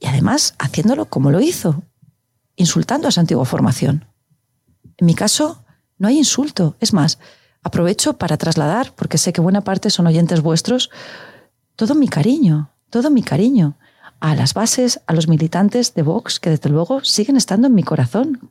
y 0.00 0.06
además 0.06 0.54
haciéndolo 0.58 1.04
como 1.04 1.30
lo 1.30 1.40
hizo, 1.40 1.84
insultando 2.56 3.06
a 3.06 3.10
esa 3.10 3.20
antigua 3.20 3.44
formación. 3.44 4.06
En 4.96 5.06
mi 5.06 5.14
caso, 5.14 5.64
no 5.98 6.08
hay 6.08 6.18
insulto. 6.18 6.76
Es 6.80 6.92
más, 6.92 7.18
aprovecho 7.62 8.14
para 8.14 8.38
trasladar, 8.38 8.94
porque 8.96 9.18
sé 9.18 9.32
que 9.32 9.40
buena 9.40 9.60
parte 9.60 9.90
son 9.90 10.06
oyentes 10.06 10.40
vuestros, 10.40 10.90
todo 11.76 11.94
mi 11.94 12.08
cariño, 12.08 12.70
todo 12.88 13.10
mi 13.10 13.22
cariño 13.22 13.76
a 14.20 14.34
las 14.34 14.54
bases, 14.54 15.00
a 15.06 15.14
los 15.14 15.28
militantes 15.28 15.94
de 15.94 16.02
Vox, 16.02 16.40
que 16.40 16.50
desde 16.50 16.68
luego 16.68 17.02
siguen 17.04 17.36
estando 17.36 17.68
en 17.68 17.74
mi 17.74 17.82
corazón. 17.82 18.50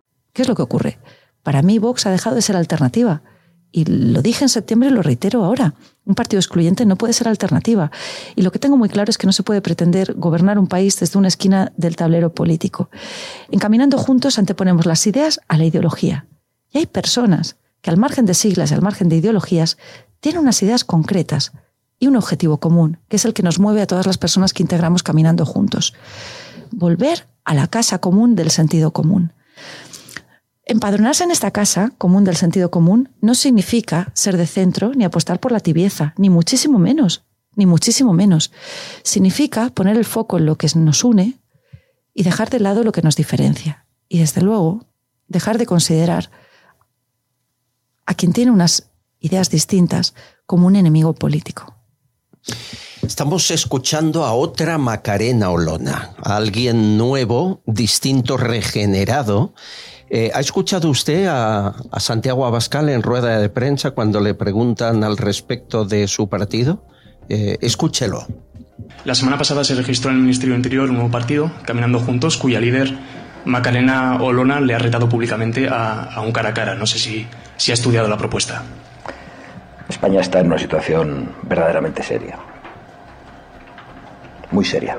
¿Qué 0.33 0.41
es 0.41 0.47
lo 0.47 0.55
que 0.55 0.61
ocurre? 0.61 0.99
Para 1.43 1.61
mí 1.61 1.79
Vox 1.79 2.05
ha 2.05 2.11
dejado 2.11 2.35
de 2.35 2.41
ser 2.41 2.55
alternativa. 2.55 3.21
Y 3.73 3.85
lo 3.85 4.21
dije 4.21 4.43
en 4.43 4.49
septiembre 4.49 4.89
y 4.89 4.91
lo 4.91 5.01
reitero 5.01 5.43
ahora. 5.43 5.75
Un 6.05 6.13
partido 6.13 6.39
excluyente 6.39 6.85
no 6.85 6.97
puede 6.97 7.13
ser 7.13 7.27
alternativa. 7.27 7.89
Y 8.35 8.41
lo 8.41 8.51
que 8.51 8.59
tengo 8.59 8.75
muy 8.75 8.89
claro 8.89 9.09
es 9.09 9.17
que 9.17 9.27
no 9.27 9.33
se 9.33 9.43
puede 9.43 9.61
pretender 9.61 10.13
gobernar 10.15 10.59
un 10.59 10.67
país 10.67 10.99
desde 10.99 11.17
una 11.17 11.29
esquina 11.29 11.71
del 11.77 11.95
tablero 11.95 12.33
político. 12.33 12.89
Encaminando 13.49 13.97
juntos 13.97 14.37
anteponemos 14.37 14.85
las 14.85 15.07
ideas 15.07 15.39
a 15.47 15.57
la 15.57 15.65
ideología. 15.65 16.27
Y 16.71 16.79
hay 16.79 16.85
personas 16.85 17.55
que 17.81 17.89
al 17.89 17.97
margen 17.97 18.25
de 18.25 18.33
siglas 18.33 18.71
y 18.71 18.73
al 18.73 18.81
margen 18.81 19.09
de 19.09 19.17
ideologías 19.17 19.77
tienen 20.19 20.41
unas 20.41 20.61
ideas 20.61 20.83
concretas 20.83 21.53
y 21.97 22.07
un 22.07 22.15
objetivo 22.15 22.59
común, 22.59 22.99
que 23.07 23.15
es 23.15 23.25
el 23.25 23.33
que 23.33 23.43
nos 23.43 23.59
mueve 23.59 23.81
a 23.81 23.87
todas 23.87 24.05
las 24.05 24.17
personas 24.17 24.53
que 24.53 24.63
integramos 24.63 25.03
caminando 25.03 25.45
juntos. 25.45 25.93
Volver 26.71 27.27
a 27.45 27.53
la 27.53 27.67
casa 27.67 27.99
común 27.99 28.35
del 28.35 28.49
sentido 28.49 28.91
común. 28.91 29.33
Empadronarse 30.65 31.23
en 31.23 31.31
esta 31.31 31.51
casa 31.51 31.91
común 31.97 32.23
del 32.23 32.37
sentido 32.37 32.71
común 32.71 33.09
no 33.19 33.35
significa 33.35 34.11
ser 34.13 34.37
de 34.37 34.47
centro 34.47 34.91
ni 34.93 35.03
apostar 35.03 35.39
por 35.39 35.51
la 35.51 35.59
tibieza, 35.59 36.13
ni 36.17 36.29
muchísimo 36.29 36.77
menos, 36.77 37.23
ni 37.55 37.65
muchísimo 37.65 38.13
menos. 38.13 38.51
Significa 39.03 39.69
poner 39.69 39.97
el 39.97 40.05
foco 40.05 40.37
en 40.37 40.45
lo 40.45 40.57
que 40.57 40.67
nos 40.75 41.03
une 41.03 41.39
y 42.13 42.23
dejar 42.23 42.49
de 42.49 42.59
lado 42.59 42.83
lo 42.83 42.91
que 42.91 43.01
nos 43.01 43.15
diferencia. 43.15 43.85
Y 44.07 44.19
desde 44.19 44.41
luego, 44.41 44.85
dejar 45.27 45.57
de 45.57 45.65
considerar 45.65 46.29
a 48.05 48.13
quien 48.13 48.33
tiene 48.33 48.51
unas 48.51 48.91
ideas 49.19 49.49
distintas 49.49 50.13
como 50.45 50.67
un 50.67 50.75
enemigo 50.75 51.13
político. 51.13 51.75
Estamos 53.01 53.49
escuchando 53.51 54.25
a 54.25 54.33
otra 54.33 54.77
Macarena 54.77 55.49
Olona, 55.49 56.13
a 56.21 56.35
alguien 56.35 56.97
nuevo, 56.97 57.61
distinto, 57.65 58.37
regenerado. 58.37 59.53
Eh, 60.13 60.29
¿Ha 60.33 60.41
escuchado 60.41 60.89
usted 60.89 61.25
a, 61.27 61.73
a, 61.89 61.99
Santiago 62.01 62.45
Abascal 62.45 62.89
en 62.89 63.01
rueda 63.01 63.39
de 63.39 63.47
prensa 63.47 63.91
cuando 63.91 64.19
le 64.19 64.33
preguntan 64.33 65.05
al 65.05 65.15
respecto 65.15 65.85
de 65.85 66.05
su 66.09 66.27
partido? 66.27 66.83
Eh, 67.29 67.57
escúchelo. 67.61 68.27
La 69.05 69.15
semana 69.15 69.37
pasada 69.37 69.63
se 69.63 69.73
registró 69.73 70.11
en 70.11 70.17
el 70.17 70.23
Ministerio 70.23 70.53
del 70.53 70.59
Interior 70.59 70.89
un 70.89 70.95
nuevo 70.95 71.09
partido, 71.09 71.49
Caminando 71.65 71.97
Juntos, 72.01 72.35
cuya 72.35 72.59
líder, 72.59 72.93
Macarena 73.45 74.17
Olona, 74.21 74.59
le 74.59 74.73
ha 74.73 74.79
retado 74.79 75.07
públicamente 75.07 75.69
a, 75.69 76.03
a 76.03 76.19
un 76.19 76.33
cara 76.33 76.49
a 76.49 76.53
cara. 76.53 76.75
No 76.75 76.85
sé 76.85 76.99
si, 76.99 77.25
si 77.55 77.71
ha 77.71 77.75
estudiado 77.75 78.09
la 78.09 78.17
propuesta. 78.17 78.63
España 79.87 80.19
está 80.19 80.41
en 80.41 80.47
una 80.47 80.59
situación 80.59 81.33
verdaderamente 81.43 82.03
seria. 82.03 82.37
Muy 84.51 84.65
seria. 84.65 84.97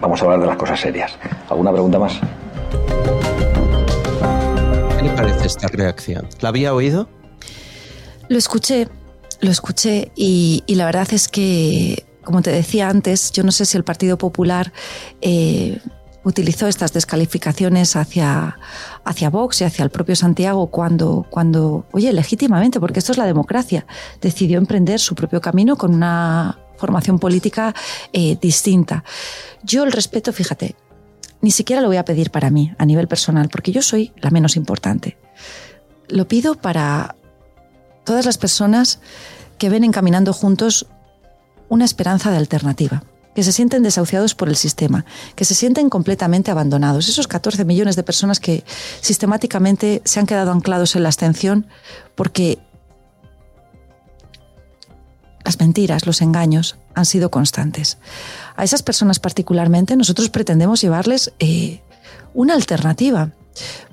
Vamos 0.00 0.20
a 0.20 0.24
hablar 0.24 0.40
de 0.40 0.46
las 0.46 0.56
cosas 0.56 0.80
serias. 0.80 1.12
¿Alguna 1.48 1.72
pregunta 1.72 1.98
más? 1.98 2.14
¿Qué 4.96 5.02
le 5.02 5.10
parece 5.10 5.46
esta 5.46 5.68
reacción? 5.68 6.28
¿La 6.40 6.50
había 6.50 6.74
oído? 6.74 7.08
Lo 8.28 8.38
escuché, 8.38 8.88
lo 9.40 9.50
escuché 9.50 10.12
y, 10.14 10.64
y 10.66 10.74
la 10.74 10.86
verdad 10.86 11.08
es 11.12 11.28
que, 11.28 12.04
como 12.24 12.42
te 12.42 12.50
decía 12.50 12.88
antes, 12.88 13.32
yo 13.32 13.42
no 13.42 13.52
sé 13.52 13.64
si 13.64 13.76
el 13.76 13.84
Partido 13.84 14.18
Popular 14.18 14.72
eh, 15.20 15.78
utilizó 16.24 16.66
estas 16.66 16.92
descalificaciones 16.92 17.94
hacia, 17.94 18.58
hacia 19.04 19.30
Vox 19.30 19.60
y 19.60 19.64
hacia 19.64 19.84
el 19.84 19.90
propio 19.90 20.16
Santiago 20.16 20.66
cuando, 20.66 21.24
cuando, 21.30 21.86
oye, 21.92 22.12
legítimamente, 22.12 22.80
porque 22.80 22.98
esto 22.98 23.12
es 23.12 23.18
la 23.18 23.26
democracia, 23.26 23.86
decidió 24.20 24.58
emprender 24.58 24.98
su 24.98 25.14
propio 25.14 25.40
camino 25.40 25.76
con 25.76 25.94
una 25.94 26.58
formación 26.76 27.18
política 27.18 27.74
eh, 28.12 28.36
distinta. 28.40 29.04
Yo 29.62 29.84
el 29.84 29.92
respeto, 29.92 30.32
fíjate, 30.32 30.76
ni 31.40 31.50
siquiera 31.50 31.82
lo 31.82 31.88
voy 31.88 31.96
a 31.96 32.04
pedir 32.04 32.30
para 32.30 32.50
mí, 32.50 32.72
a 32.78 32.86
nivel 32.86 33.08
personal, 33.08 33.48
porque 33.48 33.72
yo 33.72 33.82
soy 33.82 34.12
la 34.20 34.30
menos 34.30 34.56
importante. 34.56 35.16
Lo 36.08 36.28
pido 36.28 36.54
para 36.54 37.16
todas 38.04 38.24
las 38.24 38.38
personas 38.38 39.00
que 39.58 39.68
ven 39.68 39.84
encaminando 39.84 40.32
juntos 40.32 40.86
una 41.68 41.84
esperanza 41.84 42.30
de 42.30 42.36
alternativa 42.36 43.02
que 43.36 43.42
se 43.42 43.52
sienten 43.52 43.82
desahuciados 43.82 44.34
por 44.34 44.48
el 44.48 44.56
sistema, 44.56 45.04
que 45.34 45.44
se 45.44 45.54
sienten 45.54 45.90
completamente 45.90 46.50
abandonados. 46.50 47.06
Esos 47.10 47.28
14 47.28 47.66
millones 47.66 47.94
de 47.94 48.02
personas 48.02 48.40
que 48.40 48.64
sistemáticamente 49.02 50.00
se 50.06 50.18
han 50.18 50.24
quedado 50.24 50.52
anclados 50.52 50.96
en 50.96 51.02
la 51.02 51.10
abstención 51.10 51.66
porque 52.14 52.58
las 55.46 55.60
mentiras, 55.60 56.06
los 56.06 56.22
engaños 56.22 56.76
han 56.94 57.06
sido 57.06 57.30
constantes. 57.30 57.98
A 58.56 58.64
esas 58.64 58.82
personas 58.82 59.20
particularmente 59.20 59.96
nosotros 59.96 60.28
pretendemos 60.28 60.80
llevarles 60.80 61.32
eh, 61.38 61.82
una 62.34 62.54
alternativa, 62.54 63.30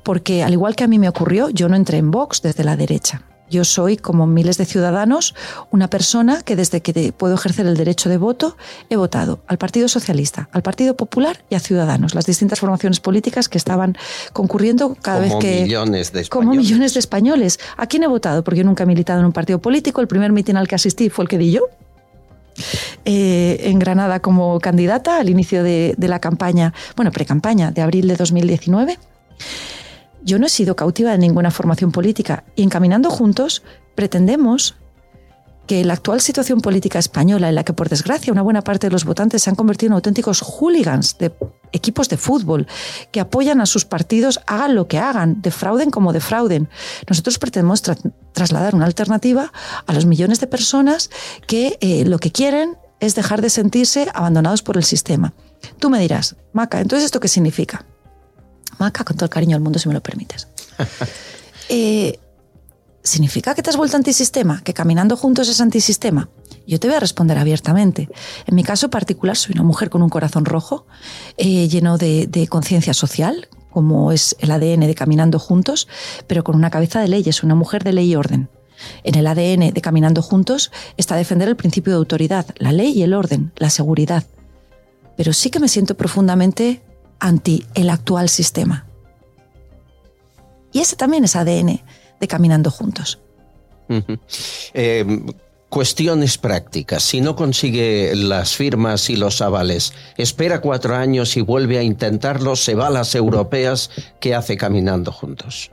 porque 0.01 0.43
al 0.43 0.53
igual 0.53 0.75
que 0.75 0.83
a 0.83 0.87
mí 0.87 0.97
me 0.97 1.07
ocurrió, 1.07 1.49
yo 1.49 1.69
no 1.69 1.75
entré 1.75 1.99
en 1.99 2.09
Vox 2.09 2.41
desde 2.41 2.63
la 2.63 2.75
derecha. 2.75 3.21
Yo 3.53 3.63
soy, 3.63 3.97
como 3.97 4.25
miles 4.25 4.57
de 4.57 4.65
ciudadanos, 4.65 5.35
una 5.69 5.87
persona 5.87 6.41
que 6.41 6.55
desde 6.55 6.81
que 6.81 7.13
puedo 7.13 7.35
ejercer 7.35 7.67
el 7.67 7.77
derecho 7.77 8.09
de 8.09 8.17
voto 8.17 8.57
he 8.89 8.95
votado 8.95 9.43
al 9.45 9.59
Partido 9.59 9.87
Socialista, 9.87 10.49
al 10.51 10.63
Partido 10.63 10.95
Popular 10.95 11.45
y 11.51 11.55
a 11.55 11.59
Ciudadanos, 11.59 12.15
las 12.15 12.25
distintas 12.25 12.59
formaciones 12.59 12.99
políticas 12.99 13.49
que 13.49 13.59
estaban 13.59 13.95
concurriendo 14.33 14.97
cada 14.99 15.27
como 15.27 15.39
vez 15.39 15.45
que... 15.45 15.61
Millones 15.65 16.11
de 16.11 16.25
como 16.29 16.55
millones 16.55 16.95
de 16.95 16.99
españoles. 16.99 17.59
¿A 17.77 17.85
quién 17.85 18.01
he 18.01 18.07
votado? 18.07 18.43
Porque 18.43 18.61
yo 18.61 18.63
nunca 18.63 18.85
he 18.85 18.87
militado 18.87 19.19
en 19.19 19.27
un 19.27 19.33
partido 19.33 19.59
político. 19.59 20.01
El 20.01 20.07
primer 20.07 20.31
mitin 20.31 20.57
al 20.57 20.67
que 20.67 20.73
asistí 20.73 21.11
fue 21.11 21.25
el 21.25 21.29
que 21.29 21.37
di 21.37 21.51
yo. 21.51 21.67
Eh, 23.05 23.59
en 23.65 23.77
Granada 23.77 24.19
como 24.19 24.59
candidata 24.59 25.19
al 25.19 25.29
inicio 25.29 25.61
de, 25.61 25.93
de 25.95 26.07
la 26.07 26.17
campaña, 26.17 26.73
bueno, 26.95 27.11
pre-campaña 27.11 27.69
de 27.69 27.83
abril 27.83 28.07
de 28.07 28.15
2019. 28.15 28.97
Yo 30.23 30.39
no 30.39 30.45
he 30.45 30.49
sido 30.49 30.75
cautiva 30.75 31.11
de 31.11 31.17
ninguna 31.17 31.51
formación 31.51 31.91
política 31.91 32.45
y 32.55 32.63
encaminando 32.63 33.09
juntos 33.09 33.63
pretendemos 33.95 34.75
que 35.67 35.83
la 35.85 35.93
actual 35.93 36.19
situación 36.21 36.61
política 36.61 36.99
española, 36.99 37.49
en 37.49 37.55
la 37.55 37.63
que 37.63 37.73
por 37.73 37.89
desgracia 37.89 38.33
una 38.33 38.41
buena 38.41 38.63
parte 38.63 38.87
de 38.87 38.91
los 38.91 39.05
votantes 39.05 39.43
se 39.43 39.49
han 39.49 39.55
convertido 39.55 39.91
en 39.91 39.93
auténticos 39.93 40.41
hooligans 40.41 41.17
de 41.17 41.33
equipos 41.71 42.09
de 42.09 42.17
fútbol, 42.17 42.67
que 43.11 43.19
apoyan 43.19 43.61
a 43.61 43.65
sus 43.65 43.85
partidos, 43.85 44.41
hagan 44.45 44.75
lo 44.75 44.87
que 44.87 44.99
hagan, 44.99 45.41
defrauden 45.41 45.89
como 45.89 46.13
defrauden. 46.13 46.69
Nosotros 47.07 47.39
pretendemos 47.39 47.81
tra 47.81 47.95
trasladar 48.33 48.75
una 48.75 48.85
alternativa 48.85 49.51
a 49.85 49.93
los 49.93 50.05
millones 50.05 50.39
de 50.39 50.47
personas 50.47 51.09
que 51.47 51.77
eh, 51.81 52.03
lo 52.05 52.19
que 52.19 52.31
quieren 52.31 52.77
es 52.99 53.15
dejar 53.15 53.41
de 53.41 53.49
sentirse 53.49 54.07
abandonados 54.13 54.63
por 54.63 54.77
el 54.77 54.83
sistema. 54.83 55.33
Tú 55.79 55.89
me 55.89 55.99
dirás, 55.99 56.35
Maca, 56.51 56.81
entonces 56.81 57.05
¿esto 57.05 57.19
qué 57.19 57.27
significa? 57.27 57.85
Maca, 58.79 59.03
con 59.03 59.15
todo 59.15 59.25
el 59.25 59.31
cariño 59.31 59.55
del 59.55 59.63
mundo, 59.63 59.79
si 59.79 59.87
me 59.87 59.93
lo 59.93 60.01
permites. 60.01 60.47
Eh, 61.69 62.19
¿Significa 63.03 63.55
que 63.55 63.63
te 63.63 63.69
has 63.69 63.77
vuelto 63.77 63.95
antisistema? 63.95 64.61
¿Que 64.63 64.73
caminando 64.73 65.15
juntos 65.15 65.47
es 65.47 65.61
antisistema? 65.61 66.29
Yo 66.67 66.77
te 66.77 66.87
voy 66.87 66.97
a 66.97 66.99
responder 66.99 67.37
abiertamente. 67.37 68.09
En 68.45 68.55
mi 68.55 68.63
caso 68.63 68.89
particular, 68.89 69.37
soy 69.37 69.53
una 69.53 69.63
mujer 69.63 69.89
con 69.89 70.03
un 70.03 70.09
corazón 70.09 70.43
rojo, 70.43 70.85
eh, 71.37 71.69
lleno 71.69 71.97
de, 71.97 72.27
de 72.27 72.47
conciencia 72.47 72.93
social, 72.93 73.47
como 73.71 74.11
es 74.11 74.35
el 74.39 74.51
ADN 74.51 74.81
de 74.81 74.95
Caminando 74.95 75.39
Juntos, 75.39 75.87
pero 76.27 76.43
con 76.43 76.55
una 76.55 76.69
cabeza 76.69 76.99
de 76.99 77.07
leyes, 77.07 77.43
una 77.43 77.55
mujer 77.55 77.83
de 77.83 77.93
ley 77.93 78.11
y 78.11 78.15
orden. 78.15 78.49
En 79.03 79.15
el 79.15 79.27
ADN 79.27 79.73
de 79.73 79.81
Caminando 79.81 80.21
Juntos 80.21 80.71
está 80.95 81.15
defender 81.15 81.49
el 81.49 81.55
principio 81.55 81.93
de 81.93 81.97
autoridad, 81.97 82.45
la 82.57 82.71
ley 82.71 82.91
y 82.91 83.03
el 83.03 83.13
orden, 83.13 83.51
la 83.57 83.69
seguridad. 83.69 84.23
Pero 85.17 85.33
sí 85.33 85.49
que 85.49 85.59
me 85.59 85.67
siento 85.67 85.95
profundamente 85.95 86.81
anti 87.23 87.65
el 87.73 87.89
actual 87.89 88.29
sistema. 88.29 88.85
Y 90.71 90.79
ese 90.79 90.95
también 90.95 91.23
es 91.23 91.35
ADN 91.35 91.81
de 92.19 92.27
Caminando 92.27 92.69
Juntos. 92.69 93.19
Uh 93.87 93.95
-huh. 93.95 94.19
eh, 94.73 95.23
cuestiones 95.69 96.37
prácticas. 96.37 97.03
Si 97.03 97.21
no 97.21 97.35
consigue 97.35 98.13
las 98.15 98.55
firmas 98.55 99.09
y 99.09 99.15
los 99.15 99.41
avales, 99.41 99.93
espera 100.17 100.61
cuatro 100.61 100.95
años 100.95 101.37
y 101.37 101.41
vuelve 101.41 101.77
a 101.77 101.83
intentarlo, 101.83 102.55
se 102.55 102.75
va 102.75 102.87
a 102.87 102.91
las 102.91 103.15
europeas, 103.15 103.89
¿qué 104.19 104.35
hace 104.35 104.57
Caminando 104.57 105.11
Juntos? 105.11 105.71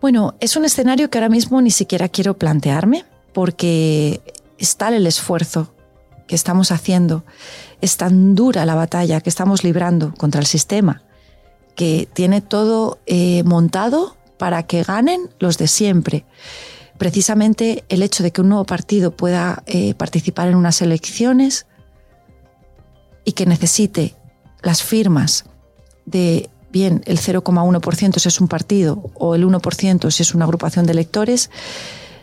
Bueno, 0.00 0.34
es 0.40 0.56
un 0.56 0.64
escenario 0.64 1.10
que 1.10 1.18
ahora 1.18 1.28
mismo 1.28 1.60
ni 1.60 1.70
siquiera 1.70 2.08
quiero 2.08 2.38
plantearme 2.38 3.04
porque 3.32 4.20
es 4.58 4.76
tal 4.76 4.94
el 4.94 5.06
esfuerzo 5.06 5.74
que 6.30 6.36
estamos 6.36 6.70
haciendo, 6.70 7.24
es 7.80 7.96
tan 7.96 8.36
dura 8.36 8.64
la 8.64 8.76
batalla 8.76 9.20
que 9.20 9.28
estamos 9.28 9.64
librando 9.64 10.14
contra 10.14 10.40
el 10.40 10.46
sistema, 10.46 11.02
que 11.74 12.08
tiene 12.12 12.40
todo 12.40 13.00
eh, 13.06 13.42
montado 13.42 14.16
para 14.38 14.62
que 14.62 14.84
ganen 14.84 15.28
los 15.40 15.58
de 15.58 15.66
siempre. 15.66 16.24
Precisamente 16.98 17.82
el 17.88 18.04
hecho 18.04 18.22
de 18.22 18.30
que 18.30 18.42
un 18.42 18.50
nuevo 18.50 18.64
partido 18.64 19.10
pueda 19.10 19.64
eh, 19.66 19.94
participar 19.94 20.46
en 20.46 20.54
unas 20.54 20.80
elecciones 20.82 21.66
y 23.24 23.32
que 23.32 23.44
necesite 23.44 24.14
las 24.62 24.84
firmas 24.84 25.46
de 26.06 26.48
bien 26.70 27.02
el 27.06 27.18
0,1% 27.18 28.20
si 28.20 28.28
es 28.28 28.40
un 28.40 28.46
partido 28.46 29.10
o 29.14 29.34
el 29.34 29.44
1% 29.44 30.12
si 30.12 30.22
es 30.22 30.32
una 30.32 30.44
agrupación 30.44 30.86
de 30.86 30.92
electores, 30.92 31.50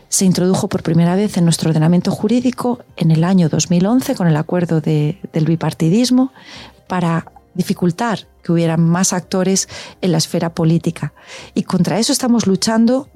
se 0.10 0.26
introdujo 0.26 0.70
por 0.70 0.84
primera 0.84 1.16
vez 1.16 1.38
en 1.38 1.44
nuestro 1.44 1.70
ordenamiento 1.70 2.12
jurídico 2.12 2.80
en 2.96 3.12
el 3.12 3.24
año 3.24 3.50
2011 3.50 4.16
con 4.16 4.28
el 4.28 4.38
acuerdo 4.38 4.82
del 4.82 5.46
bipartidismo 5.46 6.32
para 6.88 7.32
dificultar 7.54 8.28
que 8.44 8.52
hubieran 8.52 8.82
más 8.82 9.14
actores 9.14 9.68
en 10.02 10.12
la 10.12 10.20
esfera 10.20 10.54
política. 10.54 11.14
Y 11.54 11.64
contra 11.64 12.00
eso 12.00 12.14
estamos 12.14 12.48
luchando 12.48 13.10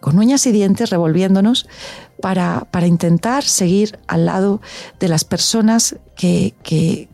con 0.00 0.18
uñas 0.18 0.46
y 0.46 0.52
dientes, 0.52 0.90
revolviéndonos, 0.90 1.68
para, 2.20 2.66
para 2.70 2.86
intentar 2.86 3.44
seguir 3.44 3.98
al 4.08 4.26
lado 4.26 4.60
de 4.98 5.08
las 5.08 5.24
personas 5.24 5.96
que, 6.16 6.54
que, 6.64 7.08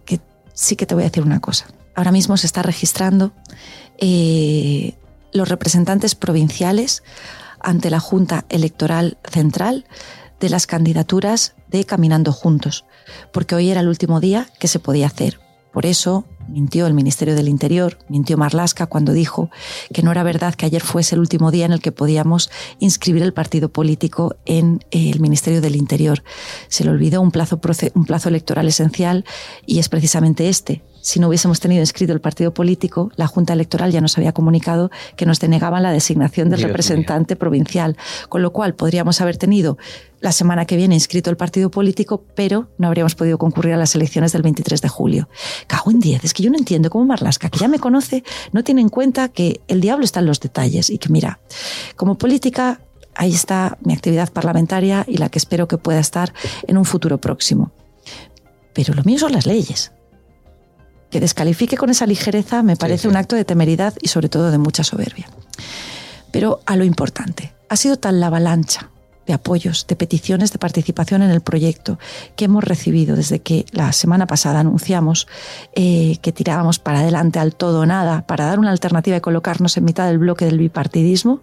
sí 0.55 0.75
que 0.75 0.87
te 0.87 0.95
voy 0.95 1.05
a 1.05 1.07
decir 1.07 1.23
una 1.23 1.39
cosa. 1.39 1.67
Ahora 1.95 2.13
mismo 2.13 2.37
se 2.39 2.47
está 2.47 2.63
registrando 2.63 3.33
eh, 3.99 4.95
los 5.33 5.49
representantes 5.49 6.15
provinciales 6.15 7.03
ante 7.61 7.91
la 7.91 8.01
Junta 8.01 8.45
Electoral 8.49 9.19
Central 9.31 9.87
de 10.41 10.49
las 10.49 10.67
candidaturas 10.67 11.55
de 11.69 11.85
Caminando 11.85 12.33
Juntos, 12.33 12.85
porque 13.33 13.55
hoy 13.55 13.71
era 13.71 13.81
el 13.81 13.89
último 13.89 14.21
día 14.21 14.49
que 14.59 14.69
se 14.69 14.79
podía 14.79 15.07
hacer. 15.07 15.41
Por 15.73 15.87
eso 15.87 16.25
mintió 16.49 16.87
el 16.87 16.95
Ministerio 16.95 17.35
del 17.35 17.49
Interior, 17.49 17.99
mintió 18.09 18.37
Marlasca 18.37 18.87
cuando 18.87 19.13
dijo 19.13 19.51
que 19.93 20.03
no 20.03 20.11
era 20.11 20.23
verdad 20.23 20.55
que 20.55 20.67
ayer 20.67 20.83
fuese 20.83 21.15
el 21.15 21.21
último 21.21 21.51
día 21.51 21.67
en 21.67 21.73
el 21.73 21.81
que 21.81 21.93
podíamos 21.93 22.51
inscribir 22.79 23.23
el 23.23 23.33
partido 23.33 23.69
político 23.69 24.37
en 24.47 24.85
el 24.91 25.21
Ministerio 25.21 25.61
del 25.61 25.77
Interior. 25.77 26.23
Se 26.69 26.85
le 26.85 26.91
olvidó 26.91 27.21
un 27.21 27.31
plazo, 27.31 27.61
un 27.95 28.05
plazo 28.05 28.29
electoral 28.29 28.69
esencial 28.69 29.25
y 29.67 29.79
es 29.79 29.89
precisamente 29.89 30.49
este, 30.49 30.83
si 31.01 31.21
no 31.21 31.29
hubiésemos 31.29 31.61
tenido 31.61 31.81
inscrito 31.81 32.13
el 32.13 32.21
partido 32.21 32.53
político, 32.53 33.11
la 33.17 33.27
Junta 33.27 33.53
Electoral 33.53 33.93
ya 33.93 34.01
nos 34.01 34.19
había 34.19 34.33
comunicado 34.33 34.91
que 35.17 35.27
nos 35.27 35.41
denegaban 35.41 35.83
la 35.83 35.93
designación 35.93 36.51
del 36.51 36.63
representante 36.63 37.37
provincial, 37.37 37.97
con 38.29 38.43
lo 38.43 38.53
cual 38.53 38.75
podríamos 38.75 39.21
haber 39.21 39.37
tenido 39.37 39.79
la 40.21 40.33
semana 40.33 40.67
que 40.67 40.77
viene 40.77 40.95
inscrito 40.95 41.31
el 41.31 41.37
partido 41.37 41.71
político, 41.71 42.25
pero 42.35 42.69
no 42.79 42.89
habríamos 42.89 43.15
podido 43.15 43.39
concurrir 43.39 43.75
a 43.75 43.77
las 43.77 43.95
elecciones 43.95 44.33
del 44.33 44.43
23 44.43 44.81
de 44.81 44.89
julio. 44.89 45.29
Cago 45.67 45.91
en 45.91 46.01
10, 46.01 46.25
es 46.25 46.35
que 46.35 46.38
yo 46.43 46.51
no 46.51 46.59
entiendo 46.59 46.91
cómo 46.91 47.05
Marlasca, 47.05 47.49
que 47.49 47.59
ya 47.59 47.69
me 47.69 47.79
conoce, 47.79 48.25
no 48.53 48.65
tiene 48.65 48.81
en 48.81 48.89
cuenta 48.89 49.29
que 49.29 49.61
el 49.69 49.81
diablo 49.81 50.05
está 50.05 50.21
en 50.21 50.27
los 50.27 50.41
detalles 50.41 50.91
y 50.91 50.99
que 50.99 51.09
mira, 51.09 51.41
como 51.97 52.17
política 52.17 52.81
ahí 53.15 53.33
está 53.33 53.79
mi 53.81 53.93
actividad 53.93 54.33
parlamentaria 54.33 55.05
y 55.09 55.17
la 55.17 55.29
que 55.29 55.39
espero 55.39 55.69
que 55.69 55.79
pueda 55.79 56.01
estar 56.01 56.33
en 56.67 56.79
un 56.79 56.85
futuro 56.85 57.19
próximo. 57.19 57.73
Pero 58.73 58.95
lo 58.95 59.03
mío 59.03 59.19
son 59.19 59.33
las 59.33 59.47
leyes 59.47 59.93
que 61.11 61.21
descalifique 61.21 61.77
con 61.77 61.91
esa 61.91 62.07
ligereza 62.07 62.63
me 62.63 62.77
parece 62.77 63.09
un 63.09 63.17
acto 63.17 63.37
de 63.37 63.45
temeridad 63.45 63.95
y 64.03 64.09
sobre 64.09 64.29
todo 64.29 64.51
de 64.51 64.59
mucha 64.59 64.85
soberbia. 64.85 65.29
Pero 66.31 66.61
a 66.67 66.77
lo 66.77 66.85
importante, 66.85 67.55
ha 67.69 67.77
sido 67.77 67.97
tal 67.97 68.21
la 68.21 68.27
avalancha 68.27 68.91
de 69.29 69.35
apoyos, 69.35 69.87
de 69.87 69.95
peticiones 69.95 70.53
de 70.53 70.59
participación 70.59 71.23
en 71.23 71.31
el 71.31 71.43
proyecto 71.43 71.99
que 72.35 72.47
hemos 72.47 72.65
recibido 72.65 73.15
desde 73.15 73.41
que 73.41 73.67
la 73.73 73.93
semana 73.93 74.27
pasada 74.27 74.59
anunciamos 74.61 75.29
eh, 75.77 76.17
que 76.23 76.33
tirábamos 76.33 76.79
para 76.79 77.01
adelante 77.01 77.39
al 77.39 77.55
todo 77.55 77.81
o 77.81 77.87
nada 77.87 78.27
para 78.27 78.47
dar 78.47 78.59
una 78.59 78.71
alternativa 78.71 79.19
y 79.19 79.21
colocarnos 79.21 79.77
en 79.77 79.85
mitad 79.85 80.09
del 80.09 80.19
bloque 80.19 80.47
del 80.47 80.59
bipartidismo, 80.59 81.43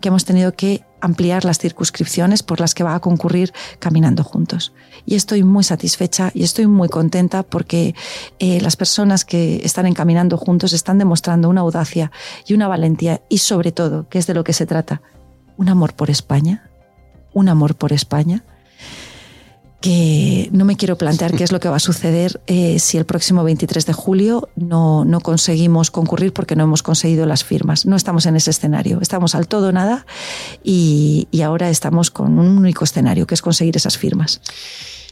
que 0.00 0.08
hemos 0.08 0.24
tenido 0.24 0.52
que 0.52 0.84
ampliar 1.00 1.44
las 1.44 1.58
circunscripciones 1.58 2.42
por 2.42 2.60
las 2.60 2.74
que 2.74 2.82
va 2.84 2.94
a 2.94 3.00
concurrir 3.00 3.52
caminando 3.78 4.24
juntos. 4.24 4.74
Y 5.06 5.14
estoy 5.14 5.44
muy 5.44 5.64
satisfecha 5.64 6.30
y 6.34 6.42
estoy 6.42 6.66
muy 6.66 6.88
contenta 6.88 7.44
porque 7.44 7.94
eh, 8.40 8.60
las 8.60 8.76
personas 8.76 9.24
que 9.24 9.60
están 9.64 9.86
encaminando 9.86 10.36
juntos 10.36 10.72
están 10.72 10.98
demostrando 10.98 11.48
una 11.48 11.62
audacia 11.62 12.10
y 12.44 12.54
una 12.54 12.68
valentía 12.68 13.22
y 13.28 13.38
sobre 13.38 13.72
todo, 13.72 14.08
que 14.08 14.18
es 14.18 14.26
de 14.26 14.34
lo 14.34 14.44
que 14.44 14.52
se 14.52 14.66
trata, 14.66 15.00
un 15.56 15.68
amor 15.68 15.94
por 15.94 16.10
España, 16.10 16.69
un 17.32 17.48
amor 17.48 17.76
por 17.76 17.92
España, 17.92 18.44
que 19.80 20.50
no 20.52 20.66
me 20.66 20.76
quiero 20.76 20.98
plantear 20.98 21.32
qué 21.34 21.42
es 21.42 21.52
lo 21.52 21.60
que 21.60 21.68
va 21.68 21.76
a 21.76 21.80
suceder 21.80 22.42
eh, 22.46 22.78
si 22.78 22.98
el 22.98 23.06
próximo 23.06 23.42
23 23.44 23.86
de 23.86 23.92
julio 23.94 24.48
no, 24.54 25.06
no, 25.06 25.20
conseguimos 25.20 25.90
concurrir 25.90 26.34
porque 26.34 26.54
no 26.54 26.64
hemos 26.64 26.82
conseguido 26.82 27.24
las 27.24 27.44
firmas. 27.44 27.86
No 27.86 27.96
estamos 27.96 28.26
en 28.26 28.36
ese 28.36 28.50
escenario, 28.50 28.98
estamos 29.00 29.34
al 29.34 29.48
todo 29.48 29.72
nada 29.72 30.04
y, 30.62 31.28
y 31.30 31.40
ahora 31.40 31.70
estamos 31.70 32.10
con 32.10 32.38
un 32.38 32.58
único 32.58 32.84
escenario, 32.84 33.26
que 33.26 33.34
es 33.34 33.42
conseguir 33.42 33.76
esas 33.76 33.96
firmas. 33.96 34.42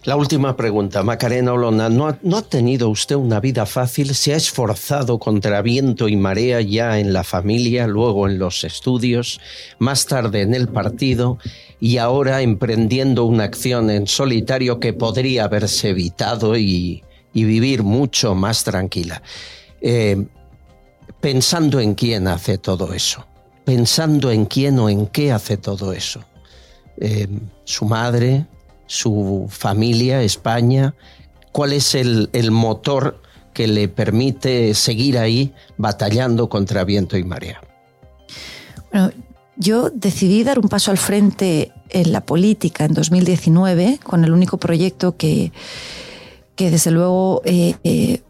La 0.08 0.16
última 0.16 0.56
pregunta, 0.56 1.02
Macarena 1.02 1.52
Olona, 1.52 1.90
¿no 1.90 2.08
ha, 2.08 2.18
¿no 2.22 2.38
ha, 2.38 2.42
tenido 2.42 2.88
usted 2.88 3.14
una 3.14 3.40
vida 3.40 3.66
fácil? 3.66 4.14
¿Se 4.14 4.32
ha 4.32 4.36
esforzado 4.38 5.18
contra 5.18 5.60
viento 5.60 6.08
y 6.08 6.16
marea 6.16 6.62
ya 6.62 6.98
en 6.98 7.12
la 7.12 7.24
familia, 7.24 7.86
luego 7.86 8.26
en 8.26 8.38
los 8.38 8.64
estudios, 8.64 9.38
más 9.78 10.06
tarde 10.06 10.40
en 10.40 10.54
el 10.54 10.68
partido 10.68 11.36
y 11.78 11.98
ahora 11.98 12.40
emprendiendo 12.40 13.26
una 13.26 13.44
acción 13.44 13.90
en 13.90 14.06
solitario 14.06 14.80
que 14.80 14.94
podría 14.94 15.44
haberse 15.44 15.90
evitado 15.90 16.56
y, 16.56 17.04
y 17.34 17.44
vivir 17.44 17.82
mucho 17.82 18.34
más 18.34 18.64
tranquila? 18.64 19.20
Eh, 19.82 20.24
pensando 21.20 21.80
en 21.80 21.94
quién 21.94 22.28
hace 22.28 22.56
todo 22.56 22.94
eso, 22.94 23.26
pensando 23.66 24.30
en 24.30 24.46
quién 24.46 24.78
o 24.78 24.88
en 24.88 25.06
qué 25.06 25.32
hace 25.32 25.58
todo 25.58 25.92
eso. 25.92 26.24
Eh, 26.96 27.28
su 27.64 27.84
madre, 27.84 28.46
su 28.88 29.46
familia, 29.48 30.22
España? 30.22 30.94
¿Cuál 31.52 31.72
es 31.72 31.94
el, 31.94 32.28
el 32.32 32.50
motor 32.50 33.22
que 33.54 33.68
le 33.68 33.88
permite 33.88 34.74
seguir 34.74 35.16
ahí 35.18 35.54
batallando 35.76 36.48
contra 36.48 36.82
viento 36.82 37.16
y 37.16 37.22
marea? 37.22 37.60
Bueno, 38.90 39.12
yo 39.56 39.90
decidí 39.90 40.44
dar 40.44 40.58
un 40.58 40.68
paso 40.68 40.90
al 40.90 40.98
frente 40.98 41.72
en 41.90 42.12
la 42.12 42.20
política 42.20 42.84
en 42.84 42.94
2019 42.94 44.00
con 44.02 44.24
el 44.24 44.32
único 44.32 44.58
proyecto 44.58 45.16
que, 45.16 45.52
que 46.54 46.70
desde 46.70 46.90
luego 46.90 47.42
eh, 47.44 47.74
eh, 47.84 48.22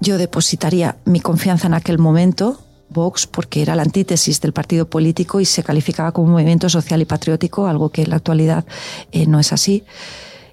yo 0.00 0.18
depositaría 0.18 0.96
mi 1.04 1.20
confianza 1.20 1.66
en 1.66 1.74
aquel 1.74 1.98
momento, 1.98 2.60
Vox 2.90 3.26
porque 3.26 3.62
era 3.62 3.74
la 3.74 3.82
antítesis 3.82 4.40
del 4.40 4.52
partido 4.52 4.88
político 4.88 5.40
y 5.40 5.44
se 5.44 5.62
calificaba 5.62 6.12
como 6.12 6.32
movimiento 6.32 6.68
social 6.68 7.02
y 7.02 7.04
patriótico, 7.04 7.66
algo 7.66 7.90
que 7.90 8.02
en 8.02 8.10
la 8.10 8.16
actualidad 8.16 8.64
eh, 9.12 9.26
no 9.26 9.40
es 9.40 9.52
así. 9.52 9.84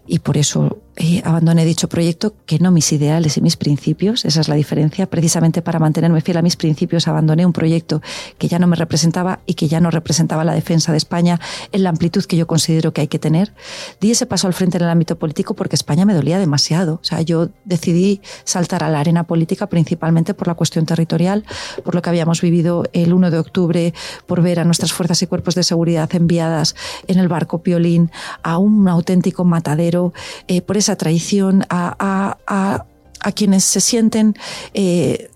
Y 0.07 0.19
por 0.19 0.37
eso 0.37 0.77
eh, 0.97 1.22
abandoné 1.26 1.65
dicho 1.65 1.89
proyecto, 1.89 2.34
que 2.45 2.57
no 2.59 2.72
mis 2.72 2.91
ideales 2.93 3.35
y 3.35 3.41
mis 3.41 3.57
principios, 3.57 4.23
esa 4.23 4.39
es 4.39 4.47
la 4.47 4.55
diferencia. 4.55 5.09
Precisamente 5.09 5.61
para 5.61 5.77
mantenerme 5.77 6.22
fiel 6.22 6.38
a 6.38 6.41
mis 6.41 6.55
principios, 6.55 7.09
abandoné 7.09 7.45
un 7.45 7.51
proyecto 7.51 8.01
que 8.38 8.47
ya 8.47 8.59
no 8.59 8.67
me 8.67 8.77
representaba 8.77 9.41
y 9.45 9.55
que 9.55 9.67
ya 9.67 9.81
no 9.81 9.91
representaba 9.91 10.45
la 10.45 10.53
defensa 10.53 10.93
de 10.93 10.97
España 10.97 11.41
en 11.73 11.84
la 11.84 11.89
amplitud 11.89 12.23
que 12.23 12.38
yo 12.38 12.47
considero 12.47 12.93
que 12.93 13.01
hay 13.01 13.07
que 13.07 13.19
tener. 13.19 13.53
Di 13.99 14.11
ese 14.11 14.26
paso 14.26 14.47
al 14.47 14.53
frente 14.53 14.77
en 14.77 14.84
el 14.84 14.89
ámbito 14.89 15.17
político 15.17 15.53
porque 15.53 15.76
España 15.76 16.05
me 16.05 16.13
dolía 16.13 16.39
demasiado. 16.39 16.95
O 16.95 17.03
sea, 17.03 17.22
yo 17.22 17.49
decidí 17.65 18.22
saltar 18.45 18.84
a 18.84 18.89
la 18.89 19.01
arena 19.01 19.23
política 19.23 19.67
principalmente 19.67 20.34
por 20.34 20.47
la 20.47 20.55
cuestión 20.55 20.85
territorial, 20.85 21.43
por 21.84 21.93
lo 21.93 22.01
que 22.01 22.09
habíamos 22.09 22.39
vivido 22.39 22.84
el 22.93 23.13
1 23.13 23.31
de 23.31 23.39
octubre, 23.39 23.93
por 24.27 24.41
ver 24.41 24.61
a 24.61 24.63
nuestras 24.63 24.93
fuerzas 24.93 25.22
y 25.22 25.27
cuerpos 25.27 25.55
de 25.55 25.63
seguridad 25.63 26.09
enviadas 26.15 26.76
en 27.07 27.19
el 27.19 27.27
barco 27.27 27.61
Piolín 27.61 28.11
a 28.43 28.57
un 28.57 28.88
auténtico 28.88 29.43
matadero, 29.43 30.13
eh, 30.47 30.61
por 30.61 30.77
esa 30.85 30.95
traición 30.95 31.65
a, 31.69 32.37
a, 32.45 32.85
a 33.19 33.31
quienes 33.31 33.63
se 33.63 33.81
sienten 33.81 34.35
eh, 34.73 35.31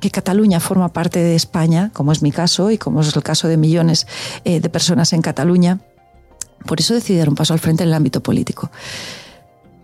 que 0.00 0.10
Cataluña 0.10 0.60
forma 0.60 0.92
parte 0.92 1.18
de 1.18 1.34
España, 1.34 1.90
como 1.94 2.12
es 2.12 2.20
mi 2.20 2.30
caso 2.30 2.70
y 2.70 2.76
como 2.76 3.00
es 3.00 3.16
el 3.16 3.22
caso 3.22 3.48
de 3.48 3.56
millones 3.56 4.06
eh, 4.44 4.60
de 4.60 4.68
personas 4.68 5.14
en 5.14 5.22
Cataluña. 5.22 5.80
Por 6.66 6.80
eso 6.80 6.92
decidí 6.92 7.16
dar 7.16 7.30
un 7.30 7.36
paso 7.36 7.54
al 7.54 7.58
frente 7.58 7.84
en 7.84 7.88
el 7.88 7.94
ámbito 7.94 8.22
político. 8.22 8.70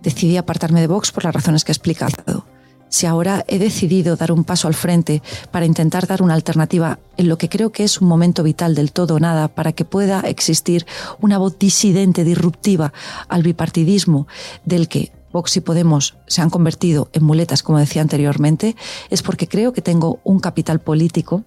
Decidí 0.03 0.37
apartarme 0.37 0.83
de 0.83 0.89
Vox 0.89 1.11
por 1.11 1.25
las 1.25 1.35
razones 1.35 1.65
que 1.65 1.73
he 1.73 1.75
explicado. 1.75 2.45
Si 2.91 3.07
ahora 3.07 3.45
he 3.47 3.59
decidido 3.59 4.17
dar 4.17 4.33
un 4.33 4.45
paso 4.45 4.69
al 4.69 4.75
frente 4.75 5.23
para 5.51 5.65
intentar 5.65 6.07
dar 6.07 6.23
una 6.23 6.35
alternativa 6.35 6.99
en 7.17 7.29
lo 7.29 7.39
que 7.39 7.49
creo 7.49 7.71
que 7.71 7.85
es 7.85 8.01
un 8.01 8.09
momento 8.09 8.43
vital 8.43 8.75
del 8.75 8.93
todo 8.93 9.15
o 9.15 9.21
nada 9.21 9.49
para 9.49 9.73
que 9.73 9.85
pueda 9.85 10.21
existir 10.23 10.87
una 11.21 11.39
voz 11.39 11.59
disidente, 11.59 12.25
disruptiva 12.25 12.93
al 13.29 13.43
bipartidismo 13.43 14.27
del 14.65 14.89
que 14.89 15.13
Vox 15.33 15.57
y 15.57 15.61
Podemos 15.61 16.17
se 16.27 16.43
han 16.43 16.51
convertido 16.51 17.09
en 17.13 17.23
muletas, 17.23 17.63
como 17.63 17.79
decía 17.79 18.03
anteriormente, 18.03 18.75
es 19.11 19.23
porque 19.23 19.47
creo 19.47 19.73
que 19.73 19.83
tengo 19.83 20.19
un 20.25 20.41
capital 20.41 20.81
político 20.81 21.45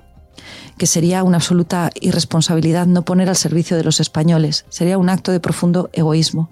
que 0.77 0.87
sería 0.87 1.23
una 1.23 1.37
absoluta 1.37 1.91
irresponsabilidad 1.99 2.87
no 2.87 3.03
poner 3.03 3.27
al 3.27 3.35
servicio 3.35 3.75
de 3.75 3.83
los 3.83 3.99
españoles. 3.99 4.65
Sería 4.69 4.97
un 4.97 5.09
acto 5.09 5.33
de 5.33 5.41
profundo 5.41 5.89
egoísmo. 5.91 6.49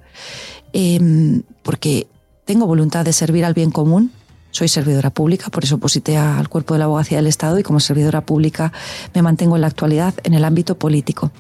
Eh, 0.73 1.41
porque 1.63 2.07
tengo 2.45 2.68
voluntad 2.68 3.05
de 3.05 3.13
servir 3.13 3.45
al 3.45 3.53
bien 3.53 3.72
común, 3.72 4.11
Soy 4.52 4.68
servidora 4.68 5.10
pública, 5.10 5.49
por 5.49 5.64
eso 5.64 5.78
posité 5.78 6.18
al 6.18 6.49
cuerpo 6.49 6.73
de 6.73 6.80
la 6.80 6.86
abogacía 6.86 7.18
del 7.18 7.28
Estado 7.28 7.57
y 7.57 7.64
como 7.64 7.80
servidora 7.80 8.22
pública 8.22 8.72
me 9.14 9.22
mantengo 9.22 9.56
en 9.56 9.61
la 9.61 9.68
actualidad 9.68 10.14
en 10.23 10.34
el 10.34 10.44
ámbito 10.44 10.78
político. 10.78 11.32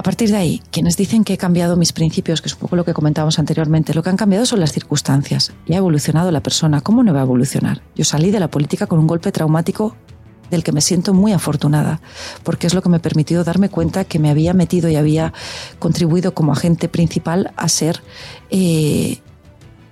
A 0.00 0.02
partir 0.02 0.30
de 0.30 0.36
ahí, 0.38 0.62
quienes 0.70 0.96
dicen 0.96 1.24
que 1.24 1.34
he 1.34 1.36
cambiado 1.36 1.76
mis 1.76 1.92
principios, 1.92 2.40
que 2.40 2.48
es 2.48 2.54
un 2.54 2.60
poco 2.60 2.74
lo 2.74 2.86
que 2.86 2.94
comentábamos 2.94 3.38
anteriormente, 3.38 3.92
lo 3.92 4.02
que 4.02 4.08
han 4.08 4.16
cambiado 4.16 4.46
son 4.46 4.58
las 4.58 4.72
circunstancias 4.72 5.52
y 5.66 5.74
ha 5.74 5.76
evolucionado 5.76 6.30
la 6.30 6.42
persona. 6.42 6.80
¿Cómo 6.80 7.02
no 7.02 7.12
va 7.12 7.20
a 7.20 7.24
evolucionar? 7.24 7.82
Yo 7.94 8.04
salí 8.04 8.30
de 8.30 8.40
la 8.40 8.50
política 8.50 8.86
con 8.86 8.98
un 8.98 9.06
golpe 9.06 9.30
traumático 9.30 9.94
del 10.50 10.64
que 10.64 10.72
me 10.72 10.80
siento 10.80 11.12
muy 11.12 11.32
afortunada, 11.32 12.00
porque 12.42 12.66
es 12.66 12.72
lo 12.72 12.80
que 12.80 12.88
me 12.88 12.98
permitió 12.98 13.44
darme 13.44 13.68
cuenta 13.68 14.04
que 14.04 14.18
me 14.18 14.30
había 14.30 14.54
metido 14.54 14.88
y 14.88 14.96
había 14.96 15.34
contribuido 15.78 16.32
como 16.32 16.52
agente 16.52 16.88
principal 16.88 17.52
a 17.56 17.68
ser 17.68 18.02
eh, 18.48 19.18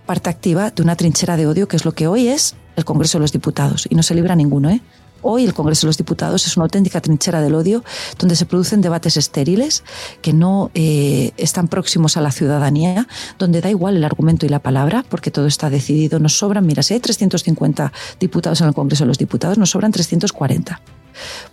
parte 0.08 0.30
activa 0.30 0.70
de 0.70 0.82
una 0.82 0.96
trinchera 0.96 1.36
de 1.36 1.46
odio, 1.46 1.68
que 1.68 1.76
es 1.76 1.84
lo 1.84 1.92
que 1.92 2.06
hoy 2.06 2.28
es 2.28 2.56
el 2.76 2.86
Congreso 2.86 3.18
de 3.18 3.22
los 3.22 3.30
Diputados, 3.30 3.86
y 3.90 3.94
no 3.94 4.02
se 4.02 4.14
libra 4.14 4.34
ninguno, 4.34 4.70
¿eh? 4.70 4.80
Hoy 5.20 5.44
el 5.44 5.52
Congreso 5.52 5.86
de 5.86 5.88
los 5.88 5.98
Diputados 5.98 6.46
es 6.46 6.56
una 6.56 6.64
auténtica 6.64 7.02
trinchera 7.02 7.42
del 7.42 7.54
odio 7.54 7.84
donde 8.18 8.34
se 8.34 8.46
producen 8.46 8.80
debates 8.80 9.18
estériles 9.18 9.82
que 10.22 10.32
no 10.32 10.70
eh, 10.74 11.32
están 11.36 11.68
próximos 11.68 12.16
a 12.16 12.22
la 12.22 12.30
ciudadanía, 12.30 13.06
donde 13.38 13.60
da 13.60 13.68
igual 13.68 13.96
el 13.96 14.04
argumento 14.04 14.46
y 14.46 14.48
la 14.48 14.60
palabra 14.60 15.04
porque 15.06 15.30
todo 15.30 15.46
está 15.46 15.68
decidido. 15.68 16.20
Nos 16.20 16.38
sobran, 16.38 16.64
mira, 16.64 16.82
si 16.82 16.94
hay 16.94 17.00
350 17.00 17.92
diputados 18.18 18.60
en 18.62 18.68
el 18.68 18.74
Congreso 18.74 19.04
de 19.04 19.08
los 19.08 19.18
Diputados, 19.18 19.58
nos 19.58 19.70
sobran 19.70 19.92
340. 19.92 20.80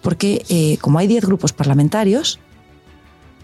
Porque 0.01 0.45
eh, 0.47 0.77
como 0.79 0.99
hay 0.99 1.07
10 1.07 1.25
grupos 1.25 1.51
parlamentarios, 1.51 2.39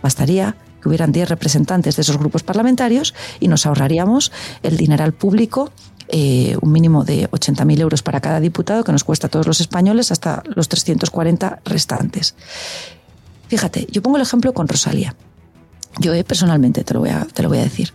bastaría 0.04 0.56
que 0.82 0.90
hubieran 0.90 1.12
10 1.12 1.30
representantes 1.30 1.96
de 1.96 2.02
esos 2.02 2.18
grupos 2.18 2.44
parlamentarios 2.44 3.14
y 3.40 3.48
nos 3.48 3.66
ahorraríamos 3.66 4.32
el 4.64 4.78
dineral 4.78 5.14
público 5.14 5.72
eh, 6.14 6.58
un 6.62 6.74
mínimo 6.74 7.06
de 7.06 7.32
80.000 7.32 7.80
euros 7.80 8.04
para 8.04 8.20
cada 8.20 8.42
diputado, 8.42 8.84
que 8.84 8.92
nos 8.92 9.06
cuesta 9.06 9.28
a 9.28 9.30
todos 9.30 9.48
los 9.48 9.62
españoles 9.62 10.12
hasta 10.12 10.44
los 10.56 10.68
340 10.68 11.62
restantes. 11.64 12.36
Fíjate, 13.48 13.88
yo 13.90 14.02
pongo 14.02 14.18
el 14.18 14.24
ejemplo 14.24 14.54
con 14.54 14.68
Rosalía. 14.68 15.16
Yo 16.00 16.14
eh, 16.14 16.26
personalmente 16.26 16.84
te 16.84 16.94
lo 16.94 17.00
voy 17.00 17.10
a, 17.10 17.26
te 17.26 17.44
lo 17.44 17.48
voy 17.48 17.60
a 17.60 17.64
decir. 17.64 17.94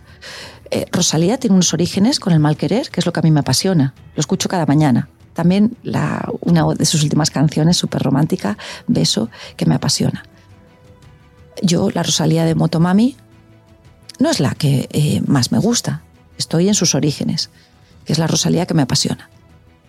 Eh, 0.71 0.85
Rosalía 0.91 1.37
tiene 1.37 1.53
unos 1.53 1.73
orígenes 1.75 2.19
con 2.19 2.33
el 2.33 2.39
mal 2.39 2.57
querer, 2.57 2.89
que 2.89 3.01
es 3.01 3.05
lo 3.05 3.13
que 3.13 3.19
a 3.19 3.23
mí 3.23 3.29
me 3.29 3.41
apasiona. 3.41 3.93
Lo 4.15 4.19
escucho 4.19 4.49
cada 4.49 4.65
mañana. 4.65 5.09
También 5.33 5.77
la, 5.83 6.27
una 6.41 6.65
de 6.73 6.85
sus 6.85 7.03
últimas 7.03 7.29
canciones, 7.29 7.77
súper 7.77 8.01
romántica, 8.01 8.57
Beso, 8.87 9.29
que 9.55 9.67
me 9.67 9.75
apasiona. 9.75 10.23
Yo, 11.61 11.89
la 11.91 12.03
Rosalía 12.03 12.45
de 12.45 12.55
Motomami, 12.55 13.15
no 14.19 14.29
es 14.29 14.39
la 14.39 14.55
que 14.55 15.21
más 15.27 15.51
me 15.51 15.59
gusta. 15.59 16.03
Estoy 16.37 16.67
en 16.67 16.75
sus 16.75 16.95
orígenes 16.95 17.49
que 18.07 18.13
es 18.13 18.19
la 18.19 18.27
Rosalía 18.27 18.65
que 18.65 18.73
me 18.73 18.83
apasiona. 18.83 19.29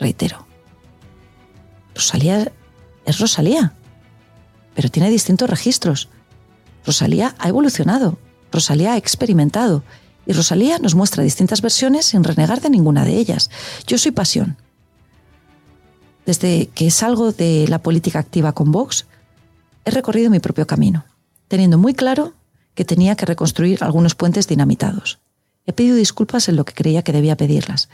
Reitero. 0.01 0.45
Rosalía 1.95 2.51
es 3.07 3.19
Rosalía, 3.21 3.75
pero 4.75 4.89
tiene 4.89 5.09
distintos 5.09 5.49
registros. 5.49 6.09
Rosalía 6.85 7.37
ha 7.39 7.49
evolucionado, 7.49 8.19
Rosalía 8.51 8.95
ha 8.95 8.97
experimentado 8.97 9.85
y 10.27 10.33
Rosalía 10.33 10.79
nos 10.79 10.97
muestra 10.97 11.23
distintas 11.23 11.63
versiones 11.63 12.07
sin 12.07 12.25
renegar 12.25 12.61
de 12.61 12.71
ninguna 12.71 13.05
de 13.05 13.17
ellas. 13.17 13.51
Yo 13.87 13.99
soy 13.99 14.11
pasión. 14.11 14.57
Desde 16.27 16.67
que 16.75 16.91
salgo 16.91 17.33
de 17.33 17.67
la 17.69 17.79
política 17.79 18.19
activa 18.19 18.53
con 18.53 18.73
Vox, 18.73 19.07
he 19.85 19.91
recorrido 19.93 20.29
mi 20.29 20.41
propio 20.41 20.67
camino, 20.67 21.05
teniendo 21.49 21.79
muy 21.79 21.95
claro 21.95 22.35
que 22.75 22.85
tenía 22.85 23.17
que 23.17 23.27
reconstruir 23.27 23.83
algunos 23.83 24.15
puentes 24.15 24.47
dinamitados. 24.47 25.19
He 25.67 25.73
pedido 25.73 25.97
disculpas 25.97 26.49
en 26.49 26.57
lo 26.57 26.65
que 26.65 26.75
creía 26.75 27.03
que 27.03 27.13
debía 27.13 27.37
pedirlas 27.37 27.89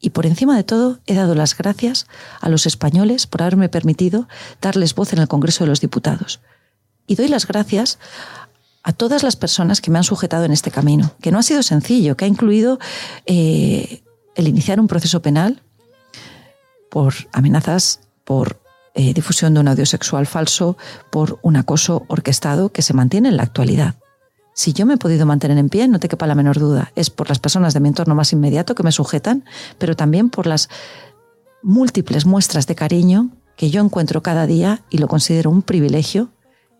y 0.00 0.10
por 0.10 0.26
encima 0.26 0.56
de 0.56 0.64
todo, 0.64 0.98
he 1.06 1.14
dado 1.14 1.34
las 1.34 1.56
gracias 1.56 2.06
a 2.40 2.48
los 2.48 2.66
españoles 2.66 3.26
por 3.26 3.42
haberme 3.42 3.68
permitido 3.68 4.28
darles 4.60 4.94
voz 4.94 5.12
en 5.12 5.20
el 5.20 5.28
Congreso 5.28 5.64
de 5.64 5.68
los 5.68 5.80
Diputados. 5.80 6.40
Y 7.06 7.14
doy 7.14 7.28
las 7.28 7.46
gracias 7.46 7.98
a 8.82 8.92
todas 8.92 9.22
las 9.22 9.36
personas 9.36 9.80
que 9.80 9.90
me 9.90 9.98
han 9.98 10.04
sujetado 10.04 10.44
en 10.44 10.52
este 10.52 10.70
camino, 10.70 11.12
que 11.20 11.32
no 11.32 11.38
ha 11.38 11.42
sido 11.42 11.62
sencillo, 11.62 12.16
que 12.16 12.24
ha 12.24 12.28
incluido 12.28 12.78
eh, 13.24 14.02
el 14.34 14.48
iniciar 14.48 14.80
un 14.80 14.86
proceso 14.86 15.22
penal 15.22 15.62
por 16.90 17.14
amenazas, 17.32 18.00
por 18.24 18.60
eh, 18.96 19.12
difusión 19.12 19.54
de 19.54 19.60
un 19.60 19.68
audio 19.68 19.84
sexual 19.84 20.26
falso, 20.26 20.76
por 21.10 21.38
un 21.42 21.56
acoso 21.56 22.04
orquestado 22.08 22.70
que 22.70 22.80
se 22.80 22.94
mantiene 22.94 23.28
en 23.28 23.36
la 23.36 23.42
actualidad. 23.42 23.96
Si 24.54 24.72
yo 24.72 24.86
me 24.86 24.94
he 24.94 24.96
podido 24.96 25.26
mantener 25.26 25.58
en 25.58 25.68
pie, 25.68 25.86
no 25.86 26.00
te 26.00 26.08
quepa 26.08 26.26
la 26.26 26.34
menor 26.34 26.58
duda, 26.58 26.92
es 26.96 27.10
por 27.10 27.28
las 27.28 27.38
personas 27.38 27.74
de 27.74 27.80
mi 27.80 27.88
entorno 27.88 28.14
más 28.14 28.32
inmediato 28.32 28.74
que 28.74 28.82
me 28.82 28.92
sujetan, 28.92 29.44
pero 29.76 29.96
también 29.96 30.30
por 30.30 30.46
las 30.46 30.70
múltiples 31.62 32.24
muestras 32.24 32.66
de 32.66 32.74
cariño 32.74 33.28
que 33.56 33.68
yo 33.68 33.82
encuentro 33.82 34.22
cada 34.22 34.46
día 34.46 34.82
y 34.88 34.96
lo 34.96 35.08
considero 35.08 35.50
un 35.50 35.60
privilegio 35.60 36.30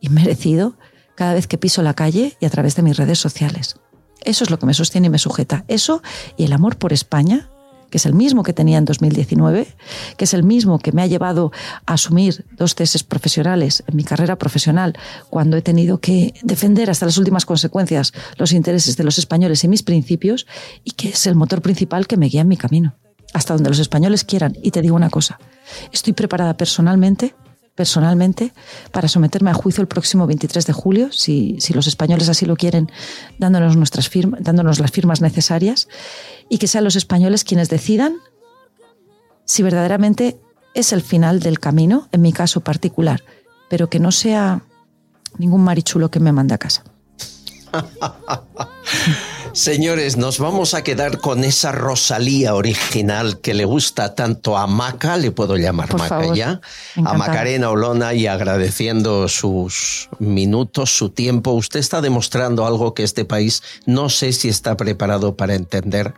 inmerecido 0.00 0.74
cada 1.16 1.34
vez 1.34 1.46
que 1.46 1.58
piso 1.58 1.82
la 1.82 1.92
calle 1.92 2.34
y 2.40 2.46
a 2.46 2.50
través 2.50 2.76
de 2.76 2.82
mis 2.82 2.96
redes 2.96 3.18
sociales. 3.18 3.76
Eso 4.22 4.42
es 4.42 4.50
lo 4.50 4.58
que 4.58 4.64
me 4.64 4.72
sostiene 4.72 5.08
y 5.08 5.10
me 5.10 5.18
sujeta. 5.18 5.64
Eso 5.68 6.02
y 6.38 6.44
el 6.44 6.54
amor 6.54 6.78
por 6.78 6.94
España 6.94 7.50
que 7.96 7.98
es 7.98 8.04
el 8.04 8.12
mismo 8.12 8.42
que 8.42 8.52
tenía 8.52 8.76
en 8.76 8.84
2019, 8.84 9.66
que 10.18 10.24
es 10.26 10.34
el 10.34 10.42
mismo 10.42 10.78
que 10.78 10.92
me 10.92 11.00
ha 11.00 11.06
llevado 11.06 11.50
a 11.86 11.94
asumir 11.94 12.44
dos 12.58 12.74
tesis 12.74 13.02
profesionales 13.02 13.82
en 13.86 13.96
mi 13.96 14.04
carrera 14.04 14.36
profesional, 14.36 14.98
cuando 15.30 15.56
he 15.56 15.62
tenido 15.62 15.96
que 15.96 16.34
defender 16.42 16.90
hasta 16.90 17.06
las 17.06 17.16
últimas 17.16 17.46
consecuencias 17.46 18.12
los 18.36 18.52
intereses 18.52 18.98
de 18.98 19.04
los 19.04 19.16
españoles 19.16 19.64
y 19.64 19.68
mis 19.68 19.82
principios, 19.82 20.46
y 20.84 20.90
que 20.90 21.08
es 21.08 21.26
el 21.26 21.36
motor 21.36 21.62
principal 21.62 22.06
que 22.06 22.18
me 22.18 22.26
guía 22.26 22.42
en 22.42 22.48
mi 22.48 22.58
camino, 22.58 22.96
hasta 23.32 23.54
donde 23.54 23.70
los 23.70 23.78
españoles 23.78 24.24
quieran. 24.24 24.58
Y 24.62 24.72
te 24.72 24.82
digo 24.82 24.94
una 24.94 25.08
cosa, 25.08 25.38
estoy 25.90 26.12
preparada 26.12 26.54
personalmente 26.58 27.34
personalmente 27.76 28.52
para 28.90 29.06
someterme 29.06 29.50
a 29.50 29.54
juicio 29.54 29.82
el 29.82 29.86
próximo 29.86 30.26
23 30.26 30.66
de 30.66 30.72
julio, 30.72 31.12
si, 31.12 31.56
si 31.60 31.74
los 31.74 31.86
españoles 31.86 32.28
así 32.28 32.46
lo 32.46 32.56
quieren, 32.56 32.90
dándonos, 33.38 33.76
nuestras 33.76 34.08
firmas, 34.08 34.40
dándonos 34.42 34.80
las 34.80 34.90
firmas 34.90 35.20
necesarias 35.20 35.86
y 36.48 36.58
que 36.58 36.66
sean 36.66 36.82
los 36.82 36.96
españoles 36.96 37.44
quienes 37.44 37.68
decidan 37.68 38.16
si 39.44 39.62
verdaderamente 39.62 40.40
es 40.74 40.92
el 40.92 41.02
final 41.02 41.38
del 41.40 41.60
camino, 41.60 42.08
en 42.12 42.22
mi 42.22 42.32
caso 42.32 42.62
particular, 42.62 43.22
pero 43.70 43.88
que 43.88 44.00
no 44.00 44.10
sea 44.10 44.62
ningún 45.38 45.62
marichulo 45.62 46.10
que 46.10 46.18
me 46.18 46.32
mande 46.32 46.54
a 46.54 46.58
casa. 46.58 46.82
Señores, 49.56 50.18
nos 50.18 50.38
vamos 50.38 50.74
a 50.74 50.84
quedar 50.84 51.16
con 51.16 51.42
esa 51.42 51.72
Rosalía 51.72 52.54
original 52.54 53.40
que 53.40 53.54
le 53.54 53.64
gusta 53.64 54.14
tanto 54.14 54.58
a 54.58 54.66
Maca, 54.66 55.16
le 55.16 55.30
puedo 55.30 55.56
llamar 55.56 55.96
Maca 55.96 56.34
ya, 56.34 56.60
a 57.02 57.14
Macarena 57.14 57.70
Olona 57.70 58.12
y 58.12 58.26
agradeciendo 58.26 59.26
sus 59.28 60.10
minutos, 60.18 60.94
su 60.94 61.08
tiempo. 61.08 61.52
Usted 61.52 61.80
está 61.80 62.02
demostrando 62.02 62.66
algo 62.66 62.92
que 62.92 63.02
este 63.02 63.24
país 63.24 63.62
no 63.86 64.10
sé 64.10 64.34
si 64.34 64.50
está 64.50 64.76
preparado 64.76 65.36
para 65.36 65.54
entender 65.54 66.12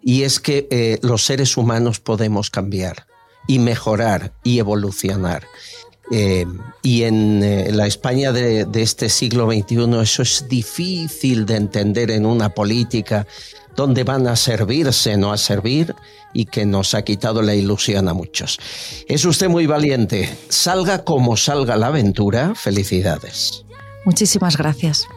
y 0.00 0.22
es 0.22 0.38
que 0.38 0.68
eh, 0.70 1.00
los 1.02 1.24
seres 1.24 1.56
humanos 1.56 1.98
podemos 1.98 2.48
cambiar 2.48 3.08
y 3.48 3.58
mejorar 3.58 4.34
y 4.44 4.60
evolucionar. 4.60 5.48
Eh, 6.10 6.44
y 6.82 7.02
en 7.04 7.42
eh, 7.42 7.72
la 7.72 7.86
España 7.86 8.30
de, 8.30 8.66
este 8.74 9.08
siglo 9.08 9.50
XXI 9.50 10.00
eso 10.02 10.22
es 10.22 10.46
difícil 10.48 11.46
de 11.46 11.56
entender 11.56 12.10
en 12.10 12.26
una 12.26 12.50
política 12.50 13.26
donde 13.74 14.04
van 14.04 14.26
a 14.28 14.36
servirse, 14.36 15.16
no 15.16 15.32
a 15.32 15.38
servir, 15.38 15.94
y 16.32 16.44
que 16.44 16.66
nos 16.66 16.94
ha 16.94 17.02
quitado 17.02 17.42
la 17.42 17.54
ilusión 17.54 18.08
a 18.08 18.14
muchos. 18.14 18.58
Es 19.08 19.24
usted 19.24 19.48
muy 19.48 19.66
valiente. 19.66 20.28
Salga 20.48 21.04
como 21.04 21.36
salga 21.36 21.76
la 21.76 21.88
aventura. 21.88 22.54
Felicidades. 22.54 23.64
Muchísimas 24.04 24.56
gracias. 24.56 25.08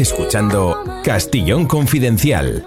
Escuchando 0.00 0.82
Castillón 1.04 1.66
Confidencial. 1.66 2.66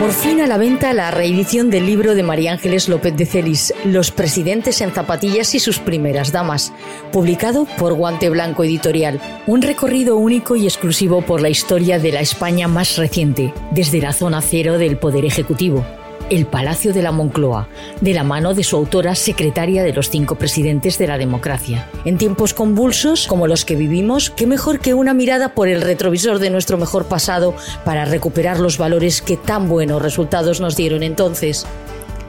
Por 0.00 0.12
fin 0.12 0.40
a 0.40 0.46
la 0.46 0.58
venta 0.58 0.92
la 0.92 1.10
reedición 1.10 1.70
del 1.70 1.86
libro 1.86 2.14
de 2.14 2.22
María 2.22 2.52
Ángeles 2.52 2.88
López 2.88 3.16
de 3.16 3.26
Celis, 3.26 3.72
Los 3.84 4.10
presidentes 4.10 4.80
en 4.80 4.92
zapatillas 4.92 5.54
y 5.54 5.60
sus 5.60 5.78
primeras 5.78 6.32
damas, 6.32 6.72
publicado 7.12 7.64
por 7.78 7.94
Guante 7.94 8.28
Blanco 8.28 8.64
Editorial. 8.64 9.20
Un 9.46 9.62
recorrido 9.62 10.16
único 10.16 10.56
y 10.56 10.64
exclusivo 10.64 11.22
por 11.22 11.40
la 11.40 11.48
historia 11.48 11.98
de 11.98 12.12
la 12.12 12.20
España 12.20 12.68
más 12.68 12.96
reciente, 12.98 13.54
desde 13.70 14.00
la 14.00 14.12
zona 14.12 14.42
cero 14.42 14.78
del 14.78 14.98
Poder 14.98 15.24
Ejecutivo 15.24 15.84
el 16.30 16.46
Palacio 16.46 16.92
de 16.92 17.02
la 17.02 17.12
Moncloa, 17.12 17.68
de 18.00 18.14
la 18.14 18.24
mano 18.24 18.54
de 18.54 18.64
su 18.64 18.76
autora 18.76 19.14
secretaria 19.14 19.82
de 19.82 19.92
los 19.92 20.10
cinco 20.10 20.36
presidentes 20.36 20.98
de 20.98 21.06
la 21.06 21.18
democracia. 21.18 21.88
En 22.04 22.18
tiempos 22.18 22.54
convulsos 22.54 23.26
como 23.26 23.46
los 23.46 23.64
que 23.64 23.76
vivimos, 23.76 24.30
qué 24.30 24.46
mejor 24.46 24.80
que 24.80 24.94
una 24.94 25.14
mirada 25.14 25.54
por 25.54 25.68
el 25.68 25.82
retrovisor 25.82 26.38
de 26.38 26.50
nuestro 26.50 26.78
mejor 26.78 27.06
pasado 27.06 27.54
para 27.84 28.04
recuperar 28.04 28.60
los 28.60 28.78
valores 28.78 29.22
que 29.22 29.36
tan 29.36 29.68
buenos 29.68 30.02
resultados 30.02 30.60
nos 30.60 30.76
dieron 30.76 31.02
entonces. 31.02 31.66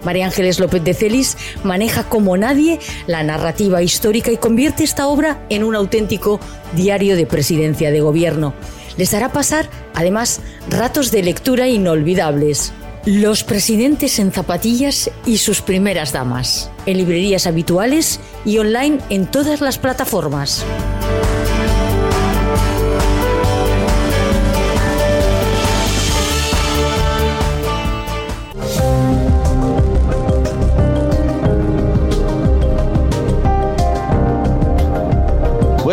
María 0.04 0.26
Ángeles 0.26 0.60
López 0.60 0.84
de 0.84 0.94
Celis 0.94 1.36
maneja 1.64 2.04
como 2.04 2.38
nadie 2.38 2.80
la 3.08 3.24
narrativa 3.24 3.82
histórica 3.82 4.32
y 4.32 4.38
convierte 4.38 4.84
esta 4.84 5.08
obra 5.08 5.44
en 5.50 5.64
un 5.64 5.76
auténtico 5.76 6.40
diario 6.74 7.16
de 7.16 7.26
presidencia 7.26 7.92
de 7.92 8.02
gobierno. 8.02 8.54
Les 8.98 9.14
hará 9.14 9.30
pasar, 9.30 9.68
además, 9.94 10.42
ratos 10.70 11.12
de 11.12 11.24
lectura 11.24 11.68
inolvidables. 11.68 12.72
Los 13.06 13.44
presidentes 13.44 14.18
en 14.18 14.32
zapatillas 14.32 15.12
y 15.28 15.38
sus 15.38 15.62
primeras 15.62 16.12
damas. 16.12 16.72
En 16.88 16.98
librerías 16.98 17.46
habituales 17.46 18.20
y 18.46 18.58
online 18.58 18.98
en 19.12 19.28
todas 19.28 19.62
las 19.62 19.78
plataformas. 19.78 20.66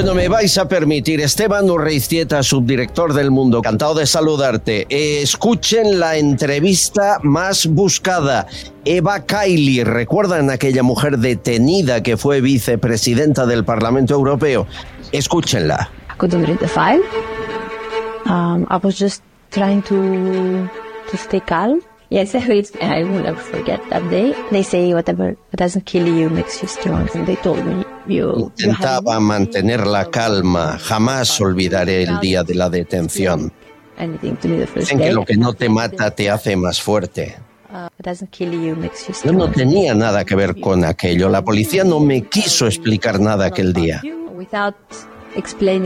Bueno, 0.03 0.16
me 0.16 0.27
vais 0.27 0.59
a 0.59 0.66
permitir, 0.66 1.20
Esteban 1.20 1.70
Urreiztieta, 1.70 2.43
subdirector 2.43 3.15
del 3.15 3.31
Mundo, 3.31 3.59
encantado 3.59 3.95
de 3.95 4.05
saludarte. 4.05 4.85
escuchen 4.91 6.01
la 6.01 6.16
entrevista 6.16 7.20
más 7.23 7.69
buscada. 7.69 8.49
Eva 8.85 9.20
Kaili, 9.20 9.85
¿recuerdan 9.85 10.51
aquella 10.51 10.83
mujer 10.83 11.19
detenida 11.19 12.03
que 12.03 12.16
fue 12.16 12.41
vicepresidenta 12.41 13.47
del 13.47 13.65
Parlamento 13.65 14.15
Europeo? 14.15 14.66
Escúchenla. 15.12 15.89
I 16.11 16.19
couldn't 16.19 16.47
read 16.47 16.59
the 16.59 16.66
file. 16.66 17.01
Um, 18.27 18.66
I 18.70 18.79
was 18.83 18.99
just 18.99 19.23
trying 19.53 19.83
to 19.83 20.69
to 21.12 21.16
stay 21.16 21.41
calm. 21.41 21.81
Yes, 22.12 22.34
I 22.34 23.05
will 23.05 23.22
never 23.22 23.40
forget 23.40 23.80
that 23.89 24.02
day. 24.10 24.34
They 24.51 24.62
say 24.62 24.93
whatever 24.93 25.34
doesn't 25.56 25.86
kill 25.86 26.06
you 26.06 26.28
makes 26.28 26.60
you 26.60 26.68
strong. 26.68 27.09
And 27.14 27.26
they 27.26 27.36
told 27.36 27.64
me 27.64 27.86
you. 28.06 28.52
Intentaba 28.59 29.18
mantener 29.18 29.86
la 29.86 30.10
calma. 30.10 30.78
Jamás 30.78 31.40
olvidaré 31.40 32.02
el 32.02 32.20
día 32.20 32.43
de 32.44 32.55
la 32.55 32.68
detención. 32.68 33.51
anything 33.97 34.36
to 34.36 34.48
me 34.48 34.59
the 34.59 34.66
first 34.66 34.89
Dicen 34.89 34.98
day. 34.98 35.09
que 35.09 35.14
lo 35.14 35.24
que 35.24 35.36
no 35.36 35.55
te 35.55 35.70
mata 35.70 36.10
te 36.10 36.28
hace 36.30 36.55
más 36.55 36.82
fuerte. 36.82 37.36
Uh, 37.72 37.89
Yo 39.24 39.32
no 39.32 39.51
tenía 39.51 39.94
nada 39.94 40.26
que 40.26 40.34
ver 40.34 40.60
con 40.60 40.84
aquello. 40.84 41.30
La 41.30 41.43
policía 41.43 41.84
no 41.84 42.01
me 42.01 42.28
quiso 42.28 42.66
explicar 42.66 43.18
nada 43.20 43.47
aquel 43.47 43.72
día. 43.72 44.02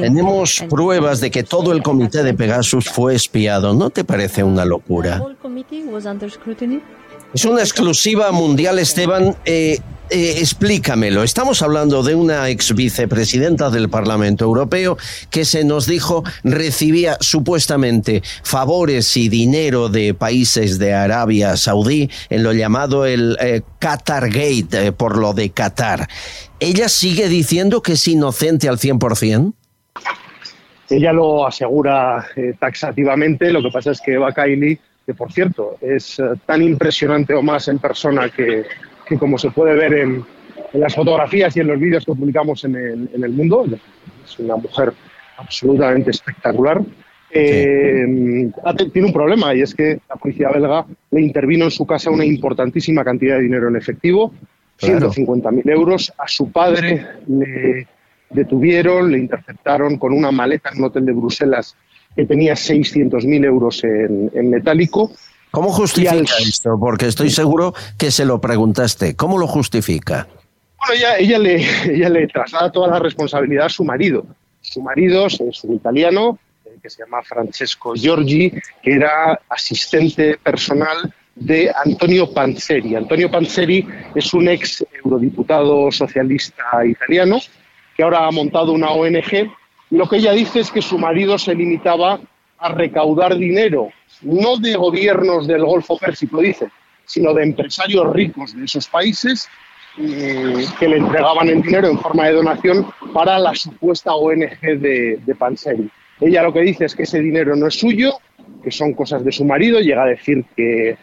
Tenemos 0.03 0.65
pruebas 0.69 1.21
de 1.21 1.31
que 1.31 1.43
todo 1.43 1.73
el 1.73 1.83
comité 1.83 2.23
de 2.23 2.35
Pegasus 2.35 2.89
fue 2.91 3.15
espiado. 3.15 3.75
¿No 3.75 3.91
te 3.91 4.05
parece 4.05 4.43
una 4.43 4.65
locura? 4.65 5.23
Es 7.35 7.45
una 7.45 7.61
exclusiva 7.61 8.33
mundial, 8.33 8.79
Esteban. 8.79 9.37
Eh, 9.45 9.79
eh, 10.09 10.37
explícamelo. 10.39 11.25
Estamos 11.25 11.63
hablando 11.63 12.05
de 12.05 12.15
una 12.15 12.49
ex 12.49 12.73
vicepresidenta 12.77 13.71
del 13.71 13.89
Parlamento 13.89 14.45
Europeo 14.45 14.97
que 15.31 15.45
se 15.45 15.65
nos 15.65 15.87
dijo 15.87 16.23
recibía 16.45 17.17
supuestamente 17.21 18.23
favores 18.45 19.17
y 19.17 19.29
dinero 19.29 19.89
de 19.89 20.15
países 20.15 20.79
de 20.79 20.95
Arabia 20.95 21.57
Saudí 21.57 22.09
en 22.31 22.45
lo 22.45 22.53
llamado 22.53 23.05
el 23.05 23.37
eh, 23.41 23.63
Qatar 23.81 24.29
Gate, 24.29 24.87
eh, 24.87 24.93
por 24.93 25.19
lo 25.19 25.33
de 25.33 25.51
Qatar. 25.51 26.07
¿Ella 26.61 26.89
sigue 26.89 27.29
diciendo 27.29 27.83
que 27.83 27.95
es 27.95 28.07
inocente 28.07 28.69
al 28.69 28.79
100%? 28.79 29.55
Ella 30.89 31.13
lo 31.13 31.45
asegura 31.45 32.29
taxativamente, 32.61 33.53
lo 33.53 33.61
que 33.61 33.71
pasa 33.73 33.91
es 33.91 34.01
que 34.01 34.15
Eva 34.15 34.33
Kaili, 34.33 34.79
que 35.07 35.15
por 35.15 35.33
cierto 35.33 35.77
es 35.81 36.19
eh, 36.19 36.25
tan 36.45 36.63
impresionante 36.63 37.33
o 37.35 37.43
más 37.43 37.69
en 37.69 37.79
persona 37.79 38.29
que, 38.29 38.65
que 39.07 39.17
como 39.17 39.39
se 39.39 39.51
puede 39.53 39.75
ver 39.77 39.95
en, 39.95 40.25
en 40.73 40.81
las 40.81 40.95
fotografías 40.95 41.57
y 41.57 41.61
en 41.61 41.69
los 41.69 41.79
vídeos 41.79 42.05
que 42.05 42.13
publicamos 42.13 42.65
en 42.65 42.75
el, 42.75 43.11
en 43.15 43.23
el 43.25 43.31
mundo, 43.31 43.65
es 44.25 44.39
una 44.41 44.57
mujer 44.57 44.93
absolutamente 45.39 46.11
espectacular. 46.11 46.83
Eh, 47.31 48.51
te- 48.77 48.91
tiene 48.91 49.09
un 49.09 49.15
problema 49.15 49.55
y 49.55 49.61
es 49.61 49.75
que 49.75 50.01
la 50.09 50.17
policía 50.17 50.49
belga 50.51 50.87
le 51.11 51.21
intervino 51.21 51.65
en 51.67 51.71
su 51.71 51.87
casa 51.87 52.11
una 52.11 52.25
importantísima 52.25 53.05
cantidad 53.05 53.37
de 53.37 53.43
dinero 53.43 53.69
en 53.69 53.77
efectivo, 53.77 54.33
Claro. 54.79 55.11
150.000 55.11 55.71
euros. 55.71 56.13
A 56.19 56.29
su 56.29 56.51
padre 56.53 57.07
le 57.29 57.87
detuvieron, 58.29 59.11
le 59.11 59.19
interceptaron 59.19 59.97
con 59.99 60.13
una 60.13 60.31
maleta 60.31 60.69
en 60.71 60.79
un 60.79 60.85
hotel 60.85 61.07
de 61.07 61.13
Bruselas 61.13 61.75
que 62.17 62.25
tenía 62.25 62.55
600.000 62.55 63.45
euros 63.45 63.85
en, 63.85 64.31
en 64.35 64.51
metálico. 64.51 65.13
¿Cómo 65.51 65.71
justifica 65.71 66.35
esto? 66.39 66.77
Porque 66.79 67.07
estoy 67.07 67.31
seguro 67.31 67.75
que 67.99 68.11
se 68.11 68.25
lo 68.25 68.41
preguntaste. 68.41 69.15
¿Cómo 69.15 69.39
lo 69.39 69.47
justifica? 69.47 70.27
Bueno, 70.79 70.95
ella, 70.95 71.19
ella, 71.19 71.39
le, 71.39 71.67
ella 71.95 72.09
le 72.09 72.27
traslada 72.27 72.73
toda 72.73 72.89
la 72.89 72.99
responsabilidad 72.99 73.67
a 73.67 73.71
su 73.71 73.85
marido. 73.85 74.27
Su 74.61 74.83
marido 74.83 75.27
es 75.27 75.65
un 75.65 75.75
italiano 75.75 76.39
eh, 76.65 76.71
que 76.83 76.91
se 76.91 77.05
llama 77.05 77.23
Francesco 77.23 77.95
Giorgi, 77.95 78.53
que 78.83 78.93
era 78.93 79.41
asistente 79.49 80.39
personal 80.43 81.15
de 81.37 81.71
Antonio 81.85 82.33
Panzeri. 82.33 82.97
Antonio 82.97 83.31
Panzeri 83.31 83.87
es 84.15 84.33
un 84.35 84.49
ex 84.49 84.85
eurodiputado 85.05 85.93
socialista 85.93 86.85
italiano 86.85 87.39
que 87.97 88.03
ahora 88.03 88.27
ha 88.27 88.31
montado 88.31 88.73
una 88.73 88.91
ONG. 88.91 89.51
Lo 89.91 90.09
que 90.09 90.17
ella 90.17 90.33
dice 90.33 90.61
es 90.61 90.71
que 90.71 90.83
su 90.83 90.99
marido 90.99 91.39
se 91.39 91.55
limitaba 91.55 92.21
a 92.59 92.69
recaudar 92.73 93.37
dinero, 93.37 93.91
no 94.23 94.57
de 94.57 94.75
gobiernos 94.75 95.47
del 95.47 95.65
Golfo 95.65 95.99
Pérsico, 95.99 96.41
dice, 96.41 96.69
sino 97.05 97.33
de 97.35 97.45
empresarios 97.45 98.13
ricos 98.13 98.57
de 98.57 98.65
esos 98.65 98.89
países 98.89 99.49
eh, 99.99 100.67
que 100.79 100.89
le 100.89 100.97
entregaban 100.97 101.49
el 101.49 101.63
dinero 101.63 101.89
en 101.89 101.99
forma 101.99 102.27
de 102.27 102.33
donación 102.33 102.87
para 103.13 103.39
la 103.39 103.55
supuesta 103.55 104.15
ONG 104.15 104.61
de, 104.61 105.21
de 105.25 105.35
Panseri. 105.35 105.89
Ella 106.21 106.43
lo 106.43 106.53
que 106.53 106.61
dice 106.61 106.87
es 106.87 106.95
que 106.95 107.05
ese 107.05 107.21
dinero 107.21 107.55
no 107.55 107.69
es 107.69 107.79
suyo, 107.79 108.19
que 108.65 108.71
son 108.71 108.95
cosas 108.95 109.25
de 109.25 109.33
su 109.33 109.45
marido, 109.45 109.81
llega 109.81 110.03
a 110.03 110.09
decir 110.09 110.45
que, 110.57 110.97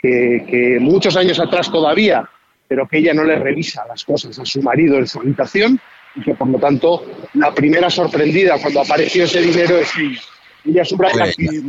que 0.00 0.78
muchos 0.80 1.16
años 1.16 1.38
atrás 1.38 1.70
todavía, 1.70 2.28
pero 2.66 2.88
que 2.88 2.98
ella 2.98 3.14
no 3.14 3.24
le 3.24 3.36
revisa 3.36 3.86
las 3.86 4.04
cosas 4.04 4.38
a 4.38 4.44
su 4.44 4.62
marido 4.62 4.98
en 4.98 5.06
su 5.06 5.20
habitación 5.20 5.80
y 6.14 6.22
que 6.22 6.34
por 6.34 6.48
lo 6.48 6.58
tanto 6.58 7.04
la 7.34 7.54
primera 7.54 7.90
sorprendida 7.90 8.58
cuando 8.60 8.80
apareció 8.80 9.24
ese 9.24 9.40
dinero 9.40 9.76
es 9.78 9.90
ella. 9.96 10.20
Ella 10.64 10.84
subraya 10.84 11.32
que, 11.32 11.62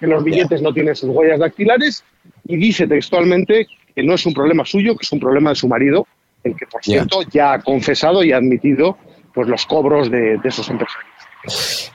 que 0.00 0.06
los 0.06 0.22
billetes 0.22 0.62
no 0.62 0.72
tienen 0.72 0.94
sus 0.94 1.10
huellas 1.10 1.40
dactilares 1.40 2.04
y 2.46 2.56
dice 2.56 2.86
textualmente 2.86 3.66
que 3.94 4.02
no 4.02 4.14
es 4.14 4.24
un 4.26 4.34
problema 4.34 4.64
suyo, 4.64 4.96
que 4.96 5.04
es 5.04 5.12
un 5.12 5.20
problema 5.20 5.50
de 5.50 5.56
su 5.56 5.68
marido, 5.68 6.06
el 6.44 6.56
que 6.56 6.66
por 6.66 6.82
cierto 6.82 7.22
ya 7.30 7.54
ha 7.54 7.62
confesado 7.62 8.22
y 8.22 8.32
ha 8.32 8.36
admitido 8.36 8.96
pues 9.34 9.48
los 9.48 9.66
cobros 9.66 10.10
de, 10.10 10.38
de 10.38 10.48
esos 10.48 10.68
empresarios. 10.70 11.15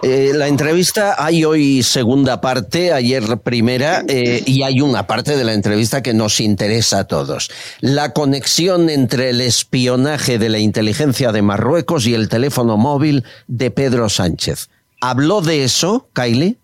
Eh, 0.03 0.31
la 0.33 0.47
entrevista 0.47 1.15
hay 1.17 1.43
hoy 1.45 1.83
segunda 1.83 2.41
parte, 2.41 2.91
ayer 2.91 3.23
primera, 3.43 4.03
eh, 4.07 4.43
y 4.45 4.63
hay 4.63 4.81
una 4.81 5.07
parte 5.07 5.35
de 5.35 5.43
la 5.43 5.53
entrevista 5.53 6.01
que 6.01 6.13
nos 6.13 6.39
interesa 6.39 6.99
a 6.99 7.07
todos. 7.07 7.51
La 7.79 8.13
conexión 8.13 8.89
entre 8.89 9.29
el 9.29 9.41
espionaje 9.41 10.37
de 10.37 10.49
la 10.49 10.59
inteligencia 10.59 11.31
de 11.31 11.41
Marruecos 11.41 12.07
y 12.07 12.13
el 12.13 12.29
teléfono 12.29 12.77
móvil 12.77 13.23
de 13.47 13.71
Pedro 13.71 14.09
Sánchez. 14.09 14.69
¿Habló 15.01 15.41
de 15.41 15.63
eso, 15.63 16.07
Kylie? 16.13 16.57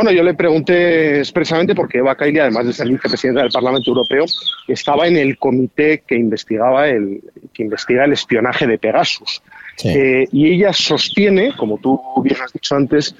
Bueno, 0.00 0.12
yo 0.12 0.22
le 0.22 0.32
pregunté 0.32 1.18
expresamente 1.18 1.74
porque 1.74 1.98
Eva 1.98 2.16
Kaili, 2.16 2.38
además 2.38 2.64
de 2.64 2.72
ser 2.72 2.88
vicepresidenta 2.88 3.42
del 3.42 3.50
Parlamento 3.50 3.90
Europeo, 3.90 4.24
estaba 4.66 5.06
en 5.06 5.18
el 5.18 5.36
comité 5.36 6.02
que 6.06 6.14
investigaba 6.14 6.88
el, 6.88 7.20
que 7.52 7.64
investiga 7.64 8.06
el 8.06 8.14
espionaje 8.14 8.66
de 8.66 8.78
Pegasus. 8.78 9.42
Eh, 9.84 10.26
y 10.32 10.52
ella 10.52 10.72
sostiene, 10.72 11.56
como 11.56 11.78
tú 11.78 12.00
bien 12.22 12.36
has 12.42 12.52
dicho 12.52 12.74
antes, 12.74 13.14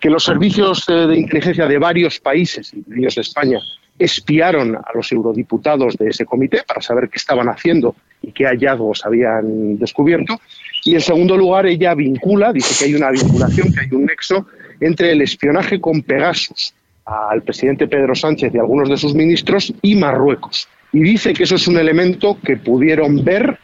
que 0.00 0.10
los 0.10 0.24
servicios 0.24 0.88
eh, 0.88 0.92
de 0.92 1.18
inteligencia 1.18 1.66
de 1.66 1.78
varios 1.78 2.20
países, 2.20 2.72
ellos 2.96 3.18
España, 3.18 3.58
espiaron 3.98 4.76
a 4.76 4.86
los 4.94 5.10
eurodiputados 5.12 5.96
de 5.96 6.08
ese 6.08 6.26
comité 6.26 6.62
para 6.66 6.80
saber 6.80 7.08
qué 7.08 7.16
estaban 7.16 7.48
haciendo 7.48 7.96
y 8.22 8.32
qué 8.32 8.44
hallazgos 8.44 9.04
habían 9.04 9.78
descubierto. 9.78 10.40
Y 10.84 10.94
en 10.94 11.00
segundo 11.00 11.36
lugar, 11.36 11.66
ella 11.66 11.94
vincula, 11.94 12.52
dice 12.52 12.74
que 12.78 12.90
hay 12.90 12.94
una 12.94 13.10
vinculación, 13.10 13.72
que 13.72 13.80
hay 13.80 13.90
un 13.92 14.04
nexo 14.04 14.46
entre 14.80 15.12
el 15.12 15.22
espionaje 15.22 15.80
con 15.80 16.02
Pegasus 16.02 16.74
al 17.06 17.42
presidente 17.42 17.86
Pedro 17.86 18.14
Sánchez 18.14 18.52
y 18.54 18.58
algunos 18.58 18.88
de 18.88 18.96
sus 18.96 19.14
ministros 19.14 19.72
y 19.80 19.94
Marruecos. 19.94 20.68
Y 20.92 21.00
dice 21.00 21.32
que 21.32 21.44
eso 21.44 21.54
es 21.54 21.68
un 21.68 21.78
elemento 21.78 22.38
que 22.44 22.56
pudieron 22.56 23.24
ver 23.24 23.58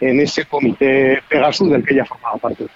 en 0.00 0.20
ese 0.20 0.44
comité 0.44 1.20
Pegasus 1.28 1.70
del 1.70 1.84
que 1.84 1.94
ella 1.94 2.04
formaba 2.04 2.36
parte. 2.36 2.66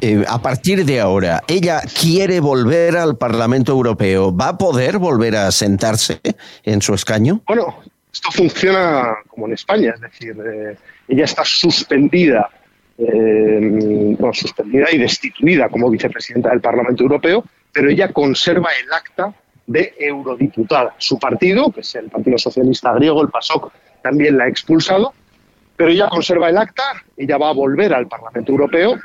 Eh, 0.00 0.24
a 0.28 0.42
partir 0.42 0.84
de 0.84 1.00
ahora, 1.00 1.42
ella 1.48 1.80
quiere 1.80 2.40
volver 2.40 2.96
al 2.96 3.16
Parlamento 3.16 3.72
Europeo. 3.72 4.36
¿Va 4.36 4.48
a 4.48 4.58
poder 4.58 4.98
volver 4.98 5.36
a 5.36 5.50
sentarse 5.50 6.20
en 6.64 6.82
su 6.82 6.92
escaño? 6.92 7.40
Bueno, 7.46 7.76
esto 8.12 8.30
funciona 8.30 9.16
como 9.28 9.46
en 9.46 9.54
España, 9.54 9.92
es 9.94 10.00
decir, 10.00 10.36
eh, 10.38 10.76
ella 11.08 11.24
está 11.24 11.44
suspendida, 11.44 12.50
eh, 12.98 14.16
suspendida 14.32 14.90
y 14.92 14.98
destituida 14.98 15.68
como 15.68 15.90
vicepresidenta 15.90 16.50
del 16.50 16.60
Parlamento 16.60 17.02
Europeo, 17.02 17.44
pero 17.72 17.90
ella 17.90 18.12
conserva 18.12 18.70
el 18.82 18.92
acta 18.92 19.34
de 19.66 19.94
eurodiputada. 19.98 20.94
Su 20.98 21.18
partido, 21.18 21.70
que 21.70 21.80
es 21.80 21.94
el 21.94 22.08
Partido 22.08 22.38
Socialista 22.38 22.92
Griego, 22.94 23.22
el 23.22 23.28
PASOK, 23.28 23.72
también 24.02 24.38
la 24.38 24.44
ha 24.44 24.48
expulsado, 24.48 25.12
pero 25.76 25.90
ella 25.90 26.08
conserva 26.08 26.48
el 26.48 26.58
acta, 26.58 26.84
ella 27.16 27.38
va 27.38 27.50
a 27.50 27.52
volver 27.52 27.92
al 27.92 28.06
Parlamento 28.08 28.52
Europeo 28.52 28.98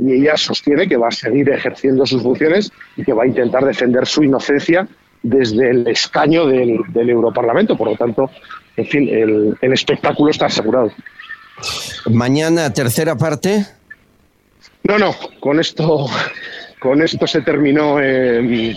y 0.00 0.12
ella 0.12 0.36
sostiene 0.36 0.88
que 0.88 0.96
va 0.96 1.08
a 1.08 1.12
seguir 1.12 1.48
ejerciendo 1.50 2.06
sus 2.06 2.22
funciones 2.22 2.70
y 2.96 3.04
que 3.04 3.12
va 3.12 3.24
a 3.24 3.26
intentar 3.26 3.64
defender 3.64 4.06
su 4.06 4.22
inocencia 4.22 4.86
desde 5.22 5.70
el 5.70 5.88
escaño 5.88 6.46
del, 6.46 6.84
Europarlamento. 6.94 7.76
Por 7.76 7.90
lo 7.90 7.96
tanto, 7.96 8.30
en 8.76 8.86
fin, 8.86 9.08
el, 9.08 9.72
espectáculo 9.72 10.30
está 10.30 10.46
asegurado. 10.46 10.92
Mañana, 12.10 12.72
tercera 12.72 13.16
parte. 13.16 13.66
No, 14.84 14.98
no, 14.98 15.14
con 15.40 15.58
esto, 15.58 16.06
con 16.78 17.02
esto 17.02 17.26
se 17.26 17.42
terminó 17.42 17.98
eh, 18.00 18.76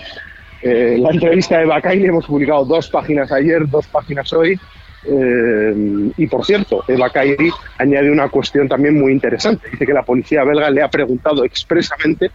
la 0.64 1.12
entrevista 1.12 1.60
de 1.60 1.66
Bacaini. 1.66 2.08
Hemos 2.08 2.26
publicado 2.26 2.66
dos 2.66 2.90
páginas 2.90 3.32
ayer, 3.32 3.68
dos 3.70 3.86
páginas 3.88 4.34
hoy. 4.34 4.60
Eh, 5.04 6.12
y 6.18 6.28
por 6.28 6.46
cierto, 6.46 6.84
Eva 6.88 7.10
Kairi 7.10 7.52
añade 7.78 8.12
una 8.12 8.30
cuestión 8.30 8.68
también 8.68 9.00
muy 9.00 9.12
interesante. 9.12 9.70
Dice 9.72 9.86
que 9.86 9.94
la 9.94 10.04
policía 10.04 10.44
belga 10.44 10.70
le 10.70 10.84
ha 10.84 10.90
preguntado 10.90 11.44
expresamente 11.44 12.32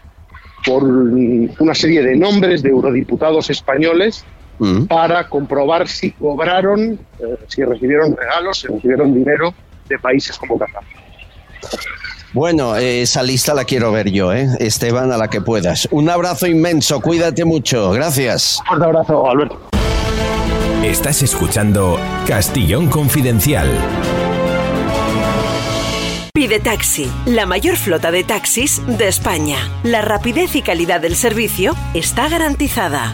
por 0.65 0.83
una 0.83 1.75
serie 1.75 2.03
de 2.03 2.17
nombres 2.17 2.63
de 2.63 2.71
eurodiputados 2.71 3.51
españoles 3.51 4.25
mm. 4.59 4.87
para 4.87 5.29
comprobar 5.29 5.87
si 5.87 6.11
cobraron, 6.11 6.99
eh, 7.21 7.37
si 7.47 7.63
recibieron 7.63 8.17
regalos, 8.17 8.61
si 8.61 8.69
recibieron 8.69 9.15
dinero 9.15 9.55
de 9.89 9.99
países 9.99 10.37
como 10.37 10.59
Qatar. 10.59 10.83
Bueno, 12.33 12.77
esa 12.77 13.23
lista 13.23 13.55
la 13.55 13.65
quiero 13.65 13.93
ver 13.93 14.11
yo, 14.11 14.33
¿eh? 14.33 14.49
Esteban, 14.59 15.13
a 15.13 15.17
la 15.17 15.31
que 15.31 15.41
puedas. 15.41 15.89
Un 15.91 16.11
abrazo 16.11 16.47
inmenso, 16.47 17.01
cuídate 17.01 17.45
mucho, 17.45 17.93
gracias. 17.93 18.61
Un 18.75 18.83
abrazo, 18.83 19.31
Alberto. 19.31 19.76
Estás 20.87 21.21
escuchando 21.23 21.99
Castillón 22.29 22.87
Confidencial. 22.87 23.69
Pide 26.33 26.61
Taxi, 26.61 27.11
la 27.25 27.45
mayor 27.45 27.77
flota 27.77 28.13
de 28.13 28.23
taxis 28.23 28.81
de 28.87 29.09
España. 29.09 29.59
La 29.83 30.01
rapidez 30.01 30.55
y 30.55 30.63
calidad 30.63 31.01
del 31.01 31.17
servicio 31.17 31.75
está 31.93 32.29
garantizada. 32.29 33.13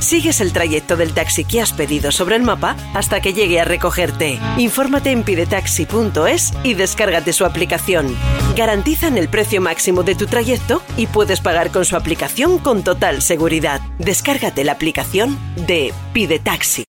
Sigues 0.00 0.40
el 0.40 0.52
trayecto 0.52 0.96
del 0.96 1.12
taxi 1.12 1.44
que 1.44 1.60
has 1.60 1.72
pedido 1.72 2.10
sobre 2.10 2.34
el 2.34 2.42
mapa 2.42 2.74
hasta 2.92 3.20
que 3.20 3.32
llegue 3.32 3.60
a 3.60 3.64
recogerte. 3.64 4.40
Infórmate 4.56 5.12
en 5.12 5.22
pidetaxi.es 5.22 6.52
y 6.64 6.74
descárgate 6.74 7.32
su 7.32 7.44
aplicación. 7.44 8.16
Garantizan 8.56 9.16
el 9.16 9.28
precio 9.28 9.60
máximo 9.60 10.02
de 10.02 10.16
tu 10.16 10.26
trayecto 10.26 10.82
y 10.96 11.06
puedes 11.06 11.40
pagar 11.40 11.70
con 11.70 11.84
su 11.84 11.94
aplicación 11.94 12.58
con 12.58 12.82
total 12.82 13.22
seguridad. 13.22 13.80
Descárgate 14.00 14.64
la 14.64 14.72
aplicación 14.72 15.38
de 15.54 15.94
Pide 16.12 16.40
Taxi. 16.40 16.84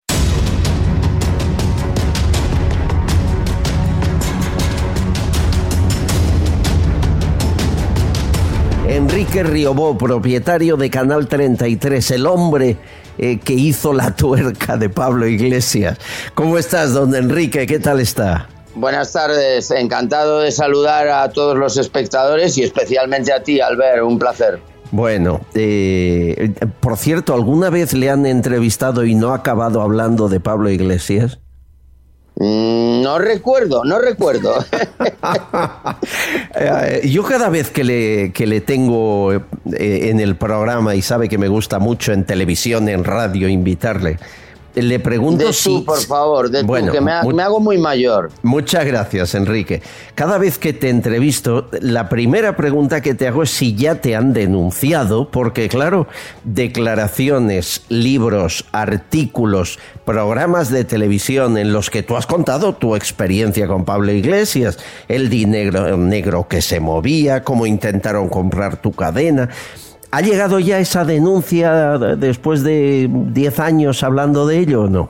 Enrique 9.04 9.44
Riobó, 9.44 9.98
propietario 9.98 10.78
de 10.78 10.90
Canal 10.90 11.28
33, 11.28 12.12
el 12.12 12.26
hombre 12.26 12.78
eh, 13.18 13.38
que 13.38 13.52
hizo 13.52 13.92
la 13.92 14.16
tuerca 14.16 14.78
de 14.78 14.88
Pablo 14.88 15.28
Iglesias. 15.28 15.98
¿Cómo 16.34 16.58
estás, 16.58 16.94
don 16.94 17.14
Enrique? 17.14 17.68
¿Qué 17.68 17.80
tal 17.80 18.00
está? 18.00 18.48
Buenas 18.76 19.12
tardes, 19.12 19.70
encantado 19.72 20.40
de 20.40 20.54
saludar 20.54 21.10
a 21.10 21.30
todos 21.32 21.58
los 21.58 21.76
espectadores 21.76 22.58
y 22.58 22.64
especialmente 22.64 23.34
a 23.34 23.44
ti, 23.44 23.60
Albert, 23.60 24.04
un 24.04 24.18
placer. 24.18 24.62
Bueno, 24.92 25.42
eh, 25.54 26.54
por 26.80 26.96
cierto, 26.96 27.34
¿alguna 27.34 27.70
vez 27.70 27.92
le 27.92 28.10
han 28.10 28.26
entrevistado 28.26 29.04
y 29.04 29.16
no 29.16 29.34
ha 29.34 29.36
acabado 29.36 29.82
hablando 29.82 30.30
de 30.30 30.40
Pablo 30.40 30.70
Iglesias? 30.70 31.40
Mm, 32.36 33.02
no 33.04 33.20
recuerdo, 33.20 33.84
no 33.84 34.00
recuerdo. 34.00 34.54
Eh, 36.56 37.10
yo 37.10 37.24
cada 37.24 37.50
vez 37.50 37.72
que 37.72 37.84
le, 37.84 38.32
que 38.32 38.46
le 38.46 38.62
tengo 38.62 39.34
eh, 39.34 39.42
en 39.76 40.20
el 40.20 40.36
programa 40.36 40.94
y 40.94 41.02
sabe 41.02 41.28
que 41.28 41.40
me 41.40 41.48
gusta 41.48 41.80
mucho 41.80 42.14
en 42.14 42.26
televisión, 42.26 42.88
en 42.90 43.04
radio, 43.04 43.48
invitarle, 43.48 44.20
le 44.76 45.00
pregunto 45.00 45.46
de 45.46 45.54
si... 45.54 45.82
por 45.82 46.00
favor, 46.02 46.50
de 46.50 46.64
bueno, 46.64 46.92
que 46.92 47.02
me, 47.02 47.12
hago 47.12 47.60
muy 47.60 47.78
mayor. 47.78 48.32
Muchas 48.42 48.86
gracias, 48.86 49.36
Enrique. 49.36 49.82
Cada 50.16 50.38
vez 50.38 50.58
que 50.58 50.74
te 50.74 50.90
entrevisto, 50.90 51.68
la 51.82 52.10
primera 52.10 52.56
pregunta 52.56 53.02
que 53.02 53.14
te 53.14 53.28
hago 53.28 53.44
es 53.44 53.52
si 53.52 53.76
ya 53.76 53.96
te 53.96 54.16
han 54.16 54.34
denunciado, 54.34 55.30
porque 55.30 55.70
claro, 55.70 56.08
declaraciones, 56.44 57.84
libros, 57.90 58.66
artículos, 58.72 59.80
programas 60.06 60.70
de 60.70 60.84
televisión 60.86 61.58
en 61.58 61.72
los 61.72 61.90
que 61.90 62.04
tú 62.04 62.18
has 62.18 62.26
contado 62.26 62.74
tu 62.74 62.96
experiencia 62.96 63.68
con 63.68 63.86
Pablo 63.86 64.12
Iglesias, 64.12 64.78
el 65.08 65.30
dinero 65.30 65.98
negro 65.98 66.48
que 66.48 66.62
se 66.62 66.80
movía, 66.80 67.44
cómo 67.44 67.66
intentaron 67.66 68.30
comprar 68.30 68.78
tu 68.78 68.92
cadena. 68.92 69.50
¿Ha 70.16 70.22
llegado 70.22 70.60
ya 70.60 70.78
esa 70.78 71.06
denuncia 71.06 71.98
después 71.98 72.64
de 72.64 73.10
10 73.10 73.60
años 73.60 74.04
hablando 74.04 74.46
de 74.46 74.60
ello 74.60 74.84
o 74.84 74.88
no? 74.88 75.10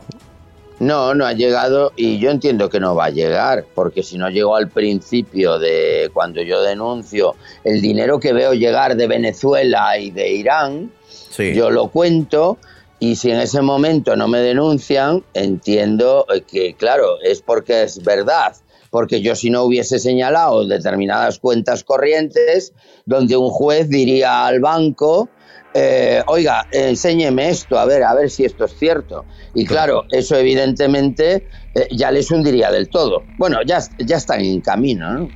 No, 0.79 1.13
no 1.13 1.25
ha 1.25 1.33
llegado 1.33 1.91
y 1.97 2.19
yo 2.19 2.31
entiendo 2.31 2.69
que 2.69 2.79
no 2.79 2.95
va 2.95 3.07
a 3.07 3.09
llegar, 3.09 3.65
porque 3.75 4.01
si 4.01 4.17
no 4.17 4.29
llegó 4.29 4.55
al 4.55 4.69
principio 4.69 5.59
de 5.59 6.09
cuando 6.13 6.41
yo 6.41 6.61
denuncio 6.61 7.35
el 7.65 7.81
dinero 7.81 8.17
que 8.17 8.31
veo 8.31 8.53
llegar 8.53 8.95
de 8.95 9.07
Venezuela 9.07 9.97
y 9.97 10.09
de 10.09 10.31
Irán, 10.31 10.89
yo 11.37 11.69
lo 11.69 11.89
cuento 11.89 12.57
y 12.97 13.17
si 13.17 13.29
en 13.29 13.41
ese 13.41 13.61
momento 13.61 14.15
no 14.15 14.29
me 14.29 14.39
denuncian, 14.39 15.21
entiendo 15.33 16.25
que, 16.49 16.75
claro, 16.75 17.19
es 17.21 17.41
porque 17.41 17.83
es 17.83 18.01
verdad 18.01 18.53
porque 18.93 19.23
yo 19.23 19.35
si 19.35 19.49
no 19.49 19.63
hubiese 19.63 19.97
señalado 19.97 20.67
determinadas 20.67 21.39
cuentas 21.39 21.83
corrientes, 21.83 22.73
donde 23.07 23.35
un 23.35 23.49
juez 23.49 23.89
diría 23.89 24.45
al 24.45 24.59
banco, 24.59 25.29
eh, 25.73 26.21
oiga, 26.27 26.67
enséñeme 26.71 27.49
esto, 27.49 27.79
a 27.79 27.85
ver, 27.85 28.03
a 28.03 28.13
ver 28.13 28.29
si 28.29 28.45
esto 28.45 28.65
es 28.65 28.77
cierto. 28.77 29.25
Y 29.55 29.65
claro, 29.65 30.03
eso 30.11 30.35
evidentemente 30.35 31.47
eh, 31.73 31.87
ya 31.89 32.11
les 32.11 32.29
hundiría 32.29 32.69
del 32.69 32.87
todo. 32.89 33.23
Bueno, 33.39 33.63
ya, 33.65 33.79
ya 33.97 34.17
están 34.17 34.41
en 34.41 34.61
camino, 34.61 35.11
¿no? 35.11 35.27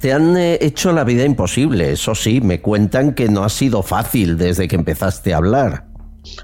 Te 0.00 0.12
han 0.12 0.36
eh, 0.36 0.58
hecho 0.60 0.90
la 0.90 1.04
vida 1.04 1.24
imposible, 1.24 1.92
eso 1.92 2.16
sí, 2.16 2.40
me 2.40 2.60
cuentan 2.60 3.14
que 3.14 3.28
no 3.28 3.44
ha 3.44 3.48
sido 3.48 3.84
fácil 3.84 4.36
desde 4.36 4.66
que 4.66 4.74
empezaste 4.74 5.32
a 5.32 5.36
hablar. 5.36 5.84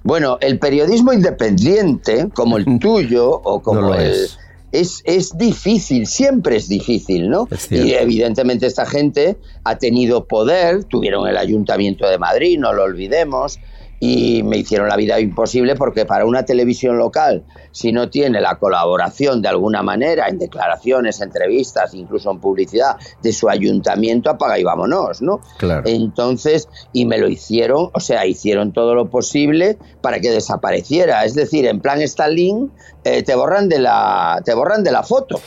Bueno, 0.05 0.39
el 0.41 0.61
periodismo 0.61 1.13
independiente, 1.13 2.29
como 2.33 2.59
el 2.59 2.65
tuyo 2.79 3.29
o 3.29 3.61
como 3.61 3.93
el, 3.97 4.13
es, 4.13 4.39
es 4.73 5.37
difícil, 5.37 6.07
siempre 6.07 6.57
es 6.57 6.69
difícil, 6.69 7.29
¿no? 7.29 7.49
y 7.71 7.93
evidentemente 7.93 8.67
esta 8.67 8.87
gente 8.87 9.37
ha 9.65 9.79
tenido 9.79 10.27
poder, 10.27 10.85
tuvieron 10.85 11.27
el 11.27 11.37
Ayuntamiento 11.37 12.09
de 12.09 12.19
Madrid, 12.19 12.59
no 12.59 12.73
lo 12.73 12.85
olvidemos, 12.85 13.59
y 14.01 14.43
me 14.43 14.57
hicieron 14.57 14.89
la 14.89 14.97
vida 14.97 15.21
imposible 15.21 15.77
porque 15.77 16.07
para 16.07 16.25
una 16.25 16.45
televisión 16.45 16.97
local, 16.97 17.45
si 17.71 17.93
no 17.93 18.09
tiene 18.09 18.41
la 18.41 18.59
colaboración 18.59 19.43
de 19.43 19.49
alguna 19.49 19.83
manera 19.83 20.29
en 20.29 20.39
declaraciones, 20.39 21.21
entrevistas, 21.21 21.93
incluso 21.93 22.31
en 22.31 22.41
publicidad 22.41 22.97
de 23.23 23.33
su 23.35 23.51
ayuntamiento, 23.51 24.31
apaga 24.31 24.59
y 24.59 24.65
vámonos, 24.65 25.21
¿no? 25.21 25.41
Claro. 25.59 25.83
Entonces, 25.85 26.69
y 26.95 27.05
me 27.05 27.19
lo 27.19 27.29
hicieron, 27.29 27.91
o 27.93 28.01
sea, 28.01 28.25
hicieron 28.25 28.73
todo 28.73 28.95
lo 28.95 29.11
posible 29.11 29.77
para 30.01 30.19
que 30.21 30.31
desapareciera. 30.31 31.27
Es 31.27 31.35
decir, 31.35 31.67
en 31.67 31.81
plan 31.81 32.01
Stalin, 32.01 32.73
eh, 33.05 33.23
te 33.23 33.35
borran 33.35 33.69
de 33.69 33.81
la, 33.81 34.41
te 34.45 34.55
borran 34.55 34.83
de 34.83 34.93
la 34.93 35.03
foto. 35.03 35.41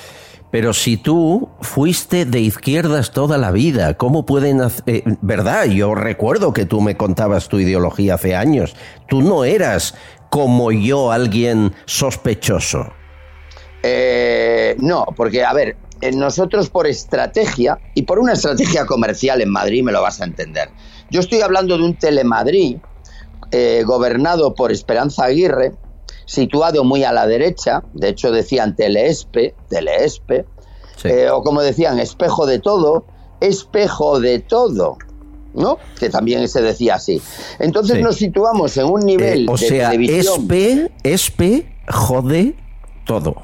Pero 0.54 0.72
si 0.74 0.98
tú 0.98 1.50
fuiste 1.62 2.26
de 2.26 2.40
izquierdas 2.40 3.10
toda 3.10 3.40
la 3.40 3.50
vida, 3.50 3.96
¿cómo 3.96 4.24
pueden 4.24 4.62
hacer... 4.62 4.84
Eh, 4.86 5.04
¿Verdad? 5.24 5.66
Yo 5.66 5.96
recuerdo 5.96 6.54
que 6.54 6.68
tú 6.68 6.80
me 6.80 6.96
contabas 6.96 7.48
tu 7.48 7.58
ideología 7.58 8.14
hace 8.14 8.36
años. 8.36 8.76
Tú 9.10 9.24
no 9.24 9.46
eras 9.46 9.96
como 10.30 10.72
yo 10.72 11.12
alguien 11.12 11.74
sospechoso. 11.86 12.94
Eh, 13.82 14.76
no, 14.78 15.08
porque, 15.16 15.44
a 15.44 15.54
ver, 15.54 15.76
eh, 16.02 16.12
nosotros 16.12 16.70
por 16.70 16.86
estrategia, 16.86 17.80
y 17.96 18.04
por 18.04 18.20
una 18.20 18.34
estrategia 18.34 18.86
comercial 18.86 19.42
en 19.42 19.50
Madrid 19.50 19.84
me 19.84 19.92
lo 19.92 20.04
vas 20.04 20.22
a 20.22 20.26
entender. 20.26 20.70
Yo 21.10 21.22
estoy 21.22 21.42
hablando 21.42 21.80
de 21.80 21.84
un 21.84 21.96
Telemadrid 21.96 22.78
eh, 23.50 23.82
gobernado 23.88 24.54
por 24.54 24.72
Esperanza 24.72 25.26
Aguirre, 25.26 25.74
situado 26.26 26.84
muy 26.84 27.04
a 27.04 27.12
la 27.12 27.28
derecha, 27.28 27.84
de 27.94 28.10
hecho 28.10 28.32
decían 28.32 28.76
Teleespe, 28.76 29.56
Teleespe, 29.70 30.46
eh, 31.04 31.30
o 31.30 31.44
como 31.44 31.62
decían, 31.62 32.00
espejo 32.00 32.46
de 32.46 32.60
todo, 32.60 33.06
espejo 33.42 34.20
de 34.20 34.40
todo. 34.40 34.98
¿no? 35.54 35.78
Que 36.00 36.10
también 36.10 36.48
se 36.48 36.62
decía 36.62 36.96
así. 36.96 37.22
Entonces 37.60 38.00
nos 38.02 38.16
situamos 38.16 38.76
en 38.78 38.86
un 38.86 39.02
nivel 39.02 39.44
eh, 39.44 39.46
o 39.50 39.56
de 39.56 39.68
sea, 39.68 39.92
televisión. 39.92 40.42
espe, 40.42 40.92
espe, 41.04 41.76
jode 41.88 42.56
todo. 43.06 43.36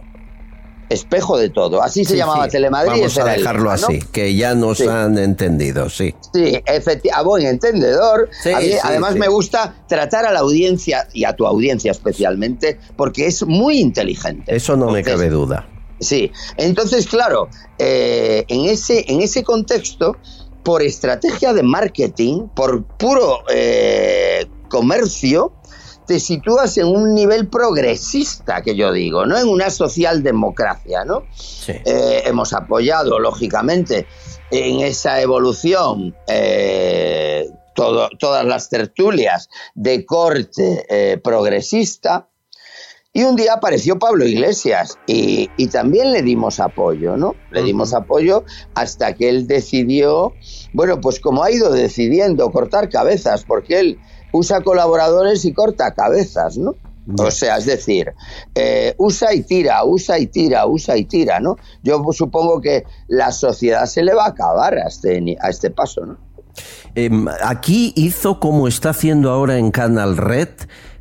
Espejo 0.89 1.37
de 1.37 1.49
todo. 1.49 1.81
Así 1.83 2.03
se 2.03 2.13
Sí, 2.13 2.17
llamaba 2.17 2.45
sí. 2.45 2.51
Telemadrid. 2.51 2.91
Vamos 2.91 3.17
a 3.19 3.33
el 3.33 3.39
dejarlo 3.39 3.71
así, 3.71 3.99
que 4.11 4.35
ya 4.35 4.55
nos 4.55 4.79
Sí. 4.79 4.87
han 4.87 5.17
entendido, 5.17 5.89
sí. 5.89 6.15
Sí, 6.33 6.59
efectivamente, 6.65 7.11
a 7.13 7.21
buen 7.21 7.45
entendedor. 7.45 8.29
A 8.55 8.59
mí, 8.59 8.71
además 8.83 9.15
me 9.15 9.27
gusta 9.27 9.75
tratar 9.87 10.25
a 10.25 10.31
la 10.31 10.39
audiencia 10.39 11.07
y 11.13 11.25
a 11.25 11.33
tu 11.35 11.45
audiencia 11.45 11.91
especialmente 11.91 12.79
porque 12.95 13.27
es 13.27 13.45
muy 13.45 13.79
inteligente. 13.79 14.55
Eso 14.55 14.75
no 14.75 14.89
me 14.89 15.03
cabe 15.03 15.29
duda. 15.29 15.67
Sí, 15.99 16.31
entonces 16.57 17.07
claro, 17.07 17.49
eh, 17.77 18.45
en, 18.47 18.65
ese, 18.65 19.05
en 19.11 19.21
ese 19.21 19.43
contexto, 19.43 20.15
por 20.63 20.81
estrategia 20.81 21.53
de 21.53 21.61
marketing, 21.63 22.47
por 22.55 22.83
puro 22.85 23.39
eh, 23.51 24.45
comercio, 24.69 25.51
te 26.09 26.19
sitúas 26.19 26.75
en 26.79 26.87
un 26.87 27.13
nivel 27.13 27.47
progresista, 27.49 28.63
que 28.63 28.75
yo 28.75 28.91
digo, 28.91 29.27
¿no? 29.27 29.37
En 29.37 29.47
una 29.47 29.69
socialdemocracia, 29.69 31.05
¿no? 31.05 31.21
Eh, 31.85 32.23
hemos 32.25 32.51
apoyado, 32.53 33.19
lógicamente, 33.19 34.07
en 34.49 34.79
esa 34.79 35.21
evolución 35.21 36.15
eh, 36.27 37.47
todo- 37.75 38.09
todas 38.17 38.43
las 38.43 38.69
tertulias 38.69 39.49
de 39.75 40.03
corte 40.03 40.83
eh, 40.89 41.17
progresista. 41.23 42.27
Y 43.13 43.23
un 43.23 43.35
día 43.35 43.53
apareció 43.53 43.99
Pablo 43.99 44.25
Iglesias 44.25 44.97
y, 45.05 45.49
y 45.57 45.67
también 45.67 46.11
le 46.11 46.23
dimos 46.23 46.59
apoyo, 46.59 47.17
¿no? 47.17 47.35
Le 47.51 47.61
dimos 47.61 47.93
apoyo 47.93 48.43
hasta 48.73 49.13
que 49.13 49.29
él 49.29 49.45
decidió, 49.45 50.33
bueno, 50.73 50.99
pues 51.01 51.19
como 51.19 51.43
ha 51.43 51.51
ido 51.51 51.71
decidiendo 51.71 52.49
cortar 52.51 52.89
cabezas, 52.89 53.43
porque 53.45 53.79
él 53.79 53.99
usa 54.31 54.61
colaboradores 54.61 55.45
y 55.45 55.53
corta 55.53 55.93
cabezas, 55.93 56.57
¿no? 56.57 56.75
O 57.17 57.31
sea, 57.31 57.57
es 57.57 57.65
decir, 57.65 58.13
eh, 58.53 58.93
usa 58.97 59.33
y 59.33 59.41
tira, 59.41 59.83
usa 59.83 60.19
y 60.19 60.27
tira, 60.27 60.67
usa 60.67 60.95
y 60.95 61.05
tira, 61.05 61.39
¿no? 61.39 61.57
Yo 61.81 62.03
supongo 62.11 62.61
que 62.61 62.83
la 63.07 63.31
sociedad 63.31 63.85
se 63.85 64.03
le 64.03 64.13
va 64.13 64.25
a 64.25 64.29
acabar 64.29 64.77
a 64.77 64.87
este, 64.87 65.37
a 65.41 65.49
este 65.49 65.71
paso, 65.71 66.05
¿no? 66.05 66.17
Em, 66.95 67.27
aquí 67.43 67.93
hizo 67.95 68.39
como 68.39 68.67
está 68.67 68.89
haciendo 68.89 69.31
ahora 69.31 69.57
en 69.57 69.71
Canal 69.71 70.17
Red, 70.17 70.49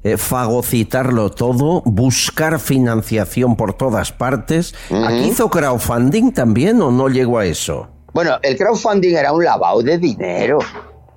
eh, 0.05 0.17
fagocitarlo 0.17 1.31
todo, 1.31 1.83
buscar 1.85 2.61
financiación 2.61 3.57
por 3.57 3.75
todas 3.75 4.13
partes. 4.13 4.75
¿Aquí 4.91 5.29
hizo 5.29 5.51
crowdfunding 5.51 6.33
también 6.33 6.81
o 6.81 6.91
no 6.91 7.09
llegó 7.09 7.39
a 7.39 7.47
eso? 7.47 7.89
Bueno, 8.13 8.39
el 8.43 8.57
crowdfunding 8.57 9.15
era 9.15 9.33
un 9.33 9.45
lavado 9.45 9.83
de 9.83 9.99
dinero. 9.99 10.59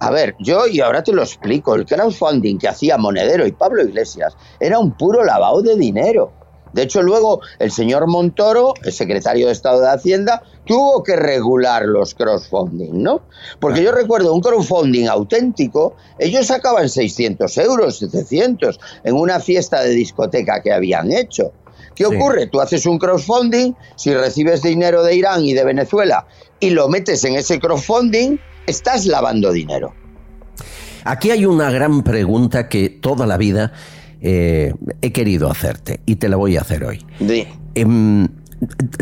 A 0.03 0.09
ver, 0.09 0.35
yo 0.39 0.65
y 0.65 0.79
ahora 0.81 1.03
te 1.03 1.13
lo 1.13 1.21
explico, 1.21 1.75
el 1.75 1.85
crowdfunding 1.85 2.57
que 2.57 2.67
hacía 2.67 2.97
Monedero 2.97 3.45
y 3.45 3.51
Pablo 3.51 3.83
Iglesias 3.83 4.35
era 4.59 4.79
un 4.79 4.97
puro 4.97 5.23
lavado 5.23 5.61
de 5.61 5.75
dinero. 5.75 6.33
De 6.73 6.81
hecho, 6.81 7.03
luego 7.03 7.41
el 7.59 7.71
señor 7.71 8.07
Montoro, 8.07 8.73
el 8.83 8.93
secretario 8.93 9.45
de 9.45 9.51
Estado 9.51 9.79
de 9.79 9.89
Hacienda, 9.89 10.41
tuvo 10.65 11.03
que 11.03 11.15
regular 11.15 11.83
los 11.85 12.15
crowdfunding, 12.15 13.03
¿no? 13.03 13.21
Porque 13.59 13.83
yo 13.83 13.91
recuerdo 13.91 14.33
un 14.33 14.41
crowdfunding 14.41 15.07
auténtico, 15.07 15.95
ellos 16.17 16.47
sacaban 16.47 16.89
600 16.89 17.55
euros, 17.59 17.99
700, 17.99 18.79
en 19.03 19.15
una 19.15 19.39
fiesta 19.39 19.83
de 19.83 19.89
discoteca 19.91 20.63
que 20.63 20.73
habían 20.73 21.11
hecho. 21.11 21.51
¿Qué 21.93 22.05
Sí. 22.05 22.15
ocurre? 22.15 22.47
Tú 22.47 22.59
haces 22.59 22.87
un 22.87 22.97
crowdfunding, 22.97 23.73
si 23.97 24.15
recibes 24.15 24.63
dinero 24.63 25.03
de 25.03 25.13
Irán 25.15 25.45
y 25.45 25.53
de 25.53 25.63
Venezuela 25.63 26.25
y 26.59 26.71
lo 26.71 26.87
metes 26.87 27.23
en 27.25 27.35
ese 27.35 27.59
crowdfunding, 27.59 28.37
estás 28.67 29.05
lavando 29.05 29.51
dinero. 29.51 29.93
Aquí 31.03 31.31
hay 31.31 31.45
una 31.45 31.71
gran 31.71 32.03
pregunta 32.03 32.69
que 32.69 32.89
toda 32.89 33.25
la 33.25 33.38
vida 33.38 33.73
eh, 34.21 34.73
he 35.01 35.11
querido 35.11 35.49
hacerte 35.49 36.01
y 36.05 36.17
te 36.17 36.29
la 36.29 36.38
voy 36.38 36.57
a 36.57 36.61
hacer 36.61 36.83
hoy. 36.83 37.03
Em, 37.73 38.27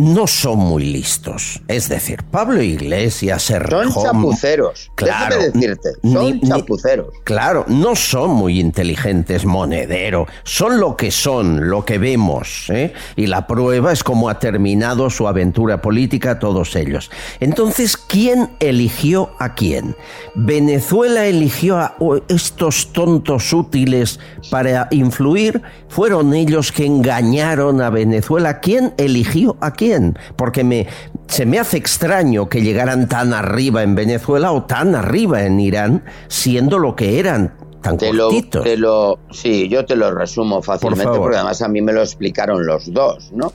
no 0.02 0.26
son 0.28 0.58
muy 0.60 0.86
listos. 0.86 1.62
Es 1.68 1.90
decir, 1.90 2.24
Pablo 2.32 2.62
Iglesias, 2.62 3.44
Son 3.44 3.56
Serrejón... 3.60 4.04
chapuceros. 4.04 4.92
Claro. 4.96 5.36
Déjame 5.36 5.52
decirte, 5.60 5.90
son 6.02 6.26
Ni- 6.26 6.32
ni- 6.34 6.48
chapuceros. 6.48 7.08
Claro, 7.26 7.66
no 7.68 7.96
son 7.96 8.32
muy 8.32 8.60
inteligentes, 8.60 9.44
monedero. 9.46 10.28
Son 10.44 10.80
lo 10.80 10.96
que 10.96 11.12
son, 11.12 11.70
lo 11.70 11.84
que 11.84 11.98
vemos. 11.98 12.70
¿eh? 12.70 12.94
Y 13.18 13.28
la 13.28 13.48
prueba 13.48 13.92
es 13.92 14.04
cómo 14.04 14.30
ha 14.30 14.40
terminado 14.40 15.10
su 15.10 15.28
aventura 15.28 15.82
política 15.82 16.40
todos 16.40 16.76
ellos. 16.76 17.12
Entonces, 17.40 17.98
¿quién 17.98 18.52
eligió 18.60 19.32
a 19.40 19.56
quién? 19.56 19.96
¿Venezuela 20.36 21.26
eligió 21.26 21.78
a 21.78 21.96
estos 22.30 22.94
tontos 22.94 23.52
útiles 23.52 24.20
para 24.50 24.88
influir? 24.92 25.62
¿Fueron 25.90 26.34
ellos 26.34 26.72
que 26.72 26.86
engañaron 26.86 27.82
a 27.82 27.90
Venezuela? 27.90 28.60
¿Quién 28.62 28.94
eligió 28.98 29.49
a 29.62 29.72
quién? 29.72 30.18
Porque 30.36 30.64
me, 30.64 30.88
se 31.28 31.46
me 31.46 31.60
hace 31.60 31.78
extraño 31.78 32.50
que 32.50 32.62
llegaran 32.62 33.08
tan 33.08 33.34
arriba 33.34 33.84
en 33.84 33.96
Venezuela 33.96 34.52
o 34.52 34.64
tan 34.66 34.96
arriba 34.96 35.44
en 35.46 35.60
Irán, 35.60 36.04
siendo 36.28 36.80
lo 36.80 36.96
que 36.96 37.20
eran, 37.20 37.56
tan 37.82 37.98
Te 37.98 38.12
lo, 38.14 38.26
cortitos. 38.30 38.64
te 38.64 38.78
lo- 38.78 39.20
sí, 39.32 39.68
yo 39.70 39.86
te 39.86 39.96
lo 39.96 40.12
resumo 40.12 40.62
fácilmente 40.62 41.04
favor. 41.06 41.20
porque 41.22 41.38
además 41.38 41.62
a 41.62 41.68
mí 41.68 41.82
me 41.82 41.94
lo 41.94 42.02
explicaron 42.02 42.66
los 42.66 42.92
dos, 42.94 43.32
¿no? 43.34 43.54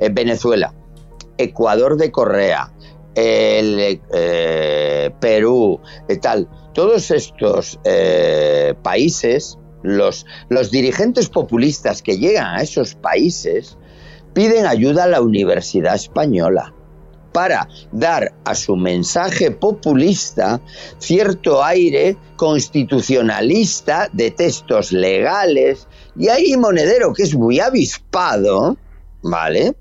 Eh, 0.00 0.08
Venezuela, 0.12 0.72
Ecuador 1.38 1.96
de 1.96 2.10
Correa, 2.10 2.72
el, 3.14 4.00
eh, 4.14 5.10
Perú, 5.20 5.80
y 6.08 6.16
tal, 6.16 6.48
todos 6.72 7.10
estos 7.10 7.78
eh, 7.84 8.74
países, 8.82 9.58
los, 9.82 10.24
los 10.48 10.70
dirigentes 10.70 11.28
populistas 11.28 12.02
que 12.02 12.16
llegan 12.16 12.54
a 12.56 12.62
esos 12.62 12.94
países 12.94 13.76
piden 14.32 14.66
ayuda 14.66 15.04
a 15.04 15.08
la 15.08 15.20
Universidad 15.20 15.94
Española 15.94 16.72
para 17.32 17.68
dar 17.90 18.34
a 18.44 18.54
su 18.54 18.76
mensaje 18.76 19.50
populista 19.50 20.60
cierto 20.98 21.64
aire 21.64 22.16
constitucionalista 22.36 24.08
de 24.12 24.30
textos 24.30 24.92
legales 24.92 25.88
y 26.16 26.28
ahí 26.28 26.56
Monedero, 26.56 27.12
que 27.14 27.22
es 27.22 27.34
muy 27.34 27.58
avispado, 27.58 28.76
¿vale? 29.22 29.74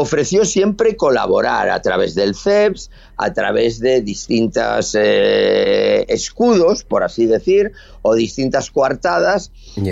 Ofreció 0.00 0.44
siempre 0.44 0.94
colaborar 0.96 1.68
a 1.70 1.82
través 1.82 2.14
del 2.14 2.34
CEPS, 2.34 2.90
a 3.16 3.32
través 3.32 3.80
de 3.80 4.00
distintas 4.00 4.94
eh, 4.98 6.04
escudos, 6.08 6.84
por 6.84 7.02
así 7.02 7.26
decir, 7.26 7.72
o 8.02 8.14
distintas 8.14 8.70
coartadas 8.70 9.50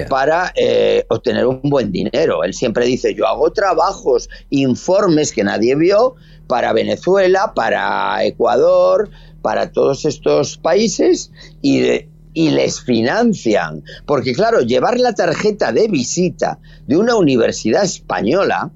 para 0.08 0.52
eh, 0.54 1.04
obtener 1.08 1.46
un 1.46 1.60
buen 1.64 1.90
dinero. 1.90 2.44
Él 2.44 2.54
siempre 2.54 2.86
dice, 2.86 3.14
yo 3.14 3.26
hago 3.26 3.52
trabajos, 3.52 4.28
informes 4.50 5.32
que 5.32 5.42
nadie 5.44 5.74
vio 5.74 6.14
para 6.46 6.72
Venezuela, 6.72 7.52
para 7.54 8.24
Ecuador, 8.24 9.10
para 9.42 9.72
todos 9.72 10.04
estos 10.04 10.56
países 10.58 11.32
y, 11.62 11.80
de- 11.80 12.08
y 12.32 12.50
les 12.50 12.80
financian. 12.80 13.82
Porque 14.06 14.34
claro, 14.34 14.60
llevar 14.60 15.00
la 15.00 15.14
tarjeta 15.14 15.72
de 15.72 15.88
visita 15.88 16.58
de 16.86 16.96
una 16.96 17.16
universidad 17.16 17.82
española 17.84 18.70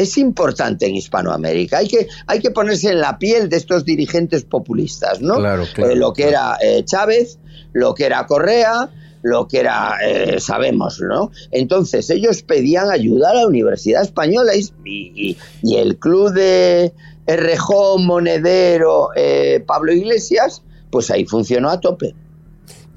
es 0.00 0.18
importante 0.18 0.86
en 0.86 0.96
Hispanoamérica. 0.96 1.78
Hay 1.78 1.88
que, 1.88 2.08
hay 2.26 2.40
que 2.40 2.50
ponerse 2.50 2.90
en 2.90 3.00
la 3.00 3.18
piel 3.18 3.48
de 3.48 3.56
estos 3.56 3.84
dirigentes 3.84 4.44
populistas, 4.44 5.20
¿no? 5.20 5.36
Claro, 5.36 5.64
claro, 5.74 5.92
Eh, 5.92 5.96
lo 5.96 6.12
que 6.12 6.28
era 6.28 6.56
eh, 6.62 6.84
Chávez, 6.84 7.38
lo 7.72 7.94
que 7.94 8.04
era 8.06 8.26
Correa, 8.26 8.90
lo 9.22 9.46
que 9.46 9.60
era, 9.60 9.96
eh, 10.04 10.40
sabemos, 10.40 11.00
¿no? 11.00 11.30
Entonces 11.50 12.08
ellos 12.10 12.42
pedían 12.42 12.90
ayuda 12.90 13.30
a 13.30 13.34
la 13.34 13.46
Universidad 13.46 14.02
Española 14.02 14.52
y, 14.56 14.68
y- 14.84 15.36
y 15.62 15.76
el 15.76 15.98
club 15.98 16.32
de 16.32 16.92
Errejón, 17.26 18.06
Monedero, 18.06 19.10
eh, 19.14 19.62
Pablo 19.66 19.92
Iglesias, 19.92 20.62
pues 20.90 21.10
ahí 21.10 21.24
funcionó 21.26 21.68
a 21.70 21.80
tope. 21.80 22.14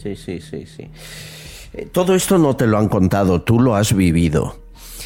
Sí, 0.02 0.16
sí, 0.16 0.40
sí, 0.42 0.66
sí. 0.66 0.88
Eh, 1.74 1.88
Todo 1.92 2.16
esto 2.16 2.38
no 2.38 2.56
te 2.56 2.68
lo 2.68 2.78
han 2.78 2.88
contado, 2.88 3.42
tú 3.42 3.60
lo 3.60 3.76
has 3.76 3.94
vivido. 3.94 4.56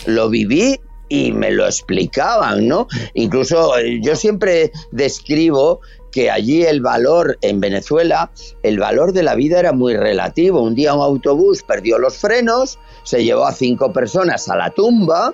lo 0.05 0.29
viví 0.29 0.79
y 1.09 1.31
me 1.31 1.51
lo 1.51 1.65
explicaban, 1.65 2.67
¿no? 2.67 2.87
Incluso 3.13 3.77
eh, 3.77 3.99
yo 4.01 4.15
siempre 4.15 4.71
describo 4.91 5.81
que 6.11 6.31
allí 6.31 6.63
el 6.63 6.81
valor 6.81 7.37
en 7.41 7.59
Venezuela, 7.59 8.31
el 8.63 8.79
valor 8.79 9.13
de 9.13 9.23
la 9.23 9.35
vida 9.35 9.59
era 9.59 9.73
muy 9.73 9.95
relativo. 9.95 10.61
Un 10.61 10.75
día 10.75 10.93
un 10.93 11.01
autobús 11.01 11.63
perdió 11.63 11.99
los 11.99 12.17
frenos, 12.17 12.79
se 13.03 13.23
llevó 13.23 13.45
a 13.45 13.53
cinco 13.53 13.93
personas 13.93 14.49
a 14.49 14.55
la 14.55 14.71
tumba 14.71 15.33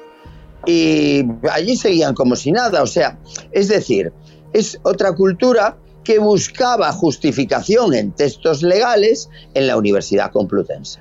y 0.65 1.23
allí 1.51 1.75
seguían 1.75 2.13
como 2.13 2.35
si 2.35 2.51
nada. 2.51 2.83
O 2.83 2.87
sea, 2.87 3.19
es 3.51 3.67
decir, 3.67 4.11
es 4.51 4.79
otra 4.83 5.13
cultura 5.13 5.77
que 6.03 6.19
buscaba 6.19 6.91
justificación 6.91 7.93
en 7.93 8.11
textos 8.11 8.61
legales 8.61 9.29
en 9.53 9.67
la 9.67 9.77
Universidad 9.77 10.31
Complutense. 10.31 10.99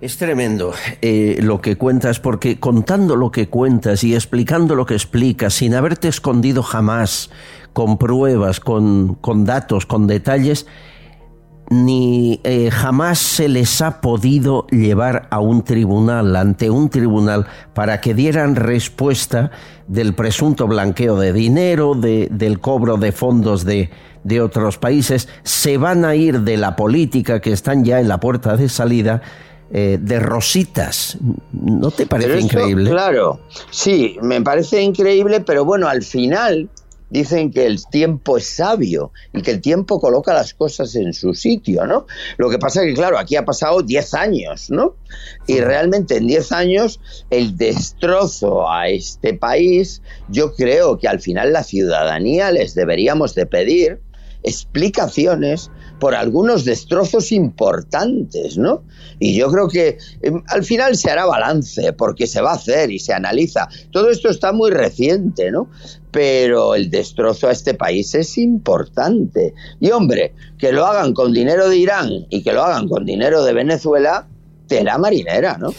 Es 0.00 0.16
tremendo 0.16 0.74
eh, 1.02 1.40
lo 1.42 1.60
que 1.60 1.76
cuentas, 1.76 2.20
porque 2.20 2.60
contando 2.60 3.16
lo 3.16 3.32
que 3.32 3.48
cuentas 3.48 4.04
y 4.04 4.14
explicando 4.14 4.76
lo 4.76 4.86
que 4.86 4.94
explicas, 4.94 5.54
sin 5.54 5.74
haberte 5.74 6.06
escondido 6.06 6.62
jamás, 6.62 7.30
con 7.72 7.98
pruebas, 7.98 8.60
con, 8.60 9.14
con 9.14 9.44
datos, 9.44 9.86
con 9.86 10.06
detalles, 10.06 10.66
ni 11.70 12.40
eh, 12.44 12.70
jamás 12.70 13.18
se 13.18 13.48
les 13.48 13.82
ha 13.82 14.00
podido 14.00 14.68
llevar 14.68 15.26
a 15.32 15.40
un 15.40 15.64
tribunal, 15.64 16.36
ante 16.36 16.70
un 16.70 16.90
tribunal, 16.90 17.46
para 17.74 18.00
que 18.00 18.14
dieran 18.14 18.54
respuesta 18.54 19.50
del 19.88 20.14
presunto 20.14 20.68
blanqueo 20.68 21.18
de 21.18 21.32
dinero, 21.32 21.94
de, 21.94 22.28
del 22.30 22.60
cobro 22.60 22.98
de 22.98 23.10
fondos 23.10 23.64
de, 23.64 23.90
de 24.22 24.40
otros 24.40 24.78
países, 24.78 25.28
se 25.42 25.76
van 25.76 26.04
a 26.04 26.14
ir 26.14 26.42
de 26.42 26.56
la 26.56 26.76
política 26.76 27.40
que 27.40 27.52
están 27.52 27.84
ya 27.84 27.98
en 27.98 28.06
la 28.06 28.20
puerta 28.20 28.56
de 28.56 28.68
salida. 28.68 29.22
Eh, 29.70 29.98
de 30.00 30.18
rositas. 30.18 31.18
¿No 31.52 31.90
te 31.90 32.06
parece 32.06 32.40
increíble? 32.40 32.88
Claro, 32.88 33.40
sí, 33.70 34.16
me 34.22 34.40
parece 34.40 34.80
increíble, 34.80 35.40
pero 35.40 35.66
bueno, 35.66 35.88
al 35.88 36.02
final 36.02 36.70
dicen 37.10 37.50
que 37.50 37.66
el 37.66 37.84
tiempo 37.86 38.38
es 38.38 38.46
sabio 38.46 39.12
y 39.34 39.42
que 39.42 39.50
el 39.50 39.60
tiempo 39.60 40.00
coloca 40.00 40.32
las 40.32 40.54
cosas 40.54 40.94
en 40.94 41.12
su 41.12 41.34
sitio, 41.34 41.86
¿no? 41.86 42.06
Lo 42.36 42.48
que 42.48 42.58
pasa 42.58 42.82
es 42.82 42.88
que, 42.88 42.94
claro, 42.94 43.18
aquí 43.18 43.36
ha 43.36 43.44
pasado 43.44 43.82
10 43.82 44.14
años, 44.14 44.70
¿no? 44.70 44.96
Y 45.46 45.60
realmente 45.60 46.16
en 46.16 46.26
10 46.26 46.52
años 46.52 47.00
el 47.28 47.56
destrozo 47.56 48.70
a 48.70 48.88
este 48.88 49.34
país, 49.34 50.02
yo 50.28 50.54
creo 50.54 50.98
que 50.98 51.08
al 51.08 51.20
final 51.20 51.52
la 51.52 51.62
ciudadanía 51.62 52.50
les 52.52 52.74
deberíamos 52.74 53.34
de 53.34 53.46
pedir 53.46 54.00
explicaciones 54.42 55.70
por 55.98 56.14
algunos 56.14 56.64
destrozos 56.64 57.32
importantes, 57.32 58.56
¿no? 58.56 58.82
Y 59.18 59.36
yo 59.36 59.50
creo 59.50 59.68
que 59.68 59.98
eh, 60.22 60.32
al 60.46 60.64
final 60.64 60.96
se 60.96 61.10
hará 61.10 61.26
balance, 61.26 61.92
porque 61.92 62.26
se 62.26 62.40
va 62.40 62.52
a 62.52 62.54
hacer 62.54 62.90
y 62.90 62.98
se 62.98 63.12
analiza. 63.12 63.68
Todo 63.90 64.10
esto 64.10 64.28
está 64.28 64.52
muy 64.52 64.70
reciente, 64.70 65.50
¿no? 65.50 65.68
Pero 66.10 66.74
el 66.74 66.90
destrozo 66.90 67.48
a 67.48 67.52
este 67.52 67.74
país 67.74 68.14
es 68.14 68.38
importante. 68.38 69.54
Y 69.80 69.90
hombre, 69.90 70.32
que 70.58 70.72
lo 70.72 70.86
hagan 70.86 71.12
con 71.12 71.32
dinero 71.32 71.68
de 71.68 71.76
Irán 71.76 72.26
y 72.30 72.42
que 72.42 72.52
lo 72.52 72.62
hagan 72.62 72.88
con 72.88 73.04
dinero 73.04 73.44
de 73.44 73.52
Venezuela, 73.52 74.26
tela 74.68 74.98
marinera, 74.98 75.58
¿no? 75.58 75.74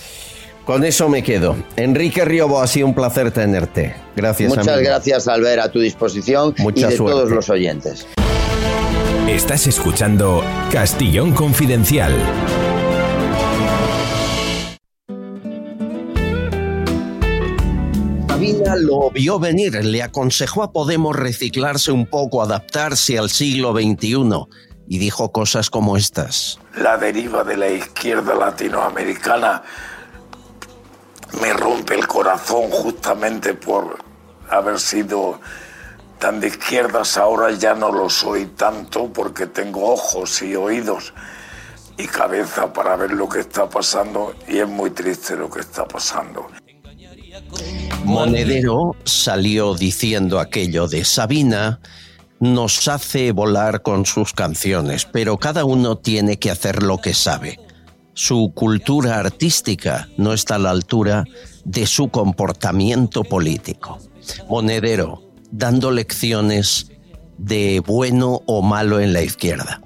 Con 0.66 0.84
eso 0.86 1.10
me 1.10 1.24
quedo. 1.24 1.56
Enrique 1.78 2.24
Riobo, 2.26 2.62
ha 2.62 2.68
sido 2.68 2.86
un 2.86 2.94
placer 2.94 3.32
tenerte. 3.32 3.96
Gracias, 4.16 4.50
Muchas 4.50 4.68
amigo. 4.68 4.88
gracias, 4.88 5.28
Albert, 5.28 5.62
a 5.64 5.72
tu 5.72 5.80
disposición 5.80 6.54
Mucha 6.60 6.88
y 6.88 6.92
de 6.92 6.98
suerte. 6.98 7.16
todos 7.16 7.32
los 7.32 7.50
oyentes. 7.50 8.06
Estás 9.30 9.68
escuchando 9.68 10.44
Castillón 10.72 11.34
Confidencial. 11.36 12.12
Sabina 18.28 18.76
lo 18.76 19.12
vio 19.12 19.38
venir, 19.38 19.86
le 19.86 20.02
aconsejó 20.02 20.64
a 20.64 20.72
Podemos 20.72 21.16
reciclarse 21.16 21.92
un 21.92 22.08
poco, 22.08 22.42
adaptarse 22.42 23.20
al 23.20 23.30
siglo 23.30 23.72
XXI 23.72 24.48
y 24.88 24.98
dijo 24.98 25.32
cosas 25.32 25.70
como 25.70 25.96
estas. 25.96 26.60
la 26.76 26.98
deriva 26.98 27.44
de 27.44 27.56
la 27.56 27.70
izquierda 27.70 28.34
latinoamericana 28.34 29.62
me 31.40 31.54
rompe 31.54 31.94
el 31.94 32.08
corazón 32.08 32.72
justamente 32.72 33.54
por 33.54 34.00
haber 34.50 34.80
sido 34.80 35.40
tan 36.20 36.40
de 36.40 36.48
izquierdas. 36.48 37.18
Ahora 37.18 37.52
ya 37.52 37.74
no 37.74 37.92
lo 37.92 38.10
soy 38.10 38.46
tanto 38.46 39.12
porque 39.12 39.48
tengo 39.48 39.92
ojos 39.92 40.42
y 40.42 40.56
oídos 40.56 41.14
y 41.98 42.08
cabeza 42.08 42.72
para 42.72 42.96
ver 42.96 43.12
lo 43.12 43.28
que 43.28 43.40
está 43.40 43.70
pasando 43.70 44.36
y 44.48 44.60
es 44.60 44.68
muy 44.68 44.92
triste 44.92 45.36
lo 45.36 45.50
que 45.50 45.62
está 45.62 45.86
pasando. 45.86 46.48
Monedero 48.04 48.96
salió 49.04 49.76
diciendo 49.76 50.40
aquello 50.40 50.88
de 50.88 51.04
Sabina 51.04 51.80
nos 52.40 52.88
hace 52.88 53.34
volar 53.34 53.82
con 53.82 54.06
sus 54.06 54.34
canciones, 54.34 55.06
pero 55.06 55.38
cada 55.38 55.66
uno 55.66 55.98
tiene 55.98 56.40
que 56.40 56.50
hacer 56.50 56.84
lo 56.84 57.00
que 57.00 57.14
sabe. 57.14 57.60
Su 58.14 58.54
cultura 58.54 59.20
artística 59.20 60.08
no 60.18 60.34
está 60.34 60.56
a 60.56 60.60
la 60.60 60.70
altura 60.72 61.26
de 61.66 61.86
su 61.86 62.10
comportamiento 62.10 63.24
político. 63.24 64.00
Monedero, 64.48 65.29
dando 65.52 65.92
lecciones 65.92 66.92
de 67.38 67.82
bueno 67.86 68.42
o 68.46 68.62
malo 68.62 69.00
en 69.00 69.14
la 69.14 69.22
izquierda. 69.22 69.82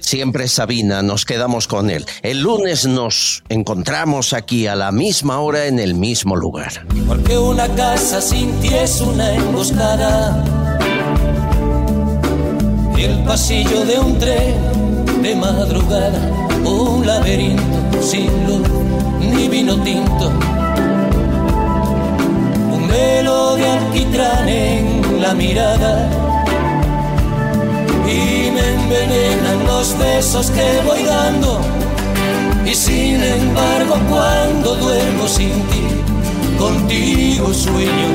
Siempre 0.00 0.48
Sabina, 0.48 1.02
nos 1.02 1.24
quedamos 1.24 1.66
con 1.66 1.90
él. 1.90 2.04
El 2.22 2.40
lunes 2.40 2.86
nos 2.86 3.42
encontramos 3.48 4.34
aquí 4.34 4.66
a 4.66 4.76
la 4.76 4.92
misma 4.92 5.40
hora 5.40 5.66
en 5.66 5.78
el 5.78 5.94
mismo 5.94 6.36
lugar. 6.36 6.86
Porque 7.08 7.38
una 7.38 7.66
casa 7.74 8.20
sin 8.20 8.52
ti 8.60 8.68
es 8.68 9.00
una 9.00 9.34
emboscada. 9.34 10.44
El 12.98 13.24
pasillo 13.24 13.84
de 13.86 13.98
un 13.98 14.18
tren 14.18 15.22
de 15.22 15.34
madrugada. 15.36 16.20
Un 16.64 17.06
laberinto 17.06 18.02
sin 18.02 18.46
luz 18.46 18.68
ni 19.20 19.48
vino 19.48 19.82
tinto. 19.82 20.63
Velo 22.94 23.56
de 23.56 23.66
alquitrán 23.66 24.48
en 24.48 25.20
la 25.20 25.34
mirada. 25.34 26.08
Y 28.06 28.52
me 28.52 28.64
envenenan 28.78 29.66
los 29.66 29.98
besos 29.98 30.48
que 30.52 30.80
voy 30.86 31.02
dando. 31.02 31.60
Y 32.64 32.72
sin 32.72 33.20
embargo, 33.20 33.96
cuando 34.08 34.76
duermo 34.76 35.26
sin 35.26 35.54
ti, 35.70 35.84
contigo 36.56 37.52
sueño. 37.52 38.10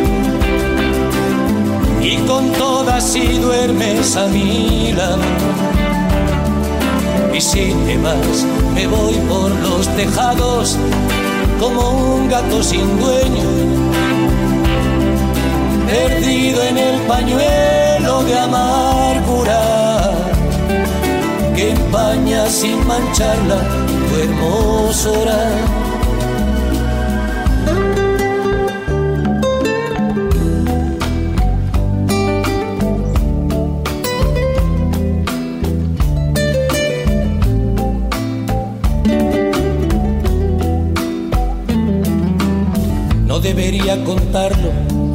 Y 2.02 2.16
con 2.26 2.50
todas 2.54 3.04
si 3.04 3.38
duermes 3.38 4.16
a 4.16 4.28
mi 4.28 4.94
lado. 4.94 5.28
Y 7.34 7.42
si 7.42 7.74
te 7.86 7.98
me 8.76 8.88
voy 8.88 9.16
por 9.28 9.52
los 9.60 9.88
tejados 9.98 10.78
como 11.60 12.16
un 12.16 12.30
gato 12.30 12.64
sin 12.64 12.88
dueño. 12.98 14.19
Perdido 15.90 16.62
en 16.64 16.78
el 16.78 17.02
pañuelo 17.08 18.24
de 18.24 18.38
amargura 18.38 20.12
que 21.56 21.72
empaña 21.72 22.46
sin 22.48 22.86
mancharla 22.86 23.58
tu 24.08 24.16
hermosura. 24.24 25.40
No 43.26 43.40
debería 43.40 44.04
contarlo 44.04 44.89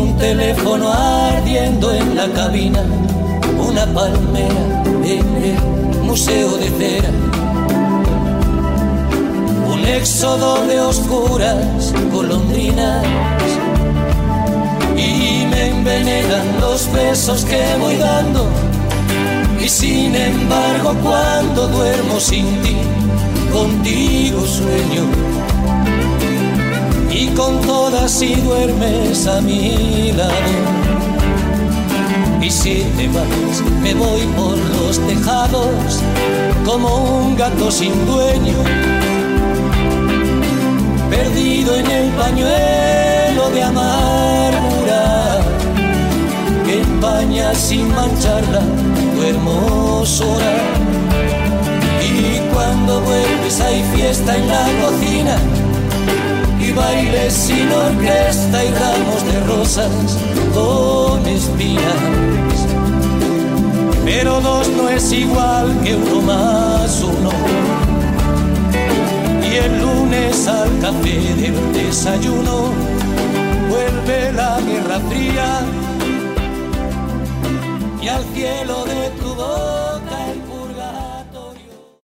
Un 0.00 0.16
teléfono 0.16 0.90
ardiendo 0.90 1.92
en 1.92 2.16
la 2.16 2.26
cabina. 2.28 2.82
Una 3.68 3.84
palmera 3.86 4.82
en 5.04 5.26
el 5.44 6.02
museo 6.02 6.56
de 6.56 6.68
cera. 6.78 7.10
Un 9.72 9.80
éxodo 9.86 10.66
de 10.66 10.80
oscuras 10.80 11.92
golondrinas. 12.10 13.04
Y 14.96 15.46
me 15.50 15.68
envenenan 15.68 16.46
los 16.60 16.90
besos 16.92 17.44
que 17.44 17.62
voy 17.78 17.96
dando. 17.96 18.48
Y 19.62 19.68
sin 19.68 20.14
embargo, 20.14 20.94
cuando 21.02 21.68
duermo 21.68 22.18
sin 22.18 22.46
ti, 22.62 22.76
contigo 23.52 24.46
sueño 24.46 25.39
y 27.20 27.26
con 27.34 27.60
todas 27.60 28.10
si 28.10 28.34
duermes 28.34 29.26
a 29.26 29.42
mi 29.42 30.10
lado 30.12 30.32
Y 32.40 32.50
si 32.50 32.82
te 32.96 33.08
vas, 33.08 33.62
me 33.82 33.92
voy 33.92 34.22
por 34.38 34.56
los 34.56 34.98
tejados 35.06 36.00
como 36.64 37.20
un 37.20 37.36
gato 37.36 37.70
sin 37.70 37.94
dueño, 38.06 38.54
perdido 41.10 41.74
en 41.74 41.90
el 41.90 42.10
pañuelo 42.12 43.50
de 43.54 43.62
amargura 43.62 45.40
que 46.64 46.80
empaña 46.80 47.54
sin 47.54 47.88
mancharla 47.94 48.62
tu 49.14 49.22
hermosura. 49.22 50.52
Y 52.02 52.40
cuando 52.52 53.00
vuelves 53.00 53.60
hay 53.60 53.82
fiesta 53.94 54.36
en 54.36 54.48
la 54.48 54.64
cocina 54.82 55.36
y 56.70 56.72
bailes 56.72 57.32
sin 57.32 57.70
orquesta 57.72 58.64
y 58.64 58.70
ramos 58.70 59.24
de 59.24 59.40
rosas 59.46 59.90
con 60.54 61.26
espinas. 61.26 62.58
Pero 64.04 64.40
dos 64.40 64.68
no 64.68 64.88
es 64.88 65.12
igual 65.12 65.80
que 65.82 65.94
uno 65.96 66.22
más 66.22 67.02
uno. 67.02 67.30
Y 69.48 69.54
el 69.56 69.80
lunes 69.80 70.46
al 70.46 70.70
café 70.80 71.18
del 71.40 71.72
desayuno 71.72 72.70
vuelve 73.68 74.32
la 74.32 74.60
guerra 74.60 75.00
fría 75.08 75.60
y 78.00 78.08
al 78.08 78.24
cielo 78.34 78.84
de 78.84 79.10
tu 79.20 79.29